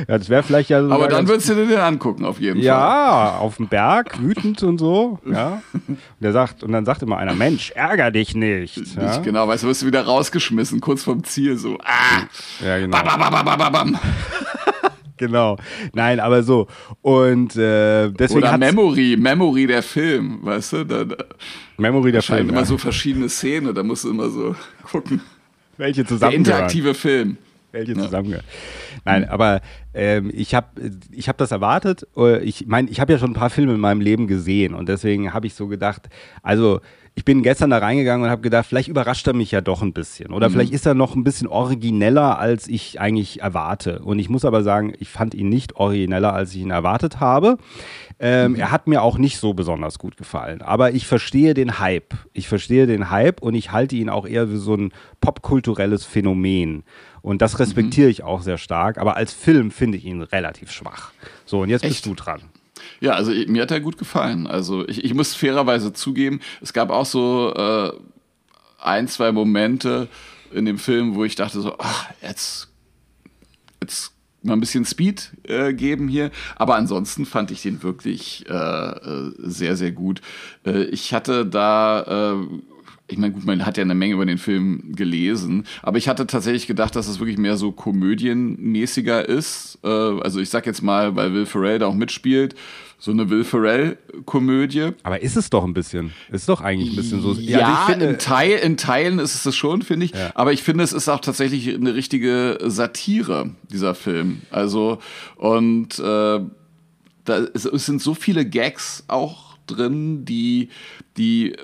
Ja, 0.07 0.17
das 0.17 0.29
wäre 0.29 0.43
vielleicht 0.43 0.69
ja. 0.69 0.81
sogar 0.81 0.97
Aber 0.97 1.07
dann 1.07 1.27
würdest 1.27 1.49
du 1.49 1.55
dir 1.55 1.65
den 1.65 1.77
angucken, 1.77 2.25
auf 2.25 2.39
jeden 2.39 2.57
Fall. 2.57 2.65
Ja, 2.65 3.37
auf 3.37 3.57
dem 3.57 3.67
Berg, 3.67 4.21
wütend 4.21 4.63
und 4.63 4.77
so. 4.77 5.19
Ja. 5.31 5.61
Und, 5.87 5.97
der 6.19 6.33
sagt, 6.33 6.63
und 6.63 6.71
dann 6.71 6.85
sagt 6.85 7.01
immer 7.03 7.17
einer: 7.17 7.33
Mensch, 7.33 7.71
ärger 7.71 8.11
dich 8.11 8.35
nicht. 8.35 8.77
Ja, 8.95 9.09
Nicht 9.09 9.23
genau, 9.23 9.47
weißt 9.47 9.63
du, 9.63 9.67
wirst 9.67 9.81
du 9.81 9.85
wieder 9.85 10.03
rausgeschmissen, 10.03 10.81
kurz 10.81 11.03
vom 11.03 11.23
Ziel, 11.23 11.57
so, 11.57 11.77
ah, 11.83 12.23
ja 12.65 12.77
genau. 12.79 12.97
bam, 12.97 13.19
bam, 13.19 13.31
bam, 13.31 13.45
bam, 13.45 13.57
bam, 13.57 13.71
bam. 13.71 13.99
genau. 15.17 15.57
Nein, 15.93 16.19
aber 16.19 16.43
so. 16.43 16.67
Und 17.01 17.55
äh, 17.55 18.09
deswegen 18.11 18.43
Oder 18.43 18.57
Memory, 18.57 19.15
Memory 19.17 19.67
der 19.67 19.83
Film, 19.83 20.39
weißt 20.41 20.73
du? 20.73 20.83
Da, 20.85 21.03
da 21.05 21.15
Memory 21.81 22.11
der 22.11 22.21
Film. 22.21 22.49
immer 22.49 22.59
Ja. 22.59 22.65
so 22.65 22.77
verschiedene 22.77 23.27
Szenen, 23.29 23.73
da 23.75 23.83
musst 23.83 24.03
du 24.05 24.09
immer 24.09 24.29
so 24.29 24.55
gucken. 24.91 25.21
Welche 25.77 26.01
Der 26.03 26.07
zusammen 26.09 26.33
interaktive 26.35 26.93
Film. 26.93 27.37
Welche 27.71 27.93
Ja. 27.93 28.03
zusammengehören. 28.03 28.45
Nein, 29.05 29.27
aber 29.29 29.61
ähm, 29.93 30.29
ich 30.33 30.53
habe 30.53 30.67
ich 31.11 31.27
hab 31.29 31.37
das 31.37 31.51
erwartet. 31.51 32.05
Äh, 32.17 32.39
Ich 32.43 32.67
meine, 32.67 32.89
ich 32.89 32.99
habe 32.99 33.13
ja 33.13 33.19
schon 33.19 33.31
ein 33.31 33.35
paar 33.35 33.49
Filme 33.49 33.73
in 33.73 33.79
meinem 33.79 34.01
Leben 34.01 34.27
gesehen 34.27 34.73
und 34.73 34.89
deswegen 34.89 35.33
habe 35.33 35.47
ich 35.47 35.53
so 35.53 35.67
gedacht, 35.67 36.09
also 36.43 36.81
ich 37.13 37.25
bin 37.25 37.43
gestern 37.43 37.69
da 37.71 37.77
reingegangen 37.79 38.23
und 38.25 38.29
habe 38.31 38.41
gedacht, 38.41 38.65
vielleicht 38.67 38.87
überrascht 38.87 39.27
er 39.27 39.33
mich 39.33 39.51
ja 39.51 39.59
doch 39.59 39.81
ein 39.81 39.91
bisschen 39.91 40.31
oder 40.31 40.49
vielleicht 40.49 40.71
ist 40.71 40.85
er 40.85 40.93
noch 40.93 41.13
ein 41.15 41.25
bisschen 41.25 41.47
origineller, 41.47 42.39
als 42.39 42.67
ich 42.69 43.01
eigentlich 43.01 43.41
erwarte. 43.41 43.99
Und 43.99 44.19
ich 44.19 44.29
muss 44.29 44.45
aber 44.45 44.63
sagen, 44.63 44.93
ich 44.99 45.09
fand 45.09 45.33
ihn 45.33 45.49
nicht 45.49 45.75
origineller, 45.75 46.33
als 46.33 46.53
ich 46.55 46.61
ihn 46.61 46.71
erwartet 46.71 47.19
habe. 47.19 47.57
Ähm, 48.23 48.53
Er 48.55 48.69
hat 48.69 48.87
mir 48.87 49.01
auch 49.01 49.17
nicht 49.17 49.39
so 49.39 49.53
besonders 49.53 49.97
gut 49.97 50.15
gefallen. 50.15 50.61
Aber 50.61 50.91
ich 50.91 51.07
verstehe 51.07 51.55
den 51.55 51.79
Hype. 51.79 52.13
Ich 52.33 52.47
verstehe 52.47 52.85
den 52.85 53.09
Hype 53.09 53.41
und 53.41 53.55
ich 53.55 53.71
halte 53.71 53.95
ihn 53.95 54.09
auch 54.09 54.27
eher 54.27 54.51
wie 54.51 54.57
so 54.57 54.75
ein 54.75 54.93
popkulturelles 55.21 56.05
Phänomen. 56.05 56.83
Und 57.23 57.41
das 57.41 57.57
respektiere 57.59 58.09
ich 58.09 58.23
auch 58.23 58.43
sehr 58.43 58.59
stark. 58.59 58.99
Aber 58.99 59.17
als 59.17 59.33
Film 59.33 59.71
finde 59.71 59.97
ich 59.97 60.05
ihn 60.05 60.21
relativ 60.21 60.71
schwach. 60.71 61.11
So, 61.45 61.61
und 61.61 61.69
jetzt 61.69 61.81
bist 61.81 61.95
Echt? 61.95 62.05
du 62.05 62.13
dran. 62.13 62.41
Ja, 62.99 63.13
also 63.13 63.31
mir 63.31 63.63
hat 63.63 63.71
er 63.71 63.79
gut 63.79 63.97
gefallen. 63.97 64.45
Also 64.45 64.87
ich, 64.87 65.03
ich 65.03 65.13
muss 65.15 65.33
fairerweise 65.33 65.91
zugeben, 65.91 66.41
es 66.61 66.73
gab 66.73 66.91
auch 66.91 67.05
so 67.05 67.53
äh, 67.55 67.91
ein, 68.79 69.07
zwei 69.07 69.31
Momente 69.31 70.07
in 70.51 70.65
dem 70.65 70.77
Film, 70.77 71.15
wo 71.15 71.23
ich 71.23 71.35
dachte 71.35 71.61
so, 71.61 71.75
ach, 71.79 72.09
jetzt, 72.21 72.69
jetzt 73.81 74.10
mal 74.43 74.53
ein 74.53 74.59
bisschen 74.59 74.85
Speed 74.85 75.31
äh, 75.43 75.73
geben 75.73 76.07
hier. 76.07 76.31
Aber 76.55 76.75
ansonsten 76.75 77.25
fand 77.25 77.51
ich 77.51 77.61
den 77.61 77.83
wirklich 77.83 78.45
äh, 78.49 78.53
äh, 78.53 79.31
sehr, 79.37 79.75
sehr 79.75 79.91
gut. 79.91 80.21
Äh, 80.65 80.83
ich 80.85 81.13
hatte 81.13 81.45
da 81.45 82.33
äh, 82.33 82.59
ich 83.11 83.17
meine, 83.17 83.33
gut, 83.33 83.45
man 83.45 83.65
hat 83.65 83.77
ja 83.77 83.83
eine 83.83 83.95
Menge 83.95 84.13
über 84.13 84.25
den 84.25 84.37
Film 84.37 84.93
gelesen, 84.95 85.65
aber 85.81 85.97
ich 85.97 86.07
hatte 86.07 86.27
tatsächlich 86.27 86.65
gedacht, 86.65 86.95
dass 86.95 87.07
es 87.07 87.19
wirklich 87.19 87.37
mehr 87.37 87.57
so 87.57 87.71
komödienmäßiger 87.71 89.27
ist. 89.27 89.79
Äh, 89.83 89.87
also 89.87 90.39
ich 90.39 90.49
sag 90.49 90.65
jetzt 90.65 90.81
mal, 90.81 91.15
weil 91.15 91.33
Will 91.33 91.45
Ferrell 91.45 91.79
da 91.79 91.87
auch 91.87 91.93
mitspielt, 91.93 92.55
so 93.01 93.09
eine 93.09 93.31
Will 93.31 93.43
Ferrell-Komödie. 93.43 94.91
Aber 95.01 95.23
ist 95.23 95.35
es 95.35 95.49
doch 95.49 95.63
ein 95.63 95.73
bisschen. 95.73 96.13
Ist 96.31 96.47
doch 96.47 96.61
eigentlich 96.61 96.91
ein 96.91 96.95
bisschen 96.97 97.19
so. 97.23 97.33
Ja, 97.33 97.73
also 97.73 97.91
finde, 97.91 98.05
in, 98.05 98.19
Teil, 98.19 98.51
in 98.59 98.77
Teilen 98.77 99.17
ist 99.17 99.33
es 99.33 99.41
das 99.41 99.55
schon, 99.55 99.81
finde 99.81 100.05
ich. 100.05 100.13
Aber 100.35 100.53
ich 100.53 100.61
finde, 100.61 100.83
es 100.83 100.93
ist 100.93 101.09
auch 101.09 101.19
tatsächlich 101.19 101.73
eine 101.73 101.95
richtige 101.95 102.59
Satire, 102.63 103.49
dieser 103.71 103.95
Film. 103.95 104.43
Also, 104.51 104.99
und 105.35 105.97
äh, 105.97 106.41
da, 107.25 107.37
es, 107.55 107.65
es 107.65 107.87
sind 107.87 108.03
so 108.03 108.13
viele 108.13 108.45
Gags 108.45 109.03
auch 109.07 109.57
drin, 109.65 110.23
die, 110.23 110.69
die 111.17 111.55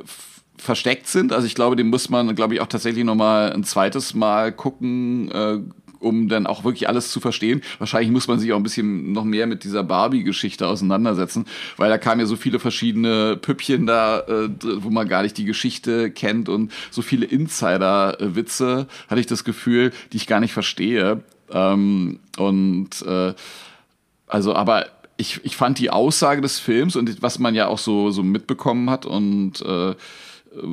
versteckt 0.57 1.05
sind. 1.05 1.33
Also 1.33 1.45
ich 1.45 1.53
glaube, 1.53 1.75
den 1.75 1.87
muss 1.87 2.09
man, 2.09 2.33
glaube 2.33 2.55
ich, 2.55 2.61
auch 2.61 2.67
tatsächlich 2.67 3.03
noch 3.03 3.13
mal 3.13 3.53
ein 3.53 3.63
zweites 3.63 4.15
Mal 4.15 4.51
gucken, 4.51 5.29
äh, 5.29 5.59
um 5.99 6.27
dann 6.27 6.47
auch 6.47 6.63
wirklich 6.63 6.87
alles 6.87 7.11
zu 7.11 7.19
verstehen. 7.19 7.61
Wahrscheinlich 7.79 8.11
muss 8.11 8.27
man 8.27 8.39
sich 8.39 8.51
auch 8.53 8.57
ein 8.57 8.63
bisschen 8.63 9.11
noch 9.11 9.23
mehr 9.23 9.47
mit 9.47 9.63
dieser 9.63 9.83
Barbie-Geschichte 9.83 10.67
auseinandersetzen, 10.67 11.45
weil 11.77 11.89
da 11.89 11.97
kamen 11.97 12.19
ja 12.19 12.25
so 12.25 12.35
viele 12.35 12.59
verschiedene 12.59 13.37
Püppchen 13.37 13.85
da, 13.85 14.19
äh, 14.21 14.49
wo 14.77 14.89
man 14.89 15.07
gar 15.07 15.23
nicht 15.23 15.37
die 15.37 15.45
Geschichte 15.45 16.11
kennt 16.11 16.49
und 16.49 16.71
so 16.91 17.01
viele 17.01 17.25
Insider-Witze, 17.25 18.87
hatte 19.07 19.19
ich 19.19 19.27
das 19.27 19.43
Gefühl, 19.43 19.91
die 20.11 20.17
ich 20.17 20.27
gar 20.27 20.39
nicht 20.39 20.53
verstehe. 20.53 21.23
Ähm, 21.51 22.19
und 22.37 23.01
äh, 23.05 23.33
also, 24.27 24.53
aber 24.55 24.87
ich, 25.17 25.39
ich 25.43 25.55
fand 25.55 25.79
die 25.79 25.89
Aussage 25.89 26.41
des 26.41 26.59
Films 26.59 26.95
und 26.95 27.21
was 27.21 27.39
man 27.39 27.55
ja 27.55 27.67
auch 27.67 27.79
so, 27.79 28.11
so 28.11 28.23
mitbekommen 28.23 28.89
hat 28.89 29.05
und 29.05 29.61
äh, 29.61 29.95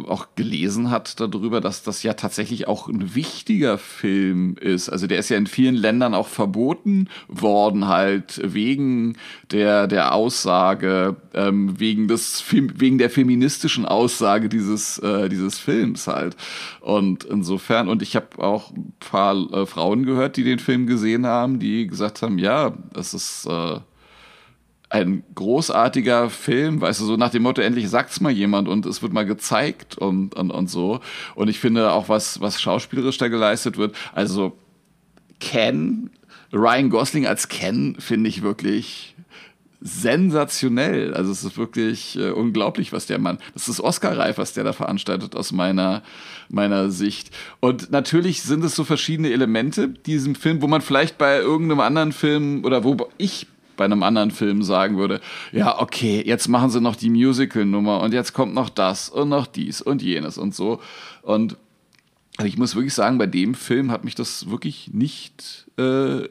auch 0.09 0.29
gelesen 0.35 0.91
hat 0.91 1.21
darüber, 1.21 1.61
dass 1.61 1.83
das 1.83 2.03
ja 2.03 2.15
tatsächlich 2.15 2.69
auch 2.69 2.89
ein 2.89 3.15
wichtiger 3.15 3.79
Film 3.79 4.57
ist. 4.61 4.89
Also 4.89 5.07
der 5.07 5.19
ist 5.19 5.29
ja 5.29 5.37
in 5.37 5.47
vielen 5.47 5.75
Ländern 5.75 6.15
auch 6.15 6.29
verboten 6.29 7.09
worden, 7.29 7.89
halt 7.89 8.41
wegen 8.43 9.17
der, 9.51 9.87
der 9.87 10.15
Aussage, 10.15 11.17
ähm, 11.35 11.79
wegen 11.79 12.09
des 12.09 12.45
wegen 12.51 12.99
der 12.99 13.11
feministischen 13.11 13.85
Aussage 13.87 14.49
dieses, 14.49 14.99
äh, 14.99 15.29
dieses 15.29 15.59
Films 15.59 16.07
halt. 16.07 16.37
Und 16.81 17.25
insofern, 17.25 17.89
und 17.89 18.03
ich 18.03 18.17
habe 18.17 18.39
auch 18.39 18.73
ein 18.73 18.93
paar 19.01 19.35
äh, 19.53 19.67
Frauen 19.67 20.05
gehört, 20.05 20.37
die 20.37 20.45
den 20.45 20.59
Film 20.59 20.87
gesehen 20.87 21.27
haben, 21.27 21.59
die 21.59 21.87
gesagt 21.87 22.23
haben, 22.23 22.39
ja, 22.39 22.73
das 22.93 23.15
ist 23.15 23.47
äh, 23.47 23.79
ein 24.95 25.25
großartiger 25.35 26.31
Film, 26.31 26.81
weißt 26.81 27.01
du, 27.01 27.05
so 27.05 27.17
nach 27.17 27.31
dem 27.31 27.43
Motto, 27.43 27.61
endlich 27.61 27.91
sagt's 27.91 28.21
mal 28.21 28.31
jemand 28.31 28.69
und 28.69 28.87
es 28.87 29.03
wird 29.03 29.13
mal 29.13 29.27
gezeigt 29.27 29.99
und, 29.99 30.37
und, 30.37 30.53
und 30.53 30.71
so. 30.71 31.01
Und 31.35 31.49
ich 31.49 31.59
finde 31.59 31.91
auch, 31.91 32.09
was, 32.09 32.41
was 32.41 32.63
schauspielerisch 32.63 33.19
da 33.19 33.27
geleistet 33.27 33.77
wird, 33.77 33.97
also 34.13 34.57
Ken, 35.41 36.11
Ryan 36.53 36.91
Gosling 36.91 37.27
als 37.27 37.49
Ken 37.49 37.97
finde 37.99 38.31
ich 38.31 38.43
wirklich 38.43 39.17
sensationell. 39.81 41.13
Also 41.13 41.33
es 41.33 41.43
ist 41.43 41.59
wirklich 41.59 42.17
äh, 42.17 42.31
unglaublich, 42.31 42.93
was 42.93 43.07
der 43.07 43.19
Mann, 43.19 43.39
das 43.53 43.69
ist 43.69 43.81
Oscar-reif, 43.81 44.39
was 44.39 44.53
der 44.53 44.63
da 44.63 44.73
veranstaltet 44.73 45.35
aus 45.35 45.51
meiner, 45.51 46.05
meiner 46.49 46.93
Sicht. 46.93 47.33
Und 47.59 47.91
natürlich 47.91 48.43
sind 48.43 48.63
es 48.63 48.77
so 48.77 48.85
verschiedene 48.85 49.33
Elemente 49.33 49.89
diesem 49.89 50.37
Film, 50.37 50.63
wo 50.63 50.69
man 50.69 50.83
vielleicht 50.83 51.19
bei 51.19 51.39
irgendeinem 51.39 51.81
anderen 51.81 52.13
Film 52.13 52.65
oder 52.65 52.85
wo 52.85 53.09
ich 53.19 53.49
bei 53.77 53.85
einem 53.85 54.03
anderen 54.03 54.31
Film 54.31 54.63
sagen 54.63 54.97
würde, 54.97 55.21
ja, 55.53 55.81
okay, 55.81 56.23
jetzt 56.25 56.49
machen 56.49 56.71
sie 56.71 56.81
noch 56.81 56.97
die 56.97 57.11
Musical-Nummer 57.11 58.01
und 58.01 58.15
jetzt 58.15 58.33
kommt 58.33 58.55
noch 58.55 58.69
das 58.69 59.09
und 59.09 59.29
noch 59.29 59.47
dies 59.47 59.81
und 59.81 60.03
jenes 60.03 60.39
und 60.39 60.55
so. 60.55 60.81
Und 61.23 61.57
also 62.37 62.49
ich 62.49 62.59
muss 62.59 62.75
wirklich 62.75 62.95
sagen, 62.95 63.19
bei 63.19 63.27
dem 63.27 63.55
Film 63.55 63.91
hat 63.91 64.05
mich 64.05 64.15
das 64.15 64.51
wirklich 64.51 64.91
nicht 64.93 65.67
äh, 65.79 66.29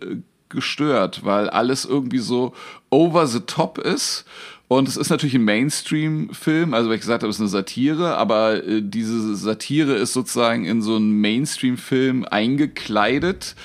gestört, 0.49 1.23
weil 1.23 1.49
alles 1.49 1.85
irgendwie 1.85 2.19
so 2.19 2.53
over 2.89 3.25
the 3.27 3.41
top 3.41 3.77
ist. 3.77 4.25
Und 4.67 4.87
es 4.87 4.97
ist 4.97 5.09
natürlich 5.09 5.35
ein 5.35 5.43
Mainstream-Film, 5.43 6.73
also 6.73 6.89
wie 6.89 6.95
ich 6.95 7.01
gesagt 7.01 7.21
habe, 7.21 7.29
es 7.29 7.35
ist 7.35 7.41
eine 7.41 7.49
Satire, 7.49 8.17
aber 8.17 8.63
äh, 8.63 8.81
diese 8.81 9.35
Satire 9.35 9.93
ist 9.93 10.13
sozusagen 10.13 10.65
in 10.65 10.81
so 10.81 10.95
einen 10.95 11.21
Mainstream-Film 11.21 12.25
eingekleidet 12.25 13.55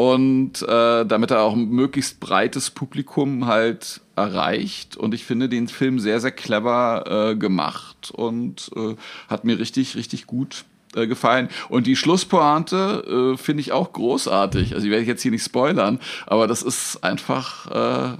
und 0.00 0.62
äh, 0.62 1.04
damit 1.04 1.30
er 1.30 1.42
auch 1.42 1.52
ein 1.52 1.68
möglichst 1.68 2.20
breites 2.20 2.70
Publikum 2.70 3.44
halt 3.44 4.00
erreicht. 4.16 4.96
Und 4.96 5.12
ich 5.12 5.26
finde 5.26 5.50
den 5.50 5.68
Film 5.68 5.98
sehr, 5.98 6.20
sehr 6.20 6.30
clever 6.30 7.32
äh, 7.32 7.36
gemacht 7.36 8.10
und 8.10 8.70
äh, 8.76 8.94
hat 9.28 9.44
mir 9.44 9.58
richtig, 9.58 9.96
richtig 9.96 10.26
gut 10.26 10.64
äh, 10.94 11.06
gefallen. 11.06 11.50
Und 11.68 11.86
die 11.86 11.96
Schlusspointe 11.96 13.34
äh, 13.34 13.36
finde 13.36 13.60
ich 13.60 13.72
auch 13.72 13.92
großartig. 13.92 14.72
Also, 14.72 14.86
ich 14.86 14.90
werde 14.90 15.04
jetzt 15.04 15.20
hier 15.20 15.32
nicht 15.32 15.44
spoilern, 15.44 16.00
aber 16.26 16.46
das 16.46 16.62
ist 16.62 17.04
einfach. 17.04 18.14
Äh, 18.14 18.16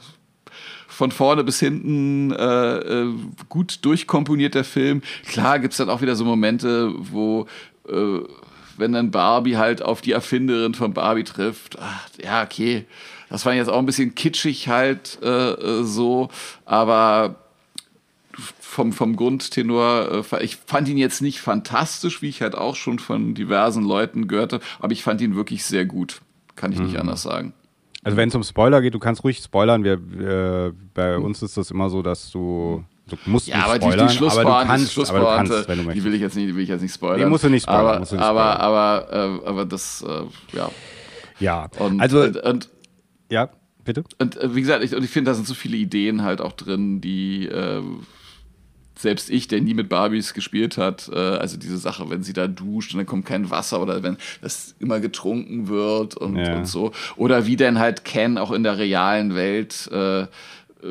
von 0.87 1.13
vorne 1.13 1.45
bis 1.45 1.61
hinten 1.61 2.31
äh, 2.31 2.77
äh, 2.77 3.15
gut 3.49 3.79
durchkomponierter 3.87 4.65
Film. 4.65 5.01
Klar 5.27 5.59
gibt's 5.59 5.79
dann 5.79 5.89
auch 5.89 6.03
wieder 6.03 6.15
so 6.15 6.27
Momente, 6.27 6.93
wo 6.95 7.47
äh, 7.89 8.19
wenn 8.81 8.93
dann 8.93 9.11
Barbie 9.11 9.57
halt 9.57 9.83
auf 9.83 10.01
die 10.01 10.13
Erfinderin 10.13 10.75
von 10.75 10.93
Barbie 10.95 11.25
trifft, 11.25 11.79
ach, 11.81 12.09
ja, 12.23 12.43
okay, 12.43 12.85
das 13.29 13.47
war 13.47 13.55
jetzt 13.55 13.69
auch 13.69 13.79
ein 13.79 13.87
bisschen 13.87 14.15
kitschig 14.15 14.67
halt 14.69 15.19
äh, 15.23 15.53
äh, 15.53 15.85
so, 15.85 16.29
aber 16.65 17.37
vom, 18.61 18.93
vom 18.93 19.17
Grundtenor, 19.17 20.25
äh, 20.33 20.45
ich 20.45 20.57
fand 20.57 20.89
ihn 20.89 20.99
jetzt 20.99 21.21
nicht 21.23 21.41
fantastisch, 21.41 22.23
wie 22.23 22.29
ich 22.29 22.43
halt 22.43 22.55
auch 22.55 22.77
schon 22.77 22.99
von 22.99 23.35
diversen 23.35 23.85
Leuten 23.85 24.29
gehört 24.29 24.53
habe, 24.53 24.65
aber 24.79 24.93
ich 24.93 25.03
fand 25.03 25.21
ihn 25.21 25.37
wirklich 25.37 25.65
sehr 25.65 25.85
gut. 25.85 26.21
Kann 26.57 26.73
ich 26.73 26.79
nicht 26.79 26.95
Mhm. 26.95 27.01
anders 27.01 27.23
sagen. 27.23 27.53
Also 28.03 28.17
wenn 28.17 28.29
es 28.29 28.35
um 28.35 28.43
Spoiler 28.43 28.81
geht, 28.81 28.95
du 28.95 28.99
kannst 28.99 29.25
ruhig 29.25 29.39
spoilern. 29.39 29.85
Wir, 29.85 29.95
äh, 30.69 30.73
bei 30.95 31.19
uns 31.19 31.43
ist 31.43 31.57
das 31.57 31.71
immer 31.71 31.91
so, 31.91 32.01
dass 32.03 32.31
du, 32.31 32.83
du 33.11 33.17
musst 33.27 33.47
Ja, 33.49 33.57
nicht 33.57 33.65
aber 33.67 33.79
die, 33.79 33.85
spoilern, 33.87 34.09
die 34.09 34.17
aber 34.27 34.43
du 34.45 34.67
kannst, 34.67 34.97
die 34.97 35.01
aber 35.03 35.19
du 35.21 35.25
kannst, 35.27 35.53
wenn 35.53 35.59
du 35.67 35.75
die 35.83 35.87
möchtest. 35.89 36.05
will 36.07 36.15
ich 36.15 36.21
jetzt 36.21 36.37
nicht, 36.37 36.49
die 36.49 36.55
will 36.57 36.63
ich 36.63 36.69
jetzt 36.69 36.81
nicht 36.83 36.95
spoilern. 36.95 37.21
Nee, 37.21 37.27
musst 37.27 37.45
du 37.45 37.49
nicht 37.51 37.63
spoilern, 37.65 37.87
Aber, 37.87 38.01
nicht 38.01 38.13
aber, 38.15 38.53
spoilern. 38.53 38.61
aber, 38.61 39.43
äh, 39.45 39.49
aber 39.49 39.65
das, 39.67 40.03
äh, 40.09 40.57
ja. 40.57 40.71
Ja, 41.39 41.69
Und, 41.79 42.01
also 42.01 42.23
und, 42.23 42.37
und, 42.39 42.69
ja, 43.31 43.49
bitte. 43.85 44.05
und 44.19 44.37
äh, 44.37 44.55
wie 44.55 44.61
gesagt, 44.61 44.85
ich, 44.85 44.95
und 44.95 45.03
ich 45.05 45.11
finde, 45.11 45.31
da 45.31 45.35
sind 45.35 45.47
so 45.47 45.55
viele 45.55 45.77
Ideen 45.77 46.23
halt 46.23 46.41
auch 46.41 46.53
drin, 46.53 47.01
die 47.01 47.47
äh, 47.47 47.83
selbst 48.99 49.31
ich, 49.31 49.49
der 49.49 49.63
nie 49.63 49.73
mit 49.73 49.89
Barbies 49.89 50.35
gespielt 50.35 50.77
hat, 50.77 51.09
äh, 51.11 51.17
also 51.17 51.57
diese 51.57 51.79
Sache, 51.79 52.11
wenn 52.11 52.23
sie 52.23 52.35
da 52.35 52.47
duscht 52.47 52.93
und 52.93 52.99
dann 52.99 53.07
kommt 53.07 53.25
kein 53.25 53.49
Wasser 53.49 53.81
oder 53.81 54.03
wenn 54.03 54.19
das 54.43 54.75
immer 54.79 55.01
getrunken 55.01 55.69
wird 55.69 56.15
und, 56.19 56.37
Ja. 56.37 56.57
und 56.57 56.67
so. 56.67 56.93
Oder 57.17 57.47
wie 57.47 57.57
denn 57.57 57.79
halt 57.79 58.05
Ken 58.05 58.37
auch 58.37 58.51
in 58.51 58.63
der 58.63 58.77
realen 58.77 59.35
Welt 59.35 59.89
äh, 59.91 60.27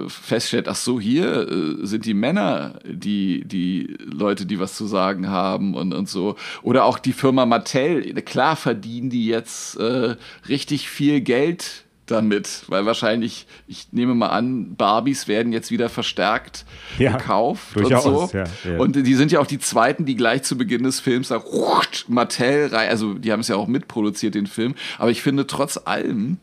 feststellt, 0.07 0.67
ach 0.67 0.75
so, 0.75 0.99
hier 0.99 1.47
äh, 1.49 1.85
sind 1.85 2.05
die 2.05 2.13
Männer, 2.13 2.79
die, 2.85 3.43
die 3.45 3.97
Leute, 4.05 4.45
die 4.45 4.59
was 4.59 4.75
zu 4.75 4.85
sagen 4.87 5.29
haben 5.29 5.73
und, 5.75 5.93
und 5.93 6.07
so. 6.09 6.35
Oder 6.61 6.85
auch 6.85 6.99
die 6.99 7.13
Firma 7.13 7.45
Mattel, 7.45 8.13
klar 8.23 8.55
verdienen 8.55 9.09
die 9.09 9.25
jetzt 9.27 9.77
äh, 9.77 10.15
richtig 10.47 10.89
viel 10.89 11.21
Geld 11.21 11.83
damit, 12.05 12.63
weil 12.65 12.87
wahrscheinlich, 12.87 13.45
ich 13.67 13.89
nehme 13.91 14.15
mal 14.15 14.29
an, 14.29 14.75
Barbies 14.75 15.27
werden 15.27 15.53
jetzt 15.53 15.69
wieder 15.69 15.89
verstärkt 15.89 16.65
Ja, 16.97 17.11
gekauft 17.17 17.75
durchaus, 17.75 18.05
und 18.05 18.31
so. 18.31 18.37
ja, 18.37 18.43
ja. 18.65 18.79
Und 18.79 18.95
die 18.95 19.13
sind 19.13 19.31
ja 19.31 19.39
auch 19.39 19.45
die 19.45 19.59
zweiten, 19.59 20.05
die 20.05 20.15
gleich 20.15 20.41
zu 20.41 20.57
Beginn 20.57 20.81
des 20.81 20.99
Films 20.99 21.27
sagen, 21.27 21.43
Mattel, 22.07 22.67
rein- 22.73 22.89
also 22.89 23.13
die 23.13 23.31
haben 23.31 23.41
es 23.41 23.47
ja 23.47 23.57
auch 23.57 23.67
mitproduziert, 23.67 24.33
den 24.33 24.47
Film. 24.47 24.73
Aber 24.97 25.11
ich 25.11 25.21
finde, 25.21 25.45
trotz 25.45 25.79
allem 25.85 26.37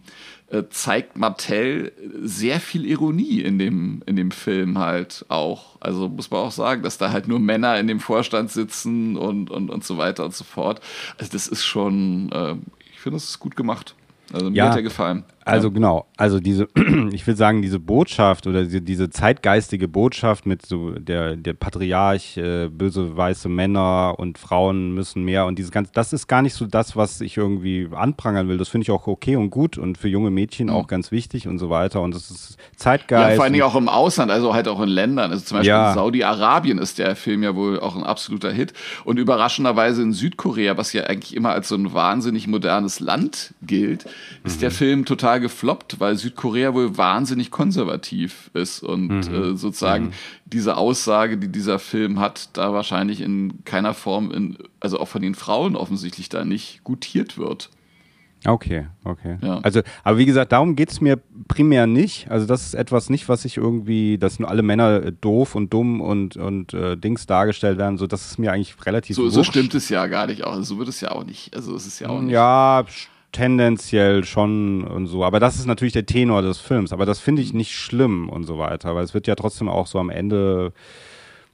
zeigt 0.70 1.16
Mattel 1.18 1.92
sehr 2.22 2.61
viel 2.61 2.84
Ironie 2.86 3.40
in 3.40 3.59
dem, 3.59 4.03
in 4.07 4.14
dem 4.16 4.30
Film 4.30 4.78
halt 4.78 5.24
auch. 5.28 5.76
Also 5.80 6.09
muss 6.09 6.30
man 6.30 6.40
auch 6.40 6.53
sagen, 6.53 6.82
dass 6.82 6.99
da 6.99 7.11
halt 7.11 7.26
nur 7.26 7.40
Männer 7.40 7.78
in 7.80 7.88
dem 7.88 7.99
Vorstand 8.01 8.51
sitzen 8.53 9.16
und, 9.16 9.51
und, 9.51 9.70
und 9.70 9.84
so 9.84 9.99
weiter 9.99 10.24
und 10.24 10.34
so 10.34 10.44
fort. 10.44 10.80
Also 11.18 11.32
das 11.32 11.49
ist 11.49 11.64
schon, 11.64 12.30
äh, 12.32 12.55
ich 12.92 13.01
finde, 13.01 13.16
das 13.16 13.24
ist 13.28 13.40
gut 13.40 13.57
gemacht. 13.57 13.94
Also 14.32 14.51
mir 14.51 14.57
Ja. 14.57 14.68
hat 14.70 14.76
er 14.76 14.82
gefallen. 14.82 15.24
Also 15.53 15.70
genau, 15.70 16.07
also 16.16 16.40
diese, 16.40 16.66
ich 17.12 17.26
will 17.26 17.36
sagen, 17.36 17.62
diese 17.62 17.78
Botschaft 17.78 18.47
oder 18.47 18.64
diese, 18.64 18.80
diese 18.82 19.11
zeitgeistige 19.11 19.86
Botschaft 19.88 20.44
mit 20.44 20.66
so 20.66 20.90
der, 20.90 21.36
der 21.36 21.53
Patriarch, 21.55 22.36
äh, 22.36 22.68
böse 22.68 23.16
weiße 23.16 23.49
Männer 23.49 24.14
und 24.18 24.38
Frauen 24.38 24.92
müssen 24.92 25.24
mehr 25.24 25.47
und 25.47 25.59
dieses 25.59 25.70
ganze, 25.70 25.92
das 25.94 26.12
ist 26.12 26.26
gar 26.26 26.42
nicht 26.42 26.55
so 26.55 26.66
das, 26.66 26.97
was 26.97 27.20
ich 27.20 27.36
irgendwie 27.36 27.88
anprangern 27.94 28.49
will. 28.49 28.59
Das 28.59 28.68
finde 28.68 28.82
ich 28.82 28.90
auch 28.90 29.07
okay 29.07 29.36
und 29.36 29.51
gut 29.51 29.78
und 29.78 29.99
für 29.99 30.09
junge 30.09 30.30
Mädchen 30.30 30.68
auch 30.68 30.88
ganz 30.88 31.12
wichtig 31.12 31.47
und 31.47 31.59
so 31.59 31.70
weiter. 31.70 32.03
Und 32.03 32.14
das 32.14 32.30
ist 32.30 32.57
Zeitgeist. 32.76 33.24
Mhm. 33.26 33.30
Ja, 33.30 33.36
vor 33.36 33.44
allen 33.44 33.53
Dingen 33.53 33.64
auch 33.64 33.76
im 33.76 33.88
Ausland, 33.88 34.30
also 34.32 34.53
halt 34.53 34.66
auch 34.66 34.80
in 34.82 34.88
Ländern. 34.88 35.30
Also 35.30 35.44
zum 35.44 35.59
Beispiel 35.59 35.68
Ja. 35.70 35.90
in 35.90 35.94
Saudi-Arabien 35.94 36.78
ist 36.78 36.99
der 36.99 37.14
Film 37.14 37.42
ja 37.44 37.55
wohl 37.55 37.78
auch 37.78 37.94
ein 37.97 38.03
absoluter 38.03 38.51
Hit. 38.51 38.72
Und 39.05 39.18
überraschenderweise 39.18 40.03
in 40.03 40.12
Südkorea, 40.12 40.76
was 40.76 40.92
ja 40.92 41.05
eigentlich 41.05 41.36
immer 41.36 41.51
als 41.51 41.68
so 41.68 41.76
ein 41.76 41.92
wahnsinnig 41.94 42.49
modernes 42.49 42.99
Land 43.01 43.55
gilt, 43.62 44.07
ist 44.44 44.57
Mhm. 44.57 44.61
der 44.61 44.70
Film 44.72 45.05
total 45.05 45.36
gefloppt, 45.39 46.01
weil 46.01 46.16
Südkorea 46.16 46.74
wohl 46.74 46.97
wahnsinnig 46.97 47.51
konservativ 47.51 48.51
ist. 48.55 48.82
Und 48.82 49.09
Mhm. 49.09 49.34
äh, 49.34 49.57
sozusagen 49.57 50.12
diese 50.45 50.76
Aussage, 50.76 51.37
die 51.39 51.49
dieser 51.49 51.78
Film 51.78 52.18
hat, 52.20 52.51
da 52.57 52.72
wahrscheinlich 52.72 53.20
in 53.20 53.64
keiner 53.64 53.95
Form, 53.95 54.30
in, 54.30 54.57
also 54.80 54.99
auch 55.01 55.09
von 55.09 55.22
den 55.22 55.34
Frauen 55.34 55.76
offensichtlich 55.76 56.28
da 56.28 56.45
nicht 56.45 56.82
gutiert 56.84 57.39
wird. 57.39 57.70
Okay, 58.45 58.87
okay. 59.03 59.39
Ja. 59.43 59.59
Also, 59.62 59.80
aber 60.05 60.18
wie 60.18 60.26
gesagt, 60.26 60.53
darum 60.53 60.76
geht 60.76 60.91
es 60.93 61.01
mir 61.01 61.18
primär 61.49 61.87
nicht. 61.89 62.30
Also, 62.30 62.47
das 62.47 62.64
ist 62.66 62.74
etwas 62.74 63.11
nicht, 63.11 63.28
was 63.28 63.45
ich 63.45 63.57
irgendwie, 63.57 64.18
dass 64.18 64.39
nur 64.39 64.49
alle 64.51 64.62
Männer 64.62 65.03
äh, 65.07 65.12
doof 65.12 65.55
und 65.57 65.72
dumm 65.72 66.01
und, 66.01 66.37
und 66.37 66.72
äh, 66.72 66.97
Dings 66.97 67.26
dargestellt 67.26 67.76
werden. 67.78 67.99
So, 67.99 68.07
das 68.07 68.26
ist 68.26 68.39
mir 68.39 68.53
eigentlich 68.53 68.76
relativ 68.87 69.16
So, 69.16 69.28
so 69.30 69.39
wurscht. 69.39 69.51
stimmt 69.51 69.74
es 69.74 69.89
ja 69.89 70.07
gar 70.07 70.26
nicht 70.28 70.45
auch. 70.45 70.62
So 70.62 70.78
wird 70.78 70.89
es 70.89 71.01
ja 71.01 71.11
auch 71.12 71.24
nicht. 71.24 71.57
Also 71.57 71.74
es 71.74 71.87
ist 71.87 71.99
ja 71.99 72.09
auch 72.09 72.20
nicht. 72.20 72.32
Ja, 72.34 72.84
tendenziell 73.33 74.24
schon 74.24 74.85
und 74.85 75.07
so. 75.07 75.24
Aber 75.24 75.41
das 75.41 75.57
ist 75.57 75.66
natürlich 75.66 75.93
der 75.93 76.07
Tenor 76.07 76.43
des 76.43 76.59
Films. 76.59 76.93
Aber 76.93 77.07
das 77.07 77.18
finde 77.18 77.43
ich 77.43 77.53
nicht 77.53 77.72
schlimm 77.74 78.29
und 78.29 78.45
so 78.45 78.59
weiter, 78.59 78.95
weil 78.95 79.05
es 79.05 79.14
wird 79.14 79.27
ja 79.27 79.35
trotzdem 79.35 79.68
auch 79.68 79.87
so 79.87 79.99
am 79.99 80.11
Ende 80.11 80.72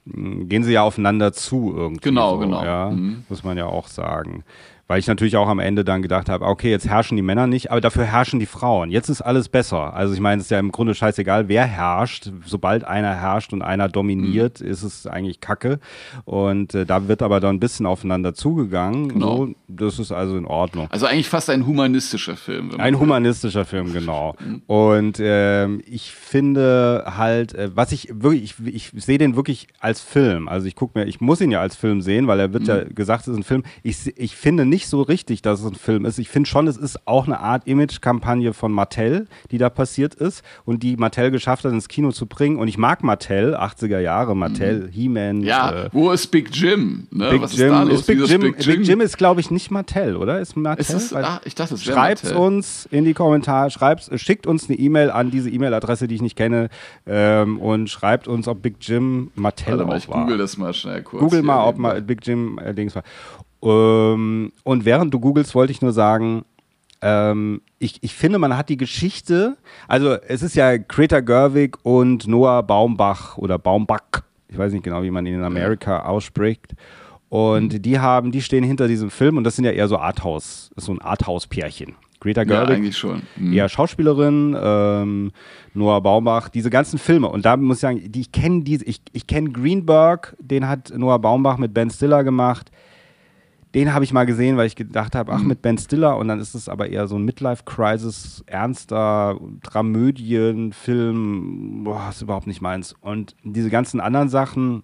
mh, 0.05 0.45
gehen 0.45 0.63
sie 0.63 0.73
ja 0.73 0.83
aufeinander 0.83 1.33
zu 1.33 1.73
irgendwie. 1.75 2.01
Genau, 2.09 2.33
so, 2.35 2.39
genau. 2.39 2.63
Ja, 2.63 2.89
Mhm. 2.89 3.23
muss 3.29 3.43
man 3.43 3.57
ja 3.57 3.65
auch 3.65 3.87
sagen. 3.87 4.43
Weil 4.87 4.99
ich 4.99 5.07
natürlich 5.07 5.37
auch 5.37 5.47
am 5.47 5.59
Ende 5.59 5.85
dann 5.85 6.01
gedacht 6.01 6.27
habe, 6.27 6.45
okay, 6.45 6.69
jetzt 6.69 6.87
herrschen 6.87 7.15
die 7.15 7.21
Männer 7.23 7.47
nicht, 7.47 7.71
aber 7.71 7.79
dafür 7.79 8.03
herrschen 8.03 8.39
die 8.41 8.45
Frauen. 8.45 8.91
Jetzt 8.91 9.07
ist 9.09 9.21
alles 9.21 9.47
besser. 9.47 9.93
Also 9.93 10.13
ich 10.13 10.19
meine, 10.19 10.39
es 10.39 10.47
ist 10.47 10.49
ja 10.51 10.59
im 10.59 10.73
Grunde 10.73 10.93
scheißegal, 10.93 11.47
wer 11.47 11.65
herrscht. 11.65 12.29
Sobald 12.45 12.83
einer 12.83 13.15
herrscht 13.15 13.53
und 13.53 13.61
einer 13.61 13.87
dominiert, 13.87 14.59
Mhm. 14.59 14.67
ist 14.67 14.83
es 14.83 15.07
eigentlich 15.07 15.39
Kacke. 15.39 15.79
Und 16.25 16.75
äh, 16.75 16.85
da 16.85 17.07
wird 17.07 17.21
aber 17.21 17.39
dann 17.39 17.55
ein 17.55 17.59
bisschen 17.61 17.85
aufeinander 17.85 18.33
zugegangen. 18.33 19.07
Genau. 19.07 19.37
So, 19.47 19.55
das 19.69 19.99
ist 19.99 20.11
also 20.11 20.35
in 20.37 20.45
Ordnung. 20.45 20.87
Also 20.91 21.05
eigentlich 21.05 21.29
fast 21.29 21.49
ein 21.49 21.65
humanistischer 21.65 22.35
Film. 22.35 22.71
Ein 22.77 22.99
humanistischer 22.99 23.63
Film, 23.63 23.93
genau. 23.93 24.35
Und 24.67 25.17
ähm, 25.21 25.81
ich 25.85 26.11
finde 26.11 27.05
halt, 27.17 27.53
äh, 27.55 27.69
was 27.73 27.93
ich 27.93 28.09
wirklich, 28.13 28.55
ich, 28.65 28.93
ich 28.93 29.03
sehe 29.05 29.17
den 29.17 29.37
wirklich 29.37 29.67
als 29.79 30.01
Film. 30.01 30.47
Also 30.49 30.67
ich 30.67 30.75
gucke 30.75 30.99
mir, 30.99 31.05
ich 31.05 31.21
muss 31.21 31.39
ihn 31.39 31.51
ja 31.51 31.61
als 31.61 31.77
Film 31.77 32.01
sehen, 32.01 32.27
weil 32.27 32.39
er 32.41 32.51
wird 32.51 32.67
ja 32.67 32.83
gesagt, 32.83 33.21
es 33.21 33.27
ist 33.29 33.37
ein 33.37 33.43
Film. 33.43 33.63
Ich, 33.81 34.11
ich 34.17 34.35
finde 34.35 34.65
nicht 34.65 34.72
so 34.81 35.01
richtig, 35.01 35.41
dass 35.41 35.61
es 35.61 35.65
ein 35.65 35.75
Film 35.75 36.05
ist. 36.05 36.17
Ich 36.19 36.29
finde 36.29 36.49
schon, 36.49 36.67
es 36.67 36.77
ist 36.77 37.07
auch 37.07 37.25
eine 37.27 37.39
Art 37.39 37.67
Image-Kampagne 37.67 38.53
von 38.53 38.71
Mattel, 38.71 39.27
die 39.51 39.57
da 39.57 39.69
passiert 39.69 40.15
ist 40.15 40.43
und 40.65 40.83
die 40.83 40.97
Mattel 40.97 41.31
geschafft 41.31 41.65
hat, 41.65 41.71
ins 41.71 41.87
Kino 41.87 42.11
zu 42.11 42.25
bringen. 42.25 42.57
Und 42.57 42.67
ich 42.67 42.77
mag 42.77 43.03
Mattel, 43.03 43.55
80er 43.55 43.99
Jahre, 43.99 44.35
Mattel, 44.35 44.89
He-Man. 44.91 45.41
Ja, 45.41 45.85
äh, 45.85 45.89
wo 45.91 46.11
ist 46.11 46.27
Big 46.27 46.49
Jim? 46.55 47.07
Ne? 47.11 47.29
Big 47.29 47.41
Was 47.41 47.55
Jim, 47.55 47.67
ist 47.67 47.71
da 47.71 47.83
los? 47.83 47.99
ist 47.99 48.07
Big 48.07 48.19
Wieso 48.19 48.33
Jim, 48.33 48.41
Big 48.55 48.87
Jim 48.87 49.01
ist, 49.01 49.17
glaube 49.17 49.41
ich, 49.41 49.51
nicht 49.51 49.71
Mattel, 49.71 50.15
oder? 50.17 50.39
Ist 50.39 50.57
Mattel? 50.57 50.81
Ist 50.81 50.93
es, 50.93 51.13
ah, 51.13 51.39
ich 51.45 51.55
dachte, 51.55 51.75
es 51.75 51.85
wäre 51.85 51.95
Schreibt 51.97 52.31
uns 52.31 52.87
in 52.91 53.05
die 53.05 53.13
Kommentare, 53.13 53.69
schreibt, 53.69 54.09
schickt 54.19 54.47
uns 54.47 54.69
eine 54.69 54.77
E-Mail 54.79 55.11
an 55.11 55.31
diese 55.31 55.49
E-Mail-Adresse, 55.49 56.07
die 56.07 56.15
ich 56.15 56.21
nicht 56.21 56.35
kenne, 56.35 56.69
ähm, 57.05 57.59
und 57.59 57.89
schreibt 57.89 58.27
uns, 58.27 58.47
ob 58.47 58.61
Big 58.61 58.77
Jim 58.81 59.31
Mattel 59.35 59.73
Warte 59.73 59.85
mal, 59.85 59.93
auch 59.93 59.97
ich 59.97 60.09
war. 60.09 60.21
google 60.23 60.37
das 60.37 60.57
mal 60.57 60.73
schnell 60.73 61.01
kurz. 61.03 61.21
Google 61.21 61.43
mal, 61.43 61.65
ob 61.67 61.77
mal 61.77 62.01
Big 62.01 62.25
Jim 62.25 62.59
äh, 62.59 62.73
Dings 62.73 62.95
war. 62.95 63.03
Ähm, 63.63 64.51
und 64.63 64.85
während 64.85 65.13
du 65.13 65.19
googelst, 65.19 65.55
wollte 65.55 65.71
ich 65.71 65.81
nur 65.81 65.93
sagen, 65.93 66.43
ähm, 67.01 67.61
ich, 67.79 68.01
ich 68.01 68.13
finde, 68.13 68.39
man 68.39 68.57
hat 68.57 68.69
die 68.69 68.77
Geschichte, 68.77 69.57
also 69.87 70.13
es 70.27 70.41
ist 70.41 70.55
ja 70.55 70.77
Greta 70.77 71.19
Gerwig 71.19 71.77
und 71.83 72.27
Noah 72.27 72.63
Baumbach 72.63 73.37
oder 73.37 73.57
Baumbach, 73.59 74.01
ich 74.47 74.57
weiß 74.57 74.73
nicht 74.73 74.83
genau, 74.83 75.03
wie 75.03 75.11
man 75.11 75.25
ihn 75.25 75.35
in 75.35 75.43
Amerika 75.43 76.03
ausspricht. 76.03 76.73
Und 77.29 77.83
die 77.83 77.99
haben, 77.99 78.31
die 78.31 78.43
stehen 78.43 78.63
hinter 78.63 78.87
diesem 78.87 79.09
Film 79.09 79.37
und 79.37 79.43
das 79.43 79.55
sind 79.55 79.65
ja 79.65 79.71
eher 79.71 79.87
so 79.87 79.97
Arthouse, 79.97 80.69
so 80.75 80.91
ein 80.91 81.01
Arthouse-Pärchen. 81.01 81.95
Greta 82.19 82.41
Ja, 82.41 82.63
Gerwig 82.63 82.77
eigentlich 82.77 82.97
schon. 82.97 83.23
Hm. 83.35 83.51
eher 83.51 83.67
Schauspielerin, 83.67 84.55
ähm, 84.61 85.31
Noah 85.73 85.99
Baumbach, 86.01 86.49
diese 86.49 86.69
ganzen 86.69 86.99
Filme. 86.99 87.27
Und 87.27 87.43
da 87.43 87.57
muss 87.57 87.77
ich 87.77 87.81
sagen, 87.81 88.11
die, 88.11 88.21
ich 88.21 88.31
kenne 88.31 88.63
diese, 88.63 88.85
ich, 88.85 89.01
ich 89.11 89.27
kenne 89.27 89.49
Greenberg, 89.49 90.35
den 90.39 90.67
hat 90.69 90.93
Noah 90.95 91.19
Baumbach 91.19 91.57
mit 91.57 91.73
Ben 91.73 91.89
Stiller 91.89 92.23
gemacht. 92.23 92.71
Den 93.75 93.93
habe 93.93 94.05
ich 94.05 94.13
mal 94.13 94.25
gesehen, 94.25 94.55
weil 94.57 94.67
ich 94.67 94.75
gedacht 94.75 95.15
habe, 95.15 95.31
ach, 95.33 95.41
Mhm. 95.41 95.47
mit 95.47 95.61
Ben 95.63 95.77
Stiller. 95.77 96.17
Und 96.17 96.27
dann 96.27 96.39
ist 96.39 96.53
es 96.53 96.69
aber 96.69 96.89
eher 96.89 97.07
so 97.07 97.15
ein 97.17 97.23
Midlife-Crisis, 97.25 98.43
ernster 98.45 99.39
Dramödienfilm. 100.43 101.83
Boah, 101.83 102.09
ist 102.09 102.21
überhaupt 102.21 102.47
nicht 102.47 102.61
meins. 102.61 102.95
Und 103.01 103.35
diese 103.43 103.69
ganzen 103.69 103.99
anderen 103.99 104.29
Sachen, 104.29 104.83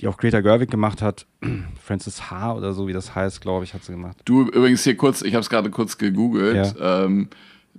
die 0.00 0.08
auch 0.08 0.16
Greta 0.18 0.40
Gerwig 0.40 0.70
gemacht 0.70 1.02
hat, 1.02 1.26
Frances 1.82 2.30
H. 2.30 2.54
oder 2.54 2.72
so, 2.72 2.86
wie 2.86 2.92
das 2.92 3.14
heißt, 3.14 3.40
glaube 3.40 3.64
ich, 3.64 3.74
hat 3.74 3.84
sie 3.84 3.92
gemacht. 3.92 4.18
Du 4.24 4.42
übrigens 4.42 4.84
hier 4.84 4.96
kurz, 4.96 5.22
ich 5.22 5.34
habe 5.34 5.40
es 5.40 5.50
gerade 5.50 5.70
kurz 5.70 5.98
gegoogelt. 5.98 6.74
Ähm, 6.80 7.28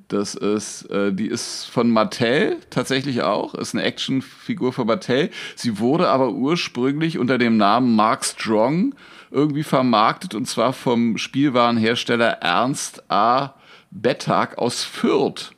das 0.09 0.35
ist, 0.35 0.83
äh, 0.91 1.11
die 1.13 1.27
ist 1.27 1.65
von 1.65 1.89
Mattel 1.89 2.57
tatsächlich 2.69 3.23
auch, 3.23 3.55
ist 3.55 3.73
eine 3.75 3.83
Actionfigur 3.83 4.71
von 4.71 4.87
Mattel. 4.87 5.31
Sie 5.55 5.79
wurde 5.79 6.07
aber 6.09 6.31
ursprünglich 6.33 7.17
unter 7.17 7.37
dem 7.37 7.57
Namen 7.57 7.95
Mark 7.95 8.23
Strong 8.23 8.93
irgendwie 9.37 9.63
vermarktet 9.63 10.33
und 10.33 10.47
zwar 10.47 10.73
vom 10.73 11.17
Spielwarenhersteller 11.17 12.39
Ernst 12.41 13.03
A. 13.09 13.53
Bettag 13.91 14.57
aus 14.57 14.83
Fürth. 14.83 15.51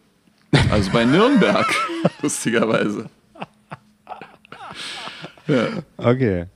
Also 0.69 0.91
bei 0.91 1.05
Nürnberg, 1.05 1.65
lustigerweise. 2.21 3.09
Ja. 5.47 5.67
Okay. 5.97 6.47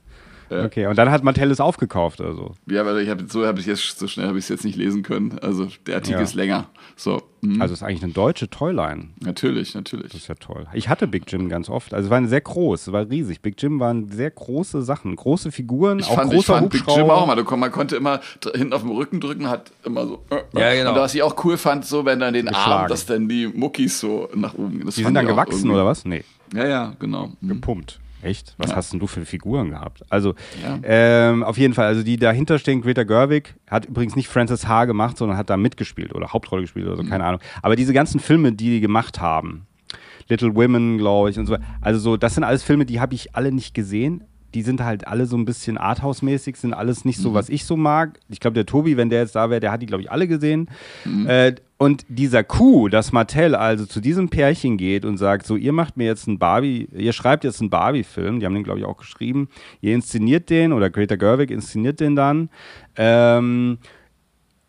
Okay, 0.62 0.86
und 0.86 0.96
dann 0.98 1.10
hat 1.10 1.24
Mattel 1.24 1.50
es 1.50 1.60
aufgekauft 1.60 2.20
oder 2.20 2.34
so. 2.34 2.52
Ja, 2.66 2.82
aber 2.82 3.00
ich 3.00 3.08
habe 3.08 3.24
so 3.28 3.46
habe 3.46 3.60
ich 3.60 3.66
jetzt 3.66 3.98
so 3.98 4.06
schnell 4.06 4.26
habe 4.28 4.38
ich 4.38 4.44
es 4.44 4.48
jetzt 4.48 4.64
nicht 4.64 4.76
lesen 4.76 5.02
können. 5.02 5.38
Also 5.40 5.68
der 5.86 5.96
Artikel 5.96 6.18
Ja. 6.18 6.22
ist 6.22 6.34
länger. 6.34 6.66
So, 6.96 7.22
mhm. 7.40 7.60
Also 7.60 7.74
es 7.74 7.80
ist 7.80 7.86
eigentlich 7.86 8.02
eine 8.04 8.12
deutsche 8.12 8.48
Toyline. 8.48 9.08
natürlich, 9.20 9.74
natürlich. 9.74 10.12
Das 10.12 10.20
ist 10.22 10.28
ja 10.28 10.34
toll. 10.36 10.66
Ich 10.74 10.88
hatte 10.88 11.06
Big 11.08 11.24
Jim 11.26 11.48
ganz 11.48 11.68
oft. 11.68 11.92
Also 11.92 12.06
es 12.06 12.10
war 12.10 12.24
sehr 12.28 12.40
groß, 12.40 12.86
es 12.86 12.92
war 12.92 13.08
riesig. 13.10 13.40
Big 13.40 13.60
Jim 13.60 13.80
waren 13.80 14.08
sehr 14.10 14.30
große 14.30 14.82
Sachen, 14.82 15.16
große 15.16 15.50
Figuren, 15.50 15.98
Ich 15.98 16.06
auch 16.06 16.14
fand, 16.14 16.32
ich 16.32 16.36
großer 16.38 16.54
fand 16.54 16.70
Big 16.70 16.80
Hubschrauber. 16.82 17.00
Jim 17.00 17.10
auch 17.10 17.26
mal. 17.26 17.56
Man 17.58 17.72
konnte 17.72 17.96
immer 17.96 18.20
hinten 18.54 18.72
auf 18.72 18.82
dem 18.82 18.90
Rücken 18.90 19.20
drücken, 19.20 19.48
hat 19.48 19.72
immer 19.84 20.06
so. 20.06 20.22
äh, 20.30 20.36
äh. 20.36 20.60
Ja, 20.60 20.74
genau. 20.74 20.90
Und 20.94 21.00
was 21.00 21.14
ich 21.14 21.22
auch 21.22 21.42
cool 21.44 21.56
fand, 21.56 21.84
so 21.84 22.04
wenn 22.04 22.20
dann 22.20 22.34
den 22.34 22.48
Arm, 22.48 22.54
Geschlagen. 22.54 22.88
dass 22.88 23.06
dann 23.06 23.28
die 23.28 23.48
Muckis 23.48 23.98
so 24.00 24.28
nach 24.34 24.54
oben. 24.54 24.82
Das 24.84 24.94
Die 24.94 25.02
sind 25.04 25.14
dann 25.14 25.24
ich 25.24 25.30
gewachsen 25.30 25.70
oder 25.70 25.84
was? 25.86 26.04
Nee, 26.04 26.22
Ja, 26.54 26.66
ja, 26.66 26.92
genau. 27.00 27.32
Mhm. 27.40 27.48
gepumpt. 27.48 27.98
Echt? 28.24 28.54
Was 28.58 28.70
Ja. 28.70 28.76
hast 28.76 28.92
denn 28.92 29.00
du 29.00 29.06
für 29.06 29.24
Figuren 29.24 29.70
gehabt? 29.70 30.02
Also, 30.10 30.34
Ja. 30.62 30.78
ähm, 30.82 31.42
auf 31.42 31.58
jeden 31.58 31.74
Fall, 31.74 31.86
also 31.86 32.02
die 32.02 32.16
dahinter 32.16 32.58
stehen, 32.58 32.80
Greta 32.82 33.04
Gerwig, 33.04 33.54
hat 33.68 33.84
übrigens 33.86 34.16
nicht 34.16 34.28
Frances 34.28 34.66
H. 34.66 34.86
gemacht, 34.86 35.16
sondern 35.18 35.36
hat 35.36 35.50
da 35.50 35.56
mitgespielt 35.56 36.14
oder 36.14 36.28
Hauptrolle 36.32 36.62
gespielt 36.62 36.86
oder 36.86 36.96
so, 36.96 37.02
Mhm. 37.02 37.08
keine 37.10 37.24
Ahnung. 37.24 37.40
Aber 37.62 37.76
diese 37.76 37.92
ganzen 37.92 38.20
Filme, 38.20 38.52
die 38.52 38.70
die 38.70 38.80
gemacht 38.80 39.20
haben, 39.20 39.66
Little 40.28 40.54
Women, 40.54 40.96
glaube 40.98 41.30
ich, 41.30 41.38
und 41.38 41.46
so, 41.46 41.56
also 41.82 42.00
so, 42.00 42.16
das 42.16 42.34
sind 42.34 42.44
alles 42.44 42.62
Filme, 42.62 42.86
die 42.86 42.98
habe 43.00 43.14
ich 43.14 43.34
alle 43.36 43.52
nicht 43.52 43.74
gesehen. 43.74 44.24
Die 44.54 44.62
sind 44.62 44.80
halt 44.84 45.08
alle 45.08 45.26
so 45.26 45.36
ein 45.36 45.44
bisschen 45.44 45.76
Arthouse-mäßig, 45.78 46.56
sind 46.56 46.74
alles 46.74 47.04
nicht 47.04 47.18
so, 47.18 47.30
Mhm. 47.30 47.34
was 47.34 47.48
ich 47.48 47.64
so 47.64 47.76
mag. 47.76 48.20
Ich 48.28 48.38
glaube, 48.38 48.54
der 48.54 48.64
Tobi, 48.66 48.96
wenn 48.96 49.10
der 49.10 49.20
jetzt 49.22 49.34
da 49.34 49.50
wäre, 49.50 49.58
der 49.60 49.72
hat 49.72 49.82
die, 49.82 49.86
glaube 49.86 50.02
ich, 50.04 50.12
alle 50.12 50.28
gesehen. 50.28 50.70
Mhm. 51.04 51.26
Äh, 51.26 51.56
und 51.84 52.06
dieser 52.08 52.44
Coup, 52.44 52.88
dass 52.88 53.12
Mattel 53.12 53.54
also 53.54 53.84
zu 53.84 54.00
diesem 54.00 54.30
Pärchen 54.30 54.78
geht 54.78 55.04
und 55.04 55.18
sagt, 55.18 55.44
so, 55.44 55.54
ihr 55.54 55.72
macht 55.74 55.98
mir 55.98 56.06
jetzt 56.06 56.26
einen 56.26 56.38
Barbie, 56.38 56.88
ihr 56.94 57.12
schreibt 57.12 57.44
jetzt 57.44 57.60
einen 57.60 57.68
Barbie-Film, 57.68 58.40
die 58.40 58.46
haben 58.46 58.54
den, 58.54 58.64
glaube 58.64 58.78
ich, 58.78 58.86
auch 58.86 58.96
geschrieben, 58.96 59.50
ihr 59.82 59.94
inszeniert 59.94 60.48
den 60.48 60.72
oder 60.72 60.88
Greta 60.88 61.16
Gerwig 61.16 61.50
inszeniert 61.50 62.00
den 62.00 62.16
dann. 62.16 62.48
Ähm, 62.96 63.76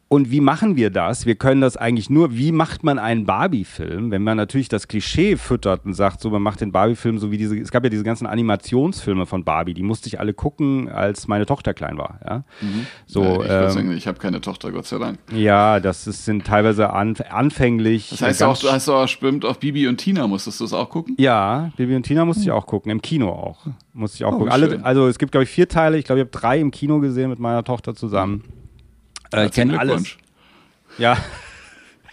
Und 0.07 0.29
wie 0.29 0.39
machen 0.39 0.75
wir 0.75 0.91
das? 0.91 1.25
Wir 1.25 1.33
können 1.33 1.61
das 1.61 1.77
eigentlich 1.77 2.11
nur, 2.11 2.37
wie 2.37 2.51
macht 2.51 2.83
man 2.83 2.99
einen 2.99 3.25
Barbie-Film, 3.25 4.11
wenn 4.11 4.21
man 4.21 4.37
natürlich 4.37 4.69
das 4.69 4.87
Klischee 4.87 5.35
füttert 5.35 5.83
und 5.83 5.95
sagt, 5.95 6.21
so 6.21 6.29
man 6.29 6.43
macht 6.43 6.61
den 6.61 6.71
Barbie-Film 6.71 7.17
so 7.17 7.31
wie 7.31 7.37
diese, 7.37 7.57
es 7.59 7.71
gab 7.71 7.83
ja 7.83 7.89
diese 7.89 8.03
ganzen 8.03 8.27
Animationsfilme 8.27 9.25
von 9.25 9.43
Barbie, 9.43 9.73
die 9.73 9.81
musste 9.81 10.07
ich 10.07 10.19
alle 10.19 10.33
gucken, 10.35 10.89
als 10.89 11.27
meine 11.27 11.47
Tochter 11.47 11.73
klein 11.73 11.97
war. 11.97 12.19
Ja? 12.23 12.43
So, 13.07 13.23
Ja, 13.23 13.41
ich 13.41 13.49
ähm, 13.49 13.69
sagen, 13.71 13.91
ich 13.97 14.07
habe 14.07 14.19
keine 14.19 14.41
Tochter, 14.41 14.71
Gott 14.71 14.85
sei 14.85 14.99
Dank. 14.99 15.17
ja, 15.33 15.79
das 15.79 16.05
ist, 16.05 16.23
sind 16.25 16.45
teilweise 16.45 16.93
an, 16.93 17.15
anfänglich. 17.29 18.09
Das 18.11 18.21
heißt 18.21 18.43
auch, 18.43 18.57
du 18.59 18.71
hast 18.71 18.87
auch 18.89 19.01
bestimmt 19.01 19.43
auf 19.43 19.59
Bibi 19.59 19.87
und 19.87 19.97
Tina, 19.97 20.27
musstest 20.27 20.59
du 20.59 20.65
es 20.65 20.73
auch 20.73 20.89
gucken? 20.91 21.15
Ja, 21.17 21.71
Bibi 21.77 21.95
und 21.95 22.03
Tina 22.03 22.25
musste 22.25 22.43
ich 22.43 22.51
auch 22.51 22.67
gucken, 22.67 22.91
im 22.91 23.01
Kino 23.01 23.29
auch. 23.29 23.65
Musste 23.93 24.17
ich 24.17 24.25
auch 24.25 24.33
Oh, 24.33 24.37
gucken. 24.37 24.51
Alle, 24.51 24.83
also 24.85 25.07
es 25.07 25.17
gibt, 25.17 25.31
glaube 25.31 25.45
ich, 25.45 25.49
vier 25.49 25.67
Teile. 25.67 25.97
Ich 25.97 26.05
glaube, 26.05 26.19
ich 26.21 26.27
habe 26.27 26.31
drei 26.39 26.59
im 26.59 26.69
Kino 26.69 26.99
gesehen 26.99 27.29
mit 27.31 27.39
meiner 27.39 27.63
Tochter 27.63 27.95
zusammen. 27.95 28.43
Äh, 29.35 29.37
ich 29.37 29.43
Herzlichen 29.43 29.69
kenne 29.69 29.79
alles. 29.79 30.17
Ja. 30.97 31.17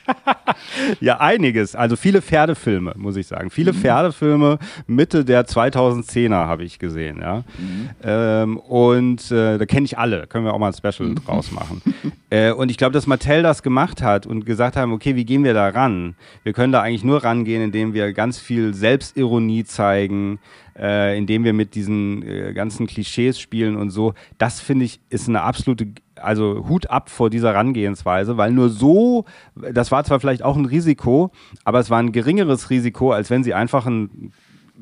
ja, 1.01 1.21
einiges. 1.21 1.75
Also 1.77 1.97
viele 1.97 2.23
Pferdefilme, 2.23 2.95
muss 2.97 3.17
ich 3.17 3.27
sagen. 3.27 3.47
Mhm. 3.47 3.51
Viele 3.51 3.75
Pferdefilme 3.75 4.59
Mitte 4.87 5.25
der 5.25 5.47
2010er 5.47 6.47
habe 6.47 6.65
ich 6.65 6.79
gesehen, 6.79 7.21
ja. 7.21 7.45
Mhm. 7.59 7.91
Ähm, 8.03 8.57
und 8.59 9.31
äh, 9.31 9.59
da 9.59 9.67
kenne 9.67 9.85
ich 9.85 9.99
alle. 9.99 10.27
Können 10.27 10.45
wir 10.45 10.55
auch 10.55 10.59
mal 10.59 10.69
ein 10.69 10.75
Special 10.75 11.11
Mhm. 11.11 11.15
draus 11.17 11.53
machen. 11.53 11.83
äh, 12.31 12.53
und 12.53 12.71
ich 12.71 12.77
glaube, 12.77 12.93
dass 12.93 13.07
Mattel 13.07 13.43
das 13.43 13.63
gemacht 13.63 14.03
hat 14.03 14.27
und 14.27 14.45
gesagt 14.45 14.77
haben, 14.77 14.93
okay, 14.93 15.17
wie 15.17 15.25
gehen 15.25 15.45
wir 15.45 15.55
da 15.55 15.69
ran? 15.69 16.15
Wir 16.43 16.53
können 16.53 16.73
da 16.73 16.83
eigentlich 16.83 17.05
nur 17.05 17.23
rangehen, 17.25 17.63
indem 17.63 17.95
wir 17.95 18.13
ganz 18.13 18.39
viel 18.39 18.75
Selbstironie 18.75 19.65
zeigen, 19.65 20.39
äh, 20.79 21.17
indem 21.17 21.45
wir 21.45 21.53
mit 21.53 21.75
diesen 21.75 22.23
äh, 22.27 22.53
ganzen 22.53 22.87
Klischees 22.87 23.39
spielen 23.39 23.77
und 23.77 23.91
so. 23.91 24.15
Das 24.39 24.61
finde 24.61 24.85
ich 24.85 25.01
ist 25.11 25.29
eine 25.29 25.43
absolute, 25.43 25.89
also 26.23 26.67
Hut 26.69 26.91
ab 26.91 27.11
vor 27.11 27.31
dieser 27.31 27.51
Herangehensweise, 27.53 28.37
weil 28.37 28.53
nur 28.53 28.69
so, 28.69 29.25
das 29.55 29.91
war 29.91 30.05
zwar 30.05 30.21
vielleicht 30.21 30.43
auch 30.43 30.57
ein 30.57 30.65
Risiko, 30.65 31.31
aber 31.65 31.81
es 31.81 31.91
war 31.91 31.99
ein 31.99 32.13
geringeres 32.13 32.71
Risiko, 32.71 33.13
als 33.13 33.31
wenn 33.31 33.45
sie 33.45 33.55
einfach 33.55 33.87
ein 33.87 34.33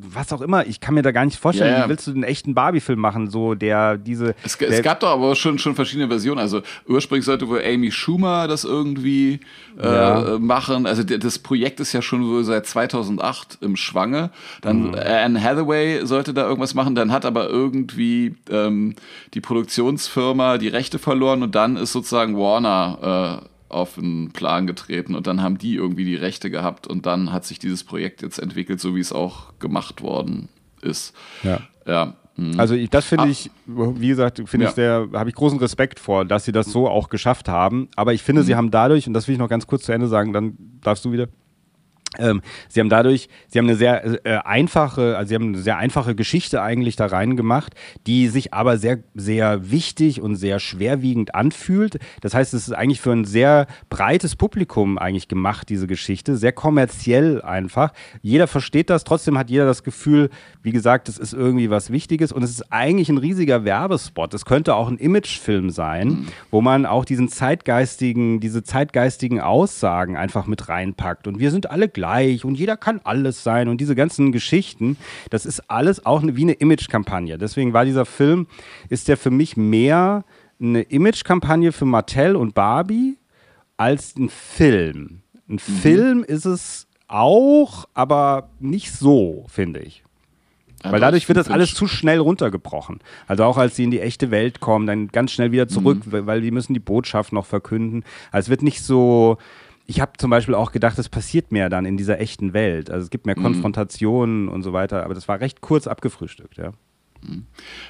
was 0.02 0.32
auch 0.32 0.40
immer, 0.40 0.66
ich 0.66 0.80
kann 0.80 0.94
mir 0.94 1.02
da 1.02 1.10
gar 1.12 1.24
nicht 1.24 1.38
vorstellen, 1.38 1.72
ja. 1.72 1.84
wie 1.84 1.88
willst 1.90 2.06
du 2.06 2.12
einen 2.12 2.22
echten 2.22 2.54
Barbie-Film 2.54 2.98
machen, 2.98 3.30
so 3.30 3.54
der 3.54 3.96
diese. 3.98 4.34
Es, 4.42 4.56
der, 4.58 4.70
es 4.70 4.82
gab 4.82 5.00
doch 5.00 5.10
aber 5.10 5.34
schon, 5.36 5.58
schon 5.58 5.74
verschiedene 5.74 6.08
Versionen. 6.08 6.38
Also 6.40 6.62
ursprünglich 6.88 7.24
sollte 7.24 7.48
wohl 7.48 7.62
Amy 7.64 7.90
Schumer 7.90 8.48
das 8.48 8.64
irgendwie 8.64 9.40
äh, 9.80 9.86
Ja. 9.86 10.38
machen. 10.38 10.86
Also 10.86 11.02
das 11.02 11.38
Projekt 11.38 11.80
ist 11.80 11.92
ja 11.92 12.02
schon 12.02 12.26
wohl 12.28 12.44
seit 12.44 12.66
2008 12.66 13.58
im 13.60 13.76
Schwange. 13.76 14.30
Dann 14.62 14.90
Mhm. 14.90 14.94
Anne 14.94 15.42
Hathaway 15.42 16.06
sollte 16.06 16.32
da 16.32 16.46
irgendwas 16.46 16.74
machen. 16.74 16.94
Dann 16.94 17.12
hat 17.12 17.24
aber 17.24 17.48
irgendwie 17.50 18.34
ähm, 18.50 18.94
die 19.34 19.40
Produktionsfirma 19.40 20.58
die 20.58 20.68
Rechte 20.68 20.98
verloren 20.98 21.42
und 21.42 21.54
dann 21.54 21.76
ist 21.76 21.92
sozusagen 21.92 22.36
Warner 22.38 23.40
äh, 23.42 23.49
auf 23.70 23.94
den 23.94 24.30
Plan 24.32 24.66
getreten 24.66 25.14
und 25.14 25.26
dann 25.26 25.42
haben 25.42 25.58
die 25.58 25.74
irgendwie 25.74 26.04
die 26.04 26.16
Rechte 26.16 26.50
gehabt 26.50 26.86
und 26.86 27.06
dann 27.06 27.32
hat 27.32 27.44
sich 27.44 27.58
dieses 27.58 27.84
Projekt 27.84 28.22
jetzt 28.22 28.38
entwickelt, 28.38 28.80
so 28.80 28.94
wie 28.96 29.00
es 29.00 29.12
auch 29.12 29.58
gemacht 29.58 30.02
worden 30.02 30.48
ist. 30.82 31.14
Ja. 31.42 31.60
Ja. 31.86 32.14
mhm. 32.36 32.58
Also 32.58 32.74
ich, 32.74 32.90
das 32.90 33.04
finde 33.06 33.24
Ah. 33.24 33.28
ich, 33.28 33.50
wie 33.66 34.08
gesagt, 34.08 34.42
finde 34.46 34.64
Ja. 34.64 34.70
ich 34.70 34.74
sehr, 34.74 35.08
habe 35.14 35.28
ich 35.30 35.34
großen 35.34 35.58
Respekt 35.58 35.98
vor, 36.00 36.24
dass 36.24 36.44
sie 36.44 36.52
das 36.52 36.66
so 36.70 36.88
auch 36.88 37.08
geschafft 37.08 37.48
haben. 37.48 37.88
Aber 37.96 38.12
ich 38.12 38.22
finde, 38.22 38.42
sie 38.42 38.54
haben 38.56 38.70
dadurch, 38.70 39.06
und 39.06 39.14
das 39.14 39.28
will 39.28 39.34
ich 39.34 39.38
noch 39.38 39.48
ganz 39.48 39.66
kurz 39.66 39.84
zu 39.84 39.92
Ende 39.92 40.08
sagen, 40.08 40.32
dann 40.32 40.56
darfst 40.82 41.04
du 41.04 41.12
wieder. 41.12 41.28
Ähm, 42.18 42.42
sie 42.68 42.80
haben 42.80 42.88
dadurch, 42.88 43.28
sie 43.46 43.58
haben 43.58 43.66
eine 43.66 43.76
sehr 43.76 44.26
äh, 44.26 44.38
einfache, 44.38 45.16
also 45.16 45.28
sie 45.28 45.34
haben 45.36 45.54
eine 45.54 45.58
sehr 45.58 45.76
einfache 45.76 46.16
Geschichte 46.16 46.60
eigentlich 46.60 46.96
da 46.96 47.06
reingemacht, 47.06 47.74
die 48.06 48.26
sich 48.26 48.52
aber 48.52 48.78
sehr, 48.78 48.98
sehr 49.14 49.70
wichtig 49.70 50.20
und 50.20 50.34
sehr 50.34 50.58
schwerwiegend 50.58 51.36
anfühlt. 51.36 52.00
Das 52.20 52.34
heißt, 52.34 52.52
es 52.52 52.66
ist 52.66 52.74
eigentlich 52.74 53.00
für 53.00 53.12
ein 53.12 53.24
sehr 53.24 53.68
breites 53.90 54.34
Publikum 54.34 54.98
eigentlich 54.98 55.28
gemacht, 55.28 55.68
diese 55.68 55.86
Geschichte, 55.86 56.36
sehr 56.36 56.52
kommerziell 56.52 57.42
einfach. 57.42 57.92
Jeder 58.22 58.48
versteht 58.48 58.90
das, 58.90 59.04
trotzdem 59.04 59.38
hat 59.38 59.48
jeder 59.48 59.66
das 59.66 59.84
Gefühl, 59.84 60.30
wie 60.62 60.72
gesagt, 60.72 61.08
es 61.08 61.16
ist 61.16 61.32
irgendwie 61.32 61.70
was 61.70 61.90
Wichtiges 61.90 62.32
und 62.32 62.42
es 62.42 62.50
ist 62.50 62.72
eigentlich 62.72 63.08
ein 63.08 63.18
riesiger 63.18 63.64
Werbespot. 63.64 64.34
Es 64.34 64.44
könnte 64.44 64.74
auch 64.74 64.88
ein 64.88 64.98
Imagefilm 64.98 65.70
sein, 65.70 66.26
wo 66.50 66.60
man 66.60 66.86
auch 66.86 67.04
diesen 67.04 67.28
zeitgeistigen, 67.28 68.40
diese 68.40 68.64
zeitgeistigen 68.64 69.40
Aussagen 69.40 70.16
einfach 70.16 70.48
mit 70.48 70.68
reinpackt. 70.68 71.28
Und 71.28 71.38
wir 71.38 71.52
sind 71.52 71.70
alle 71.70 71.88
gleich 71.88 71.99
und 72.44 72.54
jeder 72.58 72.76
kann 72.76 73.00
alles 73.04 73.42
sein 73.44 73.68
und 73.68 73.80
diese 73.80 73.94
ganzen 73.94 74.32
Geschichten, 74.32 74.96
das 75.30 75.46
ist 75.46 75.70
alles 75.70 76.04
auch 76.06 76.22
wie 76.24 76.42
eine 76.42 76.52
Imagekampagne. 76.52 77.38
Deswegen 77.38 77.72
war 77.72 77.84
dieser 77.84 78.06
Film, 78.06 78.46
ist 78.88 79.08
der 79.08 79.16
für 79.16 79.30
mich 79.30 79.56
mehr 79.56 80.24
eine 80.60 80.82
Imagekampagne 80.82 81.72
für 81.72 81.86
Mattel 81.86 82.36
und 82.36 82.54
Barbie 82.54 83.16
als 83.76 84.16
ein 84.16 84.28
Film. 84.28 85.22
Ein 85.48 85.58
Film 85.58 86.22
ist 86.22 86.44
es 86.44 86.86
auch, 87.08 87.86
aber 87.94 88.50
nicht 88.60 88.92
so, 88.92 89.46
finde 89.48 89.80
ich. 89.80 90.04
Ja, 90.84 90.92
Weil 90.92 91.00
doch, 91.00 91.06
dadurch 91.08 91.28
wird 91.28 91.36
das 91.36 91.48
alles 91.50 91.74
zu 91.74 91.86
schnell 91.86 92.20
runtergebrochen. 92.20 93.00
Also 93.26 93.44
auch 93.44 93.58
als 93.58 93.76
sie 93.76 93.84
in 93.84 93.90
die 93.90 94.00
echte 94.00 94.30
Welt 94.30 94.60
kommen, 94.60 94.86
dann 94.86 95.08
ganz 95.08 95.30
schnell 95.32 95.52
wieder 95.52 95.68
zurück, 95.68 96.06
Mhm. 96.06 96.12
weil- 96.12 96.26
weil 96.26 96.40
die 96.40 96.50
müssen 96.50 96.72
die 96.72 96.80
Botschaft 96.80 97.32
noch 97.34 97.44
verkünden. 97.44 98.02
Also 98.32 98.46
es 98.46 98.50
wird 98.50 98.62
nicht 98.62 98.82
so. 98.82 99.36
Ich 99.90 100.00
habe 100.00 100.12
zum 100.18 100.30
Beispiel 100.30 100.54
auch 100.54 100.70
gedacht, 100.70 100.96
es 101.00 101.08
passiert 101.08 101.50
mehr 101.50 101.68
dann 101.68 101.84
in 101.84 101.96
dieser 101.96 102.20
echten 102.20 102.52
Welt. 102.52 102.90
Also 102.90 103.02
es 103.02 103.10
gibt 103.10 103.26
mehr 103.26 103.36
Mhm. 103.36 103.42
Konfrontationen 103.42 104.48
und 104.48 104.62
so 104.62 104.72
weiter. 104.72 105.02
Aber 105.04 105.14
das 105.14 105.26
war 105.26 105.40
recht 105.40 105.62
kurz 105.62 105.88
abgefrühstückt, 105.88 106.58
ja. 106.58 106.70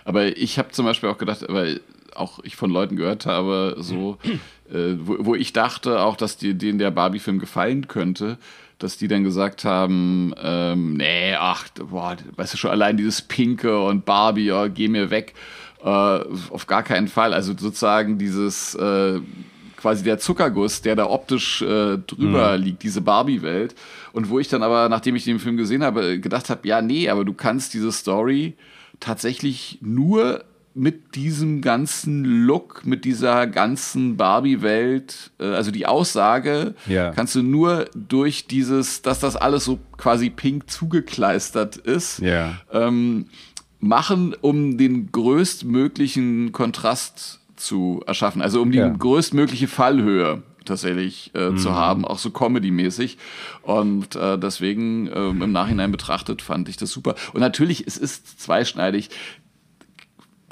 Aber 0.07 0.35
ich 0.39 0.59
habe 0.59 0.71
zum 0.71 0.87
Beispiel 0.87 1.11
auch 1.11 1.19
gedacht, 1.19 1.45
weil 1.51 1.83
auch 2.15 2.41
ich 2.43 2.57
von 2.57 2.71
Leuten 2.71 2.97
gehört 2.97 3.27
habe, 3.27 3.77
so, 3.81 4.17
äh, 4.73 4.95
wo, 4.99 5.17
wo 5.27 5.35
ich 5.35 5.53
dachte 5.53 6.01
auch, 6.01 6.17
dass 6.17 6.39
die, 6.39 6.55
denen 6.55 6.79
der 6.79 6.91
Barbie-Film 6.91 7.39
gefallen 7.39 7.87
könnte, 7.87 8.39
dass 8.79 8.97
die 8.97 9.07
dann 9.07 9.23
gesagt 9.23 9.67
haben, 9.67 10.33
ähm, 10.43 10.95
nee, 10.95 11.35
ach, 11.39 11.69
boah, 11.91 12.17
weißt 12.35 12.55
du 12.55 12.57
schon, 12.57 12.71
allein 12.71 12.97
dieses 12.97 13.21
Pinke 13.21 13.79
und 13.79 14.07
Barbie, 14.07 14.51
oh, 14.53 14.71
geh 14.73 14.89
mir 14.89 15.11
weg. 15.11 15.35
Äh, 15.85 15.89
auf 15.89 16.67
gar 16.67 16.83
keinen 16.83 17.09
Fall. 17.09 17.35
Also 17.35 17.53
sozusagen 17.53 18.17
dieses 18.17 18.75
äh, 18.75 19.21
quasi 19.81 20.03
der 20.05 20.19
Zuckerguss, 20.19 20.83
der 20.83 20.97
da 20.97 21.07
optisch 21.07 21.63
äh, 21.63 21.97
drüber 21.99 22.57
liegt, 22.59 22.83
diese 22.83 23.01
Barbie-Welt. 23.01 23.75
Und 24.13 24.29
wo 24.29 24.39
ich 24.39 24.49
dann 24.49 24.63
aber, 24.63 24.89
nachdem 24.89 25.17
ich 25.17 25.25
den 25.25 25.39
Film 25.39 25.57
gesehen 25.57 25.83
habe, 25.83 26.19
gedacht 26.21 26.51
habe, 26.51 26.67
ja, 26.69 26.83
nee, 26.83 27.09
aber 27.09 27.25
du 27.25 27.33
kannst 27.33 27.75
diese 27.75 27.91
Story 27.93 28.55
tatsächlich 29.01 29.79
nur 29.81 30.45
mit 30.73 31.17
diesem 31.17 31.63
ganzen 31.63 32.25
Look, 32.25 32.87
mit 32.87 33.05
dieser 33.05 33.47
ganzen 33.49 34.17
Barbie-Welt, 34.17 35.33
äh, 35.41 35.45
also 35.47 35.71
die 35.73 35.87
Aussage, 35.87 36.75
Ja. 36.87 37.11
kannst 37.11 37.35
du 37.35 37.43
nur 37.43 37.87
durch 37.95 38.47
dieses, 38.47 39.03
dass 39.03 39.19
das 39.19 39.35
alles 39.35 39.65
so 39.65 39.81
quasi 39.97 40.31
pink 40.31 40.71
zugekleistert 40.71 41.77
ist, 41.77 42.21
Ja. 42.21 42.61
ähm, 42.73 43.27
machen, 43.81 44.35
um 44.41 44.79
den 44.79 45.11
größtmöglichen 45.11 46.53
Kontrast 46.53 47.40
zu 47.61 48.03
erschaffen. 48.07 48.43
Also 48.43 48.61
um 48.63 48.73
die 48.73 48.79
Ja. 48.79 48.89
größtmögliche 48.89 49.69
Fallhöhe 49.69 50.43
tatsächlich 50.65 51.31
äh, 51.35 51.51
Mhm. 51.51 51.59
zu 51.59 51.75
haben, 51.75 52.05
auch 52.05 52.19
so 52.19 52.31
comedy-mäßig. 52.31 53.17
Und 53.63 54.15
äh, 54.17 54.39
deswegen 54.39 55.09
ähm, 55.15 55.43
im 55.43 55.53
Nachhinein 55.53 55.91
betrachtet 55.93 56.43
fand 56.43 56.69
ich 56.69 56.77
das 56.77 56.91
super. 56.91 57.15
Und 57.33 57.41
natürlich, 57.41 57.87
es 57.87 57.97
ist 57.97 58.41
zweischneidig 58.41 59.11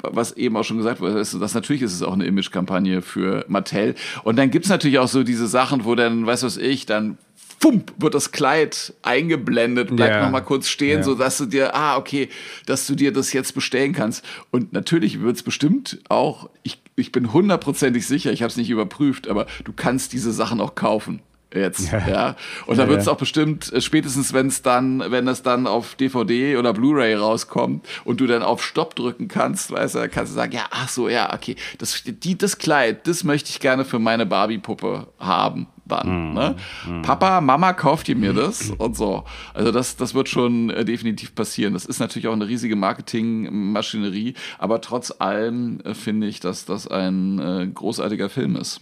was 0.01 0.31
eben 0.31 0.55
auch 0.55 0.63
schon 0.63 0.77
gesagt 0.77 1.01
wurde, 1.01 1.19
ist, 1.19 1.33
dass 1.41 1.53
natürlich 1.53 1.81
ist 1.81 1.93
es 1.93 2.03
auch 2.03 2.13
eine 2.13 2.25
Image-Kampagne 2.25 3.01
für 3.01 3.43
Mattel. 3.49 3.95
Und 4.23 4.37
dann 4.37 4.49
gibt's 4.49 4.69
natürlich 4.69 4.97
auch 4.97 5.09
so 5.09 5.23
diese 5.23 5.45
Sachen, 5.47 5.83
wo 5.83 5.93
dann, 5.93 6.25
weiß 6.25 6.43
was 6.43 6.55
ich, 6.55 6.85
dann 6.85 7.17
fump, 7.59 7.91
wird 7.97 8.13
das 8.15 8.31
Kleid 8.31 8.93
eingeblendet, 9.01 9.93
bleibt 9.93 10.13
Ja. 10.15 10.23
noch 10.23 10.31
mal 10.31 10.39
kurz 10.39 10.69
stehen, 10.69 10.99
Ja. 10.99 11.03
so 11.03 11.15
dass 11.15 11.37
du 11.37 11.47
dir, 11.47 11.75
ah, 11.75 11.97
okay, 11.97 12.29
dass 12.65 12.87
du 12.87 12.95
dir 12.95 13.11
das 13.11 13.33
jetzt 13.33 13.53
bestellen 13.53 13.91
kannst. 13.91 14.23
Und 14.51 14.71
natürlich 14.71 15.19
wird's 15.19 15.43
bestimmt 15.43 15.99
auch, 16.07 16.49
ich, 16.63 16.81
ich 16.99 17.11
bin 17.11 17.33
hundertprozentig 17.33 18.05
sicher, 18.05 18.31
ich 18.31 18.41
habe 18.41 18.49
es 18.49 18.57
nicht 18.57 18.69
überprüft, 18.69 19.27
aber 19.27 19.45
du 19.63 19.73
kannst 19.73 20.13
diese 20.13 20.31
Sachen 20.31 20.61
auch 20.61 20.75
kaufen. 20.75 21.21
Jetzt, 21.53 21.91
ja. 21.91 22.07
Ja. 22.07 22.35
Und 22.67 22.77
da 22.77 22.83
Ja, 22.83 22.89
wird's 22.89 23.07
ja. 23.07 23.11
auch 23.11 23.17
bestimmt, 23.17 23.73
äh, 23.73 23.81
spätestens 23.81 24.33
wenn 24.33 24.47
es 24.47 24.61
dann, 24.61 25.03
wenn 25.07 25.27
es 25.27 25.41
dann 25.41 25.65
auf 25.65 25.95
DVD 25.95 26.57
oder 26.57 26.73
Blu-ray 26.73 27.15
rauskommt 27.15 27.87
und 28.05 28.21
du 28.21 28.27
dann 28.27 28.43
auf 28.43 28.63
Stopp 28.63 28.95
drücken 28.95 29.27
kannst, 29.27 29.71
weißt 29.71 29.95
du, 29.95 30.09
kannst 30.09 30.31
du 30.31 30.35
sagen, 30.35 30.51
ja, 30.51 30.65
ach 30.69 30.89
so, 30.89 31.09
ja, 31.09 31.33
okay, 31.33 31.55
das, 31.79 32.03
die, 32.05 32.37
das 32.37 32.59
Kleid, 32.59 33.07
das 33.07 33.23
möchte 33.23 33.49
ich 33.49 33.59
gerne 33.59 33.83
für 33.83 33.97
meine 33.97 34.27
Barbie-Puppe 34.27 35.07
haben. 35.17 35.65
Dann, 35.89 36.33
ne? 36.33 36.55
Papa, 37.03 37.41
Mama, 37.41 37.73
kauft 37.73 38.09
ihr 38.09 38.15
mir 38.15 38.33
das 38.33 38.71
und 38.77 38.95
so. 38.95 39.23
Also 39.53 39.71
das, 39.71 39.97
das 39.97 40.13
wird 40.13 40.29
schon 40.29 40.69
äh, 40.69 40.85
definitiv 40.85 41.35
passieren. 41.35 41.73
Das 41.73 41.85
ist 41.85 41.99
natürlich 41.99 42.27
auch 42.27 42.33
eine 42.33 42.47
riesige 42.47 42.75
Marketingmaschinerie, 42.75 44.35
aber 44.57 44.81
trotz 44.81 45.13
allem 45.19 45.79
äh, 45.81 45.93
finde 45.93 46.27
ich, 46.27 46.39
dass 46.39 46.65
das 46.65 46.87
ein 46.87 47.39
äh, 47.39 47.67
großartiger 47.67 48.29
Film 48.29 48.55
ist. 48.55 48.81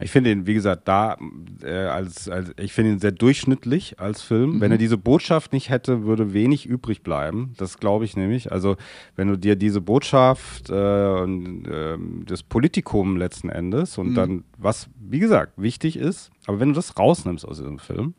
Ich 0.00 0.10
finde 0.10 0.30
ihn, 0.30 0.46
wie 0.46 0.54
gesagt, 0.54 0.88
da 0.88 1.16
äh, 1.62 1.70
als, 1.70 2.28
als 2.28 2.52
ich 2.58 2.72
finde 2.72 2.92
ihn 2.92 2.98
sehr 2.98 3.12
durchschnittlich 3.12 4.00
als 4.00 4.22
Film. 4.22 4.56
Mhm. 4.56 4.60
Wenn 4.60 4.72
er 4.72 4.78
diese 4.78 4.96
Botschaft 4.96 5.52
nicht 5.52 5.68
hätte, 5.68 6.04
würde 6.04 6.32
wenig 6.32 6.66
übrig 6.66 7.02
bleiben. 7.02 7.54
Das 7.56 7.78
glaube 7.78 8.04
ich 8.04 8.16
nämlich. 8.16 8.50
Also 8.50 8.76
wenn 9.16 9.28
du 9.28 9.36
dir 9.36 9.56
diese 9.56 9.80
Botschaft 9.80 10.70
äh, 10.70 10.72
und 10.72 11.66
äh, 11.66 11.98
das 12.26 12.42
Politikum 12.42 13.16
letzten 13.16 13.48
Endes 13.50 13.98
und 13.98 14.10
mhm. 14.10 14.14
dann 14.14 14.44
was, 14.56 14.88
wie 14.98 15.18
gesagt, 15.18 15.52
wichtig 15.56 15.96
ist, 15.96 16.30
aber 16.46 16.60
wenn 16.60 16.68
du 16.70 16.74
das 16.74 16.98
rausnimmst 16.98 17.46
aus 17.46 17.58
diesem 17.58 17.78
Film, 17.78 18.14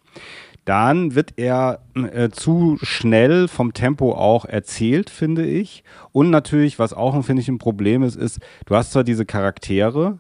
dann 0.66 1.16
wird 1.16 1.34
er 1.38 1.80
äh, 1.96 2.30
zu 2.30 2.78
schnell 2.82 3.48
vom 3.48 3.74
Tempo 3.74 4.14
auch 4.14 4.46
erzählt, 4.46 5.10
finde 5.10 5.46
ich. 5.46 5.84
Und 6.12 6.30
natürlich, 6.30 6.78
was 6.78 6.94
auch, 6.94 7.20
finde 7.26 7.42
ich, 7.42 7.50
ein 7.50 7.58
Problem 7.58 8.04
ist, 8.04 8.16
ist, 8.16 8.40
du 8.68 8.76
hast 8.76 8.92
zwar 8.92 9.04
diese 9.04 9.26
Charaktere, 9.26 10.20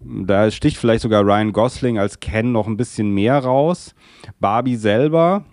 da 0.00 0.50
sticht 0.50 0.76
vielleicht 0.78 1.02
sogar 1.02 1.22
Ryan 1.22 1.52
Gosling 1.52 1.98
als 1.98 2.20
Ken 2.20 2.52
noch 2.52 2.66
ein 2.66 2.76
bisschen 2.76 3.12
mehr 3.12 3.38
raus. 3.38 3.94
Barbie 4.40 4.76
selber, 4.76 5.44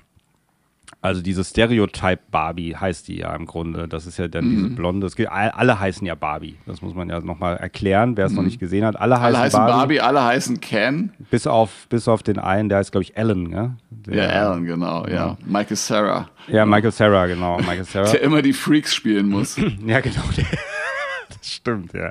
also 1.07 1.21
diese 1.21 1.43
Stereotype 1.43 2.19
Barbie 2.31 2.75
heißt 2.75 3.07
die 3.07 3.19
ja 3.19 3.33
im 3.35 3.45
Grunde. 3.45 3.87
Das 3.87 4.07
ist 4.07 4.17
ja 4.17 4.27
dann 4.27 4.45
mhm. 4.45 4.55
diese 4.55 4.69
blonde. 4.71 5.07
Gibt, 5.15 5.31
alle 5.31 5.79
heißen 5.79 6.05
ja 6.07 6.15
Barbie. 6.15 6.57
Das 6.65 6.81
muss 6.81 6.95
man 6.95 7.09
ja 7.09 7.19
nochmal 7.19 7.55
erklären, 7.57 8.17
wer 8.17 8.25
es 8.25 8.31
mhm. 8.31 8.37
noch 8.37 8.43
nicht 8.43 8.59
gesehen 8.59 8.83
hat. 8.83 8.99
Alle, 8.99 9.19
alle 9.19 9.37
heißen, 9.37 9.57
Barbie, 9.57 9.73
Barbie, 9.73 10.01
alle 10.01 10.23
heißen 10.23 10.59
Ken. 10.59 11.11
Bis 11.29 11.45
auf, 11.45 11.87
bis 11.89 12.07
auf 12.07 12.23
den 12.23 12.39
einen, 12.39 12.69
der 12.69 12.79
heißt, 12.79 12.91
glaube 12.91 13.03
ich, 13.03 13.15
Alan. 13.15 13.51
Ja, 13.51 13.75
der, 13.89 14.15
ja 14.15 14.47
Alan, 14.47 14.65
genau. 14.65 15.05
Ja. 15.05 15.13
ja. 15.13 15.37
Michael 15.45 15.77
Sarah. 15.77 16.29
Ja, 16.47 16.65
Michael 16.65 16.91
Sarah, 16.91 17.27
genau. 17.27 17.57
Michael 17.59 17.85
Sarah. 17.85 18.11
der 18.11 18.21
immer 18.21 18.41
die 18.41 18.53
Freaks 18.53 18.95
spielen 18.95 19.29
muss. 19.29 19.55
ja, 19.85 19.99
genau. 19.99 20.23
das 21.29 21.53
stimmt, 21.53 21.93
ja. 21.93 22.09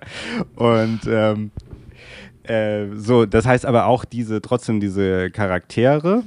Und 0.55 1.01
ähm, 1.07 1.51
äh, 2.49 2.89
so, 2.95 3.27
das 3.27 3.47
heißt 3.47 3.67
aber 3.67 3.87
auch 3.87 4.05
diese, 4.05 4.41
trotzdem 4.41 4.81
diese 4.81 5.31
Charaktere. 5.31 6.23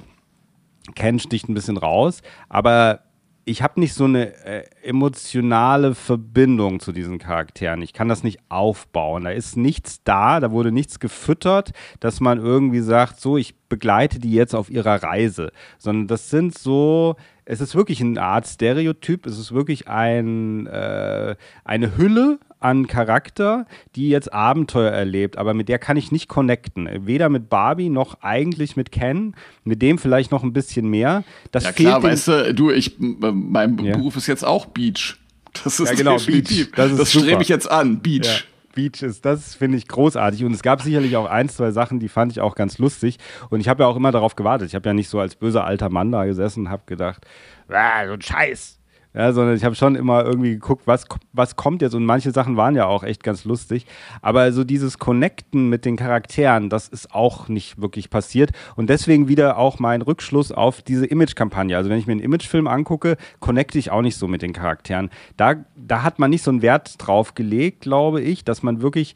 Ken 0.96 1.20
sticht 1.20 1.50
ein 1.50 1.54
bisschen 1.54 1.78
raus, 1.78 2.22
aber 2.48 3.02
ich 3.46 3.62
habe 3.62 3.80
nicht 3.80 3.94
so 3.94 4.06
eine 4.06 4.34
äh, 4.46 4.64
emotionale 4.90 5.94
Verbindung 5.94 6.80
zu 6.80 6.92
diesen 6.92 7.20
Charakteren. 7.20 7.84
Ich 7.84 7.94
kann 7.94 8.10
das 8.10 8.24
nicht 8.24 8.40
aufbauen. 8.50 9.24
Da 9.24 9.30
ist 9.30 9.56
nichts 9.56 10.04
da, 10.04 10.40
da 10.40 10.50
wurde 10.50 10.72
nichts 10.72 11.00
gefüttert, 11.00 11.74
dass 12.00 12.20
man 12.20 12.40
irgendwie 12.40 12.80
sagt, 12.80 13.22
so, 13.22 13.38
ich 13.38 13.56
begleite 13.70 14.18
die 14.18 14.34
jetzt 14.34 14.56
auf 14.56 14.72
ihrer 14.72 15.04
Reise. 15.04 15.52
Sondern 15.78 16.08
das 16.08 16.32
sind 16.32 16.58
so, 16.58 17.16
es 17.46 17.62
ist 17.62 17.76
wirklich 17.76 18.02
eine 18.02 18.20
Art 18.20 18.48
Stereotyp, 18.48 19.28
es 19.28 19.38
ist 19.38 19.54
wirklich 19.54 19.88
ein, 19.88 20.66
äh, 20.66 21.36
eine 21.64 21.96
Hülle 21.96 22.40
an 22.60 22.88
Charakter, 22.88 23.66
die 23.96 24.10
jetzt 24.10 24.34
Abenteuer 24.34 24.92
erlebt, 24.92 25.38
aber 25.38 25.54
mit 25.54 25.70
der 25.70 25.80
kann 25.80 25.98
ich 25.98 26.12
nicht 26.12 26.28
connecten. 26.28 26.90
Weder 27.06 27.30
mit 27.30 27.50
Barbie 27.50 27.90
noch 27.90 28.22
eigentlich 28.22 28.76
mit 28.76 28.92
Ken, 28.92 29.34
mit 29.64 29.82
dem 29.82 29.98
vielleicht 29.98 30.32
noch 30.32 30.44
ein 30.44 30.54
bisschen 30.54 30.90
mehr. 30.90 31.24
Das 31.52 31.64
ja 31.64 31.72
klar, 31.72 32.04
weißt 32.04 32.28
du, 32.28 32.54
du, 32.54 32.72
ich, 32.72 32.98
mein 33.00 33.78
ja. 33.80 33.96
Beruf 33.96 34.18
ist 34.18 34.28
jetzt 34.28 34.44
auch 34.44 34.66
Beach. 34.80 35.18
Das 35.64 35.80
ist 35.80 35.90
ja, 35.90 35.96
genau, 35.96 36.18
Beach. 36.18 36.72
Das, 36.74 36.96
das 36.96 37.12
strebe 37.12 37.42
ich 37.42 37.50
jetzt 37.50 37.70
an, 37.70 38.00
Beach. 38.00 38.26
Ja. 38.26 38.40
Beach 38.76 39.02
ist, 39.02 39.26
das 39.26 39.56
finde 39.56 39.78
ich 39.78 39.90
großartig. 39.90 40.46
Und 40.46 40.54
es 40.54 40.62
gab 40.62 40.82
sicherlich 40.82 41.18
auch 41.18 41.26
ein, 41.26 41.50
zwei 41.50 41.72
Sachen, 41.72 42.00
die 42.00 42.08
fand 42.08 42.32
ich 42.32 42.40
auch 42.40 42.56
ganz 42.56 42.78
lustig. 42.78 43.18
Und 43.50 43.60
ich 43.60 43.68
habe 43.68 43.84
ja 43.84 43.90
auch 43.90 43.98
immer 43.98 44.12
darauf 44.12 44.38
gewartet. 44.38 44.70
Ich 44.70 44.76
habe 44.76 44.88
ja 44.88 44.94
nicht 44.94 45.10
so 45.10 45.20
als 45.20 45.36
böser 45.36 45.66
alter 45.66 45.90
Mann 45.90 46.14
da 46.14 46.24
gesessen 46.24 46.68
und 46.68 46.70
habe 46.70 46.84
gedacht, 46.86 47.26
ah, 47.68 48.08
so 48.08 48.14
ein 48.14 48.22
Scheiß. 48.22 48.79
Ja, 49.14 49.34
sondern 49.34 49.56
ich 49.56 49.64
habe 49.64 49.74
schon 49.74 49.96
immer 49.96 50.24
irgendwie 50.24 50.52
geguckt, 50.52 50.86
was, 50.86 51.06
was 51.34 51.56
kommt 51.56 51.82
jetzt. 51.82 51.96
Und 51.96 52.06
manche 52.06 52.30
Sachen 52.32 52.58
waren 52.58 52.76
ja 52.76 52.86
auch 52.86 53.04
echt 53.04 53.24
ganz 53.24 53.44
lustig. 53.44 53.88
Aber 54.22 54.52
so 54.52 54.64
dieses 54.64 55.00
Connecten 55.00 55.68
mit 55.68 55.84
den 55.84 55.98
Charakteren, 55.98 56.70
das 56.70 56.88
ist 56.88 57.14
auch 57.14 57.48
nicht 57.48 57.82
wirklich 57.82 58.12
passiert. 58.12 58.52
Und 58.76 58.90
deswegen 58.92 59.28
wieder 59.28 59.58
auch 59.58 59.80
mein 59.80 60.04
Rückschluss 60.04 60.52
auf 60.52 60.84
diese 60.84 61.08
Image-Kampagne. 61.08 61.76
Also 61.76 61.90
wenn 61.90 61.98
ich 61.98 62.06
mir 62.06 62.12
einen 62.12 62.22
Imagefilm 62.22 62.68
angucke, 62.68 63.18
connecte 63.40 63.80
ich 63.80 63.90
auch 63.90 64.04
nicht 64.04 64.16
so 64.16 64.28
mit 64.28 64.44
den 64.44 64.54
Charakteren. 64.54 65.10
Da, 65.38 65.56
da 65.76 66.04
hat 66.04 66.20
man 66.20 66.30
nicht 66.30 66.44
so 66.44 66.52
einen 66.52 66.62
Wert 66.62 66.96
drauf 67.00 67.34
gelegt, 67.34 67.82
glaube 67.82 68.22
ich, 68.22 68.44
dass 68.44 68.62
man 68.62 68.84
wirklich 68.84 69.16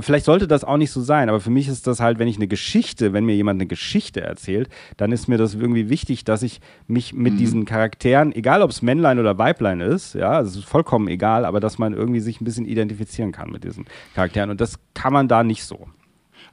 vielleicht 0.00 0.26
sollte 0.26 0.46
das 0.46 0.64
auch 0.64 0.76
nicht 0.76 0.90
so 0.90 1.00
sein, 1.00 1.28
aber 1.28 1.40
für 1.40 1.50
mich 1.50 1.68
ist 1.68 1.86
das 1.86 2.00
halt, 2.00 2.18
wenn 2.18 2.28
ich 2.28 2.36
eine 2.36 2.46
Geschichte, 2.46 3.12
wenn 3.12 3.24
mir 3.24 3.34
jemand 3.34 3.58
eine 3.58 3.66
Geschichte 3.66 4.20
erzählt, 4.20 4.68
dann 4.96 5.12
ist 5.12 5.28
mir 5.28 5.38
das 5.38 5.54
irgendwie 5.54 5.88
wichtig, 5.88 6.24
dass 6.24 6.42
ich 6.42 6.60
mich 6.86 7.14
mit 7.14 7.34
mhm. 7.34 7.38
diesen 7.38 7.64
Charakteren, 7.64 8.32
egal 8.34 8.62
ob 8.62 8.70
es 8.70 8.82
Männlein 8.82 9.18
oder 9.18 9.38
Weiblein 9.38 9.80
ist, 9.80 10.14
ja, 10.14 10.40
es 10.40 10.56
ist 10.56 10.64
vollkommen 10.64 11.08
egal, 11.08 11.44
aber 11.44 11.60
dass 11.60 11.78
man 11.78 11.94
irgendwie 11.94 12.20
sich 12.20 12.40
ein 12.40 12.44
bisschen 12.44 12.66
identifizieren 12.66 13.32
kann 13.32 13.50
mit 13.50 13.64
diesen 13.64 13.86
Charakteren 14.14 14.50
und 14.50 14.60
das 14.60 14.78
kann 14.94 15.12
man 15.12 15.28
da 15.28 15.42
nicht 15.42 15.64
so. 15.64 15.88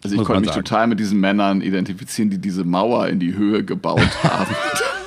Also 0.02 0.16
ich 0.16 0.24
konnte 0.24 0.42
mich 0.42 0.52
sagen. 0.52 0.64
total 0.64 0.88
mit 0.88 1.00
diesen 1.00 1.20
Männern 1.20 1.62
identifizieren, 1.62 2.30
die 2.30 2.38
diese 2.38 2.64
Mauer 2.64 3.08
in 3.08 3.20
die 3.20 3.36
Höhe 3.36 3.66
gebaut 3.66 4.10
haben. 4.24 4.56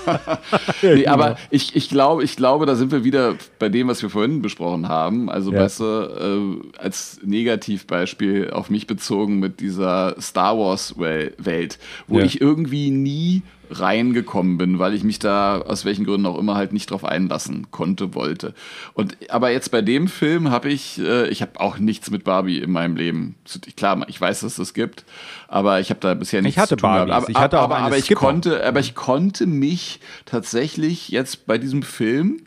nee, 0.83 1.07
aber 1.07 1.25
genau. 1.25 1.39
ich, 1.51 1.77
ich, 1.77 1.89
glaube, 1.89 2.25
ich 2.25 2.37
glaube, 2.37 2.67
da 2.67 2.75
sind 2.75 2.93
wir 2.93 3.05
wieder 3.05 3.37
bei 3.59 3.69
dem, 3.69 3.89
was 3.89 4.03
wir 4.03 4.11
vorhin 4.11 4.43
besprochen 4.43 4.89
haben. 4.89 5.31
Also 5.31 5.53
ja. 5.53 5.59
besser 5.59 6.37
äh, 6.37 6.57
als 6.79 7.21
Negativbeispiel 7.25 8.51
auf 8.51 8.71
mich 8.71 8.87
bezogen 8.87 9.39
mit 9.39 9.61
dieser 9.61 10.21
Star 10.21 10.59
Wars-Welt, 10.59 11.79
wo 12.07 12.19
ja. 12.19 12.25
ich 12.25 12.41
irgendwie 12.41 12.91
nie 12.91 13.43
reingekommen 13.79 14.59
bin, 14.59 14.79
weil 14.79 14.95
ich 14.95 15.03
mich 15.05 15.19
da 15.19 15.61
aus 15.61 15.85
welchen 15.85 16.05
Gründen 16.05 16.27
auch 16.27 16.39
immer 16.39 16.55
halt 16.55 16.73
nicht 16.73 16.91
drauf 16.91 17.05
einlassen 17.05 17.71
konnte, 17.71 18.15
wollte. 18.15 18.55
Und 18.95 19.17
aber 19.31 19.51
jetzt 19.51 19.71
bei 19.71 19.83
dem 19.83 20.09
Film 20.09 20.51
habe 20.51 20.71
ich, 20.71 20.99
äh, 20.99 21.29
ich 21.29 21.43
habe 21.43 21.61
auch 21.61 21.79
nichts 21.79 22.11
mit 22.11 22.25
Barbie 22.25 22.59
in 22.59 22.71
meinem 22.71 22.97
Leben. 22.97 23.37
Klar, 23.77 24.07
ich 24.09 24.21
weiß, 24.21 24.41
dass 24.41 24.53
es 24.53 24.57
das 24.59 24.75
gibt, 24.75 25.05
aber 25.49 25.81
ich 25.81 25.91
habe 25.91 26.01
da 26.01 26.15
bisher 26.15 26.43
nichts 26.43 26.57
ich 26.57 26.61
hatte 26.61 26.71
zu 26.71 26.77
tun 26.77 26.91
Barbies. 26.91 27.15
Aber, 27.15 27.29
ich 27.31 27.37
hatte 27.37 27.59
aber, 27.59 27.79
aber 27.79 27.99
ich 27.99 28.15
konnte, 28.15 28.65
aber 28.65 28.81
ich 28.81 28.95
konnte 28.95 29.47
mich 29.47 30.01
tatsächlich 30.27 31.09
jetzt 31.09 31.47
bei 31.47 31.59
diesem 31.59 31.83
Film 31.83 32.43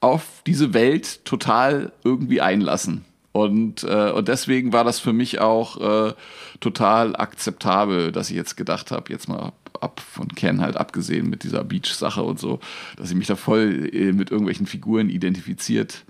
auf 0.00 0.42
diese 0.46 0.74
Welt 0.74 1.24
total 1.24 1.92
irgendwie 2.04 2.40
einlassen. 2.40 3.04
Und, 3.32 3.82
äh, 3.84 4.10
und 4.10 4.28
deswegen 4.28 4.72
war 4.72 4.84
das 4.84 5.00
für 5.00 5.14
mich 5.14 5.40
auch 5.40 5.80
äh, 6.08 6.12
total 6.60 7.16
akzeptabel, 7.16 8.12
dass 8.12 8.28
ich 8.28 8.36
jetzt 8.36 8.56
gedacht 8.56 8.90
habe, 8.90 9.10
jetzt 9.10 9.28
mal 9.28 9.52
ab 9.82 10.00
von 10.00 10.28
Ken 10.28 10.60
halt 10.60 10.76
abgesehen 10.76 11.28
mit 11.28 11.42
dieser 11.42 11.64
Beach-Sache 11.64 12.22
und 12.22 12.38
so, 12.38 12.60
dass 12.96 13.10
ich 13.10 13.16
mich 13.16 13.26
da 13.26 13.36
voll 13.36 13.90
äh, 13.92 14.12
mit 14.12 14.30
irgendwelchen 14.30 14.66
Figuren 14.66 15.08
identifiziert 15.08 16.04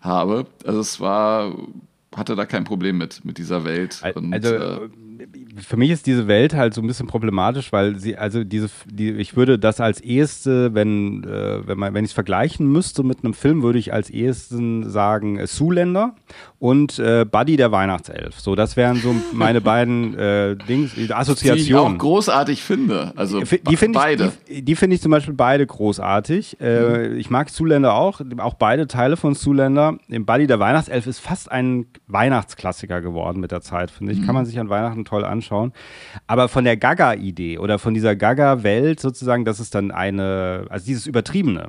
habe. 0.00 0.46
Also 0.64 0.80
es 0.80 1.00
war, 1.00 1.54
hatte 2.14 2.36
da 2.36 2.46
kein 2.46 2.64
Problem 2.64 2.98
mit, 2.98 3.24
mit 3.24 3.38
dieser 3.38 3.64
Welt. 3.64 4.02
Und, 4.14 4.32
also 4.32 4.54
äh, 4.54 4.88
für 5.60 5.76
mich 5.76 5.90
ist 5.90 6.06
diese 6.06 6.28
Welt 6.28 6.54
halt 6.54 6.74
so 6.74 6.80
ein 6.80 6.86
bisschen 6.86 7.06
problematisch, 7.06 7.72
weil 7.72 7.96
sie, 7.98 8.16
also 8.16 8.44
diese, 8.44 8.68
die, 8.86 9.10
ich 9.12 9.36
würde 9.36 9.58
das 9.58 9.80
als 9.80 10.00
eheste, 10.00 10.74
wenn, 10.74 11.24
äh, 11.24 11.66
wenn 11.66 11.78
man, 11.78 11.94
wenn 11.94 12.04
ich 12.04 12.10
es 12.10 12.14
vergleichen 12.14 12.70
müsste 12.70 13.02
mit 13.02 13.24
einem 13.24 13.34
Film, 13.34 13.62
würde 13.62 13.78
ich 13.78 13.92
als 13.92 14.10
ehesten 14.10 14.88
sagen 14.88 15.38
äh, 15.38 15.46
Zuländer 15.46 16.14
und 16.58 16.98
äh, 16.98 17.24
Buddy 17.24 17.56
der 17.56 17.72
Weihnachtself. 17.72 18.40
So, 18.40 18.54
das 18.54 18.76
wären 18.76 18.96
so 18.96 19.14
meine 19.32 19.60
beiden 19.60 20.14
äh, 20.18 20.56
Dings, 20.56 20.92
Assoziationen. 21.10 21.56
Die 21.56 21.70
ich 21.70 21.74
auch 21.74 21.98
großartig 21.98 22.62
finde. 22.62 23.12
Also 23.16 23.40
die, 23.40 23.62
die 23.62 23.76
find 23.76 23.94
beide. 23.94 24.32
Ich, 24.46 24.56
die, 24.56 24.62
die 24.62 24.76
finde 24.76 24.96
ich 24.96 25.02
zum 25.02 25.10
Beispiel 25.10 25.34
beide 25.34 25.66
großartig. 25.66 26.60
Äh, 26.60 27.08
mhm. 27.08 27.18
Ich 27.18 27.30
mag 27.30 27.50
Zuländer 27.50 27.94
auch, 27.94 28.20
auch 28.38 28.54
beide 28.54 28.86
Teile 28.86 29.16
von 29.16 29.34
Zuländer. 29.34 29.98
Im 30.08 30.26
Buddy 30.26 30.46
der 30.46 30.58
Weihnachtself 30.58 31.06
ist 31.06 31.18
fast 31.18 31.50
ein 31.50 31.86
Weihnachtsklassiker 32.06 33.00
geworden 33.00 33.40
mit 33.40 33.52
der 33.52 33.60
Zeit, 33.60 33.90
finde 33.90 34.12
ich. 34.12 34.20
Mhm. 34.20 34.26
Kann 34.26 34.34
man 34.34 34.46
sich 34.46 34.58
an 34.58 34.68
Weihnachten 34.68 35.04
toll 35.06 35.24
anschauen. 35.24 35.72
Aber 36.26 36.48
von 36.48 36.64
der 36.64 36.76
Gaga-Idee 36.76 37.58
oder 37.58 37.78
von 37.78 37.94
dieser 37.94 38.14
Gaga-Welt 38.14 39.00
sozusagen, 39.00 39.44
das 39.44 39.60
ist 39.60 39.74
dann 39.74 39.90
eine, 39.90 40.66
also 40.68 40.86
dieses 40.86 41.06
Übertriebene. 41.06 41.68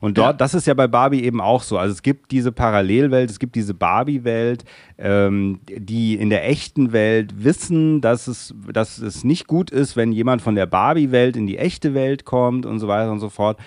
Und 0.00 0.16
dort, 0.18 0.34
ja. 0.34 0.38
das 0.38 0.54
ist 0.54 0.66
ja 0.66 0.74
bei 0.74 0.86
Barbie 0.88 1.22
eben 1.22 1.40
auch 1.40 1.62
so. 1.62 1.78
Also 1.78 1.92
es 1.92 2.02
gibt 2.02 2.30
diese 2.30 2.52
Parallelwelt, 2.52 3.30
es 3.30 3.38
gibt 3.38 3.54
diese 3.54 3.74
Barbie-Welt, 3.74 4.64
ähm, 4.98 5.60
die 5.66 6.14
in 6.14 6.30
der 6.30 6.48
echten 6.48 6.92
Welt 6.92 7.44
wissen, 7.44 8.00
dass 8.00 8.26
es, 8.26 8.54
dass 8.72 8.98
es 8.98 9.24
nicht 9.24 9.46
gut 9.46 9.70
ist, 9.70 9.96
wenn 9.96 10.12
jemand 10.12 10.42
von 10.42 10.54
der 10.54 10.66
Barbie-Welt 10.66 11.36
in 11.36 11.46
die 11.46 11.58
echte 11.58 11.94
Welt 11.94 12.24
kommt 12.24 12.66
und 12.66 12.78
so 12.78 12.88
weiter 12.88 13.12
und 13.12 13.20
so 13.20 13.28
fort. 13.28 13.58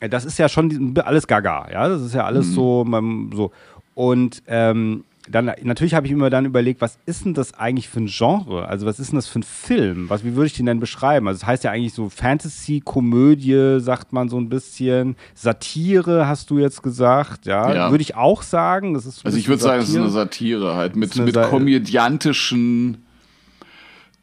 Das 0.00 0.24
ist 0.24 0.38
ja 0.38 0.48
schon 0.48 0.94
alles 1.04 1.26
Gaga, 1.26 1.68
ja. 1.72 1.88
Das 1.88 2.02
ist 2.02 2.14
ja 2.14 2.24
alles 2.24 2.48
mhm. 2.48 2.52
so, 2.52 2.86
so. 3.34 3.52
Und 3.94 4.42
ähm, 4.46 5.04
dann 5.30 5.52
natürlich 5.62 5.94
habe 5.94 6.06
ich 6.06 6.12
mir 6.14 6.30
dann 6.30 6.44
überlegt, 6.44 6.80
was 6.80 6.98
ist 7.06 7.24
denn 7.24 7.34
das 7.34 7.54
eigentlich 7.54 7.88
für 7.88 8.00
ein 8.00 8.06
Genre? 8.06 8.66
Also 8.66 8.86
was 8.86 8.98
ist 8.98 9.12
denn 9.12 9.16
das 9.16 9.28
für 9.28 9.40
ein 9.40 9.42
Film? 9.44 10.08
Was, 10.08 10.24
wie 10.24 10.34
würde 10.34 10.46
ich 10.46 10.54
den 10.54 10.66
denn 10.66 10.80
beschreiben? 10.80 11.28
Also 11.28 11.36
es 11.36 11.40
das 11.40 11.48
heißt 11.48 11.64
ja 11.64 11.70
eigentlich 11.70 11.94
so 11.94 12.08
Fantasy, 12.08 12.80
Komödie, 12.84 13.78
sagt 13.80 14.12
man 14.12 14.28
so 14.28 14.38
ein 14.38 14.48
bisschen. 14.48 15.16
Satire, 15.34 16.26
hast 16.26 16.50
du 16.50 16.58
jetzt 16.58 16.82
gesagt, 16.82 17.46
ja. 17.46 17.72
ja. 17.72 17.90
Würde 17.90 18.02
ich 18.02 18.16
auch 18.16 18.42
sagen. 18.42 18.94
Das 18.94 19.06
ist 19.06 19.24
also 19.24 19.36
ich 19.36 19.48
würde 19.48 19.62
sagen, 19.62 19.82
es 19.82 19.88
ist 19.88 19.96
eine 19.96 20.08
Satire 20.08 20.74
halt 20.74 20.96
mit, 20.96 21.14
mit 21.16 21.34
Sa 21.34 21.46
komödiantischen 21.46 23.04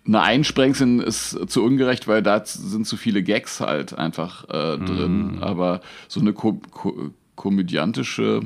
eine 0.07 0.21
Einsprengsel 0.21 1.01
ist 1.01 1.49
zu 1.49 1.63
ungerecht, 1.63 2.07
weil 2.07 2.21
da 2.21 2.45
sind 2.45 2.85
zu 2.85 2.95
viele 2.95 3.23
Gags 3.23 3.59
halt 3.59 3.97
einfach 3.97 4.43
äh, 4.49 4.77
drin. 4.77 5.35
Mhm. 5.37 5.43
Aber 5.43 5.81
so 6.07 6.19
eine 6.19 6.33
ko 6.33 6.61
ko 6.69 7.11
komödiantische 7.35 8.41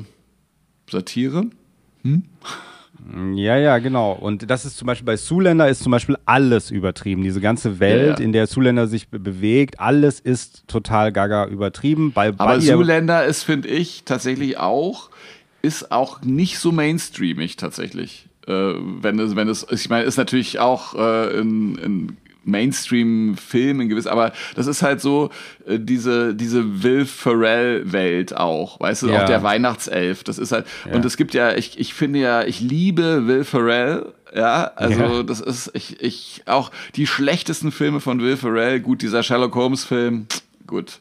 Satire 0.90 1.50
hm? 2.02 2.24
Ja, 3.34 3.56
ja, 3.56 3.78
genau. 3.78 4.12
Und 4.12 4.50
das 4.50 4.64
ist 4.64 4.76
zum 4.76 4.86
Beispiel 4.86 5.06
bei 5.06 5.16
Zuländer 5.16 5.68
ist 5.68 5.82
zum 5.82 5.90
Beispiel 5.90 6.16
alles 6.26 6.70
übertrieben. 6.70 7.22
Diese 7.22 7.40
ganze 7.40 7.80
Welt, 7.80 8.06
Ja, 8.06 8.14
ja. 8.18 8.24
in 8.24 8.32
der 8.32 8.46
Zuländer 8.46 8.86
sich 8.86 9.08
be 9.08 9.18
bewegt, 9.18 9.80
alles 9.80 10.20
ist 10.20 10.68
total 10.68 11.10
gaga 11.10 11.46
übertrieben. 11.46 12.12
Bei, 12.12 12.28
Aber 12.28 12.46
bei 12.46 12.58
Zoolander 12.60 13.24
ist, 13.24 13.42
finde 13.42 13.68
ich, 13.68 14.04
tatsächlich 14.04 14.58
auch, 14.58 15.10
ist 15.62 15.90
auch 15.90 16.22
nicht 16.22 16.58
so 16.58 16.72
mainstreamig 16.72 17.56
tatsächlich. 17.56 18.28
Äh, 18.46 18.52
wenn 18.52 19.18
es, 19.18 19.34
wenn 19.34 19.48
es, 19.48 19.66
ich 19.70 19.88
meine, 19.88 20.04
ist 20.04 20.16
natürlich 20.16 20.58
auch 20.60 20.94
äh, 20.94 21.38
in, 21.38 21.76
in 21.78 22.16
Mainstream-Film 22.44 23.80
in 23.80 23.88
gewiss, 23.88 24.06
aber 24.06 24.32
das 24.54 24.66
ist 24.66 24.82
halt 24.82 25.00
so 25.00 25.30
äh, 25.66 25.78
diese, 25.78 26.34
diese 26.34 26.82
Will 26.82 27.04
Ferrell-Welt 27.06 28.36
auch, 28.36 28.80
weißt 28.80 29.02
du, 29.02 29.08
Ja. 29.08 29.22
auch 29.22 29.26
der 29.26 29.42
Weihnachtself, 29.42 30.24
das 30.24 30.38
ist 30.38 30.52
halt, 30.52 30.66
und 30.92 31.04
es 31.04 31.16
gibt 31.16 31.34
ja, 31.34 31.54
ich, 31.54 31.78
ich 31.78 31.94
finde 31.94 32.18
ja, 32.20 32.42
ich 32.44 32.60
liebe 32.60 33.26
Will 33.26 33.44
Ferrell, 33.44 34.12
ja, 34.34 34.70
also 34.76 35.00
Ja. 35.18 35.22
das 35.22 35.40
ist, 35.40 35.70
ich, 35.74 36.00
ich, 36.02 36.42
auch 36.46 36.70
die 36.96 37.06
schlechtesten 37.06 37.72
Filme 37.72 38.00
von 38.00 38.20
Will 38.20 38.36
Ferrell, 38.36 38.80
gut, 38.80 39.02
dieser 39.02 39.22
Sherlock 39.22 39.54
Holmes-Film, 39.54 40.26
gut, 40.66 41.00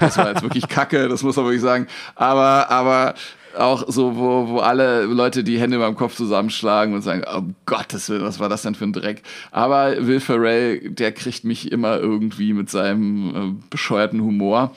das 0.00 0.16
war 0.18 0.28
jetzt 0.30 0.42
wirklich 0.42 0.68
kacke, 0.68 1.08
das 1.08 1.22
muss 1.22 1.36
man 1.36 1.44
wirklich 1.46 1.62
sagen. 1.62 1.86
Aber, 2.14 2.70
aber 2.70 3.14
auch 3.56 3.84
so, 3.88 4.16
wo, 4.16 4.48
wo 4.48 4.58
alle 4.58 5.04
Leute 5.04 5.42
die 5.44 5.58
Hände 5.58 5.78
beim 5.78 5.94
Kopf 5.96 6.14
zusammenschlagen 6.16 6.94
und 6.94 7.02
sagen, 7.02 7.22
um 7.36 7.54
Gottes 7.66 8.08
Willen, 8.08 8.22
was 8.22 8.38
war 8.40 8.48
das 8.48 8.62
denn 8.62 8.74
für 8.74 8.84
ein 8.84 8.92
Dreck? 8.92 9.22
Aber 9.50 10.06
Will 10.06 10.20
Ferrell, 10.20 10.90
der 10.90 11.12
kriegt 11.12 11.44
mich 11.44 11.72
immer 11.72 11.98
irgendwie 11.98 12.52
mit 12.52 12.70
seinem 12.70 13.34
äh, 13.34 13.62
bescheuerten 13.70 14.20
Humor. 14.22 14.72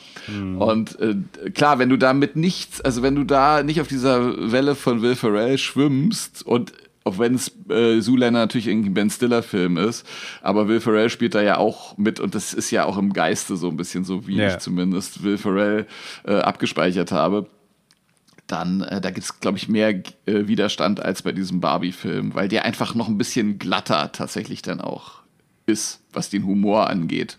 Und 0.57 0.99
äh, 0.99 1.15
klar, 1.51 1.79
wenn 1.79 1.89
du 1.89 1.97
damit 1.97 2.35
nichts, 2.35 2.81
also 2.81 3.01
wenn 3.01 3.15
du 3.15 3.23
da 3.23 3.63
nicht 3.63 3.81
auf 3.81 3.87
dieser 3.87 4.51
Welle 4.51 4.75
von 4.75 5.01
Will 5.01 5.15
Ferrell 5.15 5.57
schwimmst 5.57 6.45
und 6.45 6.73
auch 7.05 7.17
wenn 7.17 7.33
es 7.33 7.51
äh, 7.69 8.01
Zoolander 8.01 8.41
natürlich 8.41 8.67
irgendwie 8.67 8.89
ein 8.89 8.93
Ben 8.93 9.09
Stiller-Film 9.09 9.77
ist, 9.77 10.05
aber 10.41 10.67
Will 10.67 10.79
Ferrell 10.81 11.09
spielt 11.09 11.33
da 11.33 11.41
ja 11.41 11.57
auch 11.57 11.97
mit 11.97 12.19
und 12.19 12.35
das 12.35 12.53
ist 12.53 12.69
ja 12.71 12.85
auch 12.85 12.97
im 12.97 13.13
Geiste 13.13 13.55
so 13.55 13.69
ein 13.69 13.77
bisschen 13.77 14.03
so, 14.03 14.27
wie 14.27 14.35
Ja. 14.35 14.49
ich 14.49 14.57
zumindest 14.59 15.23
Will 15.23 15.37
Ferrell 15.37 15.87
äh, 16.27 16.33
abgespeichert 16.35 17.11
habe. 17.11 17.47
Dann, 18.49 18.81
äh, 18.81 18.99
da 18.99 19.11
gibt 19.11 19.23
es, 19.25 19.39
glaube 19.39 19.57
ich, 19.57 19.69
mehr 19.69 19.89
äh, 19.89 20.03
Widerstand 20.25 20.99
als 21.05 21.21
bei 21.21 21.31
diesem 21.31 21.59
Barbie-Film, 21.61 22.33
weil 22.33 22.47
der 22.47 22.65
einfach 22.65 22.95
noch 22.95 23.07
ein 23.07 23.17
bisschen 23.17 23.59
glatter 23.59 24.11
tatsächlich 24.11 24.61
dann 24.63 24.81
auch 24.81 25.19
ist, 25.67 26.01
was 26.13 26.29
den 26.29 26.45
Humor 26.45 26.89
angeht. 26.89 27.37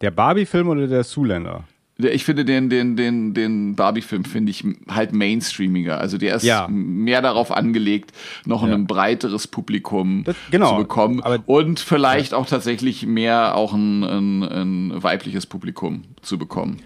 der 0.00 0.10
Barbie-Film 0.10 0.68
oder 0.68 0.86
der 0.88 1.04
Zuländer? 1.04 1.64
Der- 1.98 2.14
Ich 2.14 2.24
finde 2.24 2.44
den, 2.46 2.68
den, 2.70 2.96
den, 2.96 3.32
den 3.34 3.76
Barbie-Film 3.76 4.24
finde 4.24 4.50
ich 4.50 4.64
halt 4.88 5.12
mainstreamiger. 5.14 5.98
Also 5.98 6.16
der 6.18 6.36
ist 6.36 6.42
Ja. 6.44 6.66
mehr 6.68 7.20
darauf 7.22 7.50
angelegt, 7.50 8.12
noch 8.46 8.62
ein 8.62 8.86
breiteres 8.86 9.46
Publikum 9.46 10.24
Das- 10.24 10.36
genau. 10.50 10.72
zu 10.72 10.76
bekommen 10.78 11.22
Aber- 11.22 11.42
und 11.46 11.78
vielleicht 11.80 12.32
auch 12.34 12.46
tatsächlich 12.46 13.06
mehr 13.06 13.54
auch 13.54 13.72
ein, 13.74 14.02
ein, 14.04 14.42
ein 14.42 15.02
weibliches 15.02 15.46
Publikum 15.46 16.02
zu 16.22 16.36
bekommen. 16.38 16.78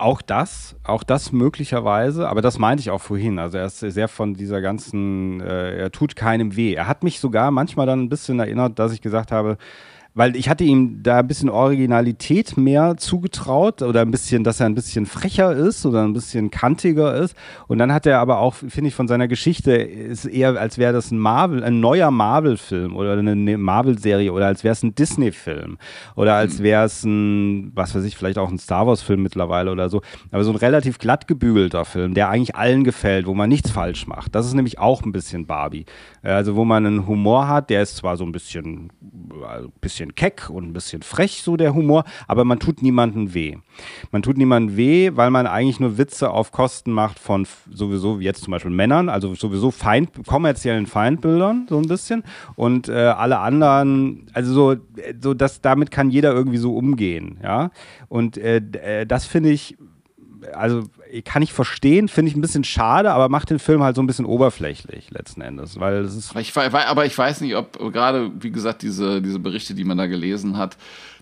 Auch 0.00 0.22
das, 0.22 0.76
auch 0.82 1.02
das 1.02 1.30
möglicherweise, 1.30 2.26
aber 2.26 2.40
das 2.40 2.58
meinte 2.58 2.80
ich 2.80 2.88
auch 2.90 3.02
vorhin. 3.02 3.38
Also 3.38 3.58
er 3.58 3.66
ist 3.66 3.80
sehr 3.80 4.08
von 4.08 4.32
dieser 4.32 4.62
ganzen, 4.62 5.42
äh, 5.42 5.76
er 5.76 5.92
tut 5.92 6.16
keinem 6.16 6.56
weh. 6.56 6.72
Er 6.72 6.86
hat 6.86 7.04
mich 7.04 7.20
sogar 7.20 7.50
manchmal 7.50 7.84
dann 7.84 8.04
ein 8.04 8.08
bisschen 8.08 8.40
erinnert, 8.40 8.78
dass 8.78 8.94
ich 8.94 9.02
gesagt 9.02 9.30
habe, 9.30 9.58
weil 10.14 10.36
ich 10.36 10.48
hatte 10.48 10.64
ihm 10.64 11.02
da 11.02 11.18
ein 11.18 11.26
bisschen 11.26 11.48
Originalität 11.48 12.56
mehr 12.56 12.96
zugetraut 12.96 13.82
oder 13.82 14.00
ein 14.00 14.10
bisschen, 14.10 14.44
dass 14.44 14.60
er 14.60 14.66
ein 14.66 14.74
bisschen 14.74 15.06
frecher 15.06 15.52
ist 15.52 15.86
oder 15.86 16.02
ein 16.02 16.12
bisschen 16.12 16.50
kantiger 16.50 17.14
ist. 17.14 17.36
Und 17.68 17.78
dann 17.78 17.92
hat 17.92 18.06
er 18.06 18.18
aber 18.18 18.38
auch, 18.38 18.54
finde 18.54 18.88
ich, 18.88 18.94
von 18.94 19.08
seiner 19.08 19.28
Geschichte 19.28 19.72
ist 19.72 20.24
eher, 20.24 20.60
als 20.60 20.78
wäre 20.78 20.92
das 20.92 21.10
ein 21.10 21.18
Marvel, 21.18 21.62
ein 21.62 21.80
neuer 21.80 22.10
Marvel-Film 22.10 22.96
oder 22.96 23.12
eine 23.12 23.30
eine 23.32 23.58
Marvel-Serie 23.58 24.32
oder 24.32 24.46
als 24.46 24.64
wäre 24.64 24.72
es 24.72 24.82
ein 24.82 24.94
Disney-Film 24.94 25.78
oder 26.16 26.34
als 26.34 26.62
wäre 26.62 26.84
es 26.84 27.04
ein, 27.04 27.72
was 27.74 27.94
weiß 27.94 28.04
ich, 28.04 28.16
vielleicht 28.16 28.38
auch 28.38 28.50
ein 28.50 28.58
Star 28.58 28.86
Wars-Film 28.86 29.22
mittlerweile 29.22 29.70
oder 29.70 29.88
so. 29.88 30.02
Aber 30.32 30.44
so 30.44 30.50
ein 30.50 30.56
relativ 30.56 30.98
glatt 30.98 31.28
gebügelter 31.28 31.84
Film, 31.84 32.14
der 32.14 32.28
eigentlich 32.28 32.56
allen 32.56 32.84
gefällt, 32.84 33.26
wo 33.26 33.34
man 33.34 33.48
nichts 33.48 33.70
falsch 33.70 34.06
macht. 34.06 34.34
Das 34.34 34.46
ist 34.46 34.54
nämlich 34.54 34.78
auch 34.78 35.02
ein 35.02 35.12
bisschen 35.12 35.46
Barbie. 35.46 35.84
Äh, 36.22 36.30
Also 36.32 36.56
wo 36.56 36.64
man 36.64 36.86
einen 36.86 37.06
Humor 37.06 37.48
hat, 37.48 37.70
der 37.70 37.82
ist 37.82 37.96
zwar 37.96 38.16
so 38.16 38.24
ein 38.24 38.32
bisschen, 38.32 38.90
äh, 39.30 39.68
bisschen 39.80 40.09
keck 40.16 40.50
und 40.50 40.68
ein 40.68 40.72
bisschen 40.72 41.02
frech, 41.02 41.42
so 41.42 41.56
der 41.56 41.74
Humor, 41.74 42.04
aber 42.26 42.44
man 42.44 42.58
tut 42.58 42.82
niemandem 42.82 43.34
weh. 43.34 43.56
Man 44.10 44.22
tut 44.22 44.36
niemandem 44.36 44.76
weh, 44.76 45.10
weil 45.14 45.30
man 45.30 45.46
eigentlich 45.46 45.80
nur 45.80 45.98
Witze 45.98 46.30
auf 46.30 46.52
Kosten 46.52 46.92
macht 46.92 47.18
von 47.18 47.46
sowieso, 47.70 48.20
wie 48.20 48.24
jetzt 48.24 48.44
zum 48.44 48.52
Beispiel 48.52 48.70
Männern, 48.70 49.08
also 49.08 49.34
sowieso 49.34 49.70
Feind, 49.70 50.10
kommerziellen 50.26 50.86
Feindbildern, 50.86 51.66
so 51.68 51.78
ein 51.78 51.88
bisschen. 51.88 52.22
Und 52.56 52.88
äh, 52.88 52.92
alle 52.92 53.38
anderen, 53.38 54.26
also 54.32 54.52
so, 54.52 54.72
äh, 54.72 55.14
so 55.20 55.34
dass 55.34 55.60
damit 55.60 55.90
kann 55.90 56.10
jeder 56.10 56.32
irgendwie 56.32 56.58
so 56.58 56.74
umgehen, 56.76 57.38
ja. 57.42 57.70
Und 58.08 58.38
äh, 58.38 58.56
äh, 58.56 59.06
das 59.06 59.26
finde 59.26 59.50
ich, 59.50 59.76
also 60.54 60.84
kann 61.24 61.42
ich 61.42 61.52
verstehen, 61.52 62.08
finde 62.08 62.30
ich 62.30 62.36
ein 62.36 62.40
bisschen 62.40 62.64
schade, 62.64 63.12
aber 63.12 63.28
macht 63.28 63.50
den 63.50 63.58
Film 63.58 63.82
halt 63.82 63.96
so 63.96 64.02
ein 64.02 64.06
bisschen 64.06 64.24
oberflächlich 64.26 65.10
letzten 65.10 65.40
Endes, 65.40 65.78
weil 65.78 66.04
es 66.04 66.14
ist 66.16 66.30
Aber 66.30 66.40
ich, 66.40 66.56
aber 66.56 67.06
ich 67.06 67.16
weiß 67.16 67.40
nicht, 67.40 67.56
ob 67.56 67.78
gerade, 67.92 68.30
wie 68.40 68.50
gesagt, 68.50 68.82
diese, 68.82 69.20
diese 69.22 69.38
Berichte, 69.38 69.74
die 69.74 69.84
man 69.84 69.98
da 69.98 70.06
gelesen 70.06 70.56
hat, 70.56 70.76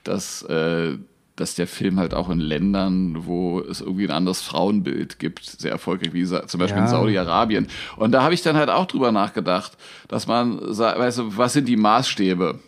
dass, 0.04 0.42
äh, 0.42 0.96
dass 1.36 1.54
der 1.54 1.66
Film 1.66 1.98
halt 2.00 2.14
auch 2.14 2.30
in 2.30 2.40
Ländern, 2.40 3.26
wo 3.26 3.60
es 3.60 3.80
irgendwie 3.80 4.04
ein 4.04 4.10
anderes 4.10 4.42
Frauenbild 4.42 5.18
gibt, 5.18 5.44
sehr 5.44 5.70
erfolgreich, 5.70 6.12
wie 6.12 6.24
zum 6.24 6.60
Beispiel 6.60 6.78
in 6.78 6.84
Ja. 6.84 6.88
Saudi-Arabien. 6.88 7.68
Und 7.96 8.12
da 8.12 8.22
habe 8.22 8.34
ich 8.34 8.42
dann 8.42 8.56
halt 8.56 8.70
auch 8.70 8.86
drüber 8.86 9.12
nachgedacht, 9.12 9.72
dass 10.08 10.26
man, 10.26 10.60
weißt 10.60 11.18
du, 11.18 11.36
was 11.36 11.52
sind 11.52 11.68
die 11.68 11.76
Maßstäbe? 11.76 12.58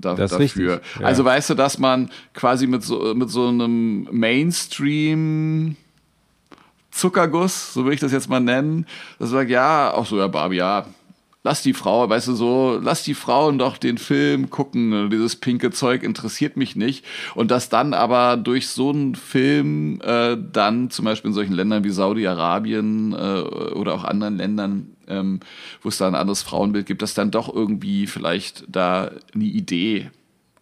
Da, 0.00 0.14
dafür. 0.14 0.38
richtig, 0.38 0.68
ja. 0.68 0.80
Also 1.02 1.24
weißt 1.24 1.50
du, 1.50 1.54
dass 1.54 1.78
man 1.78 2.10
quasi 2.32 2.68
mit 2.68 2.84
so, 2.84 3.14
mit 3.14 3.30
so 3.30 3.48
einem 3.48 4.06
Mainstream 4.12 5.76
Zuckerguss, 6.98 7.72
so 7.72 7.84
will 7.84 7.92
ich 7.92 8.00
das 8.00 8.12
jetzt 8.12 8.28
mal 8.28 8.40
nennen, 8.40 8.86
das 9.18 9.30
sagt, 9.30 9.50
ja, 9.50 9.92
auch 9.92 10.06
so, 10.06 10.18
ja, 10.18 10.26
Barbie, 10.26 10.56
ja, 10.56 10.86
lass 11.44 11.62
die 11.62 11.72
Frau, 11.72 12.08
weißt 12.08 12.28
du 12.28 12.34
so, 12.34 12.78
lass 12.82 13.04
die 13.04 13.14
Frauen 13.14 13.58
doch 13.58 13.78
den 13.78 13.96
Film 13.98 14.50
gucken, 14.50 15.08
dieses 15.10 15.36
pinke 15.36 15.70
Zeug 15.70 16.02
interessiert 16.02 16.56
mich 16.56 16.76
nicht. 16.76 17.04
Und 17.34 17.50
dass 17.50 17.68
dann 17.68 17.94
aber 17.94 18.36
durch 18.36 18.68
so 18.68 18.90
einen 18.90 19.14
Film 19.14 20.00
äh, 20.02 20.36
dann 20.52 20.90
zum 20.90 21.04
Beispiel 21.04 21.30
in 21.30 21.34
solchen 21.34 21.54
Ländern 21.54 21.84
wie 21.84 21.90
Saudi-Arabien 21.90 23.12
äh, 23.12 23.40
oder 23.72 23.94
auch 23.94 24.04
anderen 24.04 24.36
Ländern, 24.36 24.88
ähm, 25.06 25.40
wo 25.80 25.88
es 25.88 25.98
da 25.98 26.06
ein 26.08 26.14
anderes 26.14 26.42
Frauenbild 26.42 26.86
gibt, 26.86 27.02
dass 27.02 27.14
dann 27.14 27.30
doch 27.30 27.52
irgendwie 27.52 28.06
vielleicht 28.06 28.64
da 28.68 29.10
eine 29.34 29.44
Idee 29.44 30.10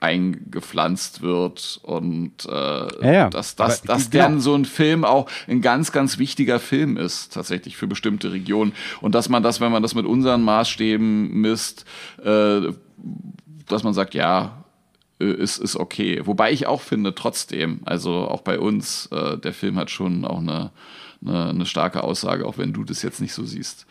eingepflanzt 0.01 1.23
wird 1.23 1.81
und 1.83 2.45
äh, 2.47 2.51
Ja, 2.51 3.13
ja. 3.13 3.31
dass, 3.31 3.57
dass, 3.57 3.83
Aber 3.83 3.95
dass 3.95 4.11
genau. 4.11 4.25
dann 4.25 4.41
so 4.41 4.55
ein 4.55 4.65
Film 4.65 5.05
auch 5.05 5.29
ein 5.49 5.63
ganz, 5.63 5.93
ganz 5.93 6.19
wichtiger 6.19 6.61
Film 6.61 6.97
ist, 6.97 7.33
tatsächlich 7.33 7.77
für 7.77 7.87
bestimmte 7.87 8.33
Regionen. 8.33 8.73
Und 9.01 9.15
dass 9.15 9.29
man 9.29 9.43
das, 9.43 9.61
wenn 9.61 9.73
man 9.73 9.83
das 9.83 9.95
mit 9.95 10.07
unseren 10.07 10.43
Maßstäben 10.43 11.33
misst, 11.41 11.85
äh, 12.23 12.61
dass 13.69 13.83
man 13.83 13.95
sagt, 13.95 14.15
ja, 14.15 14.65
äh, 15.19 15.25
ist, 15.25 15.59
ist 15.59 15.77
okay. 15.77 16.21
Wobei 16.25 16.53
ich 16.53 16.67
auch 16.67 16.83
finde, 16.83 17.15
trotzdem, 17.15 17.81
also 17.85 18.29
auch 18.29 18.43
bei 18.43 18.59
uns, 18.59 19.07
äh, 19.13 19.39
der 19.39 19.53
Film 19.53 19.77
hat 19.77 19.91
schon 19.91 20.25
auch 20.25 20.39
eine, 20.39 20.71
eine, 21.25 21.49
eine 21.51 21.67
starke 21.67 22.03
Aussage, 22.03 22.47
auch 22.47 22.59
wenn 22.59 22.73
du 22.73 22.85
das 22.85 23.03
jetzt 23.03 23.21
nicht 23.21 23.33
so 23.33 23.45
siehst. 23.45 23.87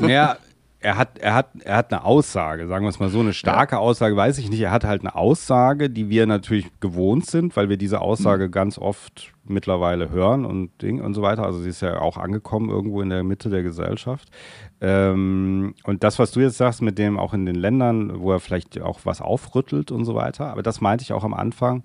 Naja, 0.00 0.36
er 0.80 0.96
hat, 0.96 1.18
er, 1.18 1.34
hat, 1.34 1.48
er 1.64 1.76
hat 1.76 1.92
eine 1.92 2.04
Aussage, 2.04 2.68
sagen 2.68 2.84
wir 2.84 2.90
es 2.90 3.00
mal 3.00 3.08
so, 3.08 3.18
eine 3.18 3.32
starke 3.32 3.78
Aussage, 3.78 4.14
weiß 4.14 4.38
ich 4.38 4.48
nicht. 4.48 4.60
Er 4.60 4.70
hat 4.70 4.84
halt 4.84 5.00
eine 5.02 5.16
Aussage, 5.16 5.90
die 5.90 6.08
wir 6.08 6.26
natürlich 6.26 6.66
gewohnt 6.78 7.26
sind, 7.26 7.56
weil 7.56 7.68
wir 7.68 7.76
diese 7.76 8.00
Aussage 8.00 8.48
ganz 8.48 8.78
oft 8.78 9.32
mittlerweile 9.44 10.10
hören 10.10 10.44
und 10.44 10.70
Ding 10.80 11.00
und 11.00 11.14
so 11.14 11.22
weiter. 11.22 11.42
Also 11.42 11.58
sie 11.58 11.70
ist 11.70 11.80
ja 11.80 12.00
auch 12.00 12.16
angekommen 12.16 12.70
irgendwo 12.70 13.02
in 13.02 13.10
der 13.10 13.24
Mitte 13.24 13.50
der 13.50 13.64
Gesellschaft. 13.64 14.28
Ähm, 14.80 15.74
und 15.82 16.04
das, 16.04 16.20
was 16.20 16.30
du 16.30 16.40
jetzt 16.40 16.58
sagst, 16.58 16.80
mit 16.80 16.96
dem 16.96 17.18
auch 17.18 17.34
in 17.34 17.44
den 17.44 17.56
Ländern, 17.56 18.20
wo 18.20 18.30
er 18.30 18.38
vielleicht 18.38 18.80
auch 18.80 19.00
was 19.02 19.20
aufrüttelt 19.20 19.90
und 19.90 20.04
so 20.04 20.14
weiter, 20.14 20.46
aber 20.46 20.62
das 20.62 20.80
meinte 20.80 21.02
ich 21.02 21.12
auch 21.12 21.24
am 21.24 21.34
Anfang. 21.34 21.82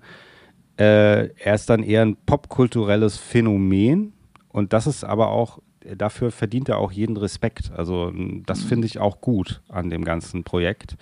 Äh, 0.76 1.30
er 1.36 1.54
ist 1.54 1.68
dann 1.68 1.82
eher 1.82 2.02
ein 2.02 2.16
popkulturelles 2.26 3.16
Phänomen 3.16 4.12
und 4.50 4.72
das 4.72 4.86
ist 4.86 5.02
aber 5.02 5.30
auch, 5.30 5.58
dafür 5.96 6.30
verdient 6.30 6.68
er 6.68 6.78
auch 6.78 6.92
jeden 6.92 7.16
Respekt. 7.16 7.70
Also 7.76 8.12
das 8.46 8.62
finde 8.62 8.86
ich 8.86 8.98
auch 8.98 9.20
gut 9.20 9.62
an 9.68 9.90
dem 9.90 10.04
ganzen 10.04 10.44
Projekt. 10.44 10.96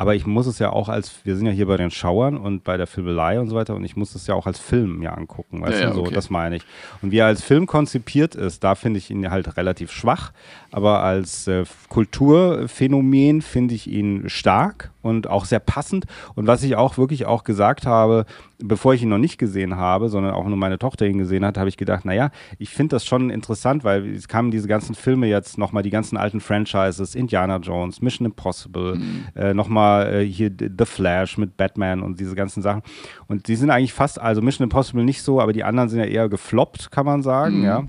Aber 0.00 0.14
ich 0.14 0.26
muss 0.26 0.46
es 0.46 0.58
ja 0.58 0.72
auch 0.72 0.88
als, 0.88 1.26
wir 1.26 1.36
sind 1.36 1.44
ja 1.44 1.52
hier 1.52 1.66
bei 1.66 1.76
den 1.76 1.90
Schauern 1.90 2.38
und 2.38 2.64
bei 2.64 2.78
der 2.78 2.86
Filmelei 2.86 3.38
und 3.38 3.48
so 3.48 3.54
weiter 3.54 3.74
und 3.74 3.84
ich 3.84 3.96
muss 3.96 4.14
es 4.14 4.26
ja 4.26 4.34
auch 4.34 4.46
als 4.46 4.58
Film 4.58 5.00
mir 5.00 5.14
angucken, 5.14 5.60
weißt 5.60 5.78
Ja, 5.78 5.88
du, 5.90 5.96
so, 5.96 6.00
okay. 6.04 6.14
das 6.14 6.30
meine 6.30 6.56
ich. 6.56 6.62
Und 7.02 7.10
wie 7.10 7.18
er 7.18 7.26
als 7.26 7.42
Film 7.42 7.66
konzipiert 7.66 8.34
ist, 8.34 8.64
da 8.64 8.76
finde 8.76 8.96
ich 8.96 9.10
ihn 9.10 9.30
halt 9.30 9.58
relativ 9.58 9.92
schwach, 9.92 10.32
aber 10.70 11.02
als 11.02 11.46
äh, 11.48 11.64
Kulturphänomen 11.90 13.42
finde 13.42 13.74
ich 13.74 13.88
ihn 13.88 14.30
stark 14.30 14.90
und 15.02 15.28
auch 15.28 15.44
sehr 15.44 15.60
passend. 15.60 16.06
Und 16.34 16.46
was 16.46 16.62
ich 16.62 16.76
auch 16.76 16.96
wirklich 16.96 17.26
auch 17.26 17.44
gesagt 17.44 17.86
habe, 17.86 18.24
bevor 18.58 18.94
ich 18.94 19.02
ihn 19.02 19.08
noch 19.08 19.18
nicht 19.18 19.38
gesehen 19.38 19.76
habe, 19.76 20.08
sondern 20.08 20.32
auch 20.32 20.46
nur 20.46 20.56
meine 20.56 20.78
Tochter 20.78 21.06
ihn 21.06 21.18
gesehen 21.18 21.44
hat, 21.44 21.58
habe 21.58 21.68
ich 21.68 21.76
gedacht, 21.76 22.04
naja, 22.04 22.30
ich 22.58 22.70
finde 22.70 22.96
das 22.96 23.06
schon 23.06 23.30
interessant, 23.30 23.84
weil 23.84 24.14
es 24.14 24.28
kamen 24.28 24.50
diese 24.50 24.68
ganzen 24.68 24.94
Filme 24.94 25.26
jetzt 25.26 25.58
nochmal, 25.58 25.82
die 25.82 25.90
ganzen 25.90 26.16
alten 26.16 26.40
Franchises, 26.40 27.14
Indiana 27.14 27.56
Jones, 27.56 28.02
Mission 28.02 28.26
Impossible, 28.26 28.96
mhm. 28.96 29.24
äh, 29.34 29.54
nochmal 29.54 29.89
äh, 29.98 30.24
hier 30.24 30.50
The 30.50 30.84
Flash 30.84 31.38
mit 31.38 31.56
Batman 31.56 32.02
und 32.02 32.20
diese 32.20 32.34
ganzen 32.34 32.62
Sachen. 32.62 32.82
Und 33.26 33.48
die 33.48 33.56
sind 33.56 33.70
eigentlich 33.70 33.92
fast, 33.92 34.20
also 34.20 34.42
Mission 34.42 34.64
Impossible 34.64 35.04
nicht 35.04 35.22
so, 35.22 35.40
aber 35.40 35.52
die 35.52 35.64
anderen 35.64 35.88
sind 35.88 36.00
ja 36.00 36.06
eher 36.06 36.28
gefloppt, 36.28 36.90
kann 36.90 37.06
man 37.06 37.22
sagen, 37.22 37.58
mhm. 37.58 37.64
ja. 37.64 37.84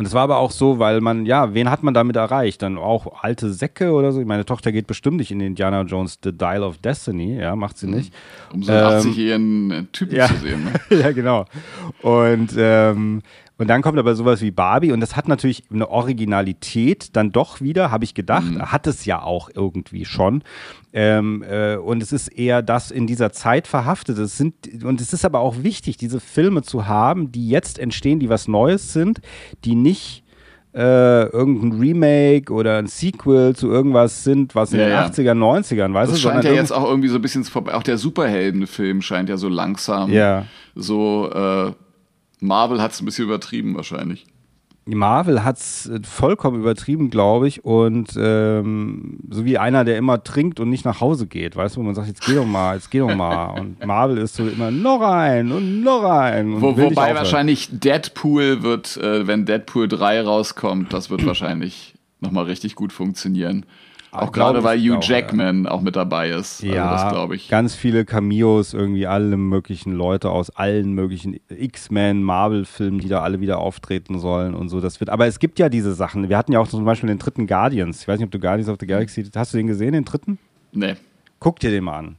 Und 0.00 0.06
es 0.06 0.14
war 0.14 0.22
aber 0.22 0.38
auch 0.38 0.50
so, 0.50 0.78
weil 0.78 1.02
man, 1.02 1.26
ja, 1.26 1.52
wen 1.52 1.70
hat 1.70 1.82
man 1.82 1.92
damit 1.92 2.16
erreicht? 2.16 2.62
Dann 2.62 2.78
auch 2.78 3.22
alte 3.22 3.52
Säcke 3.52 3.92
oder 3.92 4.12
so. 4.12 4.24
Meine 4.24 4.46
Tochter 4.46 4.72
geht 4.72 4.86
bestimmt 4.86 5.18
nicht 5.18 5.30
in 5.30 5.40
Indiana 5.40 5.82
Jones 5.82 6.18
The 6.24 6.32
Dial 6.32 6.62
of 6.62 6.78
Destiny, 6.78 7.38
ja, 7.38 7.54
macht 7.54 7.76
sie 7.76 7.86
mhm. 7.86 7.96
nicht. 7.96 8.14
Um 8.50 8.62
so 8.62 8.72
einen 8.72 8.92
ähm, 8.92 9.10
80-jährigen 9.10 9.88
Typen 9.92 10.16
ja. 10.16 10.26
zu 10.26 10.36
sehen. 10.36 10.64
Ne? 10.64 10.98
ja, 11.00 11.12
genau. 11.12 11.44
Und 12.00 12.54
ähm, 12.56 13.20
und 13.60 13.68
dann 13.68 13.82
kommt 13.82 13.98
aber 13.98 14.14
sowas 14.14 14.40
wie 14.40 14.50
Barbie 14.50 14.90
und 14.90 15.00
das 15.00 15.16
hat 15.16 15.28
natürlich 15.28 15.64
eine 15.70 15.90
Originalität 15.90 17.14
dann 17.14 17.30
doch 17.30 17.60
wieder, 17.60 17.90
habe 17.90 18.04
ich 18.04 18.14
gedacht, 18.14 18.52
mhm. 18.52 18.72
hat 18.72 18.86
es 18.86 19.04
ja 19.04 19.22
auch 19.22 19.50
irgendwie 19.54 20.06
schon. 20.06 20.42
Ähm, 20.94 21.44
äh, 21.46 21.76
und 21.76 22.02
es 22.02 22.10
ist 22.10 22.28
eher 22.28 22.62
das 22.62 22.90
in 22.90 23.06
dieser 23.06 23.32
Zeit 23.32 23.66
verhaftet. 23.66 24.16
Es 24.16 24.38
sind, 24.38 24.82
und 24.82 25.02
es 25.02 25.12
ist 25.12 25.26
aber 25.26 25.40
auch 25.40 25.62
wichtig, 25.62 25.98
diese 25.98 26.20
Filme 26.20 26.62
zu 26.62 26.86
haben, 26.86 27.32
die 27.32 27.50
jetzt 27.50 27.78
entstehen, 27.78 28.18
die 28.18 28.30
was 28.30 28.48
Neues 28.48 28.94
sind, 28.94 29.20
die 29.66 29.74
nicht 29.74 30.24
äh, 30.72 31.24
irgendein 31.26 31.78
Remake 31.78 32.50
oder 32.50 32.78
ein 32.78 32.86
Sequel 32.86 33.54
zu 33.54 33.68
irgendwas 33.68 34.24
sind, 34.24 34.54
was 34.54 34.72
in 34.72 34.80
ja, 34.80 34.86
den 34.86 34.92
ja. 34.92 35.06
80ern, 35.06 35.36
90ern, 35.36 35.92
weißt 35.92 36.12
das 36.12 36.22
du? 36.22 36.28
Das 36.28 36.32
scheint 36.32 36.44
ja 36.44 36.52
jetzt 36.52 36.72
auch 36.72 36.88
irgendwie 36.88 37.08
so 37.08 37.16
ein 37.16 37.22
bisschen 37.22 37.44
vorbei. 37.44 37.74
Auch 37.74 37.82
der 37.82 37.98
Superheldenfilm 37.98 39.02
scheint 39.02 39.28
ja 39.28 39.36
so 39.36 39.50
langsam 39.50 40.10
ja. 40.10 40.46
so 40.74 41.30
äh, 41.30 41.72
Marvel 42.40 42.80
hat 42.80 42.92
es 42.92 43.00
ein 43.00 43.04
bisschen 43.04 43.24
übertrieben 43.24 43.74
wahrscheinlich. 43.74 44.26
Marvel 44.86 45.44
hat 45.44 45.58
es 45.58 45.86
äh, 45.86 46.00
vollkommen 46.02 46.60
übertrieben, 46.60 47.10
glaube 47.10 47.48
ich. 47.48 47.64
Und 47.64 48.14
ähm, 48.18 49.18
so 49.30 49.44
wie 49.44 49.58
einer, 49.58 49.84
der 49.84 49.98
immer 49.98 50.22
trinkt 50.24 50.58
und 50.60 50.70
nicht 50.70 50.84
nach 50.84 51.00
Hause 51.00 51.26
geht, 51.26 51.56
weißt 51.56 51.76
du, 51.76 51.80
wo 51.80 51.84
man 51.84 51.94
sagt, 51.94 52.08
jetzt 52.08 52.24
geh 52.24 52.34
doch 52.34 52.46
mal, 52.46 52.74
jetzt 52.74 52.90
geh 52.90 52.98
doch 53.00 53.14
mal. 53.14 53.50
Und 53.60 53.84
Marvel 53.84 54.18
ist 54.18 54.34
so 54.34 54.48
immer 54.48 54.70
noch 54.70 55.00
ein 55.02 55.52
und 55.52 55.82
noch 55.82 56.04
ein. 56.04 56.60
Wo, 56.60 56.76
wobei 56.76 57.14
wahrscheinlich 57.14 57.68
Deadpool 57.70 58.62
wird, 58.62 58.96
äh, 58.96 59.26
wenn 59.26 59.44
Deadpool 59.44 59.88
3 59.88 60.22
rauskommt, 60.22 60.92
das 60.92 61.10
wird 61.10 61.26
wahrscheinlich 61.26 61.94
nochmal 62.20 62.44
richtig 62.44 62.74
gut 62.74 62.92
funktionieren. 62.92 63.66
Auch 64.12 64.32
gerade 64.32 64.64
weil 64.64 64.78
Hugh 64.78 64.98
Jackman 65.00 65.64
ja. 65.64 65.70
auch 65.70 65.82
mit 65.82 65.94
dabei 65.94 66.30
ist. 66.30 66.62
Also 66.62 66.74
ja, 66.74 66.90
also 66.90 67.14
glaube 67.14 67.36
ich. 67.36 67.48
Ganz 67.48 67.74
viele 67.74 68.04
Cameos, 68.04 68.74
irgendwie 68.74 69.06
alle 69.06 69.36
möglichen 69.36 69.92
Leute 69.92 70.30
aus 70.30 70.50
allen 70.50 70.94
möglichen 70.94 71.38
X-Men, 71.48 72.22
Marvel-Filmen, 72.22 72.98
die 72.98 73.08
da 73.08 73.22
alle 73.22 73.40
wieder 73.40 73.58
auftreten 73.58 74.18
sollen 74.18 74.54
und 74.54 74.68
so. 74.68 74.80
Das 74.80 74.98
wird, 75.00 75.10
aber 75.10 75.26
es 75.26 75.38
gibt 75.38 75.58
ja 75.58 75.68
diese 75.68 75.94
Sachen. 75.94 76.28
Wir 76.28 76.36
hatten 76.36 76.52
ja 76.52 76.58
auch 76.58 76.68
zum 76.68 76.84
Beispiel 76.84 77.08
den 77.08 77.18
dritten 77.18 77.46
Guardians. 77.46 78.02
Ich 78.02 78.08
weiß 78.08 78.18
nicht, 78.18 78.26
ob 78.26 78.32
du 78.32 78.40
Guardians 78.40 78.68
of 78.68 78.78
the 78.80 78.86
Galaxy, 78.86 79.24
hast 79.34 79.54
du 79.54 79.58
den 79.58 79.68
gesehen, 79.68 79.92
den 79.92 80.04
dritten? 80.04 80.38
Nee. 80.72 80.96
Guck 81.38 81.60
dir 81.60 81.70
den 81.70 81.84
mal 81.84 81.98
an. 81.98 82.16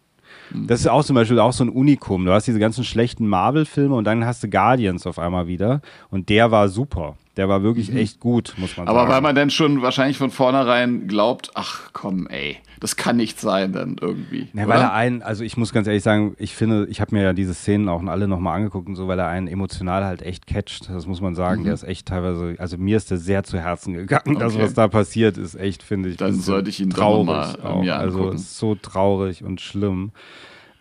Das 0.53 0.81
ist 0.81 0.87
auch 0.87 1.03
zum 1.03 1.15
Beispiel 1.15 1.39
auch 1.39 1.53
so 1.53 1.63
ein 1.63 1.69
Unikum. 1.69 2.25
Du 2.25 2.31
hast 2.31 2.45
diese 2.45 2.59
ganzen 2.59 2.83
schlechten 2.83 3.27
Marvel-Filme 3.27 3.95
und 3.95 4.05
dann 4.05 4.25
hast 4.25 4.43
du 4.43 4.49
Guardians 4.49 5.07
auf 5.07 5.17
einmal 5.17 5.47
wieder. 5.47 5.81
Und 6.09 6.29
der 6.29 6.51
war 6.51 6.67
super. 6.67 7.15
Der 7.37 7.47
war 7.47 7.63
wirklich 7.63 7.89
mhm. 7.89 7.97
echt 7.97 8.19
gut, 8.19 8.55
muss 8.57 8.75
man 8.75 8.87
Aber 8.87 8.99
sagen. 8.99 9.07
Aber 9.07 9.15
weil 9.15 9.21
man 9.21 9.35
dann 9.35 9.49
schon 9.49 9.81
wahrscheinlich 9.81 10.17
von 10.17 10.31
vornherein 10.31 11.07
glaubt, 11.07 11.51
ach 11.53 11.91
komm, 11.93 12.27
ey, 12.27 12.57
das 12.81 12.97
kann 12.97 13.15
nicht 13.15 13.39
sein 13.39 13.71
dann 13.71 13.95
irgendwie. 14.01 14.49
Ja, 14.53 14.67
weil 14.67 14.81
er 14.81 14.91
einen, 14.91 15.21
also 15.21 15.43
ich 15.45 15.55
muss 15.55 15.71
ganz 15.71 15.87
ehrlich 15.87 16.03
sagen, 16.03 16.35
ich 16.39 16.55
finde, 16.55 16.87
ich 16.89 16.99
habe 16.99 17.15
mir 17.15 17.23
ja 17.23 17.33
diese 17.33 17.53
Szenen 17.53 17.87
auch 17.87 18.03
alle 18.03 18.27
nochmal 18.27 18.57
angeguckt 18.57 18.89
und 18.89 18.95
so, 18.95 19.07
weil 19.07 19.17
er 19.17 19.27
einen 19.27 19.47
emotional 19.47 20.03
halt 20.03 20.23
echt 20.23 20.45
catcht. 20.45 20.89
Das 20.89 21.07
muss 21.07 21.21
man 21.21 21.33
sagen. 21.35 21.61
Mhm. 21.61 21.65
Der 21.65 21.73
ist 21.73 21.83
echt 21.83 22.07
teilweise, 22.07 22.55
also 22.57 22.77
mir 22.77 22.97
ist 22.97 23.11
der 23.11 23.17
sehr 23.17 23.43
zu 23.43 23.57
Herzen 23.57 23.93
gegangen. 23.93 24.35
Okay. 24.35 24.39
Das, 24.39 24.57
was 24.57 24.73
da 24.73 24.89
passiert, 24.89 25.37
ist 25.37 25.55
echt, 25.55 25.83
finde 25.83 26.09
ich. 26.09 26.17
Dann 26.17 26.33
sollte 26.33 26.69
ich 26.69 26.81
ihn 26.81 26.89
traurig 26.89 27.27
mal 27.27 27.81
mir 27.81 27.95
Also 27.95 28.31
ist 28.31 28.57
so 28.57 28.75
traurig 28.75 29.43
und 29.43 29.61
schlimm. 29.61 30.11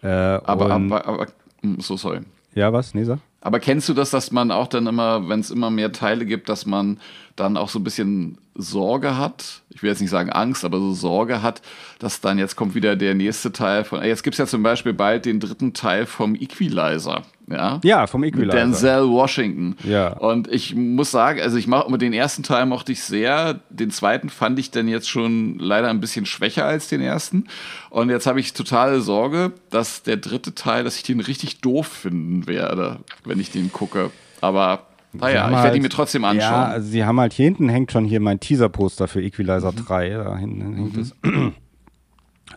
Äh, 0.02 0.08
aber, 0.08 0.64
und 0.74 0.92
aber, 0.92 1.06
aber, 1.06 1.26
hm, 1.62 1.80
so 1.80 1.96
sorry. 1.96 2.20
Ja, 2.54 2.72
was, 2.72 2.94
Nisa? 2.94 3.18
Aber 3.40 3.58
kennst 3.58 3.88
du 3.88 3.94
das, 3.94 4.10
dass 4.10 4.32
man 4.32 4.50
auch 4.50 4.66
dann 4.66 4.86
immer, 4.86 5.28
wenn 5.28 5.40
es 5.40 5.50
immer 5.50 5.70
mehr 5.70 5.92
Teile 5.92 6.26
gibt, 6.26 6.48
dass 6.48 6.66
man 6.66 7.00
dann 7.36 7.56
auch 7.56 7.68
so 7.68 7.78
ein 7.78 7.84
bisschen 7.84 8.38
Sorge 8.54 9.16
hat, 9.16 9.62
ich 9.70 9.82
will 9.82 9.90
jetzt 9.90 10.00
nicht 10.00 10.10
sagen 10.10 10.30
Angst, 10.30 10.64
aber 10.64 10.78
so 10.78 10.92
Sorge 10.92 11.42
hat, 11.42 11.62
dass 11.98 12.20
dann 12.20 12.38
jetzt 12.38 12.56
kommt 12.56 12.74
wieder 12.74 12.96
der 12.96 13.14
nächste 13.14 13.52
Teil 13.52 13.84
von, 13.84 14.02
jetzt 14.04 14.22
gibt 14.22 14.34
es 14.34 14.38
ja 14.38 14.46
zum 14.46 14.62
Beispiel 14.62 14.92
bald 14.92 15.24
den 15.24 15.40
dritten 15.40 15.72
Teil 15.72 16.06
vom 16.06 16.34
Equalizer. 16.34 17.22
Ja, 17.48 17.80
ja 17.82 18.06
vom 18.06 18.22
Equalizer. 18.22 18.56
Denzel 18.56 19.08
Washington. 19.08 19.76
Ja. 19.84 20.12
Und 20.12 20.48
ich 20.48 20.74
muss 20.74 21.10
sagen, 21.10 21.40
also 21.40 21.56
ich 21.56 21.66
mache 21.66 21.96
den 21.98 22.12
ersten 22.12 22.42
Teil 22.42 22.66
mochte 22.66 22.92
ich 22.92 23.02
sehr, 23.02 23.60
den 23.70 23.90
zweiten 23.90 24.28
fand 24.28 24.58
ich 24.58 24.70
dann 24.70 24.86
jetzt 24.86 25.08
schon 25.08 25.58
leider 25.58 25.88
ein 25.88 26.00
bisschen 26.00 26.26
schwächer 26.26 26.64
als 26.64 26.88
den 26.88 27.00
ersten. 27.00 27.46
Und 27.88 28.10
jetzt 28.10 28.26
habe 28.26 28.40
ich 28.40 28.52
totale 28.52 29.00
Sorge, 29.00 29.52
dass 29.70 30.02
der 30.02 30.16
dritte 30.16 30.54
Teil, 30.54 30.84
dass 30.84 30.96
ich 30.96 31.02
den 31.02 31.20
richtig 31.20 31.60
doof 31.60 31.88
finden 31.88 32.46
werde, 32.46 32.98
wenn 33.24 33.40
ich 33.40 33.50
den 33.50 33.72
gucke. 33.72 34.10
Aber 34.40 34.86
naja, 35.12 35.46
ich 35.46 35.50
werde 35.50 35.56
halt, 35.56 35.76
ihn 35.76 35.82
mir 35.82 35.88
trotzdem 35.88 36.24
anschauen. 36.24 36.52
Ja, 36.52 36.64
also 36.66 36.88
sie 36.88 37.04
haben 37.04 37.18
halt 37.18 37.32
hier 37.32 37.44
hinten 37.46 37.68
hängt 37.68 37.90
schon 37.90 38.04
hier 38.04 38.20
mein 38.20 38.40
Teaser-Poster 38.40 39.08
für 39.08 39.22
Equalizer 39.22 39.72
mhm. 39.72 39.76
3. 39.76 40.10
Da 40.10 40.36
hinten 40.36 40.76
hängt 40.76 40.96
mhm. 40.96 41.02
es. 41.02 41.14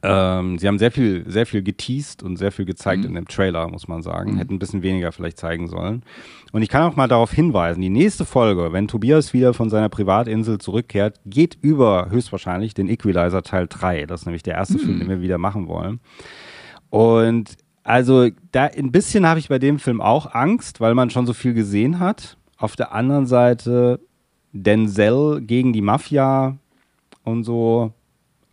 ähm, 0.03 0.59
sie 0.59 0.67
haben 0.67 0.77
sehr 0.77 0.91
viel, 0.91 1.23
sehr 1.27 1.45
viel 1.45 1.63
geteased 1.63 2.21
und 2.21 2.37
sehr 2.37 2.51
viel 2.51 2.65
gezeigt 2.65 3.01
mhm. 3.03 3.09
in 3.09 3.15
dem 3.15 3.27
Trailer, 3.27 3.67
muss 3.67 3.87
man 3.87 4.03
sagen. 4.03 4.33
Mhm. 4.33 4.37
Hätten 4.37 4.53
ein 4.55 4.59
bisschen 4.59 4.83
weniger 4.83 5.11
vielleicht 5.11 5.39
zeigen 5.39 5.67
sollen. 5.67 6.03
Und 6.51 6.61
ich 6.61 6.69
kann 6.69 6.83
auch 6.83 6.95
mal 6.95 7.07
darauf 7.07 7.31
hinweisen, 7.31 7.81
die 7.81 7.89
nächste 7.89 8.25
Folge, 8.25 8.71
wenn 8.71 8.87
Tobias 8.87 9.33
wieder 9.33 9.55
von 9.55 9.71
seiner 9.71 9.89
Privatinsel 9.89 10.59
zurückkehrt, 10.59 11.19
geht 11.25 11.57
über 11.61 12.09
höchstwahrscheinlich 12.11 12.75
den 12.75 12.87
Equalizer 12.87 13.41
Teil 13.41 13.65
3. 13.67 14.05
Das 14.05 14.21
ist 14.21 14.25
nämlich 14.27 14.43
der 14.43 14.53
erste 14.55 14.77
Film, 14.77 14.95
mhm. 14.95 14.99
den 14.99 15.09
wir 15.09 15.21
wieder 15.21 15.39
machen 15.39 15.67
wollen. 15.67 15.99
Und 16.91 17.57
also 17.83 18.29
da 18.51 18.65
ein 18.65 18.91
bisschen 18.91 19.27
habe 19.27 19.39
ich 19.39 19.49
bei 19.49 19.59
dem 19.59 19.79
Film 19.79 19.99
auch 19.99 20.33
Angst, 20.33 20.79
weil 20.79 20.95
man 20.95 21.09
schon 21.09 21.25
so 21.25 21.33
viel 21.33 21.53
gesehen 21.53 21.99
hat. 21.99 22.37
Auf 22.63 22.77
der 22.77 22.93
anderen 22.93 23.25
Seite 23.25 23.99
Denzel 24.53 25.41
gegen 25.41 25.73
die 25.73 25.81
Mafia 25.81 26.57
und 27.25 27.43
so. 27.43 27.91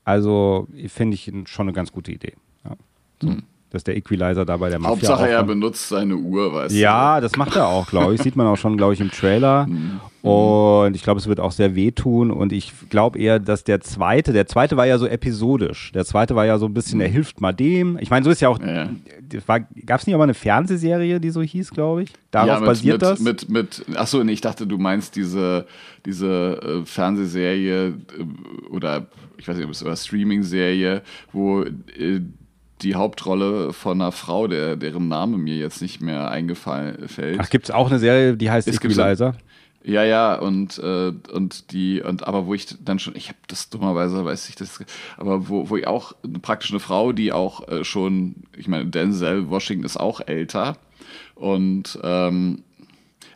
Also 0.04 0.66
finde 0.88 1.14
ich 1.14 1.32
schon 1.44 1.68
eine 1.68 1.72
ganz 1.72 1.92
gute 1.92 2.10
Idee. 2.10 2.32
Ja. 2.64 2.76
So. 3.22 3.28
Hm. 3.28 3.42
Dass 3.70 3.84
der 3.84 3.96
Equalizer 3.96 4.44
da 4.44 4.56
bei 4.56 4.68
der 4.68 4.78
Mafia. 4.78 4.90
Hauptsache, 4.90 5.28
er 5.28 5.44
benutzt 5.44 5.88
seine 5.88 6.16
Uhr, 6.16 6.52
weißt 6.52 6.74
ja, 6.74 6.78
du. 6.78 6.82
Ja, 6.82 7.20
das 7.20 7.36
macht 7.36 7.54
er 7.54 7.68
auch, 7.68 7.88
glaube 7.88 8.14
ich. 8.14 8.22
Sieht 8.22 8.34
man 8.34 8.46
auch 8.46 8.56
schon, 8.56 8.76
glaube 8.76 8.94
ich, 8.94 9.00
im 9.00 9.10
Trailer. 9.10 9.66
Hm. 10.22 10.30
Und 10.30 10.94
ich 10.96 11.02
glaube, 11.02 11.18
es 11.18 11.26
wird 11.26 11.40
auch 11.40 11.52
sehr 11.52 11.74
wehtun. 11.74 12.30
Und 12.30 12.52
ich 12.52 12.72
glaube 12.90 13.18
eher, 13.18 13.38
dass 13.38 13.64
der 13.64 13.80
zweite, 13.80 14.32
der 14.32 14.46
zweite 14.46 14.76
war 14.76 14.86
ja 14.86 14.98
so 14.98 15.06
episodisch. 15.06 15.92
Der 15.92 16.04
zweite 16.04 16.36
war 16.36 16.44
ja 16.44 16.58
so 16.58 16.66
ein 16.66 16.74
bisschen, 16.74 17.00
er 17.00 17.08
mhm. 17.08 17.12
hilft 17.12 17.40
mal 17.40 17.52
dem. 17.52 17.96
Ich 18.00 18.10
meine, 18.10 18.24
so 18.24 18.30
ist 18.30 18.40
ja 18.40 18.48
auch, 18.48 18.60
ja. 18.60 18.90
gab 19.86 20.00
es 20.00 20.06
nicht 20.06 20.14
aber 20.14 20.24
eine 20.24 20.34
Fernsehserie, 20.34 21.20
die 21.20 21.30
so 21.30 21.40
hieß, 21.40 21.70
glaube 21.70 22.02
ich? 22.02 22.12
Darauf 22.30 22.48
ja, 22.48 22.60
mit, 22.60 22.66
basiert 22.66 22.94
mit, 22.94 23.02
das? 23.02 23.20
Mit, 23.20 23.48
mit, 23.48 23.84
achso, 23.96 24.22
nee, 24.22 24.32
ich 24.32 24.42
dachte, 24.42 24.66
du 24.66 24.76
meinst 24.76 25.16
diese, 25.16 25.66
diese 26.04 26.60
äh, 26.62 26.84
Fernsehserie 26.84 27.86
äh, 27.88 27.94
oder 28.70 29.06
ich 29.38 29.48
weiß 29.48 29.56
nicht, 29.56 29.64
ob 29.64 29.72
es 29.72 29.84
war 29.84 29.96
Streaming-Serie, 29.96 31.00
wo 31.32 31.62
äh, 31.62 32.20
die 32.82 32.94
Hauptrolle 32.94 33.72
von 33.72 34.00
einer 34.00 34.12
Frau, 34.12 34.46
der, 34.46 34.76
deren 34.76 35.08
Name 35.08 35.38
mir 35.38 35.56
jetzt 35.56 35.82
nicht 35.82 36.00
mehr 36.00 36.30
eingefallen 36.30 37.08
fällt. 37.08 37.40
Ach, 37.40 37.50
gibt 37.50 37.66
es 37.66 37.70
auch 37.70 37.90
eine 37.90 37.98
Serie, 37.98 38.36
die 38.36 38.50
heißt 38.50 38.68
Equalizer? 38.68 39.34
Ja, 39.82 40.04
ja, 40.04 40.34
und, 40.34 40.78
äh, 40.78 41.12
und 41.32 41.72
die, 41.72 42.02
und 42.02 42.26
aber 42.26 42.46
wo 42.46 42.52
ich 42.52 42.66
dann 42.84 42.98
schon, 42.98 43.16
ich 43.16 43.28
habe 43.28 43.38
das 43.48 43.70
dummerweise, 43.70 44.24
weiß 44.24 44.50
ich 44.50 44.54
das, 44.56 44.84
aber 45.16 45.48
wo, 45.48 45.70
wo 45.70 45.76
ich 45.76 45.86
auch 45.86 46.12
praktisch 46.42 46.70
eine 46.70 46.80
Frau, 46.80 47.12
die 47.12 47.32
auch 47.32 47.66
äh, 47.66 47.82
schon, 47.82 48.34
ich 48.56 48.68
meine, 48.68 48.86
Denzel 48.86 49.48
Washington 49.48 49.86
ist 49.86 49.98
auch 49.98 50.20
älter 50.20 50.76
und 51.34 51.98
ähm, 52.02 52.62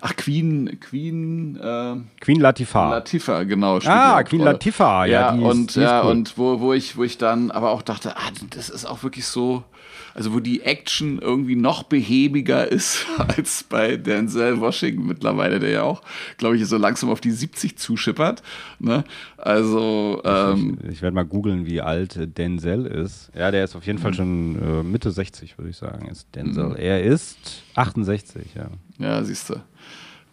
Ach, 0.06 0.14
Queen, 0.16 0.78
Queen, 0.81 1.56
äh, 1.56 1.97
Queen 2.20 2.39
Latifah. 2.39 2.90
Latifah, 2.90 3.44
genau. 3.44 3.78
Ah, 3.86 4.22
Queen 4.22 4.43
Latifah, 4.43 5.06
ja. 5.06 5.35
ja 5.35 5.43
und 5.43 5.70
ist, 5.70 5.76
ja, 5.76 6.05
cool. 6.05 6.10
und 6.10 6.36
wo, 6.36 6.60
wo 6.60 6.74
ich, 6.74 6.98
wo 6.98 7.05
ich 7.05 7.16
dann 7.16 7.51
aber 7.51 7.70
auch 7.70 7.81
dachte, 7.81 8.14
ah, 8.14 8.31
das 8.51 8.68
ist 8.68 8.85
auch 8.85 9.02
wirklich 9.02 9.24
so, 9.24 9.64
also 10.12 10.35
wo 10.35 10.40
die 10.40 10.60
Action 10.60 11.20
irgendwie 11.20 11.56
noch 11.56 11.85
behäbiger 11.85 12.70
ist 12.70 13.06
als 13.16 13.62
bei 13.62 13.97
Denzel 13.97 14.60
Washington 14.60 15.06
mittlerweile, 15.06 15.59
der 15.59 15.70
ja 15.70 15.82
auch, 15.85 16.02
glaube 16.36 16.59
ich, 16.59 16.66
so 16.66 16.76
langsam 16.76 17.09
auf 17.09 17.22
die 17.22 17.31
70 17.31 17.78
zuschippert. 17.78 18.43
Ne? 18.78 19.05
Also 19.39 20.20
ähm, 20.22 20.76
ich, 20.82 20.97
ich 20.97 21.02
werde 21.02 21.14
mal 21.14 21.24
googeln, 21.24 21.64
wie 21.64 21.81
alt 21.81 22.36
Denzel 22.36 22.85
ist. 22.85 23.31
Ja, 23.35 23.51
der 23.51 23.64
ist 23.64 23.74
auf 23.74 23.86
jeden 23.86 23.98
Fall 23.98 24.10
mhm. 24.10 24.16
schon 24.16 24.62
äh, 24.62 24.82
Mitte 24.82 25.10
60, 25.10 25.56
würde 25.56 25.70
ich 25.70 25.78
sagen, 25.78 26.09
ist 26.10 26.28
Denzel. 26.35 26.68
Mhm. 26.68 26.76
Er 26.76 27.02
ist 27.02 27.62
68, 27.74 28.55
ja. 28.55 28.66
Ja, 28.98 29.24
siehst 29.24 29.48
du. 29.48 29.55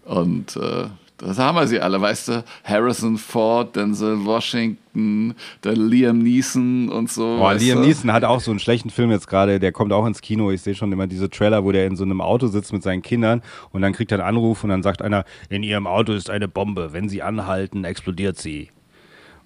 Und 0.06 0.56
äh, 0.57 0.86
Das 1.18 1.38
haben 1.38 1.56
wir 1.56 1.68
sie 1.68 1.80
alle, 1.80 2.02
weißt 2.02 2.28
du? 2.30 2.44
Harrison 2.64 3.18
Ford, 3.18 3.76
Denzel 3.76 4.26
Washington, 4.26 5.36
der 5.64 5.73
Liam 5.73 6.18
Neeson 6.19 6.90
und 6.90 7.11
so. 7.11 7.38
Boah, 7.38 7.53
Liam 7.53 7.82
du? 7.82 7.88
Neeson 7.88 8.11
hat 8.11 8.23
auch 8.23 8.40
so 8.41 8.49
einen 8.52 8.60
schlechten 8.60 8.90
Film 8.90 9.11
jetzt 9.11 9.28
gerade, 9.28 9.60
der 9.60 9.72
kommt 9.72 9.94
auch 9.94 10.06
ins 10.07 10.22
Kino. 10.22 10.49
Ich 10.52 10.61
sehe 10.64 10.73
schon 10.73 10.91
immer 10.91 11.06
diese 11.06 11.30
Trailer, 11.30 11.64
wo 11.64 11.72
der 11.72 11.86
in 11.86 11.95
so 11.95 12.03
einem 12.03 12.22
Auto 12.22 12.48
sitzt 12.48 12.73
mit 12.73 12.82
seinen 12.82 13.03
Kindern 13.03 13.44
und 13.72 13.84
dann 13.84 13.94
kriegt 13.94 14.11
er 14.11 14.18
einen 14.19 14.28
Anruf 14.28 14.64
und 14.64 14.72
dann 14.72 14.82
sagt 14.82 15.02
einer, 15.03 15.23
in 15.49 15.61
ihrem 15.61 15.86
Auto 15.86 16.11
ist 16.14 16.30
eine 16.32 16.48
Bombe. 16.48 16.91
Wenn 16.91 17.07
sie 17.07 17.22
anhalten, 17.22 17.84
explodiert 17.84 18.38
sie. 18.40 18.69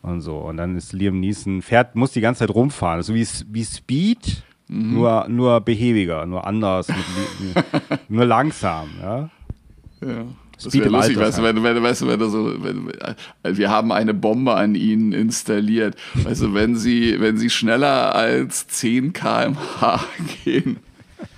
Und 0.02 0.22
so. 0.22 0.38
Und 0.38 0.56
dann 0.58 0.78
ist 0.78 0.94
Liam 0.94 1.20
Neeson, 1.20 1.62
fährt, 1.62 1.96
muss 1.96 2.12
die 2.12 2.22
ganze 2.22 2.40
Zeit 2.48 2.56
rumfahren. 2.56 3.02
So 3.04 3.14
wie, 3.14 3.28
wie 3.52 3.66
Speed, 3.66 4.44
Mhm. 4.68 4.94
nur, 4.96 5.28
nur 5.28 5.62
behäbiger, 5.62 6.26
nur 6.26 6.48
anders, 6.48 6.88
mit, 6.88 7.64
nur 8.10 8.26
langsam. 8.26 8.90
Ja? 9.00 9.30
Ja. 10.02 10.26
Das 10.56 10.66
Speed 10.66 10.84
wäre 10.84 10.92
lustig, 10.92 11.18
Alter 11.18 11.28
weißt 11.28 11.38
du, 11.40 11.44
wenn, 11.44 11.64
wenn, 11.64 11.84
weißt 11.84 12.02
du, 12.02 12.08
wenn 12.08 12.20
du 12.20 12.30
so, 12.30 12.64
wenn, 12.64 12.92
wir 13.44 13.70
haben 13.70 13.92
eine 13.92 14.14
Bombe 14.14 14.56
an 14.56 14.76
ihnen 14.76 15.12
installiert. 15.12 15.96
Weißt 16.14 16.42
du, 16.42 16.54
wenn 16.54 16.76
sie, 16.76 17.20
wenn 17.20 17.38
sie 17.38 17.50
schneller 17.50 18.16
als 18.16 18.68
10 18.68 19.14
km/h 19.14 20.06
gehen 20.44 20.78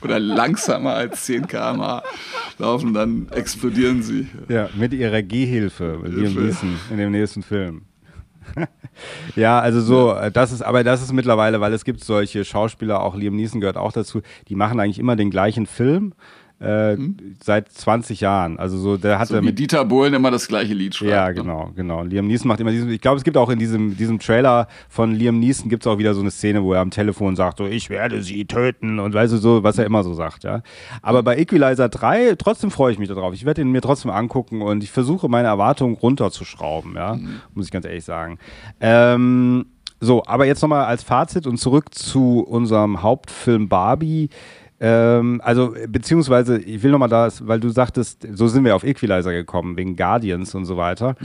oder 0.02 0.19
langsamer 0.19 0.94
als 0.94 1.26
10 1.26 1.48
km/h 1.48 2.03
laufen, 2.60 2.94
dann 2.94 3.27
explodieren 3.31 4.03
sie. 4.03 4.27
Ja, 4.49 4.69
mit 4.76 4.94
ihrer 4.94 5.22
Gehhilfe, 5.22 5.99
mit 6.02 6.14
Liam 6.14 6.34
Hilfe. 6.34 6.41
Neeson 6.41 6.76
in 6.91 6.98
dem 6.98 7.11
nächsten 7.11 7.44
Film. 7.44 7.81
ja, 9.35 9.60
also 9.60 9.81
so, 9.81 10.15
das 10.31 10.52
ist, 10.52 10.61
aber 10.61 10.84
das 10.84 11.02
ist 11.02 11.11
mittlerweile, 11.11 11.60
weil 11.60 11.73
es 11.73 11.84
gibt 11.84 12.03
solche 12.03 12.45
Schauspieler, 12.45 13.02
auch 13.02 13.15
Liam 13.15 13.35
Neeson 13.35 13.60
gehört 13.60 13.77
auch 13.77 13.91
dazu, 13.91 14.22
die 14.48 14.56
machen 14.56 14.80
eigentlich 14.80 14.99
immer 14.99 15.15
den 15.15 15.31
gleichen 15.31 15.65
Film 15.65 16.14
äh, 16.59 16.97
seit 17.43 17.71
20 17.71 18.21
Jahren. 18.21 18.57
Also 18.57 18.77
so, 18.77 18.97
der 18.97 19.19
hat 19.19 19.27
Mhm. 19.29 19.35
So 19.35 19.41
wie 19.41 19.45
mit 19.45 19.59
Dieter 19.59 19.85
Bohlen 19.85 20.13
immer 20.13 20.31
das 20.31 20.47
gleiche 20.47 20.73
Lied 20.73 20.95
schreibt. 20.95 21.11
ja, 21.11 21.27
ne? 21.27 21.35
genau, 21.35 21.71
genau. 21.75 22.03
Liam 22.03 22.27
Neeson 22.27 22.47
macht 22.47 22.59
immer 22.59 22.71
diesen, 22.71 22.89
ich 22.89 23.01
glaube, 23.01 23.17
es 23.17 23.23
gibt 23.23 23.38
auch 23.38 23.49
in 23.49 23.59
diesem, 23.59 23.97
diesem 23.97 24.19
Trailer 24.19 24.67
von 24.89 25.13
Liam 25.13 25.39
Neeson 25.39 25.69
gibt 25.69 25.84
es 25.84 25.88
auch 25.88 25.97
wieder 25.97 26.13
so 26.13 26.21
eine 26.21 26.31
Szene, 26.31 26.63
wo 26.63 26.73
er 26.73 26.81
am 26.81 26.91
Telefon 26.91 27.35
sagt, 27.35 27.57
so, 27.59 27.65
ich 27.65 27.89
werde 27.89 28.21
sie 28.23 28.45
töten 28.45 28.99
und 28.99 29.13
weißt 29.13 29.34
du 29.34 29.38
so, 29.38 29.63
was 29.63 29.77
er 29.77 29.85
immer 29.85 30.03
so 30.03 30.13
sagt, 30.13 30.43
ja. 30.43 30.61
Aber 31.01 31.23
bei 31.23 31.38
Equalizer 31.38 31.89
3, 31.89 32.35
trotzdem 32.38 32.71
freue 32.71 32.91
ich 32.91 32.99
mich 32.99 33.09
darauf. 33.09 33.34
Ich 33.34 33.45
werde 33.45 33.61
ihn 33.61 33.71
mir 33.71 33.81
trotzdem 33.81 34.11
angucken 34.11 34.61
und 34.61 34.84
ich 34.84 34.91
versuche 34.91 35.29
meine 35.29 35.47
Erwartungen 35.47 35.95
runterzuschrauben, 35.95 36.95
ja, 36.95 37.17
muss 37.53 37.65
ich 37.65 37.71
ganz 37.71 37.85
ehrlich 37.85 38.05
sagen. 38.05 38.39
Ähm, 38.79 39.65
so, 39.99 40.23
aber 40.25 40.45
jetzt 40.45 40.61
nochmal 40.61 40.85
als 40.85 41.01
Fazit 41.01 41.47
und 41.47 41.57
zurück 41.57 41.93
zu 41.95 42.45
unserem 42.47 43.01
Hauptfilm 43.01 43.67
Barbie. 43.67 44.29
Ähm, 44.79 45.41
also, 45.43 45.73
beziehungsweise, 45.87 46.59
ich 46.59 46.83
will 46.83 46.91
nochmal 46.91 47.09
das, 47.09 47.47
weil 47.47 47.59
du 47.59 47.69
sagtest, 47.69 48.27
so 48.33 48.47
sind 48.47 48.63
wir 48.63 48.75
auf 48.75 48.83
Equalizer 48.83 49.31
gekommen, 49.31 49.75
wegen 49.77 49.95
Guardians 49.95 50.53
und 50.53 50.65
so 50.65 50.77
weiter. 50.77 51.15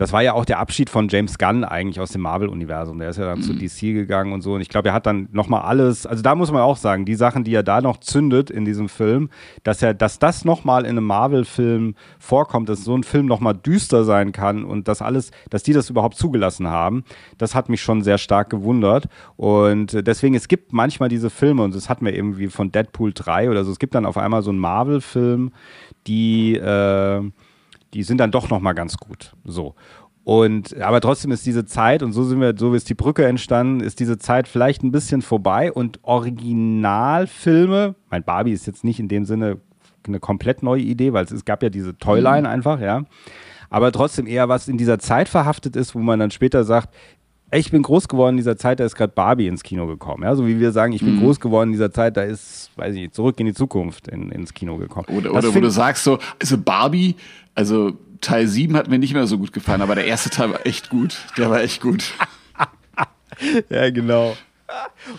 Das 0.00 0.14
war 0.14 0.22
ja 0.22 0.32
auch 0.32 0.46
der 0.46 0.60
Abschied 0.60 0.88
von 0.88 1.08
James 1.08 1.36
Gunn 1.36 1.62
eigentlich 1.62 2.00
aus 2.00 2.08
dem 2.08 2.22
Marvel-Universum. 2.22 2.98
Der 2.98 3.10
ist 3.10 3.18
ja 3.18 3.26
dann 3.26 3.42
zu 3.42 3.52
DC 3.52 3.92
gegangen 3.92 4.32
und 4.32 4.40
so. 4.40 4.54
Und 4.54 4.62
ich 4.62 4.70
glaube, 4.70 4.88
er 4.88 4.94
hat 4.94 5.04
dann 5.04 5.28
nochmal 5.30 5.60
alles, 5.60 6.06
also 6.06 6.22
da 6.22 6.34
muss 6.34 6.50
man 6.50 6.62
auch 6.62 6.78
sagen, 6.78 7.04
die 7.04 7.16
Sachen, 7.16 7.44
die 7.44 7.52
er 7.52 7.62
da 7.62 7.82
noch 7.82 7.98
zündet 7.98 8.48
in 8.48 8.64
diesem 8.64 8.88
Film, 8.88 9.28
dass 9.62 9.82
er, 9.82 9.92
dass 9.92 10.18
das 10.18 10.46
nochmal 10.46 10.84
in 10.84 10.92
einem 10.92 11.04
Marvel-Film 11.04 11.96
vorkommt, 12.18 12.70
dass 12.70 12.82
so 12.82 12.96
ein 12.96 13.04
Film 13.04 13.26
nochmal 13.26 13.52
düster 13.52 14.04
sein 14.04 14.32
kann 14.32 14.64
und 14.64 14.88
das 14.88 15.02
alles, 15.02 15.32
dass 15.50 15.64
die 15.64 15.74
das 15.74 15.90
überhaupt 15.90 16.16
zugelassen 16.16 16.68
haben, 16.68 17.04
das 17.36 17.54
hat 17.54 17.68
mich 17.68 17.82
schon 17.82 18.00
sehr 18.00 18.16
stark 18.16 18.48
gewundert. 18.48 19.06
Und 19.36 20.06
deswegen, 20.06 20.34
es 20.34 20.48
gibt 20.48 20.72
manchmal 20.72 21.10
diese 21.10 21.28
Filme, 21.28 21.62
und 21.62 21.74
das 21.74 21.90
hatten 21.90 22.06
wir 22.06 22.14
eben 22.14 22.38
wie 22.38 22.46
von 22.46 22.72
Deadpool 22.72 23.12
3 23.12 23.50
oder 23.50 23.64
so, 23.64 23.70
es 23.70 23.78
gibt 23.78 23.94
dann 23.94 24.06
auf 24.06 24.16
einmal 24.16 24.40
so 24.40 24.48
einen 24.48 24.60
Marvel-Film, 24.60 25.52
die, 26.06 26.56
äh, 26.56 27.20
die 27.94 28.02
sind 28.02 28.18
dann 28.18 28.30
doch 28.30 28.50
nochmal 28.50 28.74
ganz 28.74 28.96
gut. 28.96 29.34
So. 29.44 29.74
Und 30.22 30.80
aber 30.80 31.00
trotzdem 31.00 31.32
ist 31.32 31.46
diese 31.46 31.64
Zeit, 31.64 32.02
und 32.02 32.12
so 32.12 32.24
sind 32.24 32.40
wir, 32.40 32.54
so 32.56 32.74
ist 32.74 32.88
die 32.88 32.94
Brücke 32.94 33.26
entstanden, 33.26 33.80
ist 33.80 34.00
diese 34.00 34.18
Zeit 34.18 34.48
vielleicht 34.48 34.82
ein 34.82 34.92
bisschen 34.92 35.22
vorbei 35.22 35.72
und 35.72 35.98
Originalfilme, 36.02 37.94
mein 38.10 38.22
Barbie 38.22 38.52
ist 38.52 38.66
jetzt 38.66 38.84
nicht 38.84 39.00
in 39.00 39.08
dem 39.08 39.24
Sinne 39.24 39.58
eine 40.06 40.20
komplett 40.20 40.62
neue 40.62 40.82
Idee, 40.82 41.12
weil 41.12 41.24
es, 41.24 41.30
es 41.30 41.44
gab 41.44 41.62
ja 41.62 41.68
diese 41.68 41.96
Toyline 41.96 42.48
einfach, 42.48 42.80
ja. 42.80 43.04
Aber 43.70 43.92
trotzdem 43.92 44.26
eher 44.26 44.48
was 44.48 44.68
in 44.68 44.78
dieser 44.78 44.98
Zeit 44.98 45.28
verhaftet 45.28 45.76
ist, 45.76 45.94
wo 45.94 46.00
man 46.00 46.18
dann 46.18 46.30
später 46.30 46.64
sagt, 46.64 46.94
ich 47.52 47.70
bin 47.70 47.82
groß 47.82 48.08
geworden 48.08 48.34
in 48.34 48.36
dieser 48.38 48.56
Zeit, 48.56 48.80
da 48.80 48.84
ist 48.84 48.94
gerade 48.94 49.12
Barbie 49.12 49.48
ins 49.48 49.62
Kino 49.62 49.86
gekommen. 49.86 50.22
Ja, 50.22 50.34
so 50.36 50.46
wie 50.46 50.60
wir 50.60 50.72
sagen, 50.72 50.92
ich 50.92 51.02
bin 51.02 51.18
groß 51.20 51.40
geworden 51.40 51.70
in 51.70 51.72
dieser 51.72 51.90
Zeit, 51.90 52.16
da 52.16 52.22
ist, 52.22 52.70
weiß 52.76 52.94
ich 52.94 53.00
nicht, 53.00 53.14
zurück 53.14 53.40
in 53.40 53.46
die 53.46 53.54
Zukunft 53.54 54.08
in, 54.08 54.30
ins 54.30 54.54
Kino 54.54 54.76
gekommen. 54.76 55.06
Oder, 55.08 55.34
oder 55.34 55.54
wo 55.54 55.60
du 55.60 55.70
sagst 55.70 56.04
so, 56.04 56.18
also 56.40 56.58
Barbie, 56.58 57.16
also 57.54 57.92
Teil 58.20 58.46
7 58.46 58.76
hat 58.76 58.88
mir 58.88 58.98
nicht 58.98 59.14
mehr 59.14 59.26
so 59.26 59.38
gut 59.38 59.52
gefallen, 59.52 59.82
aber 59.82 59.94
der 59.94 60.06
erste 60.06 60.30
Teil 60.30 60.50
war 60.50 60.66
echt 60.66 60.90
gut. 60.90 61.16
Der 61.36 61.50
war 61.50 61.60
echt 61.60 61.80
gut. 61.80 62.14
Ja, 63.70 63.90
genau. 63.90 64.36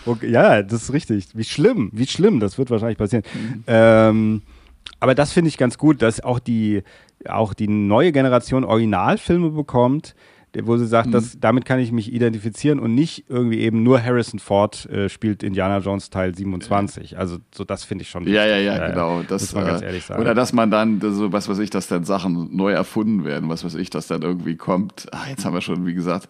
Okay, 0.06 0.30
ja, 0.30 0.62
das 0.62 0.84
ist 0.84 0.92
richtig. 0.92 1.26
Wie 1.34 1.42
schlimm, 1.42 1.90
wie 1.92 2.06
schlimm, 2.06 2.38
das 2.38 2.56
wird 2.56 2.70
wahrscheinlich 2.70 2.98
passieren. 2.98 3.24
Ähm, 3.66 4.42
aber 5.00 5.16
das 5.16 5.32
finde 5.32 5.48
ich 5.48 5.58
ganz 5.58 5.76
gut, 5.76 6.02
dass 6.02 6.20
auch 6.20 6.38
die, 6.38 6.82
auch 7.28 7.52
die 7.52 7.68
neue 7.68 8.12
Generation 8.12 8.64
Originalfilme 8.64 9.50
bekommt, 9.50 10.14
wo 10.64 10.76
sie 10.76 10.86
sagt, 10.86 11.14
das, 11.14 11.38
damit 11.40 11.64
kann 11.64 11.78
ich 11.78 11.92
mich 11.92 12.12
identifizieren 12.12 12.78
und 12.78 12.94
nicht 12.94 13.24
irgendwie 13.28 13.60
eben 13.60 13.82
nur 13.82 14.02
Harrison 14.02 14.38
Ford 14.38 14.86
äh, 14.86 15.08
spielt 15.08 15.42
Indiana 15.42 15.78
Jones 15.78 16.10
Teil 16.10 16.34
27. 16.34 17.16
Also 17.18 17.38
so 17.54 17.64
das 17.64 17.84
finde 17.84 18.02
ich 18.02 18.10
schon 18.10 18.26
Ja, 18.26 18.44
ja, 18.44 18.58
ja, 18.58 18.88
genau. 18.88 19.22
Das, 19.22 19.42
muss 19.42 19.54
man 19.54 19.66
ganz 19.66 19.82
äh, 19.82 19.86
ehrlich 19.86 20.04
sagen. 20.04 20.20
Oder 20.20 20.34
dass 20.34 20.52
man 20.52 20.70
dann, 20.70 21.00
so, 21.00 21.32
was 21.32 21.48
weiß 21.48 21.58
ich, 21.58 21.70
dass 21.70 21.88
dann 21.88 22.04
Sachen 22.04 22.54
neu 22.54 22.72
erfunden 22.72 23.24
werden, 23.24 23.48
was 23.48 23.64
weiß 23.64 23.76
ich, 23.76 23.88
dass 23.90 24.06
dann 24.06 24.22
irgendwie 24.22 24.56
kommt. 24.56 25.06
Ah, 25.12 25.28
jetzt 25.30 25.44
haben 25.44 25.54
wir 25.54 25.62
schon, 25.62 25.86
wie 25.86 25.94
gesagt, 25.94 26.28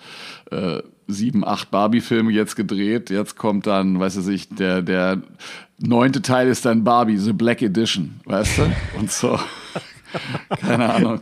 äh, 0.50 0.82
sieben, 1.08 1.44
acht 1.44 1.70
Barbie-Filme 1.70 2.30
jetzt 2.30 2.54
gedreht. 2.54 3.10
Jetzt 3.10 3.36
kommt 3.36 3.66
dann, 3.66 3.98
weiß 3.98 4.16
ich 4.18 4.26
nicht, 4.26 4.58
der, 4.58 4.82
der 4.82 5.20
neunte 5.78 6.22
Teil 6.22 6.48
ist 6.48 6.64
dann 6.64 6.84
Barbie, 6.84 7.16
The 7.16 7.32
Black 7.32 7.60
Edition, 7.62 8.20
weißt 8.24 8.58
du? 8.58 8.62
Und 8.98 9.10
so. 9.10 9.38
Keine 10.60 10.92
Ahnung. 10.92 11.20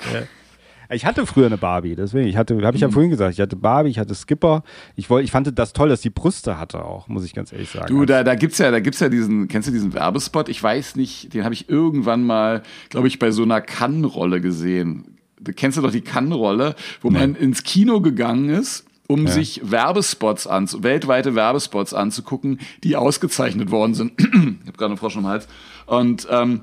Ich 0.92 1.06
hatte 1.06 1.24
früher 1.26 1.46
eine 1.46 1.56
Barbie, 1.58 1.94
deswegen. 1.94 2.26
Ich 2.28 2.36
hatte, 2.36 2.60
habe 2.62 2.76
ich 2.76 2.80
ja 2.82 2.88
Mhm. 2.88 2.92
vorhin 2.92 3.10
gesagt, 3.10 3.32
ich 3.34 3.40
hatte 3.40 3.56
Barbie, 3.56 3.90
ich 3.90 3.98
hatte 3.98 4.14
Skipper. 4.14 4.62
Ich 4.96 5.08
wollte, 5.08 5.24
ich 5.24 5.30
fand 5.30 5.56
das 5.58 5.72
toll, 5.72 5.88
dass 5.88 6.00
die 6.00 6.10
Brüste 6.10 6.58
hatte 6.58 6.84
auch, 6.84 7.08
muss 7.08 7.24
ich 7.24 7.32
ganz 7.34 7.52
ehrlich 7.52 7.70
sagen. 7.70 7.86
Du, 7.88 8.04
da, 8.04 8.24
da 8.24 8.34
gibt's 8.34 8.58
ja, 8.58 8.70
da 8.70 8.80
gibt's 8.80 9.00
ja 9.00 9.08
diesen, 9.08 9.48
kennst 9.48 9.68
du 9.68 9.72
diesen 9.72 9.94
Werbespot? 9.94 10.48
Ich 10.48 10.62
weiß 10.62 10.96
nicht, 10.96 11.32
den 11.32 11.44
habe 11.44 11.54
ich 11.54 11.68
irgendwann 11.68 12.24
mal, 12.24 12.62
glaube 12.88 13.08
ich, 13.08 13.18
bei 13.18 13.30
so 13.30 13.42
einer 13.44 13.60
Kann-Rolle 13.60 14.40
gesehen. 14.40 15.16
Du 15.40 15.52
kennst 15.52 15.78
du 15.78 15.82
doch 15.82 15.92
die 15.92 16.02
Kann-Rolle, 16.02 16.74
wo 17.00 17.10
man 17.10 17.34
ins 17.34 17.62
Kino 17.62 18.00
gegangen 18.00 18.50
ist, 18.50 18.84
um 19.06 19.26
sich 19.26 19.60
Werbespots 19.70 20.46
anzu, 20.46 20.82
weltweite 20.82 21.34
Werbespots 21.34 21.94
anzugucken, 21.94 22.60
die 22.84 22.94
ausgezeichnet 22.96 23.70
worden 23.70 23.94
sind. 23.94 24.12
ich 24.18 24.26
habe 24.26 24.72
gerade 24.76 24.84
einen 24.86 24.96
Frosch 24.98 25.16
im 25.16 25.26
Hals. 25.26 25.48
Und 25.86 26.28
ähm, 26.30 26.60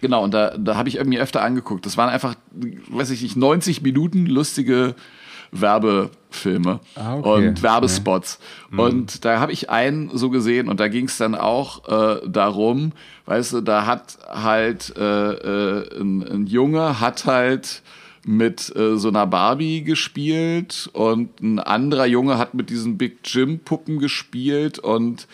Genau, 0.00 0.24
und 0.24 0.32
da, 0.32 0.56
da 0.56 0.76
habe 0.76 0.88
ich 0.88 1.02
mir 1.04 1.20
öfter 1.20 1.42
angeguckt. 1.42 1.84
Das 1.86 1.96
waren 1.96 2.08
einfach, 2.08 2.34
weiß 2.88 3.10
ich 3.10 3.22
nicht, 3.22 3.36
90 3.36 3.82
Minuten 3.82 4.26
lustige 4.26 4.94
Werbefilme 5.52 6.80
Ah, 6.94 7.16
okay. 7.16 7.48
und 7.48 7.62
Werbespots. 7.62 8.38
Und 8.76 9.24
da 9.24 9.40
habe 9.40 9.52
ich 9.52 9.68
einen 9.70 10.16
so 10.16 10.30
gesehen 10.30 10.68
und 10.68 10.80
da 10.80 10.88
ging 10.88 11.06
es 11.06 11.16
dann 11.16 11.34
auch 11.34 11.88
äh, 11.88 12.20
darum, 12.28 12.92
weißt 13.26 13.54
du, 13.54 13.60
da 13.60 13.86
hat 13.86 14.18
halt 14.28 14.94
äh, 14.96 15.02
äh, 15.02 16.00
ein, 16.00 16.22
ein 16.22 16.46
Junge 16.46 17.00
hat 17.00 17.24
halt 17.26 17.82
mit 18.24 18.74
äh, 18.76 18.96
so 18.96 19.08
einer 19.08 19.26
Barbie 19.26 19.82
gespielt 19.82 20.90
und 20.92 21.40
ein 21.40 21.58
anderer 21.58 22.06
Junge 22.06 22.38
hat 22.38 22.54
mit 22.54 22.70
diesen 22.70 22.98
Big 22.98 23.18
Jim 23.24 23.60
Puppen 23.60 23.98
gespielt 23.98 24.78
und 24.78 25.26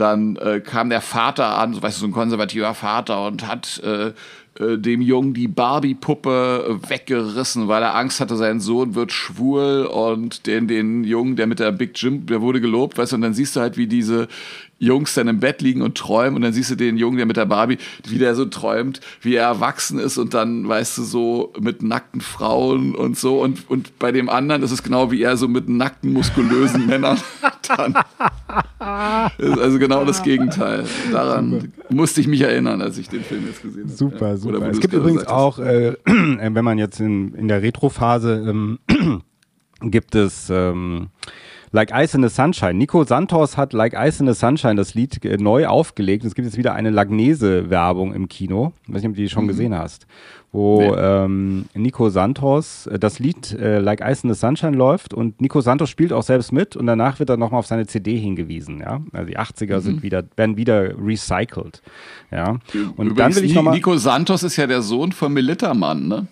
dann 0.00 0.36
äh, 0.36 0.60
kam 0.60 0.90
der 0.90 1.00
Vater 1.00 1.58
an, 1.58 1.74
so, 1.74 1.82
weißt 1.82 1.98
du, 1.98 2.00
so 2.02 2.06
ein 2.06 2.12
konservativer 2.12 2.74
Vater 2.74 3.26
und 3.26 3.46
hat 3.46 3.80
äh, 3.84 4.12
äh, 4.58 4.78
dem 4.78 5.00
Jungen 5.00 5.34
die 5.34 5.48
Barbie-Puppe 5.48 6.80
weggerissen, 6.88 7.68
weil 7.68 7.82
er 7.82 7.94
Angst 7.94 8.20
hatte, 8.20 8.36
sein 8.36 8.60
Sohn 8.60 8.94
wird 8.94 9.12
schwul 9.12 9.86
und 9.86 10.46
den, 10.46 10.68
den 10.68 11.04
Jungen, 11.04 11.36
der 11.36 11.46
mit 11.46 11.60
der 11.60 11.72
Big 11.72 11.92
Jim, 11.94 12.26
der 12.26 12.40
wurde 12.40 12.60
gelobt, 12.60 12.98
weißt 12.98 13.12
du, 13.12 13.16
und 13.16 13.22
dann 13.22 13.34
siehst 13.34 13.56
du 13.56 13.60
halt, 13.60 13.76
wie 13.76 13.86
diese 13.86 14.28
Jungs 14.78 15.14
dann 15.14 15.28
im 15.28 15.40
Bett 15.40 15.60
liegen 15.60 15.82
und 15.82 15.96
träumen 15.96 16.36
und 16.36 16.42
dann 16.42 16.52
siehst 16.52 16.70
du 16.70 16.76
den 16.76 16.96
Jungen, 16.96 17.16
der 17.16 17.26
mit 17.26 17.36
der 17.36 17.46
Barbie, 17.46 17.78
wie 18.06 18.18
der 18.18 18.34
so 18.34 18.44
träumt, 18.44 19.00
wie 19.20 19.34
er 19.34 19.44
erwachsen 19.44 19.98
ist 19.98 20.18
und 20.18 20.34
dann, 20.34 20.68
weißt 20.68 20.98
du, 20.98 21.02
so 21.02 21.52
mit 21.58 21.82
nackten 21.82 22.20
Frauen 22.20 22.94
und 22.94 23.18
so 23.18 23.42
und, 23.42 23.68
und 23.68 23.98
bei 23.98 24.12
dem 24.12 24.28
anderen 24.28 24.62
ist 24.62 24.70
es 24.70 24.82
genau 24.82 25.10
wie 25.10 25.22
er 25.22 25.36
so 25.36 25.48
mit 25.48 25.68
nackten, 25.68 26.12
muskulösen 26.12 26.86
Männern 26.86 27.18
dann. 27.68 27.94
Ist 29.38 29.58
also 29.58 29.78
genau 29.78 30.04
das 30.04 30.22
Gegenteil. 30.22 30.84
Daran 31.12 31.72
musste 31.90 32.20
ich 32.20 32.28
mich 32.28 32.40
erinnern, 32.40 32.80
als 32.80 32.98
ich 32.98 33.08
den 33.08 33.22
Film 33.22 33.46
jetzt 33.46 33.62
gesehen 33.62 33.84
habe. 33.84 33.96
Super. 33.96 34.26
Oder 34.26 34.38
super. 34.38 34.60
wo 34.60 34.64
Es 34.64 34.80
gibt 34.80 34.94
übrigens 34.94 35.24
gesagt 35.24 35.30
hast. 35.30 35.38
auch, 35.38 35.58
äh, 35.58 35.96
wenn 36.06 36.64
man 36.64 36.78
jetzt 36.78 37.00
in, 37.00 37.34
in 37.34 37.48
der 37.48 37.62
Retrophase 37.62 38.44
ähm, 38.48 38.78
gibt 39.80 40.14
es 40.14 40.48
ähm, 40.50 41.08
Like 41.72 41.90
Ice 41.94 42.14
in 42.16 42.22
the 42.22 42.28
Sunshine. 42.28 42.74
Nico 42.74 43.04
Santos 43.04 43.56
hat 43.56 43.72
Like 43.72 43.94
Ice 43.94 44.20
in 44.20 44.26
the 44.26 44.34
Sunshine 44.34 44.76
das 44.76 44.94
Lied 44.94 45.24
äh, 45.24 45.36
neu 45.36 45.66
aufgelegt. 45.66 46.24
Es 46.24 46.34
gibt 46.34 46.46
jetzt 46.46 46.56
wieder 46.56 46.74
eine 46.74 46.90
Lagnese-Werbung 46.90 48.14
im 48.14 48.28
Kino. 48.28 48.72
Ich 48.86 48.94
weiß 48.94 49.02
nicht, 49.02 49.10
ob 49.10 49.16
du 49.16 49.22
die 49.22 49.28
schon 49.28 49.48
gesehen 49.48 49.74
hast. 49.76 50.06
Wo 50.50 50.80
Nee. 50.80 50.92
ähm, 50.96 51.66
Nico 51.74 52.08
Santos 52.08 52.86
äh, 52.86 52.98
das 52.98 53.18
Lied 53.18 53.52
äh, 53.52 53.78
Like 53.80 54.00
Ice 54.00 54.26
in 54.26 54.32
the 54.32 54.38
Sunshine 54.38 54.74
läuft 54.76 55.12
und 55.12 55.40
Nico 55.42 55.60
Santos 55.60 55.90
spielt 55.90 56.12
auch 56.12 56.22
selbst 56.22 56.52
mit 56.52 56.74
und 56.74 56.86
danach 56.86 57.18
wird 57.18 57.28
er 57.28 57.36
nochmal 57.36 57.58
auf 57.58 57.66
seine 57.66 57.86
CD 57.86 58.16
hingewiesen. 58.16 58.80
Ja? 58.80 59.00
Also 59.12 59.26
die 59.26 59.38
80er 59.38 59.80
sind 59.80 60.02
wieder, 60.02 60.24
werden 60.36 60.56
wieder 60.56 60.94
recycelt. 60.98 61.82
Ja? 62.30 62.52
Und 62.52 62.62
dann 62.98 63.06
Übrigens, 63.08 63.36
will 63.36 63.44
ich 63.44 63.54
nochmal. 63.54 63.74
Nico 63.74 63.94
Santos 63.98 64.42
ist 64.42 64.56
ja 64.56 64.66
der 64.66 64.80
Sohn 64.80 65.12
von 65.12 65.32
Militermann, 65.32 66.08
ne? 66.08 66.26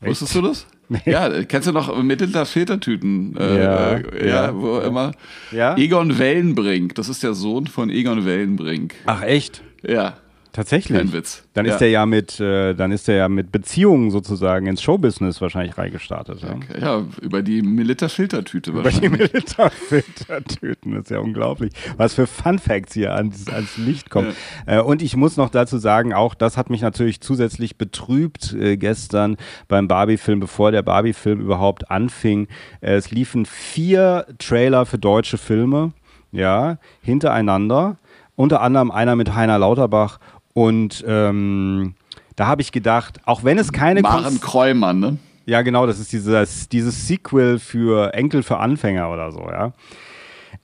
Wusstest 0.00 0.34
du 0.36 0.42
das? 0.42 0.66
Ja, 1.04 1.44
kennst 1.44 1.68
du 1.68 1.72
noch 1.72 2.02
Militer 2.02 2.46
Filtertüten? 2.46 3.36
Äh, 3.38 3.62
Ja, 3.62 3.90
äh, 3.96 4.28
ja, 4.28 4.34
ja, 4.46 4.54
wo 4.54 4.78
immer. 4.78 5.12
Ja? 5.50 5.76
Egon 5.76 6.18
Wellenbrink, 6.18 6.94
das 6.94 7.08
ist 7.08 7.22
der 7.22 7.34
Sohn 7.34 7.66
von 7.66 7.90
Egon 7.90 8.24
Wellenbrink. 8.24 8.94
Ach 9.06 9.22
echt? 9.22 9.62
Ja, 9.86 10.14
Tatsächlich. 10.52 10.98
Kein 10.98 11.12
Witz. 11.12 11.44
Dann 11.54 11.64
Ja. 11.64 11.74
ist 11.74 11.80
er 11.80 11.88
ja 11.88 12.04
mit, 12.04 12.38
äh, 12.38 12.74
dann 12.74 12.92
ist 12.92 13.08
er 13.08 13.16
ja 13.16 13.28
mit 13.28 13.52
Beziehungen 13.52 14.10
sozusagen 14.10 14.66
ins 14.66 14.82
Showbusiness 14.82 15.40
wahrscheinlich 15.40 15.78
reingestartet. 15.78 16.42
Ja. 16.42 16.78
ja, 16.78 17.02
über 17.22 17.42
die 17.42 17.62
Militer 17.62 18.10
Filtertüte 18.10 18.72
Bei 18.72 18.90
die 18.90 19.08
wahrscheinlich. 19.08 19.32
Das 19.42 21.04
ist 21.04 21.10
ja 21.10 21.18
unglaublich. 21.20 21.72
Was 21.96 22.14
für 22.14 22.26
Fun 22.26 22.58
Facts 22.58 22.92
hier 22.92 23.14
ans, 23.14 23.48
ans 23.48 23.78
Licht 23.78 24.10
kommen. 24.10 24.34
Äh, 24.66 24.80
und 24.80 25.00
ich 25.00 25.16
muss 25.16 25.36
noch 25.36 25.48
dazu 25.48 25.78
sagen, 25.78 26.12
auch 26.12 26.34
das 26.34 26.56
hat 26.56 26.68
mich 26.68 26.82
natürlich 26.82 27.20
zusätzlich 27.22 27.78
betrübt 27.78 28.52
äh, 28.52 28.76
gestern 28.76 29.36
beim 29.68 29.88
Barbie-Film, 29.88 30.40
bevor 30.40 30.70
der 30.70 30.82
Barbie-Film 30.82 31.40
überhaupt 31.40 31.90
anfing. 31.90 32.48
Äh, 32.80 32.94
es 32.94 33.10
liefen 33.10 33.46
vier 33.46 34.26
Trailer 34.38 34.84
für 34.84 34.98
deutsche 34.98 35.38
Filme, 35.38 35.92
ja, 36.30 36.78
hintereinander. 37.00 37.96
Unter 38.34 38.62
anderem 38.62 38.90
einer 38.90 39.14
mit 39.14 39.34
Heiner 39.34 39.58
Lauterbach 39.58 40.18
und 40.54 41.04
ähm, 41.06 41.94
da 42.36 42.46
habe 42.46 42.62
ich 42.62 42.72
gedacht, 42.72 43.20
auch 43.24 43.44
wenn 43.44 43.58
es 43.58 43.72
keine 43.72 44.02
Maren 44.02 44.24
Konst- 44.24 44.42
Kreumann, 44.42 45.00
ne? 45.00 45.16
ja, 45.46 45.62
genau, 45.62 45.86
das 45.86 45.98
ist 45.98 46.12
dieses, 46.12 46.68
dieses 46.68 47.06
Sequel 47.06 47.58
für 47.58 48.14
Enkel 48.14 48.42
für 48.42 48.58
Anfänger 48.58 49.10
oder 49.10 49.32
so, 49.32 49.40
ja. 49.40 49.72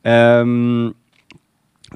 Ähm, 0.05 0.95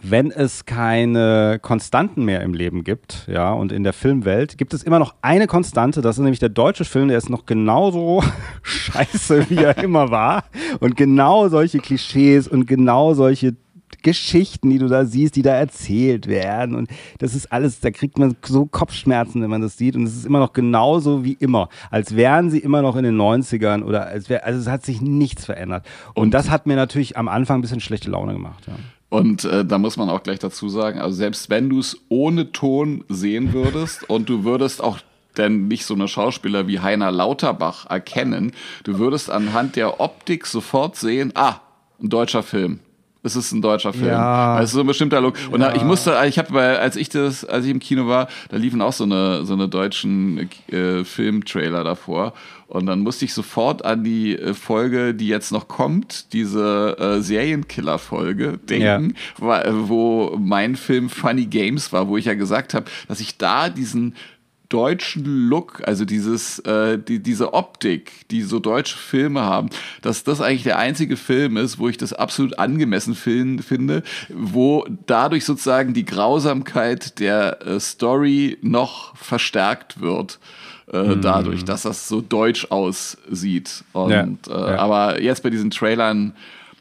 wenn 0.01 0.31
es 0.31 0.65
keine 0.65 1.59
Konstanten 1.61 2.25
mehr 2.25 2.41
im 2.41 2.55
Leben 2.55 2.83
gibt, 2.83 3.27
ja, 3.31 3.53
und 3.53 3.73
in 3.73 3.85
der 3.85 3.93
Filmwelt, 3.93 4.57
gibt 4.57 4.73
es 4.73 4.83
immer 4.83 4.99
noch 4.99 5.15
eine 5.21 5.47
Konstante, 5.47 6.01
das 6.01 6.17
ist 6.17 6.23
nämlich 6.23 6.39
der 6.39 6.49
deutsche 6.49 6.87
Film, 6.87 7.09
der 7.09 7.19
ist 7.19 7.29
noch 7.29 7.45
genauso 7.45 8.23
scheiße, 8.63 9.51
wie 9.51 9.59
er 9.59 9.77
immer 9.79 10.11
war. 10.11 10.45
Und 10.81 10.97
genau 10.97 11.49
solche 11.49 11.79
Klischees 11.79 12.49
und 12.49 12.67
genau 12.67 13.13
solche 13.13 13.55
Geschichten, 14.03 14.71
die 14.71 14.79
du 14.79 14.89
da 14.89 15.05
siehst, 15.05 15.37
die 15.37 15.43
da 15.43 15.55
erzählt 15.55 16.27
werden. 16.27 16.75
Und 16.75 16.91
das 17.19 17.35
ist 17.35 17.53
alles, 17.53 17.81
da 17.81 17.91
kriegt 17.91 18.19
man 18.19 18.37
so 18.45 18.67
Kopfschmerzen, 18.67 19.43
wenn 19.43 19.51
man 19.51 19.63
das 19.63 19.77
sieht. 19.77 19.97
Und 19.97 20.05
es 20.05 20.17
ist 20.17 20.27
immer 20.27 20.41
noch 20.41 20.53
genauso 20.53 21.25
wie 21.25 21.35
immer. 21.35 21.69
Als 21.91 22.17
wären 22.17 22.51
sie 22.51 22.59
immer 22.59 22.83
noch 22.83 22.97
in 22.97 23.05
den 23.05 23.17
90ern 23.17 23.83
oder 23.83 24.07
als 24.07 24.29
wäre, 24.29 24.45
also 24.45 24.61
es 24.61 24.69
hat 24.69 24.85
sich 24.85 25.01
nichts 25.01 25.45
verändert. 25.45 25.87
Und, 26.15 26.33
das 26.33 26.51
hat 26.51 26.67
mir 26.67 26.77
natürlich 26.77 27.17
am 27.17 27.29
Anfang 27.29 27.59
ein 27.59 27.63
bisschen 27.63 27.81
schlechte 27.81 28.11
Laune 28.11 28.33
gemacht. 28.33 28.65
Ja. 28.67 28.75
Und 29.11 29.45
äh, 29.45 29.65
da 29.65 29.77
muss 29.77 29.99
man 29.99 30.09
auch 30.09 30.23
gleich 30.23 30.39
dazu 30.39 30.71
sagen, 30.71 30.99
also 30.99 31.15
selbst 31.15 31.51
wenn 31.51 31.69
du 31.69 31.81
es 31.81 31.99
ohne 32.09 32.51
Ton 32.53 33.05
sehen 33.11 33.53
würdest 33.53 34.05
und 34.09 34.31
du 34.31 34.45
würdest 34.45 34.83
auch 34.83 34.99
denn 35.37 35.69
nicht 35.69 35.85
so 35.85 35.95
eine 35.95 36.09
Schauspieler 36.09 36.67
wie 36.67 36.81
Heiner 36.81 37.11
Lauterbach 37.11 37.87
erkennen, 37.91 38.53
du 38.85 38.99
würdest 38.99 39.31
anhand 39.31 39.77
der 39.77 40.01
Optik 40.01 40.47
sofort 40.47 40.97
sehen, 40.97 41.33
ah, 41.35 41.57
ein 42.03 42.09
deutscher 42.09 42.43
Film. 42.43 42.81
Es 43.25 43.37
ist 43.37 43.53
ein 43.53 43.63
deutscher 43.63 43.93
Film. 43.93 44.07
Ja. 44.07 44.59
Es 44.59 44.71
ist 44.71 44.75
so 44.75 44.81
ein 44.81 44.87
bestimmter 44.87 45.21
Look. 45.21 45.37
Und 45.51 45.61
da, 45.61 45.75
ich 45.75 45.85
musste, 45.85 46.19
ich 46.27 46.39
habe, 46.39 46.61
als 46.61 46.97
ich 46.97 47.09
das, 47.09 47.45
als 47.45 47.65
ich 47.65 47.71
im 47.71 47.79
Kino 47.79 48.09
war, 48.09 48.29
da 48.49 48.57
liefen 48.57 48.83
auch 48.83 48.93
so 48.93 49.05
eine 49.05 49.45
so 49.45 49.55
eine 49.55 49.69
deutschen 49.69 50.51
äh, 50.69 51.05
Filmtrailer 51.05 51.85
davor. 51.85 52.33
Und 52.67 52.87
dann 52.87 53.01
musste 53.01 53.27
ich 53.27 53.35
sofort 53.35 53.85
an 53.85 54.03
die 54.03 54.37
äh, 54.37 54.55
Folge, 54.55 55.15
die 55.15 55.29
jetzt 55.29 55.53
noch 55.53 55.69
kommt, 55.69 56.33
diese 56.33 56.97
äh, 56.99 57.21
Serienkiller-Folge 57.21 58.59
denken, 58.59 59.15
äh, 59.41 59.73
wo 59.73 60.37
mein 60.41 60.77
Film 60.77 61.11
Funny 61.11 61.47
Games 61.47 61.93
war, 61.93 62.09
wo 62.09 62.17
ich 62.17 62.25
ja 62.25 62.35
gesagt 62.35 62.75
habe, 62.75 62.87
dass 63.09 63.21
ich 63.21 63.37
da 63.37 63.69
diesen 63.69 64.15
deutschen 64.73 65.49
Look, 65.49 65.83
also 65.87 66.05
dieses, 66.07 66.59
äh, 66.61 66.99
die, 66.99 67.19
diese 67.19 67.53
Optik, 67.53 68.27
die 68.31 68.41
so 68.43 68.59
deutsche 68.59 68.97
Filme 68.97 69.43
haben, 69.43 69.69
dass 70.01 70.25
das 70.25 70.41
eigentlich 70.41 70.63
der 70.63 70.79
einzige 70.79 71.17
Film 71.19 71.59
ist, 71.59 71.79
wo 71.79 71.89
ich 71.89 71.99
das 71.99 72.15
absolut 72.15 72.59
angemessen 72.59 73.15
fin 73.15 73.61
finde, 73.61 74.03
wo 74.31 74.87
dadurch 75.07 75.45
sozusagen 75.45 75.93
die 75.93 76.07
Grausamkeit 76.07 77.19
der 77.21 77.67
äh, 77.67 77.79
Story 77.81 78.57
noch 78.63 79.15
verstärkt 79.17 80.01
wird. 80.01 80.39
Äh, 80.91 81.17
Dadurch, 81.17 81.65
dass 81.65 81.83
das 81.83 82.09
so 82.09 82.21
deutsch 82.21 82.67
aussieht. 82.71 83.85
Und, 83.93 84.11
Ja, 84.11 84.25
äh, 84.25 84.51
ja. 84.51 84.79
aber 84.79 85.23
jetzt 85.23 85.43
bei 85.43 85.51
diesen 85.51 85.71
Trailern 85.71 86.35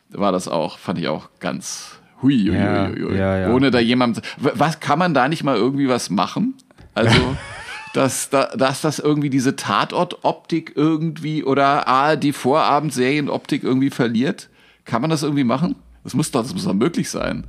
war 0.10 0.32
das 0.32 0.48
auch, 0.48 0.78
fand 0.80 1.00
ich 1.00 1.08
auch 1.08 1.30
ganz 1.40 2.00
hui, 2.22 2.48
hui, 2.48 2.56
Ja, 2.56 2.90
hui, 2.90 3.02
hui. 3.02 3.54
Ohne 3.54 3.72
da 3.72 3.80
jemand. 3.80 4.22
Was 4.38 4.80
kann 4.80 5.00
man 5.00 5.14
da 5.14 5.28
nicht 5.28 5.44
mal 5.44 5.56
irgendwie 5.56 5.88
was 5.88 6.10
machen? 6.10 6.56
Also, 6.94 7.20
dass, 7.94 8.30
da, 8.30 8.48
dass 8.56 8.82
das 8.82 9.00
irgendwie 9.00 9.30
diese 9.30 9.56
Tatort-Optik 9.56 10.74
irgendwie 10.76 11.44
oder 11.44 11.88
ah, 11.88 12.16
die 12.16 12.34
Vorabendserien-Optik 12.34 13.64
irgendwie 13.64 13.90
verliert? 13.90 14.50
Kann 14.86 15.02
man 15.02 15.10
das 15.10 15.24
irgendwie 15.24 15.44
machen? 15.44 15.76
Das 16.04 16.14
muss 16.14 16.32
doch, 16.32 16.42
das 16.42 16.54
muss 16.54 16.64
doch 16.64 16.74
möglich 16.74 17.10
sein. 17.10 17.46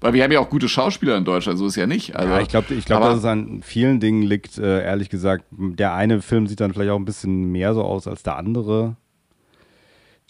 Weil 0.00 0.14
wir 0.14 0.24
haben 0.24 0.32
ja 0.32 0.40
auch 0.40 0.50
gute 0.50 0.68
Schauspieler 0.68 1.16
in 1.16 1.24
Deutschland, 1.24 1.58
so 1.58 1.66
ist 1.66 1.76
ja 1.76 1.86
nicht. 1.86 2.16
Also, 2.16 2.32
Ja, 2.32 2.40
ich 2.40 2.48
glaube, 2.48 2.74
ich 2.74 2.84
glaub, 2.84 3.02
dass 3.02 3.18
es 3.18 3.24
an 3.24 3.62
vielen 3.62 4.00
Dingen 4.00 4.22
liegt, 4.22 4.58
äh, 4.58 4.82
ehrlich 4.82 5.10
gesagt. 5.10 5.44
Der 5.52 5.94
eine 5.94 6.20
Film 6.20 6.48
sieht 6.48 6.60
dann 6.60 6.72
vielleicht 6.72 6.90
auch 6.90 6.98
ein 6.98 7.04
bisschen 7.04 7.52
mehr 7.52 7.72
so 7.72 7.82
aus 7.82 8.08
als 8.08 8.24
der 8.24 8.36
andere. 8.36 8.96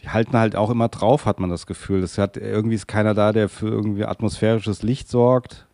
Die 0.03 0.11
halten 0.11 0.37
halt 0.37 0.57
auch 0.57 0.69
immer 0.69 0.89
drauf, 0.89 1.25
hat 1.25 1.41
man 1.41 1.49
das 1.49 1.67
Gefühl. 1.67 2.03
Das 2.03 2.19
hat, 2.19 2.37
irgendwie 2.37 2.75
ist 2.75 2.87
keiner 2.87 3.15
da, 3.15 3.33
der 3.33 3.49
für 3.49 3.69
irgendwie 3.69 4.05
atmosphärisches 4.05 4.83
Licht 4.83 5.09
sorgt. 5.09 5.67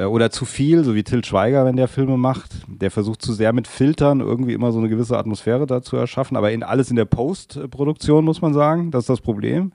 Äh, 0.00 0.04
Oder 0.06 0.30
zu 0.30 0.44
viel, 0.44 0.82
so 0.84 0.94
wie 0.94 1.02
Till 1.04 1.24
Schweiger, 1.24 1.64
wenn 1.64 1.76
der 1.76 1.88
Filme 1.88 2.16
macht. 2.16 2.50
Der 2.68 2.90
versucht 2.90 3.22
zu 3.22 3.32
sehr 3.32 3.52
mit 3.52 3.68
Filtern 3.68 4.20
irgendwie 4.20 4.54
immer 4.54 4.72
so 4.72 4.78
eine 4.78 4.88
gewisse 4.88 5.18
Atmosphäre 5.18 5.66
da 5.66 5.82
zu 5.82 5.96
erschaffen. 5.96 6.36
Aber 6.36 6.50
in, 6.50 6.62
alles 6.62 6.90
in 6.90 6.96
der 6.96 7.04
Postproduktion, 7.04 8.24
muss 8.24 8.40
man 8.42 8.54
sagen. 8.54 8.90
Das 8.90 9.02
ist 9.04 9.10
das 9.10 9.20
Problem. 9.20 9.72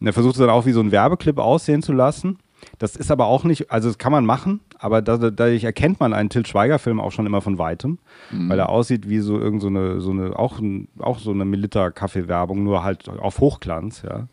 Und 0.00 0.06
er 0.06 0.12
versucht 0.12 0.34
es 0.34 0.40
dann 0.40 0.50
auch 0.50 0.66
wie 0.66 0.72
so 0.72 0.80
ein 0.80 0.92
Werbeclip 0.92 1.38
aussehen 1.38 1.82
zu 1.82 1.92
lassen. 1.92 2.38
Das 2.78 2.96
ist 2.96 3.10
aber 3.10 3.26
auch 3.26 3.44
nicht, 3.44 3.70
also 3.70 3.88
das 3.88 3.98
kann 3.98 4.12
man 4.12 4.24
machen, 4.24 4.60
aber 4.78 5.02
da- 5.02 5.18
dadurch 5.18 5.62
erkennt 5.62 6.00
man 6.00 6.14
einen 6.14 6.30
Till 6.30 6.44
Schweiger-Film 6.46 7.00
auch 7.00 7.12
schon 7.12 7.26
immer 7.26 7.40
von 7.42 7.58
weitem, 7.58 7.98
weil 8.48 8.58
er 8.58 8.70
aussieht 8.70 9.08
wie 9.08 9.20
so 9.20 9.38
irgend 9.38 9.60
so 9.60 9.68
eine, 9.68 10.00
so 10.00 10.10
eine 10.10 10.36
auch, 10.38 10.58
auch 10.98 11.18
so 11.18 11.30
eine 11.32 11.44
Milita-Kaffee-Werbung, 11.44 12.64
nur 12.64 12.82
halt 12.82 13.08
auf 13.08 13.38
Hochglanz, 13.40 14.02
ja. 14.02 14.26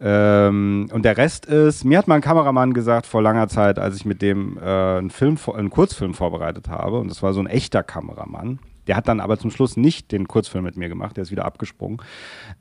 Ähm, 0.00 0.88
und 0.92 1.04
der 1.04 1.16
Rest 1.16 1.46
ist, 1.46 1.84
mir 1.84 1.98
hat 1.98 2.08
mal 2.08 2.16
ein 2.16 2.20
Kameramann 2.20 2.74
gesagt 2.74 3.06
vor 3.06 3.22
langer 3.22 3.48
Zeit, 3.48 3.78
als 3.78 3.96
ich 3.96 4.04
mit 4.04 4.22
dem 4.22 4.58
äh, 4.58 4.60
einen, 4.60 5.10
Film, 5.10 5.38
einen 5.54 5.70
Kurzfilm 5.70 6.14
vorbereitet 6.14 6.68
habe, 6.68 6.98
und 6.98 7.08
das 7.08 7.22
war 7.22 7.32
so 7.32 7.40
ein 7.40 7.46
echter 7.46 7.82
Kameramann, 7.82 8.58
der 8.86 8.96
hat 8.96 9.08
dann 9.08 9.20
aber 9.20 9.38
zum 9.38 9.50
Schluss 9.50 9.76
nicht 9.76 10.12
den 10.12 10.28
Kurzfilm 10.28 10.64
mit 10.64 10.76
mir 10.76 10.88
gemacht, 10.88 11.16
der 11.16 11.22
ist 11.22 11.30
wieder 11.30 11.44
abgesprungen. 11.44 12.02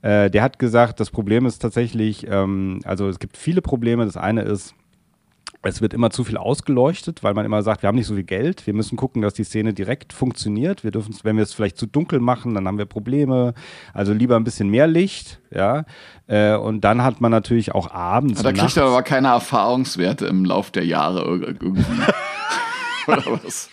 Äh, 0.01 0.29
der 0.29 0.41
hat 0.41 0.59
gesagt, 0.59 0.99
das 0.99 1.11
Problem 1.11 1.45
ist 1.45 1.59
tatsächlich, 1.59 2.27
ähm, 2.29 2.79
also 2.85 3.09
es 3.09 3.19
gibt 3.19 3.37
viele 3.37 3.61
Probleme. 3.61 4.05
Das 4.05 4.17
eine 4.17 4.43
ist, 4.43 4.73
es 5.63 5.81
wird 5.81 5.93
immer 5.93 6.09
zu 6.09 6.23
viel 6.23 6.37
ausgeleuchtet, 6.37 7.23
weil 7.23 7.33
man 7.33 7.45
immer 7.45 7.63
sagt, 7.63 7.81
wir 7.83 7.87
haben 7.87 7.95
nicht 7.95 8.07
so 8.07 8.15
viel 8.15 8.23
Geld, 8.23 8.67
wir 8.67 8.73
müssen 8.73 8.97
gucken, 8.97 9.21
dass 9.21 9.33
die 9.33 9.43
Szene 9.45 9.73
direkt 9.73 10.11
funktioniert. 10.13 10.83
Wir 10.83 10.91
dürfen, 10.91 11.15
wenn 11.23 11.37
wir 11.37 11.43
es 11.43 11.53
vielleicht 11.53 11.77
zu 11.77 11.85
dunkel 11.85 12.19
machen, 12.19 12.53
dann 12.53 12.67
haben 12.67 12.77
wir 12.77 12.85
Probleme. 12.85 13.53
Also 13.93 14.11
lieber 14.13 14.35
ein 14.35 14.43
bisschen 14.43 14.69
mehr 14.69 14.87
Licht, 14.87 15.39
ja. 15.51 15.85
Äh, 16.27 16.55
und 16.55 16.81
dann 16.81 17.01
hat 17.03 17.21
man 17.21 17.31
natürlich 17.31 17.73
auch 17.73 17.91
abends. 17.91 18.41
da 18.41 18.49
und 18.49 18.57
kriegt 18.57 18.75
er 18.77 18.85
aber 18.85 19.03
keine 19.03 19.29
Erfahrungswerte 19.29 20.25
im 20.27 20.43
Lauf 20.45 20.69
der 20.71 20.85
Jahre 20.85 21.21
ir- 21.25 21.41
irgendwie. 21.43 21.83
Oder 23.07 23.23
was? 23.43 23.69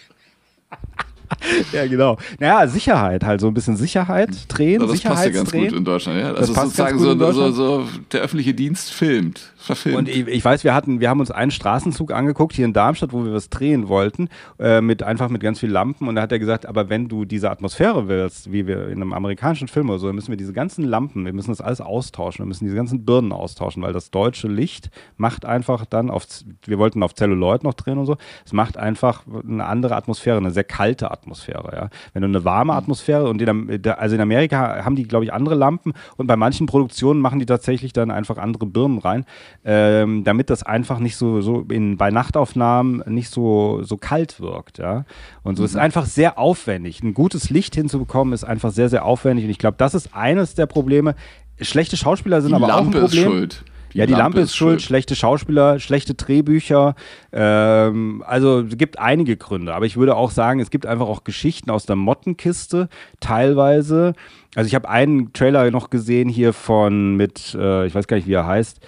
Ja, 1.73 1.87
genau. 1.87 2.19
Naja, 2.41 2.67
Sicherheit, 2.67 3.25
halt 3.25 3.41
so 3.41 3.47
ein 3.47 3.55
bisschen 3.55 3.77
Sicherheit 3.77 4.31
drehen, 4.49 4.81
Ja, 4.81 4.87
das 4.89 5.01
passt 5.01 5.25
ja 5.25 5.31
ganz 5.31 5.53
gut 5.53 5.73
in 5.73 5.85
Deutschland. 5.85 6.19
Ja? 6.21 6.31
Das 6.31 6.41
Also 6.41 6.55
passt 6.55 6.77
sozusagen 6.77 6.99
so, 6.99 7.33
so, 7.33 7.53
so 7.53 7.89
der 8.13 8.23
öffentliche 8.23 8.53
Dienst 8.53 8.91
filmt, 8.93 9.53
verfilmt. 9.61 9.99
Und 9.99 10.09
ich, 10.09 10.27
ich 10.27 10.45
weiß, 10.45 10.65
wir 10.65 10.75
hatten, 10.75 11.01
wir 11.01 11.09
haben 11.09 11.21
uns 11.21 11.31
einen 11.31 11.51
Straßenzug 11.51 12.13
angeguckt 12.13 12.55
hier 12.55 12.65
in 12.65 12.73
Darmstadt, 12.73 13.13
wo 13.13 13.25
wir 13.25 13.33
was 13.33 13.51
drehen 13.51 13.89
wollten, 13.89 14.29
äh, 14.59 14.81
mit 14.81 15.03
einfach 15.03 15.29
mit 15.29 15.41
ganz 15.43 15.61
viel 15.61 15.71
Lampen. 15.71 16.09
Und 16.09 16.17
da 16.17 16.23
hat 16.23 16.33
er 16.33 16.39
gesagt, 16.39 16.67
aber 16.67 16.89
wenn 16.89 17.09
du 17.09 17.25
diese 17.25 17.51
Atmosphäre 17.51 18.09
willst, 18.09 18.53
wie 18.53 18.67
wir 18.67 18.89
in 18.89 19.03
einem 19.03 19.13
amerikanischen 19.13 19.69
Film 19.69 19.91
oder 19.91 19.99
so, 19.99 20.07
dann 20.07 20.17
müssen 20.17 20.31
wir 20.31 20.37
diese 20.37 20.53
ganzen 20.53 20.85
Lampen, 20.85 21.25
wir 21.25 21.33
müssen 21.33 21.51
das 21.51 21.61
alles 21.61 21.81
austauschen, 21.81 22.45
wir 22.45 22.49
müssen 22.49 22.65
diese 22.65 22.77
ganzen 22.77 23.05
Birnen 23.05 23.33
austauschen, 23.33 23.83
weil 23.83 23.93
das 23.93 24.11
deutsche 24.11 24.49
Licht 24.49 24.91
macht 25.17 25.45
einfach 25.45 25.87
dann 25.87 26.11
auf, 26.11 26.27
wir 26.65 26.79
wollten 26.79 27.03
auf 27.03 27.15
Celluloid 27.15 27.65
noch 27.65 27.75
drehen 27.75 27.99
und 27.99 28.07
so, 28.07 28.17
es 28.45 28.53
macht 28.53 28.77
einfach 28.77 29.25
eine 29.49 29.67
andere 29.67 29.97
Atmosphäre, 29.97 30.37
eine 30.37 30.51
sehr 30.51 30.65
kalte 30.65 31.11
Atmosphäre. 31.11 31.31
Atmosphäre. 31.31 31.71
Ja? 31.73 31.91
Wenn 32.13 32.23
du 32.23 32.29
eine 32.29 32.45
warme 32.45 32.75
Atmosphäre 32.75 33.29
und 33.29 33.41
in, 33.41 33.87
also 33.87 34.15
in 34.15 34.21
Amerika 34.21 34.85
haben 34.85 34.97
die, 34.97 35.05
glaube 35.05 35.25
ich, 35.25 35.33
andere 35.33 35.55
Lampen 35.55 35.93
und 36.17 36.27
bei 36.27 36.37
manchen 36.37 36.67
Produktionen 36.67 37.21
machen 37.21 37.39
die 37.39 37.47
tatsächlich 37.47 37.93
dann 37.93 38.11
einfach 38.11 38.39
andere 38.39 38.67
Birnen 38.67 38.99
rein, 38.99 39.25
ähm, 39.65 40.25
damit 40.25 40.51
das 40.51 40.63
einfach 40.63 40.99
nicht 40.99 41.17
so, 41.17 41.41
so 41.41 41.65
in, 41.71 41.97
bei 41.97 42.11
Nachtaufnahmen 42.11 43.03
nicht 43.07 43.31
so, 43.31 43.83
so 43.83 43.97
kalt 43.97 44.41
wirkt. 44.41 44.79
Ja? 44.79 45.05
Und 45.43 45.57
so 45.57 45.63
mhm. 45.63 45.67
ist 45.67 45.77
einfach 45.77 46.07
sehr 46.07 46.39
aufwendig. 46.39 47.03
Ein 47.03 47.15
gutes 47.15 47.51
Licht 47.51 47.75
hinzubekommen 47.75 48.35
ist 48.35 48.45
einfach 48.45 48.71
sehr, 48.71 48.89
sehr 48.89 49.05
aufwendig 49.05 49.45
und 49.45 49.51
ich 49.51 49.59
glaube, 49.59 49.77
das 49.79 49.95
ist 49.95 50.15
eines 50.15 50.55
der 50.55 50.67
Probleme. 50.67 51.15
Schlechte 51.61 51.97
Schauspieler 51.97 52.41
sind 52.41 52.51
die 52.51 52.57
aber 52.57 52.69
Lampe 52.69 52.81
auch 52.81 52.87
ein 52.87 53.03
Problem. 53.03 53.25
Ist 53.25 53.31
schuld. 53.31 53.65
Die 53.93 53.99
ja, 53.99 54.07
die 54.07 54.13
Lampe, 54.13 54.23
Lampe 54.23 54.41
ist 54.41 54.55
schuld, 54.55 54.71
schuld, 54.71 54.83
schlechte 54.83 55.17
Schauspieler, 55.17 55.81
schlechte 55.81 56.15
Drehbücher. 56.15 56.95
Ähm, 57.33 58.23
also 58.27 58.61
es 58.61 58.79
gibt 58.79 58.99
einige 58.99 59.37
Gründe. 59.37 59.75
Aber 59.75 59.87
ich 59.87 59.97
würde 59.97 60.17
auch 60.17 60.31
sagen, 60.31 60.61
es 60.61 60.71
gibt 60.71 60.87
einfach 60.87 61.09
auch 61.09 61.25
Geschichten 61.25 61.71
aus 61.71 61.87
der 61.87 61.97
Mottenkiste, 61.97 62.89
teilweise. 63.19 64.15
Also 64.55 64.69
ich 64.69 64.75
habe 64.75 64.89
einen 64.89 65.33
Trailer 65.33 65.71
noch 65.71 65.91
gesehen 65.91 66.29
hier 66.29 66.53
von 66.53 67.17
mit, 67.17 67.55
äh, 67.59 67.87
ich 67.87 67.95
weiß 67.95 68.07
gar 68.07 68.17
nicht, 68.17 68.29
wie 68.29 68.35
er 68.35 68.47
heißt. 68.47 68.81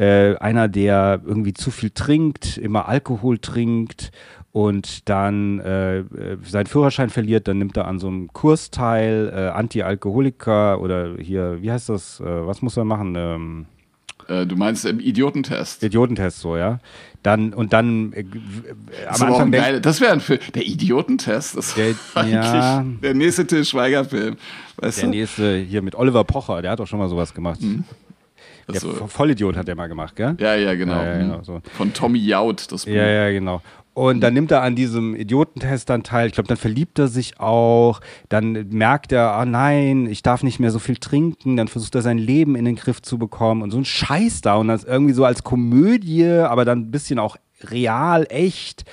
Äh, 0.00 0.38
einer, 0.38 0.68
der 0.68 1.20
irgendwie 1.26 1.52
zu 1.52 1.70
viel 1.70 1.90
trinkt, 1.90 2.56
immer 2.56 2.88
Alkohol 2.88 3.38
trinkt 3.38 4.12
und 4.50 5.10
dann 5.10 5.60
äh, 5.60 6.04
seinen 6.42 6.64
Führerschein 6.64 7.10
verliert, 7.10 7.46
dann 7.48 7.58
nimmt 7.58 7.76
er 7.76 7.86
an 7.86 7.98
so 7.98 8.06
einem 8.06 8.32
Kurs 8.32 8.70
teil, 8.70 9.30
äh, 9.30 9.48
Anti-Alkoholiker 9.48 10.80
oder 10.80 11.16
hier, 11.18 11.58
wie 11.60 11.70
heißt 11.70 11.90
das, 11.90 12.18
äh, 12.20 12.24
was 12.24 12.62
muss 12.62 12.78
er 12.78 12.86
machen? 12.86 13.14
Ähm, 13.14 13.66
äh, 14.26 14.46
du 14.46 14.56
meinst 14.56 14.86
im 14.86 15.00
Idiotentest. 15.00 15.82
Idiotentest, 15.82 16.40
so, 16.40 16.56
ja. 16.56 16.78
Dann, 17.22 17.52
und 17.52 17.74
dann 17.74 18.14
äh, 18.14 18.24
am 19.06 19.22
Anfang. 19.22 19.52
Geil, 19.52 19.82
das 19.82 20.00
wäre 20.00 20.12
ein 20.12 20.20
Film. 20.20 20.40
Der 20.54 20.66
Idiotentest 20.66 21.56
ist 21.56 21.76
der, 21.76 21.94
ja, 22.26 22.82
der 23.02 23.12
nächste 23.12 23.46
Til 23.46 23.66
Schweiger-Film. 23.66 24.36
der 24.80 24.90
du? 24.90 25.06
nächste 25.08 25.58
hier 25.58 25.82
mit 25.82 25.94
Oliver 25.94 26.24
Pocher, 26.24 26.62
der 26.62 26.70
hat 26.70 26.80
doch 26.80 26.86
schon 26.86 27.00
mal 27.00 27.08
sowas 27.08 27.34
gemacht. 27.34 27.60
Mhm. 27.60 27.84
Der 28.72 28.80
so. 28.80 29.06
Vollidiot 29.06 29.56
hat 29.56 29.68
der 29.68 29.76
mal 29.76 29.88
gemacht, 29.88 30.16
gell? 30.16 30.36
Ja, 30.38 30.54
ja, 30.54 30.74
genau. 30.74 30.94
Ja, 30.94 31.04
ja, 31.04 31.18
genau 31.18 31.38
mhm. 31.38 31.44
so. 31.44 31.60
Von 31.76 31.92
Tommy 31.92 32.18
Jaud, 32.18 32.70
das 32.72 32.84
Buch. 32.84 32.92
Ja, 32.92 33.06
ja, 33.06 33.30
genau. 33.30 33.62
Und 33.92 34.20
dann 34.20 34.34
nimmt 34.34 34.50
er 34.52 34.62
an 34.62 34.76
diesem 34.76 35.16
Idiotentest 35.16 35.90
dann 35.90 36.04
teil. 36.04 36.28
Ich 36.28 36.34
glaube, 36.34 36.46
dann 36.46 36.56
verliebt 36.56 36.98
er 36.98 37.08
sich 37.08 37.40
auch. 37.40 38.00
Dann 38.28 38.68
merkt 38.70 39.12
er, 39.12 39.32
ah 39.32 39.42
oh 39.42 39.44
nein, 39.44 40.06
ich 40.06 40.22
darf 40.22 40.42
nicht 40.42 40.60
mehr 40.60 40.70
so 40.70 40.78
viel 40.78 40.96
trinken. 40.96 41.56
Dann 41.56 41.68
versucht 41.68 41.94
er 41.96 42.02
sein 42.02 42.16
Leben 42.16 42.54
in 42.54 42.64
den 42.64 42.76
Griff 42.76 43.02
zu 43.02 43.18
bekommen 43.18 43.62
und 43.62 43.72
so 43.72 43.78
ein 43.78 43.84
Scheiß 43.84 44.42
da. 44.42 44.54
Und 44.54 44.68
das 44.68 44.84
irgendwie 44.84 45.12
so 45.12 45.24
als 45.24 45.42
Komödie, 45.42 46.24
aber 46.24 46.64
dann 46.64 46.80
ein 46.80 46.90
bisschen 46.90 47.18
auch 47.18 47.36
real, 47.64 48.26
echt. 48.30 48.84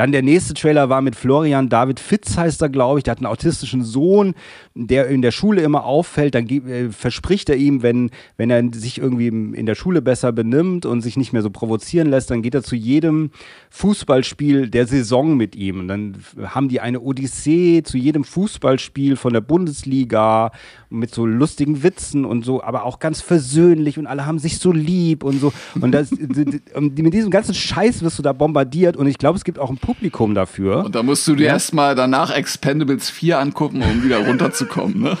Dann 0.00 0.12
der 0.12 0.22
nächste 0.22 0.54
Trailer 0.54 0.88
war 0.88 1.02
mit 1.02 1.14
Florian 1.14 1.68
David 1.68 2.00
Fitz, 2.00 2.38
heißt 2.38 2.62
er, 2.62 2.70
glaube 2.70 2.98
ich. 2.98 3.04
Der 3.04 3.10
hat 3.10 3.18
einen 3.18 3.26
autistischen 3.26 3.84
Sohn, 3.84 4.32
der 4.74 5.08
in 5.08 5.20
der 5.20 5.30
Schule 5.30 5.60
immer 5.60 5.84
auffällt. 5.84 6.34
Dann 6.34 6.48
äh, 6.48 6.88
verspricht 6.88 7.50
er 7.50 7.56
ihm, 7.56 7.82
wenn, 7.82 8.10
wenn 8.38 8.48
er 8.48 8.64
sich 8.72 8.96
irgendwie 8.96 9.26
in 9.26 9.66
der 9.66 9.74
Schule 9.74 10.00
besser 10.00 10.32
benimmt 10.32 10.86
und 10.86 11.02
sich 11.02 11.18
nicht 11.18 11.34
mehr 11.34 11.42
so 11.42 11.50
provozieren 11.50 12.08
lässt, 12.08 12.30
dann 12.30 12.40
geht 12.40 12.54
er 12.54 12.62
zu 12.62 12.76
jedem 12.76 13.30
Fußballspiel 13.68 14.70
der 14.70 14.86
Saison 14.86 15.36
mit 15.36 15.54
ihm. 15.54 15.80
Und 15.80 15.88
dann 15.88 16.16
haben 16.44 16.70
die 16.70 16.80
eine 16.80 17.00
Odyssee 17.00 17.82
zu 17.82 17.98
jedem 17.98 18.24
Fußballspiel 18.24 19.16
von 19.16 19.34
der 19.34 19.42
Bundesliga 19.42 20.50
mit 20.88 21.14
so 21.14 21.26
lustigen 21.26 21.82
Witzen 21.82 22.24
und 22.24 22.44
so, 22.44 22.62
aber 22.62 22.84
auch 22.84 23.00
ganz 23.00 23.20
versöhnlich 23.20 23.98
und 23.98 24.06
alle 24.06 24.24
haben 24.24 24.38
sich 24.38 24.58
so 24.58 24.72
lieb 24.72 25.24
und 25.24 25.40
so. 25.40 25.52
Und 25.80 25.92
das, 25.92 26.10
mit 26.80 27.14
diesem 27.14 27.30
ganzen 27.30 27.54
Scheiß 27.54 28.02
wirst 28.02 28.18
du 28.18 28.22
da 28.22 28.32
bombardiert 28.32 28.96
und 28.96 29.06
ich 29.06 29.18
glaube, 29.18 29.36
es 29.36 29.44
gibt 29.44 29.58
auch 29.58 29.70
ein 29.70 29.76
Publikum 29.94 30.34
dafür. 30.36 30.84
Und 30.84 30.94
da 30.94 31.02
musst 31.02 31.26
du 31.26 31.34
dir 31.34 31.48
ja? 31.48 31.52
erstmal 31.54 31.96
danach 31.96 32.30
Expendables 32.30 33.10
4 33.10 33.40
angucken, 33.40 33.82
um 33.82 34.04
wieder 34.04 34.24
runterzukommen, 34.24 35.00
ne? 35.00 35.18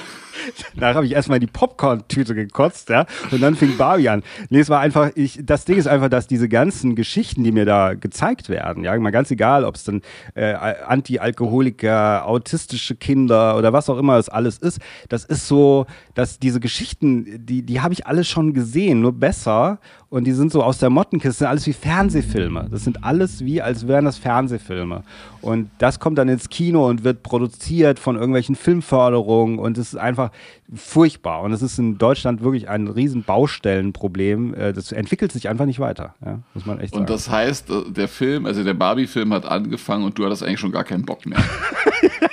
Da 0.76 0.94
habe 0.94 1.06
ich 1.06 1.12
erstmal 1.12 1.40
die 1.40 1.46
Popcorn-Tüte 1.46 2.34
gekotzt, 2.34 2.88
ja. 2.88 3.06
Und 3.30 3.42
dann 3.42 3.54
fing 3.54 3.76
Barbie 3.76 4.08
an. 4.08 4.22
Nee, 4.48 4.60
es 4.60 4.68
war 4.68 4.80
einfach, 4.80 5.10
ich, 5.14 5.40
das 5.42 5.64
Ding 5.64 5.76
ist 5.76 5.86
einfach, 5.86 6.08
dass 6.08 6.26
diese 6.26 6.48
ganzen 6.48 6.94
Geschichten, 6.94 7.44
die 7.44 7.52
mir 7.52 7.64
da 7.64 7.94
gezeigt 7.94 8.48
werden, 8.48 8.84
ja, 8.84 8.98
mal 8.98 9.10
ganz 9.10 9.30
egal, 9.30 9.64
ob 9.64 9.74
es 9.74 9.84
dann 9.84 10.02
äh, 10.34 10.52
Anti-Alkoholiker, 10.52 12.26
autistische 12.26 12.94
Kinder 12.94 13.56
oder 13.56 13.72
was 13.72 13.88
auch 13.88 13.98
immer 13.98 14.16
es 14.18 14.28
alles 14.28 14.58
ist, 14.58 14.80
das 15.08 15.24
ist 15.24 15.48
so, 15.48 15.86
dass 16.14 16.38
diese 16.38 16.60
Geschichten, 16.60 17.46
die, 17.46 17.62
die 17.62 17.80
habe 17.80 17.94
ich 17.94 18.06
alle 18.06 18.24
schon 18.24 18.54
gesehen, 18.54 19.00
nur 19.00 19.12
besser 19.12 19.78
und 20.10 20.24
die 20.24 20.32
sind 20.32 20.50
so 20.50 20.62
aus 20.62 20.78
der 20.78 20.90
Mottenkiste, 20.90 21.48
alles 21.48 21.66
wie 21.66 21.72
Fernsehfilme. 21.72 22.66
Das 22.70 22.82
sind 22.82 23.04
alles 23.04 23.44
wie, 23.44 23.62
als 23.62 23.86
wären 23.86 24.04
das 24.04 24.18
Fernsehfilme. 24.18 25.04
Und 25.40 25.70
das 25.78 26.00
kommt 26.00 26.18
dann 26.18 26.28
ins 26.28 26.48
Kino 26.48 26.88
und 26.88 27.04
wird 27.04 27.22
produziert 27.22 27.98
von 28.00 28.16
irgendwelchen 28.16 28.56
Filmförderungen 28.56 29.58
und 29.58 29.78
es 29.78 29.94
ist 29.94 29.98
einfach 29.98 30.29
furchtbar. 30.74 31.42
Und 31.42 31.52
es 31.52 31.62
ist 31.62 31.78
in 31.78 31.98
Deutschland 31.98 32.42
wirklich 32.42 32.68
ein 32.68 32.88
riesen 32.88 33.22
Baustellenproblem. 33.24 34.54
Äh, 34.54 34.72
das 34.72 34.92
entwickelt 34.92 35.32
sich 35.32 35.48
einfach 35.48 35.66
nicht 35.66 35.80
weiter, 35.80 36.14
ja, 36.24 36.40
muss 36.54 36.66
man 36.66 36.80
echt 36.80 36.92
sagen. 36.94 37.02
Und 37.02 37.10
das 37.10 37.28
heißt, 37.28 37.70
äh, 37.70 37.90
der 37.90 38.08
Film, 38.08 38.46
also 38.46 38.64
der 38.64 38.74
Barbie-Film 38.74 39.32
hat 39.32 39.44
angefangen 39.44 40.04
und 40.04 40.18
du 40.18 40.24
hattest 40.24 40.42
eigentlich 40.42 40.60
schon 40.60 40.72
gar 40.72 40.84
keinen 40.84 41.04
Bock 41.04 41.26
mehr. 41.26 41.38
ja, 41.38 42.28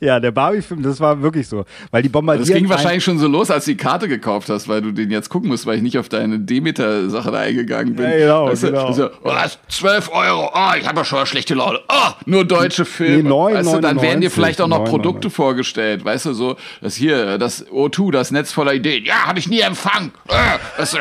der 0.00 0.30
Barbie-Film, 0.30 0.82
das 0.82 1.00
war 1.00 1.20
wirklich 1.22 1.48
so. 1.48 1.64
Weil 1.90 2.02
die 2.02 2.08
bombardieren. 2.08 2.48
Das 2.48 2.56
ging 2.56 2.68
wahrscheinlich 2.68 3.04
schon 3.04 3.18
so 3.18 3.28
los, 3.28 3.50
als 3.50 3.64
du 3.64 3.72
die 3.72 3.76
Karte 3.76 4.08
gekauft 4.08 4.48
hast, 4.48 4.68
weil 4.68 4.82
du 4.82 4.92
den 4.92 5.10
jetzt 5.10 5.28
gucken 5.28 5.48
musst, 5.48 5.66
weil 5.66 5.76
ich 5.76 5.82
nicht 5.82 5.98
auf 5.98 6.08
deine 6.08 6.38
Demeter-Sache 6.38 7.30
da 7.30 7.38
eingegangen 7.38 7.94
bin. 7.94 8.10
Ja, 8.10 8.16
genau, 8.16 8.46
weißt 8.46 8.62
genau. 8.62 8.86
Also, 8.86 9.10
oh, 9.22 9.32
12 9.68 10.10
Euro, 10.12 10.50
oh, 10.54 10.72
ich 10.78 10.86
habe 10.86 10.98
ja 10.98 11.04
schon 11.04 11.18
eine 11.18 11.26
schlechte 11.26 11.54
Laune. 11.54 11.80
Oh, 11.88 12.12
nur 12.24 12.44
deutsche 12.44 12.84
Filme. 12.84 13.22
Nee, 13.22 13.28
9, 13.28 13.54
weißt 13.54 13.74
du, 13.74 13.80
dann 13.80 14.02
werden 14.02 14.20
dir 14.20 14.30
vielleicht 14.30 14.60
auch 14.60 14.68
noch 14.68 14.80
9, 14.80 14.88
Produkte 14.88 15.28
9. 15.28 15.32
vorgestellt, 15.32 16.04
weißt 16.04 16.26
du, 16.26 16.32
so, 16.32 16.56
das 16.80 16.94
hier, 16.94 17.38
das 17.38 17.66
O2, 17.66 18.12
das 18.12 18.30
Netz 18.30 18.52
voller 18.52 18.74
Ideen. 18.74 19.04
Ja, 19.04 19.26
habe 19.26 19.38
ich 19.38 19.48
nie 19.48 19.60
empfangen. 19.60 20.12
Äh, 20.28 20.34
das, 20.76 20.94
äh, 20.94 20.98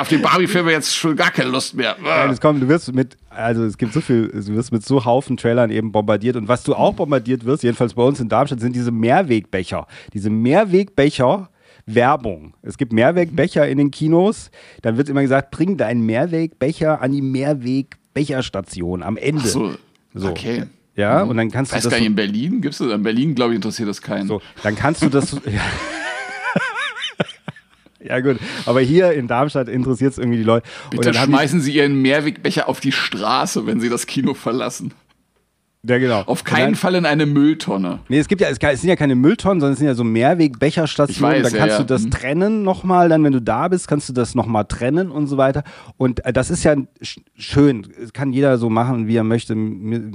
auf 0.00 0.08
die 0.08 0.18
Barbie-Filme 0.18 0.72
jetzt 0.72 0.96
schon 0.96 1.16
gar 1.16 1.30
keine 1.30 1.50
Lust 1.50 1.74
mehr. 1.74 1.96
Nein, 2.02 2.30
es 2.30 2.40
kommt, 2.40 2.62
du 2.62 2.68
wirst 2.68 2.92
mit, 2.94 3.16
also 3.36 3.64
es 3.64 3.78
gibt 3.78 3.92
so 3.92 4.00
viel, 4.00 4.28
du 4.28 4.54
wirst 4.54 4.72
mit 4.72 4.84
so 4.84 5.04
Haufen 5.04 5.36
Trailern 5.36 5.70
eben 5.70 5.92
bombardiert. 5.92 6.36
Und 6.36 6.48
was 6.48 6.62
du 6.62 6.74
auch 6.74 6.94
bombardiert 6.94 7.44
wirst, 7.44 7.62
jedenfalls 7.62 7.94
bei 7.94 8.02
uns 8.02 8.20
in 8.20 8.28
Darmstadt, 8.28 8.60
sind 8.60 8.74
diese 8.74 8.90
Mehrwegbecher. 8.90 9.86
Diese 10.12 10.30
Mehrwegbecher. 10.30 11.50
Werbung. 11.88 12.54
Es 12.62 12.78
gibt 12.78 12.92
Mehrwegbecher 12.92 13.68
in 13.68 13.78
den 13.78 13.92
Kinos. 13.92 14.50
Dann 14.82 14.96
wird 14.96 15.08
immer 15.08 15.22
gesagt, 15.22 15.52
bring 15.52 15.76
deinen 15.76 16.04
Mehrwegbecher 16.04 17.00
an 17.00 17.12
die 17.12 17.22
Mehrwegbecherstation 17.22 19.04
am 19.04 19.16
Ende. 19.16 19.42
Ach 19.44 19.48
so. 19.48 19.74
so. 20.12 20.30
Okay. 20.30 20.64
Ja, 20.96 21.22
mhm. 21.22 21.30
und 21.30 21.36
dann 21.36 21.50
kannst 21.50 21.72
Weiß 21.72 21.82
du 21.82 21.90
das. 21.90 21.92
Weiß 21.92 21.98
gar 21.98 22.00
nicht, 22.00 22.08
in 22.08 22.16
Berlin 22.16 22.60
gibt 22.60 22.72
es 22.72 22.78
das? 22.78 22.90
In 22.90 23.02
Berlin, 23.02 23.34
glaube 23.34 23.52
ich, 23.52 23.56
interessiert 23.56 23.88
das 23.88 24.02
keinen. 24.02 24.26
So, 24.26 24.40
dann 24.62 24.74
kannst 24.74 25.02
du 25.02 25.08
das. 25.08 25.32
ja. 25.44 25.60
Ja, 28.06 28.20
gut. 28.20 28.38
Aber 28.64 28.80
hier 28.80 29.12
in 29.12 29.26
Darmstadt 29.26 29.68
interessiert 29.68 30.12
es 30.12 30.18
irgendwie 30.18 30.38
die 30.38 30.44
Leute. 30.44 30.66
Bitte 30.90 31.12
schmeißen 31.12 31.60
Sie 31.60 31.74
Ihren 31.74 32.00
Mehrwegbecher 32.02 32.68
auf 32.68 32.80
die 32.80 32.92
Straße, 32.92 33.66
wenn 33.66 33.80
Sie 33.80 33.88
das 33.88 34.06
Kino 34.06 34.34
verlassen. 34.34 34.92
Ja, 35.88 35.98
genau. 35.98 36.22
Auf 36.26 36.44
keinen 36.44 36.66
dann, 36.66 36.74
Fall 36.74 36.94
in 36.96 37.06
eine 37.06 37.26
Mülltonne. 37.26 38.00
Nee, 38.08 38.18
es 38.18 38.28
gibt 38.28 38.40
ja, 38.40 38.48
es, 38.48 38.58
sind 38.80 38.88
ja 38.88 38.96
keine 38.96 39.14
Mülltonnen, 39.14 39.60
sondern 39.60 39.74
es 39.74 39.78
sind 39.78 39.88
ja 39.88 39.94
so 39.94 40.04
Mehrwegbecherstationen. 40.04 41.42
Da 41.42 41.50
kannst 41.50 41.74
ja, 41.74 41.78
du 41.78 41.84
das 41.84 42.04
ja. 42.04 42.10
trennen 42.10 42.62
nochmal, 42.62 43.08
dann, 43.08 43.22
wenn 43.22 43.32
du 43.32 43.40
da 43.40 43.68
bist, 43.68 43.86
kannst 43.86 44.08
du 44.08 44.12
das 44.12 44.34
nochmal 44.34 44.64
trennen 44.64 45.10
und 45.10 45.26
so 45.26 45.36
weiter. 45.36 45.62
Und 45.96 46.24
äh, 46.24 46.32
das 46.32 46.50
ist 46.50 46.64
ja 46.64 46.74
schön. 47.36 47.86
Das 48.00 48.12
kann 48.12 48.32
jeder 48.32 48.58
so 48.58 48.68
machen, 48.70 49.06
wie 49.06 49.16
er 49.16 49.24
möchte. 49.24 49.56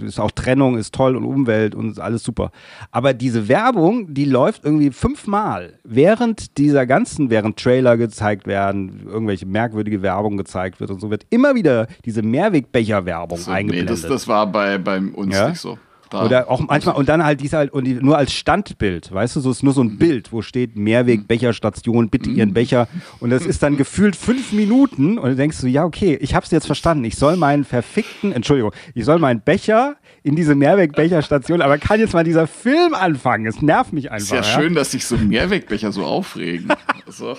Ist 0.06 0.20
auch 0.20 0.32
Trennung, 0.32 0.78
ist 0.78 0.94
toll 0.94 1.16
und 1.16 1.24
Umwelt 1.24 1.74
und 1.76 2.00
alles 2.00 2.24
super. 2.24 2.52
Aber 2.92 3.14
diese 3.14 3.48
Werbung, 3.48 4.14
die 4.14 4.26
läuft 4.26 4.66
irgendwie 4.66 4.92
fünfmal. 4.92 5.74
Während 5.84 6.58
dieser 6.58 6.86
ganzen, 6.86 7.30
während 7.30 7.58
Trailer 7.58 7.98
gezeigt 7.98 8.48
werden, 8.48 9.04
irgendwelche 9.06 9.46
merkwürdige 9.46 10.02
Werbung 10.02 10.38
gezeigt 10.38 10.80
wird 10.80 10.92
und 10.92 11.00
so, 11.00 11.10
wird 11.10 11.26
immer 11.30 11.56
wieder 11.56 11.88
diese 12.04 12.22
Mehrwegbecher-Werbung 12.22 13.38
so, 13.38 13.52
eingeblendet. 13.52 13.96
Nee, 13.96 14.02
das, 14.02 14.10
das 14.10 14.28
war 14.28 14.48
bei, 14.48 14.78
bei 14.78 15.00
uns 15.00 15.36
ja? 15.36 15.50
nicht 15.50 15.61
so. 15.62 15.78
Da. 16.12 16.26
Oder 16.26 16.52
auch 16.52 16.60
manchmal, 16.60 16.96
und 16.96 17.08
dann 17.08 17.24
halt 17.24 17.40
diese 17.40 17.56
halt, 17.56 17.72
und 17.72 17.86
die, 17.86 17.94
nur 17.94 18.18
als 18.18 18.34
Standbild, 18.34 19.14
weißt 19.14 19.38
du, 19.38 19.40
so 19.40 19.50
ist 19.50 19.64
nur 19.64 19.72
so 19.72 19.82
ein 19.82 19.94
mhm. 19.94 19.98
Bild, 19.98 20.34
wo 20.34 20.42
steht 20.42 20.76
Mehrweg, 20.76 21.26
Becherstation, 21.26 22.10
bitte 22.10 22.30
Ihren 22.30 22.50
mhm. 22.50 22.54
Becher. 22.54 22.90
Und 23.22 23.30
das 23.30 23.46
ist 23.46 23.64
dann 23.64 23.78
gefühlt 23.78 24.18
fünf 24.18 24.52
Minuten 24.52 25.18
und 25.18 25.30
du 25.30 25.36
denkst 25.38 25.56
so, 25.56 25.68
ja, 25.68 25.86
okay, 25.86 26.18
ich 26.20 26.36
hab's 26.36 26.52
jetzt 26.52 26.66
verstanden. 26.66 27.06
Ich 27.06 27.16
soll 27.16 27.38
meinen 27.38 27.64
verfickten, 27.64 28.34
Entschuldigung, 28.34 28.74
ich 28.94 29.06
soll 29.06 29.20
meinen 29.20 29.40
Becher 29.40 29.96
in 30.22 30.36
diese 30.36 30.54
Mehrweg-Becherstation, 30.54 31.62
aber 31.62 31.78
kann 31.78 32.02
jetzt 32.02 32.14
mal 32.14 32.26
dieser 32.26 32.46
Film 32.46 32.94
anfangen? 32.94 33.46
Es 33.46 33.62
nervt 33.62 33.94
mich 33.94 34.12
einfach. 34.12 34.24
Ist 34.24 34.32
ja, 34.32 34.38
ja? 34.38 34.44
schön, 34.44 34.76
dass 34.76 34.92
sich 34.92 35.06
so 35.06 35.18
Mehrwegbecher 35.18 35.94
so 35.94 36.04
aufregen. 36.04 36.74
so. 37.08 37.38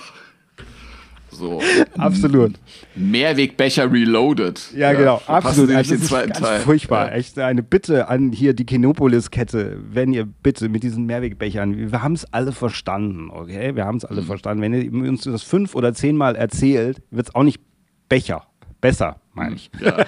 So. 1.43 1.61
Absolut. 1.97 2.53
Mehrwegbecher 2.95 3.91
Reloaded. 3.91 4.71
Ja, 4.73 4.91
ja 4.91 4.93
genau. 4.93 5.21
Absolut. 5.27 5.75
Also, 5.75 5.95
den 5.95 6.03
zweiten 6.03 6.31
Teil. 6.31 6.61
furchtbar. 6.61 7.07
Ja. 7.07 7.15
Echt 7.15 7.37
eine 7.37 7.61
Bitte 7.61 8.07
an 8.07 8.31
hier 8.31 8.53
die 8.53 8.65
Kinopolis-Kette, 8.65 9.77
wenn 9.91 10.13
ihr 10.13 10.25
bitte 10.25 10.69
mit 10.69 10.83
diesen 10.83 11.05
Mehrwegbechern, 11.05 11.91
wir 11.91 12.01
haben 12.01 12.13
es 12.13 12.25
alle 12.31 12.53
verstanden, 12.53 13.29
okay? 13.29 13.75
Wir 13.75 13.83
haben 13.83 13.97
es 13.97 14.05
alle 14.05 14.21
mhm. 14.21 14.25
verstanden. 14.25 14.61
Wenn 14.61 14.73
ihr 14.73 15.09
uns 15.09 15.23
das 15.23 15.43
fünf 15.43 15.75
oder 15.75 15.93
zehnmal 15.93 16.37
erzählt, 16.37 17.01
wird 17.11 17.27
es 17.27 17.35
auch 17.35 17.43
nicht 17.43 17.59
Becher. 18.07 18.43
Besser, 18.83 19.15
meine 19.33 19.55
ich. 19.55 19.71
Ja. 19.81 19.97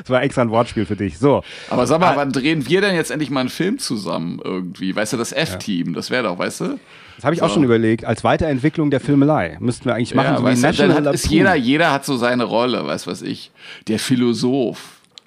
Das 0.00 0.10
war 0.10 0.22
extra 0.22 0.42
ein 0.42 0.50
Wortspiel 0.50 0.84
für 0.86 0.96
dich. 0.96 1.18
So. 1.18 1.42
Aber 1.70 1.86
sag 1.86 2.00
mal, 2.00 2.16
wann 2.16 2.32
drehen 2.32 2.66
wir 2.68 2.80
denn 2.80 2.94
jetzt 2.94 3.10
endlich 3.10 3.30
mal 3.30 3.40
einen 3.40 3.48
Film 3.48 3.78
zusammen 3.78 4.40
irgendwie? 4.44 4.94
Weißt 4.94 5.12
du, 5.14 5.16
das 5.16 5.32
F-Team, 5.32 5.94
das 5.94 6.10
wäre 6.10 6.24
doch, 6.24 6.38
weißt 6.38 6.60
du? 6.60 6.78
Das 7.16 7.24
habe 7.24 7.34
ich 7.34 7.42
auch 7.42 7.48
So. 7.48 7.54
schon 7.54 7.64
überlegt. 7.64 8.04
Als 8.04 8.24
Weiterentwicklung 8.24 8.90
der 8.90 9.00
Filmelei 9.00 9.56
müssten 9.60 9.86
wir 9.86 9.94
eigentlich 9.94 10.14
machen. 10.14 10.26
ja, 10.32 10.36
so 10.36 10.42
weißt 10.44 10.62
du, 10.64 10.88
dann 10.88 11.06
hat, 11.06 11.14
ist 11.14 11.28
jeder, 11.28 11.54
jeder 11.54 11.92
hat 11.92 12.04
so 12.04 12.16
seine 12.18 12.44
Rolle, 12.44 12.84
weißt 12.84 13.06
was 13.06 13.22
ich. 13.22 13.52
Der 13.88 13.98
Philosoph. 13.98 14.80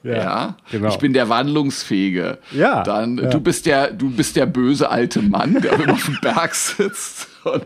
Ja, 0.03 0.13
Ja, 0.13 0.57
genau. 0.71 0.89
ich 0.89 0.97
bin 0.97 1.11
der 1.13 1.27
Wandlungsfähige. 1.29 2.37
Ja, 2.51 2.83
Dann, 2.83 3.17
ja. 3.17 3.25
du 3.29 3.41
bist 3.41 3.65
der, 3.65 3.91
du 3.91 4.09
bist 4.11 4.35
der 4.35 4.45
böse 4.45 4.89
alte 4.89 5.21
Mann, 5.21 5.59
der 5.61 5.73
immer 5.79 5.93
auf 5.93 6.05
dem 6.05 6.17
Berg 6.21 6.53
sitzt 6.55 7.27
und 7.43 7.65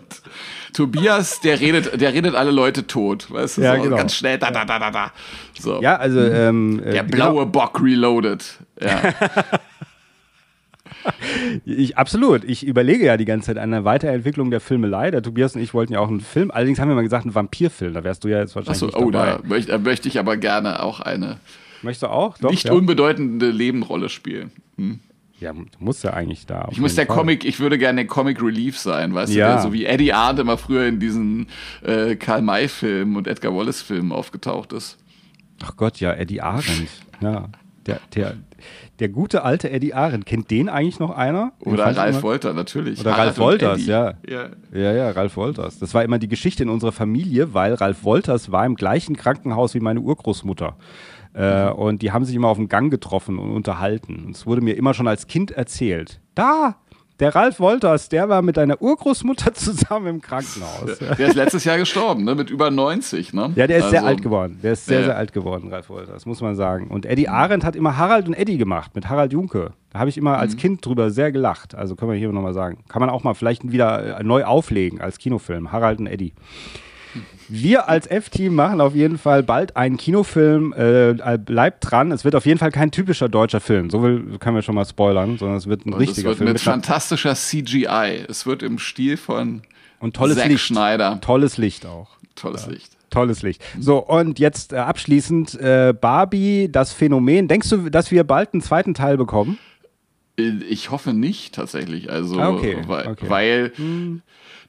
Tobias, 0.74 1.40
der 1.41 1.60
redet, 1.60 2.00
der 2.00 2.14
redet 2.14 2.36
alle 2.36 2.52
Leute 2.52 2.88
tot, 2.88 3.32
weißt 3.32 3.58
du, 3.58 3.62
Ja, 3.62 3.76
so 3.76 3.84
genau. 3.84 3.98
ganz 3.98 4.16
schnell, 4.16 4.38
da, 4.38 4.52
da, 4.52 4.66
da, 4.66 4.80
da, 4.80 4.91
da. 4.91 5.12
So. 5.60 5.82
Ja, 5.82 5.95
also 5.98 6.20
ähm, 6.20 6.82
äh, 6.84 6.91
der 6.91 7.04
blaue 7.04 7.45
Bock 7.45 7.82
reloaded. 7.82 8.44
Ja. 8.82 9.02
Genau, 9.02 9.60
ich, 11.66 11.98
absolut. 11.98 12.44
Ich 12.44 12.66
überlege 12.66 13.06
ja 13.06 13.18
die 13.18 13.26
ganze 13.26 13.48
Zeit 13.48 13.58
an 13.58 13.74
einer 13.74 13.86
Weiterentwicklung 13.86 14.52
der 14.52 14.60
Filmelei. 14.60 15.12
Der 15.12 15.22
Tobias 15.22 15.56
und 15.56 15.62
ich 15.62 15.74
wollten 15.74 15.94
ja 15.94 16.00
auch 16.00 16.10
einen 16.10 16.22
Film. 16.22 16.52
Allerdings 16.52 16.80
haben 16.80 16.90
wir 16.90 16.95
mal 16.95 17.04
gesagt, 17.04 17.26
einen 17.26 17.36
Vampirfilm. 17.36 17.94
Da 17.94 18.04
wärst 18.04 18.24
du 18.24 18.28
ja 18.28 18.40
jetzt 18.40 18.56
wahrscheinlich 18.56 18.84
Achso, 18.84 18.98
oh, 18.98 19.12
dabei. 19.12 19.38
da 19.38 19.48
möchte, 19.48 19.72
da 19.72 19.78
möchte 19.78 20.08
ich 20.08 20.20
aber 20.20 20.38
gerne 20.38 20.82
auch 20.82 21.00
eine 21.00 21.38
Möchtest 21.84 22.04
du 22.04 22.08
auch? 22.08 22.38
Doch, 22.38 22.50
nicht 22.50 22.66
ja. 22.66 22.74
unbedeutende 22.74 23.54
Nebenrolle 23.54 24.10
spielen. 24.10 24.52
Ja, 25.44 25.53
du 25.53 25.61
musst 25.80 26.03
ja 26.03 26.11
eigentlich 26.14 26.45
da. 26.45 26.68
Ich 26.72 26.80
muss 26.80 26.95
der 26.95 27.06
Fall. 27.06 27.15
Comic, 27.18 27.45
ich 27.45 27.60
würde 27.60 27.78
gerne 27.78 27.98
der 28.02 28.07
Comic 28.07 28.41
Relief 28.41 28.78
sein, 28.78 29.14
weißt 29.14 29.34
Ja. 29.34 29.57
du, 29.57 29.61
so 29.61 29.74
wie 29.74 29.86
Eddie 29.86 30.14
Arndt 30.14 30.40
immer 30.40 30.57
früher 30.57 30.86
in 30.88 30.99
diesen 30.99 31.48
äh, 31.84 32.15
Karl-May-Filmen 32.15 33.15
und 33.15 33.28
Edgar 33.28 33.56
Wallace-Filmen 33.56 34.11
aufgetaucht 34.11 34.74
ist. 34.74 34.98
Ach 35.64 35.76
Gott, 35.78 35.99
ja, 35.99 36.14
Eddie 36.14 36.41
Arendt. 36.41 36.90
Ja, 37.22 37.49
der, 37.86 37.99
der, 38.15 38.36
der 38.99 39.10
gute 39.10 39.44
alte 39.44 39.70
Eddie 39.70 39.94
Arendt. 39.94 40.26
Kennt 40.26 40.49
den 40.52 40.70
eigentlich 40.70 40.99
noch 40.99 41.11
einer? 41.15 41.52
Den 41.64 41.74
Oder 41.74 41.95
Ralf 41.95 42.15
immer- 42.15 42.24
Wolter, 42.24 42.53
natürlich. 42.53 42.99
Oder 42.99 43.11
Harald 43.11 43.28
Ralf 43.30 43.38
Wolters, 43.40 43.86
ja. 43.86 44.14
ja. 44.28 44.49
Ja, 44.74 44.94
ja, 44.94 45.11
Ralf 45.11 45.36
Wolters. 45.36 45.80
Das 45.80 45.94
war 45.94 46.03
immer 46.03 46.20
die 46.20 46.28
Geschichte 46.28 46.64
in 46.64 46.70
unserer 46.70 46.91
Familie, 46.91 47.53
weil 47.53 47.74
Ralf 47.74 48.03
Wolters 48.03 48.52
war 48.52 48.65
im 48.65 48.76
gleichen 48.76 49.15
Krankenhaus 49.15 49.74
wie 49.76 49.80
meine 49.80 49.99
Urgroßmutter. 50.02 50.76
Äh, 51.34 51.70
und 51.70 52.02
die 52.02 52.12
haben 52.12 52.26
sich 52.26 52.36
immer 52.36 52.48
auf 52.50 52.58
dem 52.58 52.70
Gang 52.70 52.92
getroffen 52.92 53.40
und 53.40 53.52
unterhalten. 53.52 54.24
Und 54.28 54.36
es 54.36 54.46
wurde 54.46 54.62
mir 54.62 54.78
immer 54.78 54.94
schon 54.94 55.08
als 55.08 55.28
Kind 55.28 55.52
erzählt. 55.52 56.20
Da, 56.36 56.76
der 57.20 57.34
Ralf 57.36 57.60
Wolters, 57.60 58.10
der 58.10 58.28
war 58.30 58.42
mit 58.42 58.58
deiner 58.58 58.82
Urgroßmutter 58.82 59.54
zusammen 59.54 60.08
im 60.08 60.22
Krankenhaus. 60.22 61.00
Ja, 61.00 61.16
Der 61.16 61.28
ist 61.28 61.36
letztes 61.36 61.64
Jahr 61.64 61.78
gestorben, 61.78 62.24
ne? 62.24 62.36
mit 62.36 62.50
über 62.50 62.70
90. 62.72 63.34
Ne? 63.34 63.50
der 63.56 63.66
ist 63.70 63.90
sehr 63.90 64.00
Also, 64.02 64.06
alt 64.08 64.22
geworden. 64.22 64.60
Der 64.62 64.74
ist 64.74 64.86
sehr, 64.86 65.00
Ja. 65.00 65.06
sehr 65.06 65.18
alt 65.18 65.32
geworden, 65.34 65.70
Ralf 65.70 65.90
Wolters, 65.90 66.26
muss 66.26 66.42
man 66.42 66.56
sagen. 66.56 66.88
Und 66.88 67.06
Eddie 67.06 67.30
Arendt 67.30 67.64
hat 67.64 67.76
immer 67.76 67.98
Harald 67.98 68.28
und 68.28 68.34
Eddie 68.34 68.58
gemacht 68.58 68.92
mit 68.96 69.10
Harald 69.10 69.32
Junke. 69.34 69.74
Da 69.92 70.00
habe 70.00 70.10
ich 70.10 70.18
immer 70.18 70.32
Mhm. 70.34 70.40
als 70.40 70.58
Kind 70.58 70.86
drüber 70.86 71.12
sehr 71.12 71.32
gelacht. 71.32 71.76
Also 71.76 71.96
können 71.96 72.12
wir 72.12 72.18
hier 72.18 72.32
nochmal 72.32 72.54
sagen. 72.54 72.80
Kann 72.90 73.00
man 73.00 73.10
auch 73.10 73.24
mal 73.24 73.36
vielleicht 73.36 73.72
wieder 73.72 74.20
äh, 74.20 74.24
neu 74.24 74.44
auflegen 74.44 75.00
als 75.02 75.18
Kinofilm. 75.20 75.72
Harald 75.72 76.00
und 76.00 76.08
Eddie. 76.08 76.34
Wir 77.62 77.88
als 77.88 78.08
F-Team 78.08 78.56
machen 78.56 78.82
auf 78.82 78.96
jeden 78.96 79.18
Fall 79.20 79.44
bald 79.44 79.76
einen 79.78 79.98
Kinofilm. 79.98 80.74
Äh, 80.76 81.38
bleibt 81.38 81.92
dran. 81.92 82.12
Es 82.12 82.26
wird 82.26 82.34
auf 82.36 82.46
jeden 82.48 82.58
Fall 82.58 82.72
kein 82.72 82.90
typischer 82.90 83.30
deutscher 83.30 83.60
Film. 83.60 83.90
So 83.92 84.02
will, 84.02 84.38
können 84.40 84.56
wir 84.56 84.64
schon 84.64 84.74
mal 84.76 84.86
spoilern, 84.86 85.38
sondern 85.38 85.58
es 85.58 85.68
wird 85.68 85.86
ein 85.86 85.94
Und 85.94 86.02
es 86.02 86.08
richtiger 86.10 86.30
wird 86.30 86.38
Film. 86.40 86.52
mit 86.52 86.60
fantastischer 86.62 87.36
CGI. 87.36 88.26
Es 88.28 88.46
wird 88.48 88.64
im 88.64 88.80
Stil 88.80 89.18
von 89.18 89.62
und 90.00 90.16
tolles 90.16 90.38
Zack 90.38 90.48
Licht. 90.48 90.64
Schneider. 90.64 91.20
Tolles 91.22 91.58
Licht 91.58 91.86
auch. 91.86 92.10
Tolles 92.36 92.66
Licht. 92.68 92.92
Tolles 93.12 93.44
Licht. 93.44 93.64
So, 93.80 94.00
und 94.00 94.40
jetzt 94.40 94.74
äh, 94.74 94.78
abschließend 94.78 95.54
äh, 95.62 95.94
Barbie, 95.94 96.70
das 96.72 96.92
Phänomen. 96.92 97.48
Denkst 97.48 97.70
du, 97.70 97.90
dass 97.92 98.10
wir 98.10 98.24
bald 98.24 98.54
einen 98.54 98.62
zweiten 98.64 98.96
Teil 98.96 99.18
bekommen? 99.18 99.60
Ich 100.36 100.90
hoffe 100.90 101.14
nicht 101.14 101.54
tatsächlich. 101.54 102.10
Also, 102.12 102.40
Ah, 102.40 102.50
okay, 102.50 102.78
weil, 102.88 103.08
okay. 103.10 103.26
weil 103.30 103.72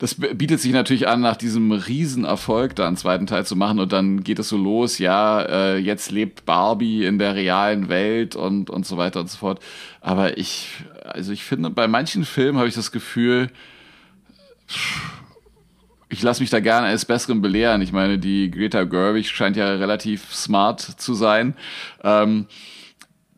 das 0.05 0.17
bietet 0.17 0.61
sich 0.61 0.73
natürlich 0.73 1.09
an, 1.09 1.23
nach 1.23 1.37
diesem 1.37 1.73
Riesenerfolg 1.73 2.77
da 2.77 2.87
einen 2.87 2.99
zweiten 2.99 3.27
Teil 3.27 3.47
zu 3.47 3.57
machen 3.57 3.79
und 3.79 3.91
dann 3.91 4.23
geht 4.23 4.39
es 4.39 4.51
so 4.51 4.59
los, 4.59 4.99
ja, 4.99 5.41
äh, 5.41 5.79
jetzt 5.79 6.11
lebt 6.11 6.45
Barbie 6.45 7.07
in 7.07 7.19
der 7.19 7.35
realen 7.35 7.89
Welt 7.89 8.37
und, 8.37 8.69
und 8.69 8.85
so 8.85 8.99
weiter 8.99 9.21
und 9.21 9.31
so 9.31 9.39
fort. 9.39 9.61
Aber 10.03 10.37
ich, 10.37 10.69
also 11.05 11.33
ich 11.33 11.43
finde, 11.43 11.71
bei 11.71 11.89
manchen 11.89 12.27
Filmen 12.27 12.59
habe 12.59 12.69
ich 12.69 12.75
das 12.75 12.93
Gefühl, 12.93 13.49
ich 16.11 16.23
lasse 16.23 16.43
mich 16.43 16.51
da 16.51 16.61
gerne 16.61 16.89
als 16.89 17.07
Besseren 17.07 17.41
belehren. 17.41 17.81
Ich 17.81 17.93
meine, 17.93 18.19
die 18.19 18.51
Greta 18.51 18.85
Gerwig 18.85 19.31
scheint 19.31 19.57
ja 19.57 19.69
relativ 19.69 20.35
smart 20.35 20.83
zu 20.83 21.15
sein. 21.15 21.55
Ähm, 22.03 22.45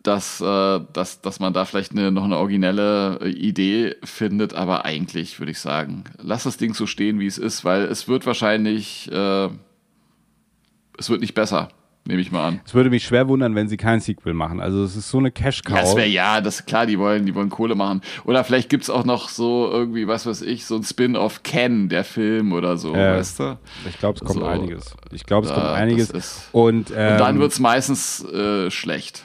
dass, 0.06 0.40
äh, 0.40 0.80
dass, 0.92 1.20
dass 1.20 1.40
man 1.40 1.52
da 1.52 1.64
vielleicht 1.64 1.92
eine, 1.92 2.10
noch 2.12 2.24
eine 2.24 2.36
originelle 2.38 3.18
äh, 3.22 3.28
Idee 3.28 3.96
findet, 4.04 4.54
aber 4.54 4.84
eigentlich 4.84 5.38
würde 5.40 5.52
ich 5.52 5.58
sagen, 5.60 6.04
lass 6.22 6.44
das 6.44 6.56
Ding 6.56 6.74
so 6.74 6.86
stehen, 6.86 7.18
wie 7.20 7.26
es 7.26 7.38
ist, 7.38 7.64
weil 7.64 7.82
es 7.82 8.06
wird 8.08 8.26
wahrscheinlich, 8.26 9.10
äh, 9.12 9.48
es 10.98 11.10
wird 11.10 11.20
nicht 11.20 11.34
besser, 11.34 11.68
nehme 12.06 12.20
ich 12.20 12.30
mal 12.32 12.46
an. 12.46 12.60
Es 12.64 12.72
würde 12.74 12.88
mich 12.90 13.04
schwer 13.04 13.28
wundern, 13.28 13.54
wenn 13.54 13.68
sie 13.68 13.76
kein 13.76 14.00
Sequel 14.00 14.32
machen. 14.32 14.60
Also 14.60 14.82
es 14.84 14.96
ist 14.96 15.10
so 15.10 15.18
eine 15.18 15.30
Cash-Cow. 15.30 15.74
Ja, 15.76 15.82
das 15.82 15.96
wäre 15.96 16.06
ja, 16.08 16.40
das 16.40 16.64
klar, 16.66 16.86
die 16.86 16.98
wollen, 16.98 17.26
die 17.26 17.34
wollen 17.34 17.50
Kohle 17.50 17.74
machen. 17.74 18.00
Oder 18.24 18.44
vielleicht 18.44 18.68
gibt's 18.70 18.88
auch 18.88 19.04
noch 19.04 19.28
so 19.28 19.68
irgendwie, 19.70 20.06
was 20.06 20.24
weiß 20.26 20.42
ich, 20.42 20.64
so 20.64 20.76
ein 20.76 20.84
Spin-off 20.84 21.42
Ken, 21.42 21.88
der 21.88 22.04
Film 22.04 22.52
oder 22.52 22.76
so, 22.78 22.94
Äh, 22.94 23.18
weißt 23.18 23.40
du? 23.40 23.58
ich 23.88 23.98
glaube, 23.98 24.18
es 24.20 24.24
kommt 24.24 24.40
So, 24.40 24.46
einiges. 24.46 24.94
Ich 25.12 25.24
glaube, 25.26 25.46
es 25.46 25.52
da- 25.52 25.60
kommt 25.60 25.68
einiges. 25.74 26.10
ist- 26.10 26.48
Und, 26.52 26.90
ähm, 26.96 27.12
Und 27.12 27.18
dann 27.18 27.38
wird's 27.40 27.58
meistens 27.60 28.24
äh, 28.24 28.70
schlecht. 28.70 29.24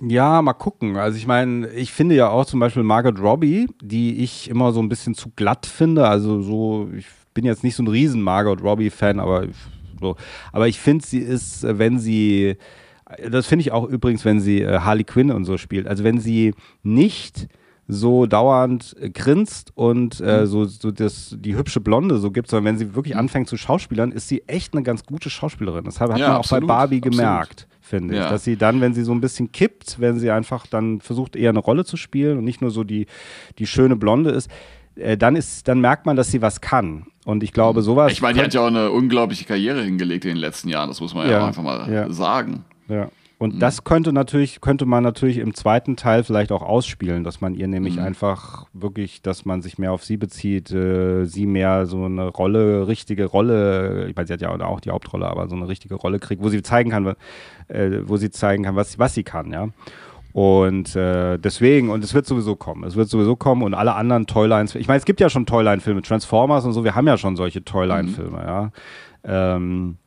Ja, 0.00 0.42
mal 0.42 0.52
gucken. 0.52 0.96
Also 0.96 1.16
ich 1.16 1.26
meine, 1.26 1.68
ich 1.70 1.92
finde 1.92 2.14
ja 2.14 2.28
auch 2.28 2.44
zum 2.44 2.60
Beispiel 2.60 2.82
Margot 2.82 3.18
Robbie, 3.18 3.66
die 3.82 4.22
ich 4.22 4.50
immer 4.50 4.72
so 4.72 4.80
ein 4.80 4.90
bisschen 4.90 5.14
zu 5.14 5.30
glatt 5.34 5.64
finde. 5.64 6.06
Also 6.06 6.42
so, 6.42 6.90
ich 6.94 7.06
bin 7.32 7.46
jetzt 7.46 7.64
nicht 7.64 7.76
so 7.76 7.82
ein 7.82 7.88
riesen 7.88 8.20
Margot 8.20 8.62
Robbie-Fan, 8.62 9.18
aber 9.18 9.46
so. 10.00 10.16
Aber 10.52 10.68
ich 10.68 10.78
finde, 10.78 11.06
sie 11.06 11.20
ist, 11.20 11.64
wenn 11.66 11.98
sie, 11.98 12.56
das 13.26 13.46
finde 13.46 13.62
ich 13.62 13.72
auch 13.72 13.84
übrigens, 13.88 14.24
wenn 14.26 14.40
sie 14.40 14.60
äh, 14.60 14.80
Harley 14.80 15.04
Quinn 15.04 15.30
und 15.30 15.46
so 15.46 15.56
spielt. 15.56 15.86
Also 15.86 16.04
wenn 16.04 16.20
sie 16.20 16.54
nicht 16.82 17.48
so 17.88 18.26
dauernd 18.26 18.96
äh, 19.00 19.10
grinst 19.10 19.70
und 19.76 20.20
äh, 20.20 20.40
Mhm. 20.42 20.46
so, 20.46 20.64
so 20.64 20.90
das, 20.90 21.36
die 21.38 21.56
hübsche 21.56 21.80
Blonde 21.80 22.18
so 22.18 22.30
gibt, 22.30 22.48
sondern 22.50 22.64
wenn 22.74 22.78
sie 22.78 22.94
wirklich 22.94 23.16
anfängt 23.16 23.48
zu 23.48 23.56
schauspielern, 23.56 24.10
ist 24.12 24.28
sie 24.28 24.42
echt 24.48 24.74
eine 24.74 24.82
ganz 24.82 25.04
gute 25.06 25.30
Schauspielerin. 25.30 25.84
Das 25.84 26.00
hat, 26.00 26.10
Ja, 26.10 26.26
man 26.28 26.36
auch 26.36 26.38
absolut, 26.40 26.62
bei 26.66 26.74
Barbie 26.74 26.96
absolut. 26.98 27.16
gemerkt 27.18 27.66
finde 27.80 28.14
ich. 28.14 28.20
Ja. 28.20 28.30
Dass 28.30 28.42
sie 28.42 28.56
dann, 28.56 28.80
wenn 28.80 28.94
sie 28.94 29.04
so 29.04 29.12
ein 29.12 29.20
bisschen 29.20 29.52
kippt, 29.52 30.00
wenn 30.00 30.18
sie 30.18 30.32
einfach 30.32 30.66
dann 30.66 31.00
versucht, 31.00 31.36
eher 31.36 31.50
eine 31.50 31.60
Rolle 31.60 31.84
zu 31.84 31.96
spielen 31.96 32.38
und 32.38 32.42
nicht 32.44 32.60
nur 32.60 32.72
so 32.72 32.82
die, 32.82 33.06
die 33.58 33.66
schöne 33.68 33.94
Blonde 33.94 34.30
ist, 34.30 34.50
äh, 34.96 35.16
dann 35.16 35.36
ist, 35.36 35.68
dann 35.68 35.80
merkt 35.80 36.04
man, 36.04 36.16
dass 36.16 36.32
sie 36.32 36.42
was 36.42 36.60
kann. 36.60 37.06
Und 37.24 37.44
ich 37.44 37.52
glaube, 37.52 37.82
sowas. 37.82 38.10
Ich 38.10 38.20
meine, 38.22 38.38
die 38.38 38.44
hat 38.44 38.54
ja 38.54 38.62
auch 38.62 38.66
eine 38.66 38.90
unglaubliche 38.90 39.44
Karriere 39.44 39.82
hingelegt 39.84 40.24
in 40.24 40.30
den 40.32 40.38
letzten 40.38 40.68
Jahren, 40.68 40.88
das 40.88 41.00
muss 41.00 41.14
man 41.14 41.26
ja, 41.26 41.34
Ja, 41.34 41.42
auch 41.44 41.46
einfach 41.46 41.62
mal 41.62 42.12
sagen. 42.12 42.64
Ja. 42.88 43.08
Und 43.38 43.60
das 43.60 43.84
könnte 43.84 44.14
natürlich, 44.14 44.62
könnte 44.62 44.86
man 44.86 45.02
natürlich 45.02 45.36
im 45.36 45.52
zweiten 45.52 45.96
Teil 45.96 46.24
vielleicht 46.24 46.50
auch 46.52 46.62
ausspielen, 46.62 47.22
dass 47.22 47.42
man 47.42 47.54
ihr 47.54 47.68
nämlich 47.68 48.00
einfach 48.00 48.66
wirklich, 48.72 49.20
dass 49.20 49.44
man 49.44 49.60
sich 49.60 49.76
mehr 49.76 49.92
auf 49.92 50.04
sie 50.04 50.16
bezieht, 50.16 50.70
äh, 50.70 51.26
sie 51.26 51.44
mehr 51.44 51.84
so 51.84 52.06
eine 52.06 52.28
Rolle, 52.28 52.88
richtige 52.88 53.26
Rolle, 53.26 54.06
ich 54.08 54.16
meine, 54.16 54.26
sie 54.26 54.32
hat 54.32 54.40
ja 54.40 54.58
auch 54.64 54.80
die 54.80 54.90
Hauptrolle, 54.90 55.26
aber 55.26 55.48
so 55.48 55.54
eine 55.54 55.68
richtige 55.68 55.96
Rolle 55.96 56.18
kriegt, 56.18 56.42
wo 56.42 56.48
sie 56.48 56.62
zeigen 56.62 56.90
kann, 56.90 57.14
äh, 57.68 58.00
wo 58.04 58.16
sie 58.16 58.30
zeigen 58.30 58.64
kann, 58.64 58.74
was, 58.74 58.98
was 58.98 59.12
sie 59.12 59.24
kann, 59.24 59.52
ja. 59.52 59.68
Und 60.32 60.96
äh, 60.96 61.38
deswegen, 61.38 61.90
und 61.90 62.04
es 62.04 62.14
wird 62.14 62.26
sowieso 62.26 62.56
kommen, 62.56 62.84
es 62.84 62.96
wird 62.96 63.10
sowieso 63.10 63.36
kommen 63.36 63.62
und 63.62 63.74
alle 63.74 63.94
anderen 63.94 64.26
Toylines, 64.26 64.74
ich 64.74 64.88
meine, 64.88 64.98
es 64.98 65.04
gibt 65.04 65.20
ja 65.20 65.28
schon 65.28 65.44
Toyline-Filme, 65.44 66.00
Transformers 66.00 66.64
und 66.64 66.72
so, 66.72 66.84
wir 66.84 66.94
haben 66.94 67.06
ja 67.06 67.18
schon 67.18 67.36
solche 67.36 67.62
Toyline-Filme, 67.62 68.38
ja. 68.38 68.70
Ähm, 69.24 69.98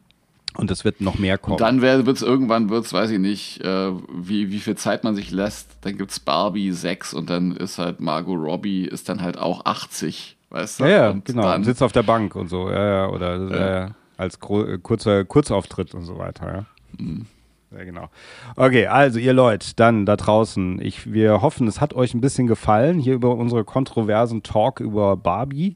und 0.56 0.72
es 0.72 0.84
wird 0.84 1.02
noch 1.02 1.18
mehr 1.20 1.38
kommen. 1.38 1.54
Und 1.54 1.62
dann 1.62 1.82
wird 1.82 2.08
es 2.08 2.22
irgendwann, 2.22 2.70
wird's, 2.70 2.92
weiß 2.92 3.12
ich 3.12 3.20
nicht, 3.20 3.62
äh, 3.64 3.92
wie, 4.14 4.52
wie 4.52 4.60
viel 4.60 4.76
Zeit 4.76 5.04
man 5.04 5.16
sich 5.16 5.32
lässt. 5.32 5.70
Dann 5.82 5.98
gibt's 5.98 6.20
Barbie 6.20 6.72
6 6.72 7.14
und 7.14 7.30
dann 7.30 7.56
ist 7.56 7.78
halt 7.78 8.00
Margot 8.00 8.40
Robbie 8.40 8.86
ist 8.86 9.10
dann 9.10 9.22
halt 9.22 9.38
auch 9.38 9.66
80, 9.66 10.38
weißt 10.50 10.80
du? 10.80 10.84
Ja, 10.86 10.90
ja, 10.90 11.10
und 11.12 11.26
genau. 11.26 11.44
Dann, 11.44 11.64
Sitzt 11.64 11.84
auf 11.84 11.92
der 11.92 12.04
Bank 12.04 12.36
und 12.36 12.50
so, 12.50 12.70
ja, 12.70 12.86
ja, 12.86 13.10
oder 13.10 13.38
Ja. 13.38 13.86
Äh, 13.86 13.90
als 14.18 14.36
äh, 14.36 14.78
kurzer 14.80 15.24
Kurzauftritt 15.24 15.94
und 15.94 16.04
so 16.04 16.18
weiter, 16.18 16.54
ja. 16.54 16.66
Mhm. 16.98 17.26
Ja, 17.72 17.84
genau. 17.84 18.10
Okay, 18.56 18.88
also 18.88 19.20
ihr 19.20 19.34
Leute, 19.34 19.74
dann 19.76 20.08
da 20.08 20.16
draußen. 20.16 20.82
Ich, 20.82 21.14
wir 21.14 21.44
hoffen, 21.44 21.68
es 21.68 21.80
hat 21.80 21.94
euch 21.94 22.16
ein 22.16 22.22
bisschen 22.22 22.48
gefallen 22.48 22.98
hier 22.98 23.14
über 23.14 23.36
unsere 23.36 23.64
kontroversen 23.64 24.42
Talk 24.42 24.80
über 24.80 25.16
Barbie. 25.16 25.76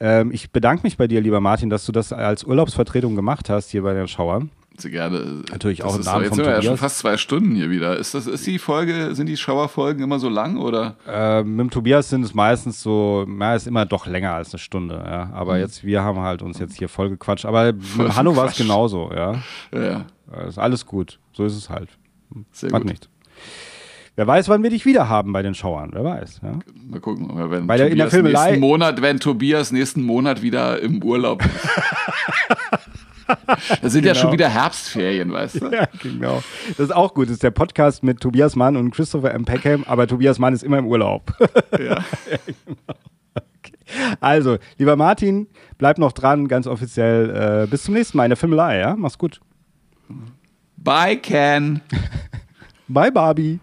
Ähm, 0.00 0.30
ich 0.32 0.50
bedanke 0.50 0.82
mich 0.84 0.96
bei 0.96 1.06
dir, 1.06 1.20
lieber 1.20 1.40
Martin, 1.40 1.70
dass 1.70 1.86
du 1.86 1.92
das 1.92 2.12
als 2.12 2.44
Urlaubsvertretung 2.44 3.14
gemacht 3.16 3.48
hast 3.50 3.70
hier 3.70 3.82
bei 3.82 3.94
den 3.94 4.08
Schauern. 4.08 4.50
Sie 4.76 4.90
gerne. 4.90 5.42
Natürlich 5.52 5.78
Das 5.78 5.86
auch 5.86 5.96
im 5.96 6.02
Namen 6.02 6.24
Jetzt 6.24 6.34
sind 6.34 6.44
wir 6.44 6.52
ja 6.52 6.60
schon 6.62 6.76
fast 6.76 6.98
zwei 6.98 7.16
Stunden 7.16 7.54
hier 7.54 7.70
wieder. 7.70 7.96
Ist 7.96 8.12
das, 8.14 8.26
ist 8.26 8.44
die 8.44 8.58
Folge, 8.58 9.14
sind 9.14 9.26
die 9.26 9.36
Schauerfolgen 9.36 10.02
immer 10.02 10.18
so 10.18 10.28
lang 10.28 10.56
oder? 10.56 10.96
Äh, 11.06 11.44
mit 11.44 11.60
dem 11.60 11.70
Tobias 11.70 12.08
sind 12.10 12.24
es 12.24 12.34
meistens 12.34 12.82
so, 12.82 13.24
na, 13.28 13.54
ist 13.54 13.68
immer 13.68 13.86
doch 13.86 14.06
länger 14.06 14.32
als 14.34 14.52
eine 14.52 14.58
Stunde, 14.58 14.96
ja. 15.06 15.30
Aber 15.32 15.58
jetzt, 15.58 15.84
wir 15.84 16.02
haben 16.02 16.18
halt 16.18 16.42
uns 16.42 16.58
jetzt 16.58 16.76
hier 16.76 16.88
voll 16.88 17.08
gequatscht. 17.10 17.44
Aber 17.46 17.72
mit 17.72 18.16
Hanno 18.16 18.34
war 18.34 18.46
es 18.46 18.56
genauso, 18.56 19.12
ja. 19.14 19.34
Ja, 19.72 19.82
ja, 19.82 20.06
Äh, 20.36 20.48
Ist 20.48 20.58
alles 20.58 20.84
gut. 20.86 21.20
So 21.32 21.44
ist 21.44 21.54
es 21.56 21.70
halt. 21.70 21.90
sehr 22.50 22.72
Macht 22.72 22.82
gut. 22.82 22.90
nichts. 22.90 23.08
Wer 24.16 24.26
weiß, 24.28 24.48
wann 24.48 24.62
wir 24.62 24.70
dich 24.70 24.84
wieder 24.86 25.08
haben 25.08 25.32
bei 25.32 25.42
den 25.42 25.54
Schauern. 25.54 25.90
Wer 25.92 26.04
weiß, 26.04 26.40
ja. 26.42 26.52
Mal 26.88 27.00
gucken, 27.00 27.28
wenn 27.50 27.66
Bei 27.66 27.76
der- 27.76 27.88
in 27.88 27.96
der 27.98 28.08
Tobias 28.08 28.12
Filmelei- 28.14 28.44
nächsten 28.50 28.60
Monat, 28.60 29.02
wenn 29.02 29.18
Tobias 29.18 29.72
nächsten 29.72 30.02
Monat 30.02 30.40
wieder 30.42 30.80
im 30.80 31.02
Urlaub 31.02 31.44
ist. 31.44 31.50
Da 33.80 33.88
sind 33.88 34.04
ja 34.04 34.12
Genau. 34.12 34.22
schon 34.22 34.32
wieder 34.32 34.50
Herbstferien, 34.50 35.32
weißt 35.32 35.62
du? 35.62 35.68
Ja, 35.70 35.88
genau. 36.02 36.42
Das 36.68 36.78
ist 36.78 36.94
auch 36.94 37.14
gut. 37.14 37.28
Das 37.28 37.32
ist 37.32 37.42
der 37.42 37.52
Podcast 37.52 38.02
mit 38.02 38.20
Tobias 38.20 38.54
Mann 38.54 38.76
und 38.76 38.90
Christopher 38.90 39.32
M. 39.32 39.46
Peckham, 39.46 39.82
aber 39.88 40.06
Tobias 40.06 40.38
Mann 40.38 40.52
ist 40.52 40.62
immer 40.62 40.76
im 40.78 40.86
Urlaub. 40.86 41.32
Ja. 41.80 41.98
Okay. 43.36 43.72
Also, 44.20 44.58
lieber 44.76 44.96
Martin, 44.96 45.46
bleib 45.78 45.96
noch 45.98 46.12
dran, 46.12 46.48
ganz 46.48 46.66
offiziell. 46.66 47.62
Äh, 47.64 47.66
bis 47.66 47.84
zum 47.84 47.94
nächsten 47.94 48.16
Mal 48.18 48.24
in 48.24 48.30
der 48.30 48.36
Filmelei, 48.36 48.78
ja? 48.78 48.94
Mach's 48.96 49.16
gut. 49.16 49.40
Bye, 50.76 51.16
Ken. 51.16 51.80
Bye, 52.88 53.10
Barbie. 53.10 53.58